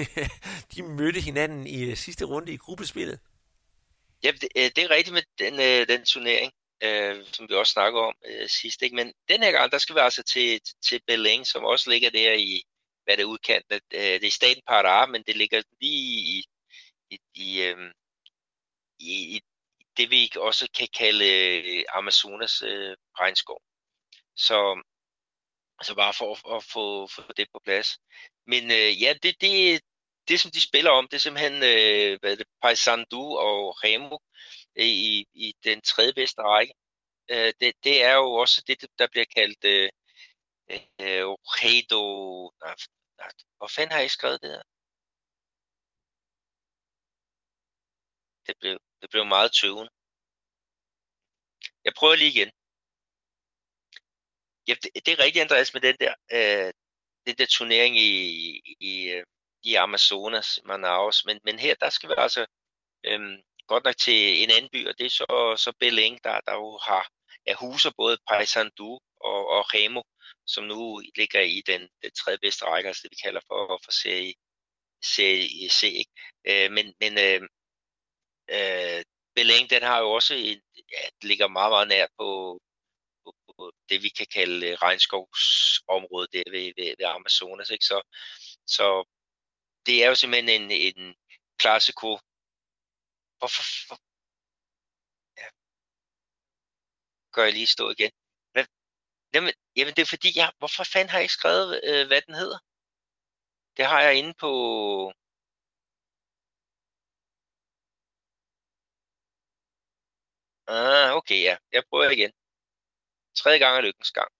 de 0.75 0.83
mødte 0.83 1.19
hinanden 1.19 1.67
i 1.67 1.83
øh, 1.83 1.95
sidste 2.23 2.35
runde 2.35 2.53
i 2.53 2.57
gruppespillet. 2.57 3.19
Ja, 4.23 4.31
det, 4.31 4.49
øh, 4.55 4.71
det 4.75 4.77
er 4.77 4.89
rigtigt 4.89 5.13
med 5.13 5.23
den, 5.39 5.53
øh, 5.53 5.87
den 5.87 6.05
turnering, 6.05 6.51
øh, 6.83 7.25
som 7.33 7.49
vi 7.49 7.55
også 7.55 7.71
snakker 7.71 7.99
om 8.01 8.15
øh, 8.25 8.49
sidst, 8.49 8.81
ikke? 8.81 8.95
men 8.95 9.13
den 9.29 9.43
her 9.43 9.51
gang, 9.51 9.71
der 9.71 9.77
skal 9.77 9.95
vi 9.95 9.99
altså 9.99 10.23
til, 10.23 10.59
til 10.87 11.01
Belém, 11.11 11.43
som 11.43 11.63
også 11.63 11.89
ligger 11.89 12.09
der 12.09 12.33
i, 12.33 12.63
hvad 13.03 13.17
det 13.17 13.23
er 13.23 13.33
udkant, 13.33 13.65
øh, 13.71 14.19
det 14.21 14.27
er 14.27 14.31
staten 14.31 14.63
Pará, 14.69 15.05
men 15.05 15.23
det 15.27 15.35
ligger 15.35 15.61
lige 15.81 16.37
i 16.37 16.43
i, 17.13 17.17
i, 17.33 17.61
øh, 17.61 17.91
i, 18.99 19.35
i 19.35 19.41
det, 19.97 20.09
vi 20.11 20.31
også 20.35 20.67
kan 20.77 20.87
kalde 20.97 21.25
øh, 21.25 21.83
Amazonas 21.93 22.61
øh, 22.61 22.95
regnskov. 23.19 23.61
Så, 24.35 24.81
så 25.83 25.95
bare 25.95 26.13
for 26.13 26.27
at, 26.33 26.57
at 26.57 26.63
få, 26.73 27.07
få 27.07 27.21
det 27.37 27.47
på 27.53 27.59
plads. 27.65 27.89
Men 28.47 28.63
øh, 28.71 29.01
ja, 29.01 29.13
det, 29.23 29.41
det, 29.41 29.81
det, 30.27 30.39
som 30.39 30.51
de 30.51 30.61
spiller 30.61 30.91
om, 30.91 31.07
det 31.07 31.15
er 31.17 31.25
simpelthen 31.25 31.53
øh, 31.53 32.19
hvad 32.19 32.31
er 32.31 32.35
det, 32.35 32.47
Paysandu 32.61 33.23
og 33.37 33.83
Remo 33.83 34.17
øh, 34.75 34.85
i, 34.85 35.27
i 35.33 35.55
den 35.63 35.81
tredje 35.81 36.13
bedste 36.13 36.41
række. 36.41 36.73
Øh, 37.31 37.53
det, 37.59 37.73
det 37.83 38.03
er 38.03 38.13
jo 38.13 38.33
også 38.33 38.63
det, 38.67 38.85
der 38.99 39.07
bliver 39.11 39.25
kaldt 39.37 39.63
øh, 39.65 39.89
øh, 41.01 41.25
Redo... 41.57 42.01
Hvor 43.57 43.67
fanden 43.67 43.95
har 43.95 44.01
I 44.01 44.09
skrevet 44.09 44.41
det 44.41 44.49
her? 44.49 44.63
Det 48.47 48.55
blev, 48.59 48.79
det 49.01 49.09
blev 49.09 49.25
meget 49.25 49.51
tøven. 49.61 49.89
Jeg 51.85 51.93
prøver 51.97 52.15
lige 52.15 52.31
igen. 52.35 52.51
Ja, 54.67 54.73
det, 54.83 55.05
det 55.05 55.11
er 55.13 55.23
rigtigt, 55.23 55.43
Andreas, 55.43 55.73
med 55.73 55.81
den 55.81 55.97
der, 56.03 56.13
øh, 56.35 56.73
den 57.27 57.35
der 57.39 57.45
turnering 57.57 57.97
i, 57.97 58.11
i, 58.79 59.09
øh, 59.09 59.25
i 59.63 59.75
Amazonas, 59.75 60.59
Manaus. 60.65 61.25
Men, 61.25 61.39
men 61.43 61.59
her, 61.59 61.75
der 61.75 61.89
skal 61.89 62.09
vi 62.09 62.15
altså 62.17 62.45
øhm, 63.05 63.37
godt 63.67 63.83
nok 63.83 63.97
til 63.97 64.43
en 64.43 64.51
anden 64.51 64.69
by, 64.73 64.87
og 64.87 64.93
det 64.97 65.05
er 65.05 65.09
så, 65.09 65.55
så 65.57 65.71
Belém, 65.83 66.17
der, 66.23 66.39
der 66.47 66.53
jo 66.53 66.79
har 66.87 67.07
er 67.45 67.55
huser 67.55 67.91
både 67.97 68.17
Paysandu 68.29 68.99
og, 69.21 69.47
og 69.47 69.73
Remo, 69.73 70.01
som 70.47 70.63
nu 70.63 71.01
ligger 71.17 71.41
i 71.41 71.61
den, 71.67 71.81
den 72.03 72.11
tredje 72.11 72.37
bedste 72.41 72.65
række, 72.65 72.87
altså 72.87 73.01
det 73.03 73.11
vi 73.11 73.19
kalder 73.23 73.41
for, 73.47 73.79
for 73.85 73.91
serie, 73.91 74.33
serie 75.15 75.69
C. 75.69 75.83
Ikke? 75.83 76.11
Øh, 76.47 76.71
men 76.71 76.93
men 76.99 77.17
øh, 77.17 77.41
Øh, 78.49 79.03
Belém, 79.39 79.67
den 79.67 79.83
har 79.83 79.99
jo 79.99 80.11
også 80.11 80.33
en, 80.33 80.61
ja, 80.75 81.03
det 81.21 81.23
ligger 81.23 81.47
meget, 81.47 81.71
meget 81.71 81.87
nær 81.87 82.07
på, 82.17 82.59
på, 83.23 83.35
på 83.47 83.71
det, 83.89 84.03
vi 84.03 84.09
kan 84.09 84.27
kalde 84.33 84.67
øh, 84.67 84.73
regnskovsområdet 84.73 86.33
der 86.33 86.43
ved, 86.51 86.73
ved, 86.77 86.95
ved 86.99 87.05
Amazonas. 87.05 87.69
Ikke? 87.69 87.85
Så, 87.85 88.01
så 88.67 88.85
det 89.85 89.95
er 90.03 90.07
jo 90.11 90.15
simpelthen 90.15 90.49
en, 90.61 90.71
en 90.71 91.15
klassiko. 91.61 92.09
Hvorfor? 93.39 93.63
For, 93.87 93.97
ja. 95.39 95.47
Gør 97.35 97.43
jeg 97.43 97.53
lige 97.53 97.67
stå 97.75 97.85
igen. 97.95 98.11
Hvad? 98.53 98.65
Jamen, 99.33 99.53
jamen, 99.77 99.93
det 99.95 100.01
er 100.01 100.11
fordi, 100.15 100.29
jeg, 100.39 100.47
hvorfor 100.59 100.83
fanden 100.93 101.09
har 101.09 101.17
jeg 101.17 101.25
ikke 101.27 101.39
skrevet, 101.39 101.69
øh, 101.89 102.07
hvad 102.07 102.21
den 102.27 102.35
hedder? 102.41 102.59
Det 103.77 103.85
har 103.91 104.01
jeg 104.01 104.13
inde 104.19 104.33
på, 104.43 104.51
Ah, 110.67 111.13
okay, 111.17 111.43
ja. 111.43 111.57
Jeg 111.71 111.83
prøver 111.89 112.09
igen. 112.09 112.31
Tredje 113.35 113.59
gang 113.59 113.77
er 113.77 113.81
lykkens 113.81 114.11
gang. 114.11 114.31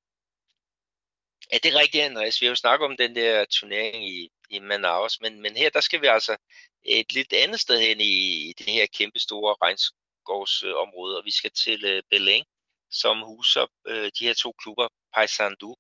Ja, 1.52 1.58
det 1.58 1.74
er 1.74 1.80
rigtigt, 1.80 2.04
Andreas. 2.04 2.42
Vi 2.42 2.46
har 2.46 2.52
jo 2.52 2.56
snakket 2.56 2.86
om 2.86 2.98
den 2.98 3.16
der 3.16 3.46
turnering 3.46 4.10
i, 4.10 4.30
i 4.50 4.60
Manaus, 4.60 5.22
men, 5.22 5.42
men 5.42 5.58
her 5.58 5.70
der 5.70 5.82
skal 5.82 6.02
vi 6.02 6.08
altså 6.08 6.38
et 6.84 7.14
lidt 7.14 7.34
andet 7.34 7.60
sted 7.60 7.80
hen 7.80 8.02
i, 8.02 8.50
i 8.50 8.54
det 8.58 8.70
her 8.70 8.86
kæmpe 8.86 9.20
store 9.20 9.56
regnskovsområde, 9.62 11.18
og 11.18 11.26
vi 11.26 11.32
skal 11.32 11.52
til 11.52 11.98
uh, 11.98 12.04
Belém, 12.14 12.44
som 12.92 13.22
huser 13.22 13.66
uh, 13.90 14.08
de 14.20 14.26
her 14.28 14.34
to 14.34 14.52
klubber, 14.52 14.88
Paysandu 15.16 15.76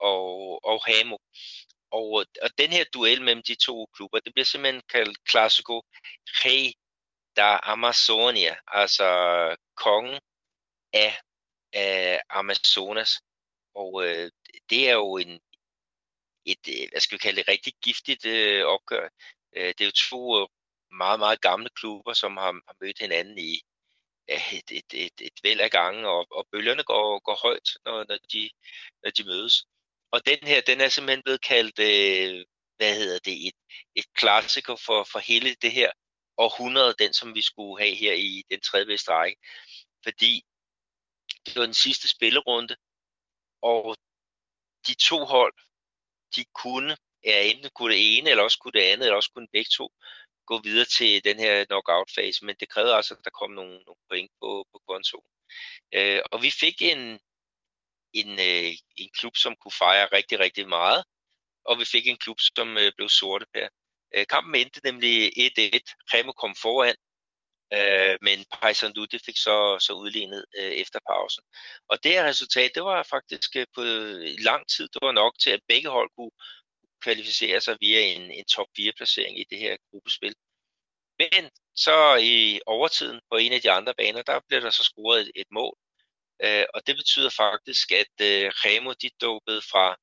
og, 0.00 0.64
og 0.64 0.84
Hamo. 0.86 1.16
Og, 1.90 2.26
og 2.42 2.50
den 2.58 2.70
her 2.72 2.84
duel 2.94 3.22
mellem 3.22 3.42
de 3.42 3.54
to 3.54 3.86
klubber, 3.94 4.20
det 4.20 4.34
bliver 4.34 4.44
simpelthen 4.44 4.82
kaldt 4.88 5.18
Clásico 5.30 5.76
Rei 6.42 6.74
da 7.36 7.58
Amazonia, 7.62 8.56
altså 8.66 9.08
kongen 9.76 10.20
af, 10.92 11.20
af 11.72 12.20
Amazonas. 12.30 13.10
Og 13.82 13.92
øh, 14.06 14.30
det 14.70 14.88
er 14.88 14.94
jo 14.94 15.16
en, 15.16 15.40
et, 16.52 16.64
øh, 16.68 16.88
hvad 16.90 17.00
skal 17.00 17.16
vi 17.16 17.24
kalde 17.26 17.40
det, 17.40 17.48
rigtig 17.48 17.72
giftigt 17.82 18.24
øh, 18.26 18.64
opgør. 18.64 19.08
Øh, 19.56 19.68
det 19.68 19.80
er 19.80 19.84
jo 19.84 20.00
to 20.10 20.20
øh, 20.40 20.48
meget, 21.02 21.18
meget 21.20 21.40
gamle 21.40 21.70
klubber, 21.78 22.12
som 22.12 22.36
har, 22.36 22.52
har 22.68 22.76
mødt 22.80 22.98
hinanden 22.98 23.38
i 23.38 23.52
et, 24.28 24.70
et, 24.70 24.90
et, 24.94 25.20
et 25.20 25.38
væld 25.42 25.60
af 25.60 25.70
gange, 25.70 26.08
og, 26.08 26.26
og 26.30 26.46
bølgerne 26.52 26.84
går, 26.84 27.18
går 27.18 27.38
højt, 27.42 27.68
når, 27.84 28.04
når, 28.08 28.18
de, 28.32 28.50
når 29.02 29.10
de 29.10 29.24
mødes. 29.24 29.66
Og 30.10 30.26
den 30.26 30.38
her, 30.42 30.60
den 30.60 30.80
er 30.80 30.88
simpelthen 30.88 31.22
blevet 31.22 31.42
kaldt, 31.42 31.78
øh, 31.78 32.44
hvad 32.76 32.94
hedder 32.96 33.18
det, 33.18 33.46
et, 33.48 33.58
et 33.94 34.14
klassiker 34.14 34.76
for, 34.86 35.04
for 35.12 35.18
hele 35.18 35.54
det 35.54 35.72
her 35.72 35.90
århundrede, 36.36 36.94
den 36.98 37.12
som 37.14 37.34
vi 37.34 37.42
skulle 37.42 37.84
have 37.84 37.94
her 37.96 38.12
i 38.12 38.42
den 38.50 38.60
tredje 38.60 38.86
bedste 38.86 39.10
række. 39.10 39.40
Fordi 40.04 40.42
det 41.46 41.56
var 41.56 41.64
den 41.64 41.74
sidste 41.74 42.08
spillerunde, 42.08 42.76
og 43.62 43.96
de 44.86 44.94
to 44.94 45.24
hold, 45.24 45.54
de 46.36 46.44
kunne, 46.44 46.96
ja, 47.24 47.42
enten 47.50 47.70
kunne 47.74 47.94
det 47.94 48.18
ene, 48.18 48.30
eller 48.30 48.44
også 48.44 48.58
kunne 48.58 48.72
det 48.72 48.90
andet, 48.92 49.04
eller 49.04 49.16
også 49.16 49.30
kunne 49.34 49.48
begge 49.52 49.70
to 49.72 49.92
gå 50.46 50.60
videre 50.62 50.84
til 50.84 51.24
den 51.24 51.38
her 51.38 51.64
knockout-fase, 51.64 52.44
men 52.44 52.56
det 52.60 52.68
krævede 52.68 52.94
altså, 52.94 53.14
at 53.14 53.24
der 53.24 53.30
kom 53.30 53.50
nogle, 53.50 53.74
nogle 53.86 54.00
point 54.08 54.30
på, 54.40 54.66
på 54.72 54.78
kontoen. 54.88 55.30
Øh, 55.94 56.20
og 56.32 56.42
vi 56.42 56.50
fik 56.50 56.82
en, 56.82 57.20
en, 58.12 58.30
øh, 58.48 58.72
en 58.96 59.10
klub, 59.18 59.36
som 59.36 59.56
kunne 59.56 59.72
fejre 59.72 60.06
rigtig, 60.06 60.38
rigtig 60.38 60.68
meget, 60.68 61.04
og 61.64 61.78
vi 61.78 61.84
fik 61.84 62.06
en 62.06 62.16
klub, 62.16 62.38
som 62.40 62.78
øh, 62.78 62.92
blev 62.96 63.08
sorte 63.08 63.46
her. 63.54 63.68
Øh, 64.14 64.26
kampen 64.26 64.54
endte 64.54 64.80
nemlig 64.84 65.14
1-1. 65.26 65.32
Remo 66.12 66.32
kom 66.32 66.54
foran, 66.54 66.96
øh, 67.72 68.16
men 68.22 68.44
Paysandu 68.52 69.04
det 69.04 69.20
fik 69.26 69.36
så, 69.36 69.78
så 69.80 69.92
udlignet 69.92 70.44
øh, 70.58 70.72
efter 70.72 70.98
pausen. 71.08 71.44
Og 71.88 72.04
det 72.04 72.12
her 72.12 72.24
resultat, 72.24 72.70
det 72.74 72.82
var 72.82 73.02
faktisk 73.02 73.56
øh, 73.56 73.66
på 73.74 73.82
lang 74.48 74.68
tid, 74.68 74.88
det 74.88 75.00
var 75.02 75.12
nok 75.12 75.38
til, 75.38 75.50
at 75.50 75.60
begge 75.68 75.88
hold 75.88 76.10
kunne 76.16 76.30
kvalificere 77.02 77.60
sig 77.60 77.76
via 77.80 78.00
en, 78.00 78.30
en 78.30 78.44
top 78.44 78.66
4 78.76 78.92
placering 78.96 79.40
i 79.40 79.44
det 79.50 79.58
her 79.58 79.76
gruppespil. 79.90 80.34
Men 81.18 81.50
så 81.74 82.16
i 82.16 82.60
overtiden 82.66 83.20
på 83.30 83.36
en 83.36 83.52
af 83.52 83.60
de 83.60 83.70
andre 83.70 83.94
baner, 83.98 84.22
der 84.22 84.40
blev 84.48 84.60
der 84.60 84.70
så 84.70 84.84
scoret 84.84 85.20
et, 85.20 85.30
et 85.34 85.46
mål. 85.50 85.76
Øh, 86.44 86.64
og 86.74 86.86
det 86.86 86.96
betyder 86.96 87.30
faktisk, 87.30 87.92
at 87.92 88.14
øh, 88.20 88.52
Remo 88.64 88.92
de 89.02 89.10
dukkede 89.20 89.62
fra 89.70 89.96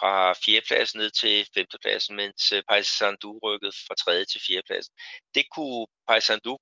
fra 0.00 0.32
fjerdepladsen 0.32 1.00
ned 1.00 1.10
til 1.10 1.48
femtepladsen, 1.54 2.16
mens 2.16 2.52
øh, 2.52 2.62
Paysandu 2.68 3.38
rykkede 3.42 3.72
fra 3.86 3.94
tredje 3.94 4.24
til 4.24 4.40
fjerdepladsen. 4.46 4.94
Det 5.34 5.44
kunne 5.54 5.86
Paysandu 6.08 6.58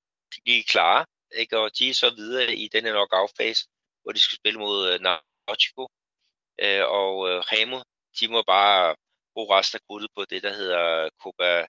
lige 0.46 0.64
klare, 0.64 1.06
ikke? 1.34 1.58
og 1.58 1.78
de 1.78 1.90
er 1.90 1.94
så 1.94 2.10
videre 2.10 2.54
i 2.54 2.68
denne 2.68 2.90
knockout-fase, 2.90 3.62
hvor 4.02 4.12
de 4.12 4.20
skal 4.20 4.36
spille 4.36 4.58
mod 4.58 4.92
øh, 4.92 5.00
Nautico. 5.00 5.82
Uh, 5.82 6.68
øh, 6.68 6.84
og 7.00 7.16
uh, 7.18 7.38
Remo, 7.50 7.80
de 8.20 8.28
må 8.28 8.42
bare 8.42 8.96
bruge 9.34 9.58
resten 9.58 9.76
af 9.76 9.86
krudtet 9.86 10.10
på 10.16 10.24
det, 10.24 10.42
der 10.42 10.52
hedder 10.54 11.08
Copa, 11.22 11.66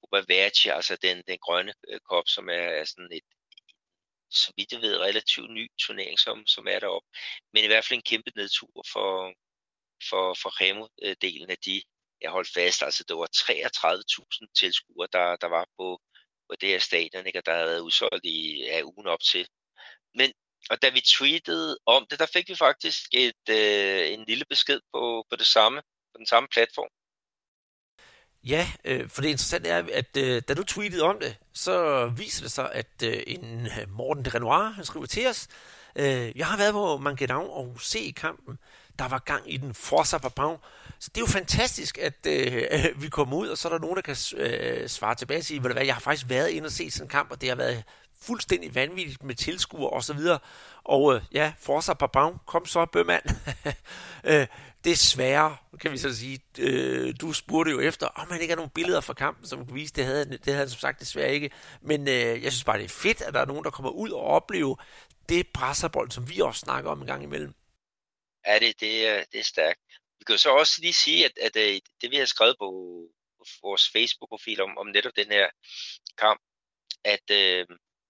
Copa 0.00 0.24
Verde, 0.28 0.72
altså 0.72 0.96
den, 1.02 1.22
den 1.26 1.38
grønne 1.38 1.74
kop, 2.10 2.24
som 2.26 2.48
er, 2.48 2.68
er 2.80 2.84
sådan 2.84 3.12
et, 3.12 3.24
så 4.30 4.52
vidt 4.56 4.72
jeg 4.72 4.80
ved, 4.80 5.00
relativt 5.00 5.50
ny 5.50 5.70
turnering, 5.80 6.18
som, 6.18 6.46
som 6.46 6.66
er 6.66 6.78
deroppe. 6.78 7.08
Men 7.52 7.64
i 7.64 7.66
hvert 7.66 7.84
fald 7.84 7.98
en 7.98 8.10
kæmpe 8.10 8.30
nedtur 8.36 8.84
for, 8.92 9.32
for, 10.10 10.36
for 10.42 10.50
Remo-delen 10.60 11.50
af 11.50 11.58
de, 11.66 11.82
jeg 12.20 12.30
holdt 12.30 12.52
fast, 12.54 12.82
altså 12.82 13.04
det 13.08 13.16
var 13.16 13.28
33.000 13.34 14.52
tilskuere, 14.60 15.08
der, 15.12 15.36
der 15.36 15.46
var 15.46 15.66
på, 15.78 16.00
på 16.48 16.56
det 16.60 16.68
her 16.68 16.78
stadion, 16.78 17.26
ikke? 17.26 17.38
og 17.38 17.46
der 17.46 17.52
havde 17.52 17.66
været 17.66 17.80
udsolgt 17.80 18.24
i 18.24 18.62
ja, 18.64 18.82
ugen 18.84 19.06
op 19.06 19.20
til. 19.20 19.46
Men, 20.14 20.32
og 20.70 20.82
da 20.82 20.88
vi 20.90 21.00
tweetede 21.00 21.78
om 21.86 22.06
det, 22.10 22.18
der 22.18 22.26
fik 22.26 22.48
vi 22.48 22.54
faktisk 22.54 23.00
et, 23.12 23.44
øh, 23.50 24.12
en 24.12 24.24
lille 24.24 24.44
besked 24.50 24.80
på, 24.94 25.24
på 25.30 25.36
det 25.36 25.46
samme, 25.46 25.82
på 26.12 26.18
den 26.18 26.26
samme 26.26 26.48
platform. 26.52 26.90
Ja, 28.44 28.66
øh, 28.84 29.08
for 29.08 29.22
det 29.22 29.28
interessante 29.28 29.68
er, 29.68 29.84
at 29.92 30.16
øh, 30.16 30.42
da 30.48 30.54
du 30.54 30.64
tweetede 30.64 31.02
om 31.02 31.18
det, 31.18 31.36
så 31.54 32.06
viser 32.16 32.42
det 32.42 32.52
sig, 32.52 32.72
at 32.72 33.02
øh, 33.04 33.22
en 33.26 33.66
øh, 33.66 33.88
Morten 33.88 34.24
de 34.24 34.30
Renoir, 34.30 34.62
han 34.62 34.84
skriver 34.84 35.06
til 35.06 35.26
os, 35.26 35.48
øh, 35.96 36.36
jeg 36.36 36.46
har 36.46 36.56
været 36.56 36.72
på 36.72 36.96
Mangedown 36.96 37.50
og 37.50 37.80
se 37.80 38.12
kampen, 38.16 38.58
der 39.02 39.08
var 39.08 39.18
gang 39.18 39.52
i 39.52 39.56
den 39.56 39.74
Forza 39.74 40.18
Papau. 40.18 40.58
Så 40.98 41.10
det 41.14 41.16
er 41.16 41.20
jo 41.20 41.26
fantastisk, 41.26 41.98
at 41.98 42.26
øh, 42.26 43.02
vi 43.02 43.08
kommer 43.08 43.36
ud, 43.36 43.48
og 43.48 43.58
så 43.58 43.68
er 43.68 43.72
der 43.72 43.78
nogen, 43.78 43.96
der 43.96 44.02
kan 44.02 44.16
øh, 44.36 44.88
svare 44.88 45.14
tilbage 45.14 45.38
og 45.38 45.44
sige, 45.44 45.60
hvad, 45.60 45.84
jeg 45.84 45.94
har 45.94 46.00
faktisk 46.00 46.28
været 46.28 46.48
inde 46.48 46.66
og 46.66 46.72
set 46.72 46.92
sådan 46.92 47.06
en 47.06 47.08
kamp, 47.08 47.30
og 47.30 47.40
det 47.40 47.48
har 47.48 47.56
været 47.56 47.84
fuldstændig 48.20 48.74
vanvittigt 48.74 49.22
med 49.22 49.34
tilskuere 49.34 49.90
og 49.90 50.04
så 50.04 50.12
videre. 50.12 50.38
Og 50.84 51.14
øh, 51.14 51.22
ja, 51.32 51.52
Forza 51.58 51.94
Papau, 51.94 52.36
kom 52.46 52.66
så, 52.66 52.86
bømand. 52.86 53.22
øh, 54.30 54.46
desværre, 54.84 55.56
kan 55.80 55.92
vi 55.92 55.98
så 55.98 56.16
sige, 56.16 56.40
øh, 56.58 57.14
du 57.20 57.32
spurgte 57.32 57.70
jo 57.70 57.80
efter, 57.80 58.06
om 58.06 58.28
man 58.30 58.40
ikke 58.40 58.52
har 58.52 58.56
nogle 58.56 58.70
billeder 58.74 59.00
fra 59.00 59.14
kampen, 59.14 59.46
som 59.46 59.66
kan 59.66 59.74
vise, 59.74 59.94
det 59.94 60.04
havde, 60.04 60.24
det 60.24 60.40
havde 60.44 60.58
han 60.58 60.68
som 60.68 60.78
sagt 60.78 61.00
desværre 61.00 61.34
ikke. 61.34 61.50
Men 61.80 62.08
øh, 62.08 62.42
jeg 62.42 62.52
synes 62.52 62.64
bare, 62.64 62.78
det 62.78 62.84
er 62.84 62.88
fedt, 62.88 63.22
at 63.22 63.34
der 63.34 63.40
er 63.40 63.46
nogen, 63.46 63.64
der 63.64 63.70
kommer 63.70 63.90
ud 63.90 64.10
og 64.10 64.20
oplever 64.20 64.74
det 65.28 65.46
presserbold, 65.54 66.10
som 66.10 66.30
vi 66.30 66.40
også 66.40 66.60
snakker 66.60 66.90
om 66.90 67.00
en 67.00 67.06
gang 67.06 67.22
imellem. 67.22 67.54
Ja, 68.46 68.58
det, 68.58 68.80
det, 68.80 69.26
det 69.32 69.40
er 69.40 69.44
stærkt. 69.44 69.80
Vi 70.18 70.24
kan 70.24 70.34
jo 70.34 70.38
så 70.38 70.50
også 70.50 70.74
lige 70.80 70.92
sige, 70.92 71.24
at, 71.24 71.38
at, 71.38 71.56
øh, 71.56 71.80
det 72.00 72.10
vi 72.10 72.16
har 72.16 72.24
skrevet 72.24 72.56
på, 72.58 72.68
vores 73.62 73.88
Facebook-profil 73.88 74.60
om, 74.60 74.78
om 74.78 74.86
netop 74.86 75.16
den 75.16 75.26
her 75.26 75.50
kamp, 76.18 76.40
at, 77.04 77.30
øh, 77.30 77.66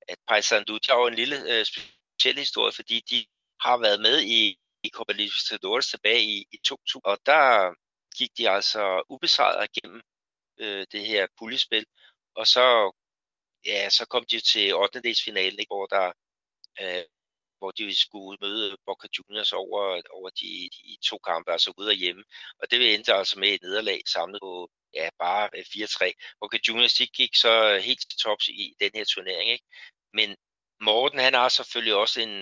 at 0.09 0.19
Paysandu, 0.29 0.75
de 0.75 0.89
har 0.89 0.99
jo 0.99 1.07
en 1.07 1.15
lille 1.15 1.37
øh, 1.53 1.67
speciel 1.67 2.39
historie, 2.39 2.73
fordi 2.73 3.01
de 3.11 3.27
har 3.61 3.77
været 3.79 4.01
med 4.01 4.23
i, 4.23 4.59
i 4.83 4.89
Copa 4.89 5.13
Libertadores 5.13 5.87
tilbage 5.87 6.23
i, 6.23 6.47
i 6.53 6.59
2000, 6.65 7.03
og 7.05 7.19
der 7.27 7.75
gik 8.19 8.31
de 8.39 8.51
altså 8.51 9.03
ubesejret 9.09 9.73
gennem 9.73 10.03
øh, 10.59 10.87
det 10.93 11.07
her 11.07 11.27
puljespil, 11.39 11.87
og 12.35 12.47
så, 12.47 12.93
ja, 13.67 13.91
så 13.91 14.07
kom 14.07 14.25
de 14.31 14.41
til 14.41 14.75
8. 14.75 15.01
finalen, 15.25 15.59
ikke, 15.59 15.75
hvor 15.75 15.87
der 15.87 16.13
øh, 16.81 17.05
hvor 17.63 17.71
de 17.71 18.01
skulle 18.05 18.39
møde 18.41 18.77
Boca 18.87 19.09
Juniors 19.17 19.53
over, 19.53 20.03
over 20.11 20.31
de, 20.41 20.71
de 20.77 20.97
to 21.09 21.19
kampe, 21.19 21.53
altså 21.53 21.73
ude 21.79 21.89
og 21.89 21.95
hjemme. 21.95 22.25
Og 22.61 22.71
det 22.71 22.95
endte 22.95 23.15
altså 23.15 23.39
med 23.39 23.49
et 23.49 23.63
nederlag 23.63 24.01
samlet 24.15 24.41
på 24.43 24.71
ja, 24.95 25.09
bare 25.19 25.49
øh, 25.57 25.65
4-3. 25.65 26.13
Boca 26.41 26.59
Juniors 26.69 26.95
de 26.95 27.07
gik 27.07 27.35
så 27.35 27.55
øh, 27.73 27.81
helt 27.89 28.01
til 28.01 28.19
tops 28.19 28.49
i 28.49 28.75
den 28.81 28.91
her 28.95 29.05
turnering. 29.05 29.51
Ikke? 29.51 29.65
Men 30.13 30.37
Morten, 30.81 31.19
han 31.19 31.35
har 31.35 31.49
selvfølgelig 31.49 31.95
også 31.95 32.21
en, 32.21 32.35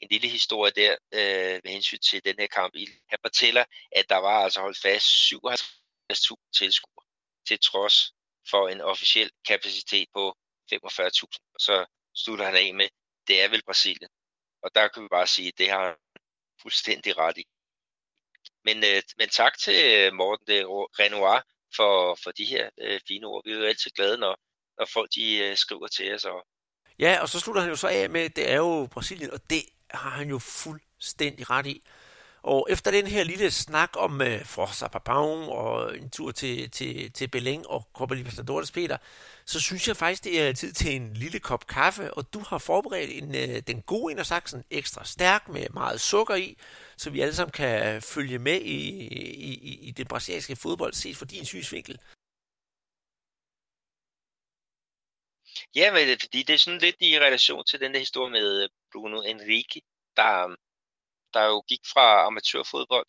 en 0.00 0.08
lille 0.10 0.28
historie 0.28 0.72
der 0.72 0.92
øh, 1.14 1.60
med 1.64 1.70
hensyn 1.72 1.98
til 1.98 2.24
den 2.24 2.34
her 2.38 2.46
kamp. 2.46 2.74
Han 3.08 3.18
fortæller, 3.26 3.64
at 3.92 4.04
der 4.08 4.16
var 4.16 4.44
altså 4.44 4.60
holdt 4.60 4.78
fast 4.82 5.06
57.000 5.06 6.50
tilskuere 6.58 7.06
til 7.48 7.58
trods 7.60 7.96
for 8.50 8.68
en 8.68 8.80
officiel 8.80 9.30
kapacitet 9.48 10.08
på 10.14 10.36
45.000. 10.72 11.56
Så 11.58 11.86
slutter 12.14 12.44
han 12.44 12.56
af 12.56 12.74
med, 12.74 12.88
det 13.28 13.42
er 13.42 13.48
vel 13.48 13.62
Brasilien. 13.66 14.10
Og 14.62 14.70
der 14.74 14.88
kan 14.88 15.02
vi 15.02 15.08
bare 15.08 15.26
sige, 15.26 15.48
at 15.48 15.58
det 15.58 15.70
har 15.70 15.96
fuldstændig 16.62 17.18
ret 17.18 17.38
i. 17.38 17.44
Men, 18.64 18.76
øh, 18.84 19.02
men 19.18 19.28
tak 19.28 19.58
til 19.58 19.78
øh, 19.94 20.12
Morten 20.12 20.46
de 20.46 20.64
Renoir 21.00 21.40
for, 21.76 22.18
for 22.22 22.30
de 22.30 22.44
her 22.44 22.70
øh, 22.80 23.00
fine 23.08 23.26
ord. 23.26 23.42
Vi 23.44 23.52
er 23.52 23.56
jo 23.56 23.64
altid 23.64 23.90
glade, 23.90 24.18
når, 24.18 24.40
når 24.78 24.86
folk 24.92 25.10
de, 25.14 25.38
øh, 25.38 25.56
skriver 25.56 25.86
til 25.86 26.14
os. 26.14 26.24
Og... 26.24 26.46
Ja, 26.98 27.18
og 27.22 27.28
så 27.28 27.40
slutter 27.40 27.62
han 27.62 27.70
jo 27.70 27.76
så 27.76 27.88
af 27.88 28.10
med, 28.10 28.20
at 28.20 28.36
det 28.36 28.50
er 28.50 28.56
jo 28.56 28.88
Brasilien, 28.92 29.30
og 29.30 29.50
det 29.50 29.62
har 29.90 30.10
han 30.10 30.28
jo 30.28 30.38
fuldstændig 30.38 31.50
ret 31.50 31.66
i. 31.66 31.82
Og 32.42 32.66
efter 32.70 32.90
den 32.90 33.06
her 33.06 33.24
lille 33.24 33.50
snak 33.50 33.90
om 33.96 34.22
øh, 34.22 34.40
uh, 34.40 34.46
Forza 34.46 34.88
Papau 34.88 35.50
og 35.50 35.96
en 35.96 36.10
tur 36.10 36.30
til, 36.30 36.70
til, 36.70 37.12
til 37.12 37.30
Belém 37.36 37.66
og 37.66 37.88
Copa 37.92 38.14
Libertadores, 38.14 38.70
Peter, 38.70 38.96
så 39.46 39.60
synes 39.60 39.88
jeg 39.88 39.96
faktisk, 39.96 40.24
det 40.24 40.42
er 40.42 40.52
tid 40.52 40.72
til 40.72 40.96
en 40.96 41.14
lille 41.14 41.40
kop 41.40 41.66
kaffe, 41.66 42.14
og 42.14 42.32
du 42.34 42.38
har 42.38 42.58
forberedt 42.58 43.10
en, 43.10 43.28
uh, 43.28 43.58
den 43.66 43.82
gode 43.82 44.10
Indersaksen 44.10 44.64
ekstra 44.70 45.04
stærk 45.04 45.48
med 45.48 45.66
meget 45.70 46.00
sukker 46.00 46.34
i, 46.34 46.56
så 46.96 47.10
vi 47.10 47.20
alle 47.20 47.34
sammen 47.34 47.52
kan 47.52 48.02
følge 48.02 48.38
med 48.38 48.60
i, 48.60 48.88
i, 49.50 49.78
i 49.88 49.90
det 49.90 50.08
brasilianske 50.08 50.56
fodbold 50.56 50.92
set 50.92 51.16
fra 51.16 51.26
din 51.26 51.44
synsvinkel. 51.44 51.98
Ja, 55.74 55.92
men 55.92 56.18
fordi 56.20 56.42
det 56.42 56.54
er 56.54 56.58
sådan 56.58 56.80
lidt 56.80 56.96
i 57.00 57.18
relation 57.18 57.64
til 57.64 57.80
den 57.80 57.92
der 57.92 57.98
historie 57.98 58.30
med 58.30 58.62
øh, 58.62 58.68
Bruno 58.92 59.22
Enrique, 59.22 59.80
der, 60.16 60.56
der 61.34 61.44
jo 61.44 61.60
gik 61.60 61.80
fra 61.92 62.26
amatørfodbold 62.26 63.06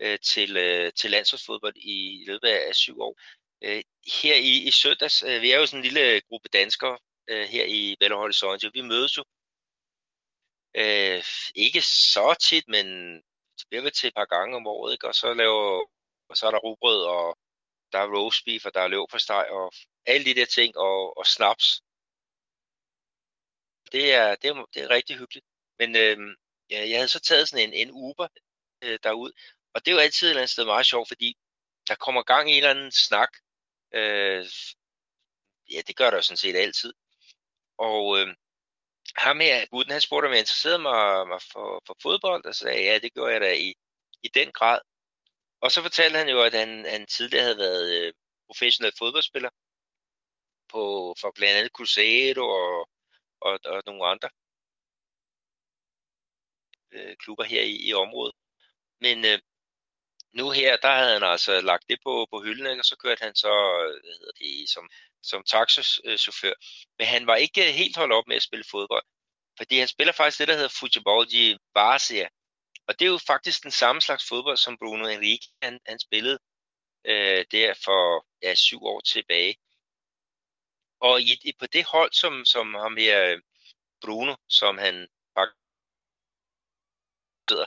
øh, 0.00 0.18
til, 0.18 0.56
øh, 0.56 0.92
til 0.92 1.10
landsholdsfodbold 1.10 1.76
i 1.76 2.24
løbet 2.26 2.48
af 2.48 2.74
syv 2.74 3.00
år. 3.00 3.14
Øh, 3.62 3.82
her 4.22 4.34
i, 4.34 4.52
i 4.68 4.70
søndags, 4.70 5.22
øh, 5.22 5.42
vi 5.42 5.50
er 5.52 5.58
jo 5.58 5.66
sådan 5.66 5.78
en 5.78 5.84
lille 5.84 6.14
øh, 6.14 6.22
gruppe 6.28 6.48
danskere 6.48 6.98
øh, 7.28 7.44
her 7.48 7.64
i 7.64 7.96
Belo 8.00 8.16
Horizonte, 8.16 8.70
vi 8.74 8.80
mødes 8.80 9.16
jo 9.16 9.24
øh, 10.76 11.22
ikke 11.54 11.82
så 11.82 12.34
tit, 12.40 12.64
men 12.68 12.86
vi 13.70 13.76
er 13.76 13.90
til 13.90 14.08
et 14.08 14.14
par 14.14 14.24
gange 14.24 14.56
om 14.56 14.66
året, 14.66 14.92
ikke? 14.92 15.08
og 15.08 15.14
så 15.14 15.34
laver 15.34 15.86
og 16.30 16.36
så 16.36 16.46
er 16.46 16.50
der 16.50 16.58
rugbrød, 16.58 17.02
og 17.04 17.38
der 17.92 17.98
er 17.98 18.14
roast 18.16 18.44
beef, 18.44 18.66
og 18.66 18.74
der 18.74 18.80
er 18.80 18.88
løv 18.88 19.06
på 19.12 19.18
steg, 19.18 19.46
og 19.50 19.72
alle 20.06 20.24
de 20.24 20.34
der 20.34 20.46
ting, 20.46 20.76
og, 20.76 21.18
og 21.18 21.26
snaps. 21.26 21.66
Det 23.92 24.14
er, 24.14 24.34
det, 24.34 24.50
er, 24.50 24.64
det 24.74 24.82
er 24.82 24.90
rigtig 24.90 25.16
hyggeligt. 25.16 25.46
Men 25.78 25.96
øh, 25.96 26.18
jeg 26.70 26.98
havde 26.98 27.08
så 27.08 27.20
taget 27.20 27.48
sådan 27.48 27.68
en, 27.68 27.74
en 27.74 27.90
Uber 27.92 28.28
øh, 28.82 28.98
derud, 29.02 29.32
og 29.74 29.84
det 29.84 29.90
er 29.90 29.94
jo 29.94 30.00
altid 30.00 30.26
et 30.26 30.30
eller 30.30 30.40
andet 30.40 30.50
sted 30.50 30.64
meget 30.64 30.86
sjovt, 30.86 31.08
fordi 31.08 31.36
der 31.88 31.94
kommer 31.94 32.22
gang 32.22 32.50
i 32.50 32.52
en 32.52 32.56
eller 32.56 32.70
anden 32.70 32.92
snak. 32.92 33.32
Øh, 33.94 34.46
ja, 35.70 35.80
det 35.86 35.96
gør 35.96 36.10
der 36.10 36.16
jo 36.16 36.22
sådan 36.22 36.36
set 36.36 36.56
altid. 36.56 36.92
Og 37.78 38.18
øh, 38.18 38.28
ham 39.16 39.40
her, 39.40 39.66
gutten, 39.66 39.92
han 39.92 40.00
spurgte, 40.00 40.26
om 40.26 40.32
jeg 40.32 40.40
interesserede 40.40 40.78
mig, 40.78 41.28
mig 41.28 41.40
for, 41.52 41.82
for 41.86 41.96
fodbold, 42.02 42.44
og 42.44 42.54
så 42.54 42.60
sagde 42.60 42.84
ja, 42.84 42.98
det 42.98 43.14
gjorde 43.14 43.32
jeg 43.32 43.40
da 43.40 43.52
i, 43.52 43.74
i 44.22 44.28
den 44.28 44.52
grad. 44.52 44.80
Og 45.60 45.72
så 45.72 45.82
fortalte 45.82 46.18
han 46.18 46.28
jo, 46.28 46.42
at 46.42 46.54
han, 46.54 46.84
han 46.86 47.06
tidligere 47.06 47.44
havde 47.44 47.58
været 47.58 48.06
øh, 48.06 48.12
professionel 48.48 48.92
fodboldspiller 48.98 49.50
på, 50.68 51.14
for 51.20 51.32
blandt 51.34 51.58
andet 51.58 51.72
Cruzeiro 51.72 52.44
og, 52.48 52.88
og, 53.40 53.60
og 53.64 53.82
nogle 53.86 54.06
andre 54.06 54.30
øh, 56.92 57.16
klubber 57.16 57.44
her 57.44 57.62
i, 57.62 57.76
i 57.88 57.92
området. 57.94 58.34
Men 59.00 59.24
øh, 59.24 59.38
nu 60.32 60.50
her, 60.50 60.76
der 60.76 60.94
havde 60.94 61.12
han 61.12 61.22
altså 61.22 61.60
lagt 61.60 61.84
det 61.88 61.98
på, 62.04 62.26
på 62.32 62.42
hylden, 62.42 62.78
og 62.78 62.84
så 62.84 62.96
kørte 62.96 63.24
han 63.24 63.34
så 63.34 63.52
hvad 64.02 64.14
hedder 64.18 64.32
det, 64.38 64.70
som, 64.70 64.90
som 65.22 65.42
taxachauffør. 65.42 66.52
Men 66.98 67.06
han 67.06 67.26
var 67.26 67.36
ikke 67.36 67.72
helt 67.72 67.96
holdt 67.96 68.12
op 68.12 68.26
med 68.26 68.36
at 68.36 68.42
spille 68.42 68.64
fodbold, 68.70 69.04
fordi 69.56 69.78
han 69.78 69.88
spiller 69.88 70.12
faktisk 70.12 70.38
det, 70.38 70.48
der 70.48 70.54
hedder 70.54 70.78
Futebol 70.80 71.26
de 71.30 71.58
Várzea. 71.78 72.28
Og 72.86 72.98
det 72.98 73.04
er 73.06 73.10
jo 73.10 73.18
faktisk 73.26 73.62
den 73.62 73.70
samme 73.70 74.00
slags 74.00 74.28
fodbold, 74.28 74.56
som 74.56 74.78
Bruno 74.78 75.06
Henrique 75.06 75.48
han, 75.62 75.80
han 75.86 75.98
spillede 75.98 76.38
øh, 77.04 77.44
der 77.52 77.74
for 77.84 78.26
ja, 78.42 78.54
syv 78.54 78.84
år 78.84 79.00
tilbage. 79.00 79.56
Og 81.00 81.20
i, 81.20 81.52
på 81.58 81.66
det 81.66 81.84
hold, 81.84 82.12
som, 82.12 82.44
som 82.44 82.74
ham 82.74 82.96
her 82.96 83.24
øh, 83.24 83.40
Bruno, 84.00 84.34
som 84.48 84.78
han 84.78 85.08
sidder, 87.50 87.66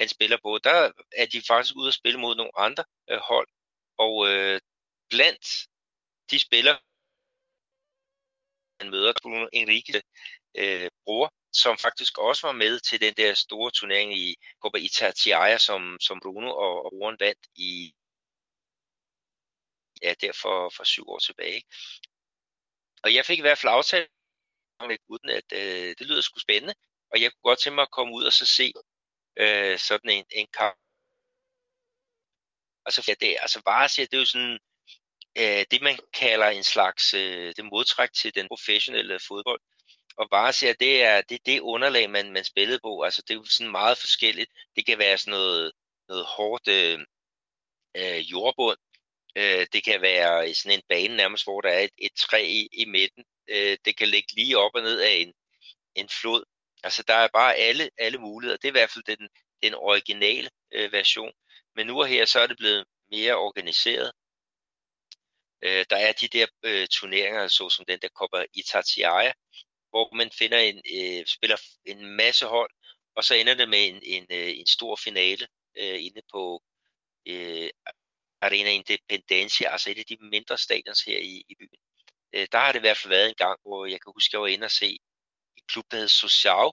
han 0.00 0.08
spiller 0.08 0.38
på, 0.44 0.50
der 0.64 0.76
er 1.22 1.26
de 1.32 1.42
faktisk 1.50 1.74
ude 1.76 1.88
at 1.88 1.98
spille 2.00 2.20
mod 2.20 2.34
nogle 2.36 2.54
andre 2.66 2.84
øh, 3.10 3.20
hold. 3.30 3.48
Og 4.04 4.14
øh, 4.28 4.60
blandt 5.12 5.44
de 6.30 6.38
spillere, 6.46 6.78
han 8.80 8.90
møder 8.90 9.12
Bruno 9.22 9.48
Enrique 9.52 10.02
øh, 10.60 10.90
bror, 11.04 11.26
som 11.52 11.78
faktisk 11.78 12.18
også 12.18 12.46
var 12.46 12.52
med 12.64 12.80
til 12.80 13.00
den 13.00 13.14
der 13.14 13.34
store 13.34 13.70
turnering 13.70 14.10
i 14.18 14.36
Copa 14.62 14.78
Itatiaia, 14.78 15.58
som, 15.58 15.98
som 16.00 16.20
Bruno 16.20 16.50
og, 16.64 16.84
og 16.84 16.90
broren 16.90 17.16
vandt 17.20 17.44
i 17.54 17.94
ja, 20.02 20.14
der 20.20 20.32
for, 20.42 20.70
for 20.76 20.84
syv 20.84 21.08
år 21.08 21.18
tilbage. 21.18 21.62
Og 23.04 23.14
jeg 23.14 23.24
fik 23.26 23.38
i 23.38 23.40
hvert 23.40 23.58
fald 23.58 23.72
aftalt 23.72 24.10
med 24.80 24.98
gutten, 25.08 25.30
at 25.30 25.48
øh, 25.52 25.88
det 25.98 26.06
lyder 26.06 26.20
sgu 26.20 26.38
spændende, 26.38 26.74
og 27.12 27.20
jeg 27.22 27.32
kunne 27.32 27.48
godt 27.50 27.58
tænke 27.58 27.74
mig 27.74 27.82
at 27.82 27.90
komme 27.90 28.14
ud 28.14 28.24
og 28.24 28.32
så 28.32 28.46
se 28.46 28.72
øh, 29.36 29.78
sådan 29.78 30.10
en, 30.10 30.24
en 30.30 30.46
kamp. 30.58 30.76
Altså, 32.86 33.04
ja, 33.08 33.14
det, 33.20 33.36
altså 33.40 33.62
Varsia, 33.66 34.04
det 34.04 34.14
er 34.14 34.18
jo 34.18 34.24
sådan, 34.24 34.58
øh, 35.38 35.64
det 35.70 35.82
man 35.82 35.98
kalder 36.12 36.46
en 36.48 36.64
slags 36.64 37.14
øh, 37.14 37.54
det 37.56 37.64
modtræk 37.64 38.12
til 38.12 38.34
den 38.34 38.48
professionelle 38.48 39.20
fodbold. 39.28 39.60
Og 40.16 40.28
Varsia, 40.30 40.72
det 40.80 41.02
er 41.02 41.20
det, 41.20 41.46
det 41.46 41.60
underlag, 41.60 42.10
man, 42.10 42.32
man 42.32 42.44
spillede 42.44 42.80
på. 42.84 43.02
Altså, 43.02 43.22
det 43.22 43.30
er 43.34 43.38
jo 43.38 43.44
sådan 43.44 43.70
meget 43.70 43.98
forskelligt. 43.98 44.50
Det 44.76 44.86
kan 44.86 44.98
være 44.98 45.18
sådan 45.18 45.30
noget, 45.32 45.72
noget 46.08 46.24
hårdt 46.26 46.68
øh, 46.68 46.98
øh, 47.96 48.30
jordbund. 48.30 48.78
Øh, 49.36 49.66
det 49.72 49.84
kan 49.84 50.02
være 50.02 50.54
sådan 50.54 50.78
en 50.78 50.84
bane 50.88 51.16
nærmest, 51.16 51.44
hvor 51.44 51.60
der 51.60 51.70
er 51.70 51.80
et, 51.80 51.90
et 51.98 52.12
træ 52.18 52.42
i, 52.44 52.68
i 52.72 52.84
midten. 52.84 53.24
øh, 53.48 53.78
det 53.84 53.96
kan 53.96 54.08
ligge 54.08 54.34
lige 54.34 54.58
op 54.58 54.72
og 54.74 54.82
ned 54.82 55.00
af 55.00 55.12
en, 55.12 55.32
en 55.94 56.08
flod. 56.08 56.44
Altså 56.82 57.02
der 57.02 57.14
er 57.14 57.28
bare 57.32 57.54
alle, 57.54 57.90
alle 57.98 58.18
muligheder. 58.18 58.56
Det 58.56 58.64
er 58.64 58.72
i 58.72 58.78
hvert 58.80 58.90
fald 58.90 59.04
den, 59.04 59.28
den 59.62 59.74
originale 59.74 60.50
øh, 60.72 60.92
version. 60.92 61.32
Men 61.76 61.86
nu 61.86 62.00
og 62.00 62.06
her, 62.06 62.24
så 62.24 62.40
er 62.40 62.46
det 62.46 62.56
blevet 62.56 62.84
mere 63.10 63.34
organiseret. 63.34 64.12
Øh, 65.62 65.84
der 65.90 65.96
er 65.96 66.12
de 66.12 66.28
der 66.28 66.46
øh, 66.62 66.88
turneringer, 66.88 67.48
så 67.48 67.70
som 67.70 67.84
den 67.84 67.98
der 68.02 68.08
Copa 68.08 68.44
Itatiaia, 68.54 69.32
hvor 69.90 70.14
man 70.14 70.30
finder 70.38 70.58
en, 70.58 70.82
øh, 70.96 71.26
spiller 71.26 71.56
en 71.84 72.16
masse 72.16 72.46
hold, 72.46 72.70
og 73.16 73.24
så 73.24 73.34
ender 73.34 73.54
det 73.54 73.68
med 73.68 73.86
en, 73.88 74.00
en, 74.02 74.26
øh, 74.30 74.58
en 74.58 74.66
stor 74.66 74.96
finale 74.96 75.46
øh, 75.78 76.04
inde 76.04 76.22
på 76.32 76.62
øh, 77.26 77.70
Arena 78.40 78.70
Independencia, 78.70 79.72
altså 79.72 79.90
et 79.90 79.98
af 79.98 80.04
de 80.08 80.16
mindre 80.20 80.58
stadions 80.58 81.02
her 81.02 81.18
i, 81.18 81.44
i 81.48 81.54
byen. 81.58 81.80
Øh, 82.34 82.46
der 82.52 82.58
har 82.58 82.72
det 82.72 82.78
i 82.78 82.86
hvert 82.86 82.96
fald 82.96 83.14
været 83.14 83.28
en 83.28 83.34
gang, 83.34 83.58
hvor 83.62 83.86
jeg 83.86 84.00
kan 84.00 84.12
huske, 84.16 84.28
at 84.30 84.32
jeg 84.32 84.40
var 84.40 84.46
inde 84.46 84.64
og 84.64 84.70
se 84.70 84.98
klub, 85.70 85.86
der 85.90 85.96
hed 85.98 86.08
Social 86.08 86.68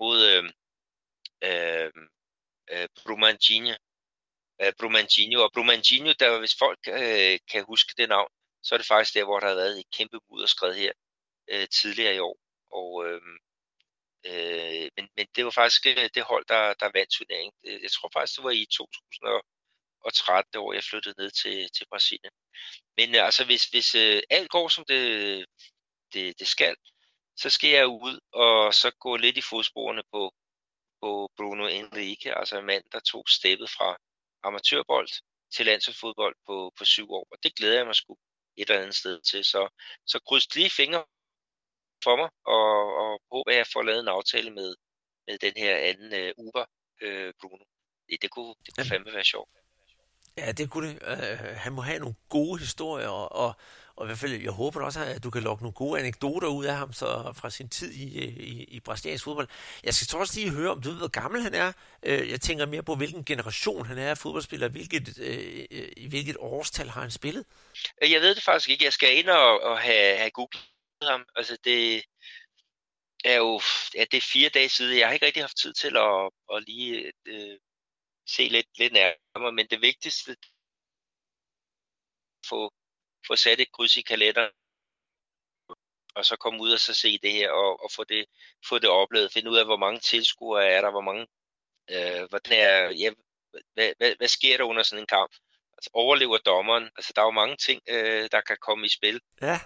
mod 0.00 0.18
øhm, 0.32 0.50
øhm, 1.48 2.08
øh, 2.72 2.78
øh, 2.78 2.82
øh, 2.82 2.88
Brumanginho. 3.04 3.74
Øh, 4.62 4.72
Brumanginho. 4.80 5.38
Og 5.44 5.50
Brumanginho, 5.54 6.12
der, 6.20 6.38
hvis 6.38 6.56
folk 6.64 6.80
øh, 6.88 7.38
kan 7.50 7.64
huske 7.72 7.92
det 7.98 8.08
navn, 8.08 8.30
så 8.62 8.74
er 8.74 8.78
det 8.78 8.86
faktisk 8.86 9.14
der, 9.14 9.24
hvor 9.24 9.40
der 9.40 9.48
har 9.48 9.54
været 9.54 9.78
et 9.78 9.90
kæmpe 9.96 10.18
mudderskred 10.30 10.74
her 10.74 10.92
øh, 11.50 11.66
tidligere 11.68 12.14
i 12.16 12.18
år. 12.18 12.36
Og, 12.78 12.90
øh, 13.06 13.22
øh, 14.30 14.88
men, 14.96 15.04
men 15.16 15.26
det 15.36 15.44
var 15.44 15.50
faktisk 15.50 15.86
øh, 15.86 16.08
det 16.14 16.22
hold, 16.22 16.44
der, 16.48 16.74
der 16.80 16.90
vandt 16.94 17.10
turneringen. 17.12 17.58
Øh, 17.66 17.82
jeg 17.82 17.90
tror 17.90 18.10
faktisk, 18.12 18.36
det 18.36 18.44
var 18.44 18.50
i 18.50 18.66
2013, 18.78 20.60
år, 20.62 20.72
jeg 20.72 20.84
flyttede 20.84 21.14
ned 21.22 21.30
til, 21.30 21.70
til 21.76 21.86
Brasilien. 21.90 22.34
Men 22.98 23.14
øh, 23.16 23.24
altså, 23.28 23.44
hvis, 23.44 23.64
hvis 23.72 23.94
øh, 23.94 24.22
alt 24.30 24.50
går, 24.50 24.68
som 24.68 24.84
det, 24.88 25.02
det, 26.12 26.38
det 26.40 26.48
skal, 26.48 26.76
så 27.42 27.50
skal 27.50 27.70
jeg 27.70 27.86
ud 27.86 28.16
og 28.32 28.74
så 28.74 28.90
gå 29.00 29.16
lidt 29.16 29.36
i 29.36 29.48
fodsporene 29.50 30.02
på, 30.12 30.34
på 31.00 31.30
Bruno 31.36 31.66
Enrique, 31.66 32.38
altså 32.38 32.58
en 32.58 32.66
mand, 32.66 32.84
der 32.92 33.00
tog 33.00 33.24
steppet 33.28 33.70
fra 33.70 33.96
amatørbold 34.42 35.08
til 35.54 35.66
landsholdsfodbold 35.66 36.36
på, 36.46 36.72
på 36.78 36.84
syv 36.84 37.10
år. 37.10 37.26
Og 37.32 37.38
det 37.42 37.56
glæder 37.56 37.76
jeg 37.76 37.86
mig 37.86 37.94
sgu 37.94 38.12
et 38.56 38.70
eller 38.70 38.82
andet 38.82 38.96
sted 38.96 39.20
til. 39.30 39.44
Så, 39.44 39.68
så 40.06 40.18
kryds 40.28 40.54
lige 40.54 40.70
fingre 40.70 41.04
for 42.04 42.16
mig, 42.16 42.30
og, 42.56 42.72
og 43.02 43.10
håber, 43.32 43.50
at 43.50 43.56
jeg 43.56 43.66
får 43.72 43.82
lavet 43.82 44.00
en 44.00 44.08
aftale 44.08 44.50
med, 44.50 44.74
med 45.26 45.38
den 45.38 45.52
her 45.56 45.76
anden 45.76 46.10
uh, 46.20 46.46
Uber, 46.46 46.64
uh, 47.04 47.30
Bruno. 47.40 47.64
Det, 48.08 48.22
det, 48.22 48.30
kunne, 48.30 48.54
det 48.66 48.74
kunne 48.74 48.90
fandme 48.92 49.12
være 49.12 49.24
sjovt. 49.24 49.50
Ja, 50.36 50.52
det 50.52 50.70
kunne 50.70 50.88
det. 50.88 51.02
Uh, 51.12 51.56
han 51.64 51.72
må 51.72 51.82
have 51.82 51.98
nogle 51.98 52.16
gode 52.28 52.58
historier, 52.58 53.08
og, 53.08 53.32
og, 53.32 53.54
og 53.96 54.04
i 54.04 54.06
hvert 54.06 54.18
fald, 54.18 54.32
jeg 54.32 54.50
håber 54.50 54.84
også, 54.84 55.04
at 55.04 55.24
du 55.24 55.30
kan 55.30 55.42
lokke 55.42 55.62
nogle 55.62 55.74
gode 55.74 56.00
anekdoter 56.00 56.48
ud 56.48 56.64
af 56.64 56.76
ham 56.76 56.92
så 56.92 57.32
fra 57.36 57.50
sin 57.50 57.68
tid 57.68 57.92
i, 57.92 58.04
i, 58.24 58.64
i 58.64 58.80
brasiliansk 58.80 59.24
fodbold. 59.24 59.48
Jeg 59.82 59.94
skal 59.94 60.18
også 60.18 60.40
lige 60.40 60.50
høre, 60.50 60.70
om 60.70 60.82
du 60.82 60.90
ved, 60.90 60.98
hvor 60.98 61.08
gammel 61.08 61.42
han 61.42 61.54
er. 61.54 61.72
Øh, 62.02 62.30
jeg 62.30 62.40
tænker 62.40 62.66
mere 62.66 62.82
på, 62.82 62.94
hvilken 62.94 63.24
generation 63.24 63.86
han 63.86 63.98
er 63.98 64.10
af 64.10 64.18
fodboldspiller. 64.18 64.68
Hvilket, 64.68 65.18
øh, 65.18 65.66
I 65.96 66.08
hvilket 66.08 66.36
årstal 66.40 66.88
har 66.88 67.00
han 67.00 67.10
spillet? 67.10 67.44
Øh, 68.02 68.10
jeg 68.10 68.20
ved 68.20 68.34
det 68.34 68.42
faktisk 68.42 68.68
ikke. 68.68 68.84
Jeg 68.84 68.92
skal 68.92 69.18
ind 69.18 69.28
og, 69.28 69.60
og 69.62 69.78
have, 69.78 70.16
have 70.16 70.30
googlet 70.30 70.62
ham. 71.02 71.24
Altså 71.36 71.56
det 71.64 72.02
er 73.24 73.36
jo 73.36 73.60
ja, 73.94 74.04
det 74.10 74.16
er 74.16 74.30
fire 74.32 74.48
dage 74.48 74.68
siden. 74.68 74.98
Jeg 74.98 75.06
har 75.06 75.14
ikke 75.14 75.26
rigtig 75.26 75.42
haft 75.42 75.56
tid 75.56 75.72
til 75.72 75.96
at, 75.96 76.30
at 76.54 76.64
lige 76.66 77.12
øh, 77.26 77.58
se 78.28 78.48
lidt, 78.48 78.78
lidt 78.78 78.92
nærmere, 78.92 79.52
men 79.52 79.66
det 79.66 79.80
vigtigste 79.80 80.36
få, 82.48 82.72
få 83.26 83.36
sat 83.36 83.60
et 83.60 83.72
kryds 83.72 83.96
i 83.96 84.02
kalenderen, 84.02 84.50
og 86.14 86.24
så 86.24 86.36
komme 86.36 86.60
ud 86.60 86.72
og 86.72 86.80
så 86.80 86.94
se 86.94 87.18
det 87.18 87.32
her, 87.32 87.50
og, 87.50 87.82
og 87.84 87.90
få, 87.92 88.04
det, 88.04 88.26
få 88.68 88.78
det 88.78 88.90
oplevet, 88.90 89.32
finde 89.32 89.50
ud 89.50 89.56
af, 89.56 89.64
hvor 89.64 89.76
mange 89.76 90.00
tilskuere 90.00 90.66
er 90.66 90.80
der, 90.80 90.90
hvor 90.90 91.00
mange, 91.00 91.26
øh, 91.90 92.28
hvordan 92.28 92.58
er, 92.58 92.90
ja, 92.90 93.10
hvad, 93.74 93.94
hvad, 93.96 94.16
hvad 94.16 94.28
sker 94.28 94.56
der 94.56 94.64
under 94.64 94.82
sådan 94.82 95.02
en 95.02 95.06
kamp? 95.06 95.32
Altså, 95.76 95.90
overlever 95.92 96.38
dommeren? 96.38 96.90
Altså, 96.96 97.12
der 97.16 97.22
er 97.22 97.26
jo 97.26 97.30
mange 97.30 97.56
ting, 97.56 97.82
øh, 97.88 98.28
der 98.32 98.40
kan 98.40 98.56
komme 98.60 98.86
i 98.86 98.88
spil. 98.88 99.20
Ja. 99.42 99.60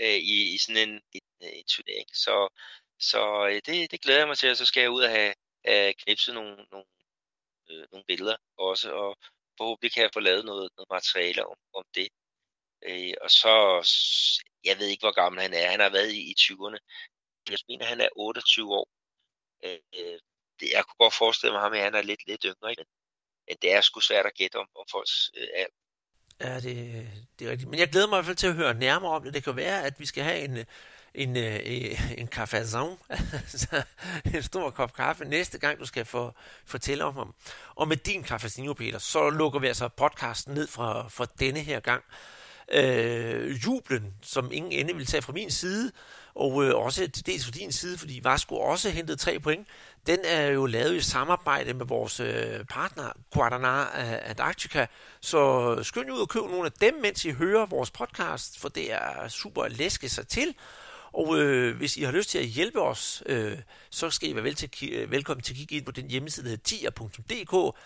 Øh, 0.00 0.18
i, 0.34 0.54
i 0.54 0.58
sådan 0.58 0.88
en, 0.88 1.02
en, 1.12 1.20
en 1.40 1.64
turnering. 1.64 2.08
Så, 2.12 2.48
så 2.98 3.46
øh, 3.46 3.62
det, 3.66 3.90
det 3.90 4.00
glæder 4.02 4.18
jeg 4.18 4.28
mig 4.28 4.38
til, 4.38 4.50
og 4.50 4.56
så 4.56 4.66
skal 4.66 4.80
jeg 4.80 4.90
ud 4.90 5.02
og 5.02 5.10
have, 5.10 5.34
have 5.64 5.94
knipset 5.94 6.34
nogle, 6.34 6.66
nogle 6.70 6.86
øh, 7.70 7.86
nogle 7.92 8.04
billeder 8.06 8.36
også, 8.56 8.92
og 8.92 9.16
forhåbentlig 9.58 9.92
kan 9.92 10.02
jeg 10.02 10.10
få 10.12 10.20
lavet 10.20 10.44
noget, 10.44 10.68
noget 10.76 10.90
materiale 10.90 11.46
om, 11.46 11.56
om 11.74 11.84
det. 11.94 12.08
Øh, 12.84 13.14
og 13.20 13.30
så, 13.30 13.54
jeg 14.64 14.78
ved 14.78 14.86
ikke, 14.86 15.02
hvor 15.02 15.20
gammel 15.22 15.42
han 15.42 15.54
er. 15.54 15.70
Han 15.70 15.80
har 15.80 15.90
været 15.90 16.12
i, 16.12 16.20
i 16.30 16.34
20'erne. 16.40 16.78
Jeg 17.50 17.58
mener, 17.68 17.84
han 17.84 18.00
er 18.00 18.08
28 18.16 18.74
år. 18.74 18.88
Øh, 19.64 19.78
det, 20.60 20.70
jeg 20.72 20.84
kunne 20.84 21.04
godt 21.04 21.14
forestille 21.14 21.52
mig 21.52 21.62
ham, 21.62 21.72
at 21.72 21.80
han 21.80 21.94
er 21.94 22.02
lidt, 22.02 22.26
lidt 22.26 22.44
yngre. 22.44 22.74
Men, 22.78 22.86
men 23.48 23.56
det 23.62 23.72
er 23.72 23.80
sgu 23.80 24.00
svært 24.00 24.26
at 24.26 24.34
gætte 24.34 24.56
om, 24.56 24.68
om 24.76 24.86
folks 24.90 25.30
øh, 25.36 25.48
alder. 25.54 25.78
Ja, 26.40 26.60
det, 26.60 27.08
det 27.38 27.46
er 27.46 27.50
rigtigt. 27.50 27.70
Men 27.70 27.78
jeg 27.78 27.88
glæder 27.88 28.06
mig 28.06 28.16
i 28.16 28.18
hvert 28.18 28.26
fald 28.26 28.36
til 28.36 28.46
at 28.46 28.54
høre 28.54 28.74
nærmere 28.74 29.12
om 29.12 29.22
det. 29.24 29.34
Det 29.34 29.44
kan 29.44 29.56
være, 29.56 29.84
at 29.84 30.00
vi 30.00 30.06
skal 30.06 30.24
have 30.24 30.40
en, 30.40 30.56
en, 31.14 31.36
en, 31.36 31.96
en 32.18 32.28
cafezon, 32.28 32.98
altså 33.42 33.82
en 34.34 34.42
stor 34.42 34.70
kop 34.70 34.92
kaffe, 34.92 35.24
næste 35.24 35.58
gang 35.58 35.78
du 35.78 35.86
skal 35.86 36.04
få, 36.04 36.32
fortælle 36.66 37.04
om 37.04 37.14
ham. 37.14 37.34
Og 37.74 37.88
med 37.88 37.96
din 37.96 38.24
cafezinho, 38.24 38.72
Peter, 38.72 38.98
så 38.98 39.30
lukker 39.30 39.58
vi 39.58 39.66
altså 39.66 39.88
podcasten 39.88 40.54
ned 40.54 40.66
fra, 40.66 41.08
fra 41.08 41.26
denne 41.38 41.60
her 41.60 41.80
gang. 41.80 42.04
Øh, 42.72 43.64
jublen, 43.64 44.14
som 44.22 44.50
ingen 44.52 44.72
ende 44.72 44.96
vil 44.96 45.06
tage 45.06 45.22
fra 45.22 45.32
min 45.32 45.50
side, 45.50 45.92
og 46.34 46.64
øh, 46.64 46.74
også 46.74 47.10
til 47.10 47.26
dels 47.26 47.44
fra 47.44 47.50
din 47.50 47.72
side, 47.72 47.98
fordi 47.98 48.20
Vasco 48.24 48.56
også 48.56 48.90
hentede 48.90 49.16
tre 49.16 49.38
point. 49.38 49.68
Den 50.06 50.18
er 50.24 50.46
jo 50.46 50.66
lavet 50.66 50.94
i 50.96 51.00
samarbejde 51.00 51.74
med 51.74 51.86
vores 51.86 52.20
øh, 52.20 52.64
partner 52.70 53.12
Guadana 53.30 53.84
Antarctica, 54.28 54.86
så 55.20 55.78
skynd 55.82 56.12
ud 56.12 56.18
og 56.18 56.28
køb 56.28 56.42
nogle 56.42 56.66
af 56.66 56.72
dem, 56.72 56.94
mens 57.02 57.24
I 57.24 57.30
hører 57.30 57.66
vores 57.66 57.90
podcast, 57.90 58.58
for 58.58 58.68
det 58.68 58.92
er 58.92 59.28
super 59.28 59.62
at 59.62 59.72
læske 59.72 60.08
sig 60.08 60.28
til. 60.28 60.54
Og 61.12 61.38
øh, 61.38 61.76
hvis 61.76 61.96
I 61.96 62.02
har 62.02 62.12
lyst 62.12 62.30
til 62.30 62.38
at 62.38 62.46
hjælpe 62.46 62.80
os, 62.80 63.22
øh, 63.26 63.58
så 63.90 64.10
skal 64.10 64.28
I 64.28 64.34
være 64.34 64.44
vel 64.44 64.54
til, 64.54 64.70
øh, 64.92 65.10
velkommen 65.10 65.42
til 65.42 65.52
at 65.52 65.56
kigge 65.56 65.76
ind 65.76 65.84
på 65.84 65.92
den 65.92 66.10
hjemmeside, 66.10 66.44
der 66.44 66.50
hedder 66.50 66.64
tier.dk. 66.64 67.76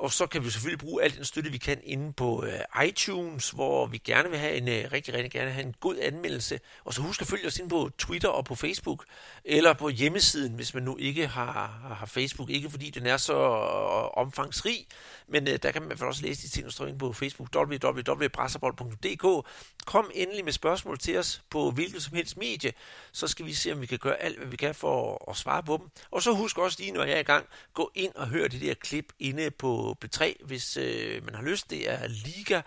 Og 0.00 0.12
så 0.12 0.26
kan 0.26 0.44
vi 0.44 0.50
selvfølgelig 0.50 0.78
bruge 0.78 1.02
al 1.02 1.16
den 1.16 1.24
støtte, 1.24 1.50
vi 1.50 1.58
kan 1.58 1.80
inde 1.82 2.12
på 2.12 2.44
øh, 2.44 2.86
iTunes, 2.86 3.50
hvor 3.50 3.86
vi 3.86 3.98
gerne 3.98 4.30
vil 4.30 4.38
have 4.38 4.54
en 4.54 4.68
øh, 4.68 4.92
rigtig, 4.92 5.14
rigtig 5.14 5.30
gerne 5.30 5.50
have 5.50 5.66
en 5.66 5.74
god 5.80 5.96
anmeldelse. 6.02 6.60
Og 6.84 6.94
så 6.94 7.02
husk 7.02 7.20
at 7.20 7.26
følge 7.26 7.46
os 7.46 7.58
ind 7.58 7.70
på 7.70 7.90
Twitter 7.98 8.28
og 8.28 8.44
på 8.44 8.54
Facebook, 8.54 9.04
eller 9.44 9.72
på 9.72 9.88
hjemmesiden, 9.88 10.52
hvis 10.52 10.74
man 10.74 10.82
nu 10.82 10.96
ikke 10.96 11.26
har, 11.26 11.94
har 11.98 12.06
Facebook. 12.06 12.50
Ikke 12.50 12.70
fordi 12.70 12.90
den 12.90 13.06
er 13.06 13.16
så 13.16 13.34
øh, 13.34 14.18
omfangsrig, 14.18 14.86
men 15.28 15.48
øh, 15.48 15.58
der 15.62 15.70
kan 15.70 15.82
man 15.82 16.02
også 16.02 16.22
læse 16.22 16.42
de 16.42 16.48
ting, 16.48 16.64
der 16.64 16.70
står 16.70 16.86
inde 16.86 16.98
på 16.98 17.12
Facebook, 17.12 17.48
www.brasserbold.dk. 17.56 19.46
Kom 19.86 20.10
endelig 20.14 20.44
med 20.44 20.52
spørgsmål 20.52 20.98
til 20.98 21.18
os 21.18 21.42
på 21.50 21.70
hvilket 21.70 22.02
som 22.02 22.16
helst 22.16 22.36
medie, 22.36 22.72
så 23.12 23.28
skal 23.28 23.46
vi 23.46 23.54
se, 23.54 23.72
om 23.72 23.80
vi 23.80 23.86
kan 23.86 23.98
gøre 23.98 24.16
alt, 24.16 24.38
hvad 24.38 24.48
vi 24.48 24.56
kan 24.56 24.74
for 24.74 25.12
at, 25.12 25.18
at 25.30 25.36
svare 25.36 25.62
på 25.62 25.76
dem. 25.76 25.86
Og 26.10 26.22
så 26.22 26.32
husk 26.32 26.58
også 26.58 26.76
lige, 26.80 26.92
når 26.92 27.04
jeg 27.04 27.14
er 27.14 27.20
i 27.20 27.22
gang, 27.22 27.46
gå 27.74 27.90
ind 27.94 28.12
og 28.14 28.28
hør 28.28 28.48
det 28.48 28.60
der 28.60 28.74
klip 28.74 29.12
inde 29.18 29.50
på 29.50 29.89
B3, 30.04 30.44
hvis 30.44 30.76
øh, 30.76 31.24
man 31.24 31.34
har 31.34 31.42
lyst. 31.42 31.70
Det 31.70 31.90
er 31.90 32.06
Liga 32.08 32.60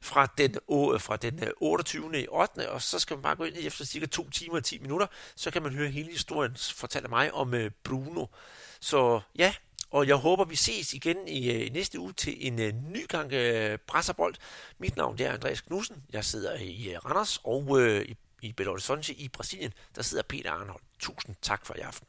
fra 0.00 0.26
den, 0.38 0.54
øh, 0.54 1.00
fra 1.00 1.16
den 1.16 1.44
øh, 1.44 1.50
28. 1.56 2.22
I 2.22 2.26
8. 2.28 2.70
Og 2.70 2.82
så 2.82 2.98
skal 2.98 3.16
man 3.16 3.22
bare 3.22 3.36
gå 3.36 3.44
ind 3.44 3.54
efter 3.58 3.84
cirka 3.84 4.06
2 4.06 4.30
timer 4.30 4.56
og 4.56 4.64
10 4.64 4.78
minutter, 4.78 5.06
så 5.36 5.50
kan 5.50 5.62
man 5.62 5.72
høre 5.72 5.88
hele 5.88 6.10
historien 6.10 6.56
fortalt 6.56 7.04
af 7.04 7.10
mig 7.10 7.34
om 7.34 7.54
øh, 7.54 7.70
Bruno. 7.84 8.26
Så 8.80 9.20
ja, 9.38 9.54
og 9.90 10.08
jeg 10.08 10.16
håber, 10.16 10.44
vi 10.44 10.56
ses 10.56 10.94
igen 10.94 11.28
i 11.28 11.50
øh, 11.50 11.72
næste 11.72 11.98
uge 12.00 12.12
til 12.12 12.46
en 12.46 12.60
øh, 12.60 12.72
ny 12.72 13.08
gang 13.08 13.32
øh, 13.32 13.78
Brasserbold. 13.86 14.34
Mit 14.78 14.96
navn 14.96 15.20
er 15.20 15.32
Andreas 15.32 15.60
Knudsen. 15.60 16.02
Jeg 16.12 16.24
sidder 16.24 16.54
i 16.54 16.92
øh, 16.92 17.04
Randers 17.04 17.40
og 17.44 17.80
øh, 17.80 18.02
i, 18.02 18.16
i 18.42 18.52
Belo 18.52 18.70
Horizonte 18.70 19.14
i 19.14 19.28
Brasilien. 19.28 19.72
Der 19.96 20.02
sidder 20.02 20.22
Peter 20.22 20.52
Arnold. 20.52 20.80
Tusind 20.98 21.36
tak 21.42 21.66
for 21.66 21.74
i 21.74 21.80
aften. 21.80 22.06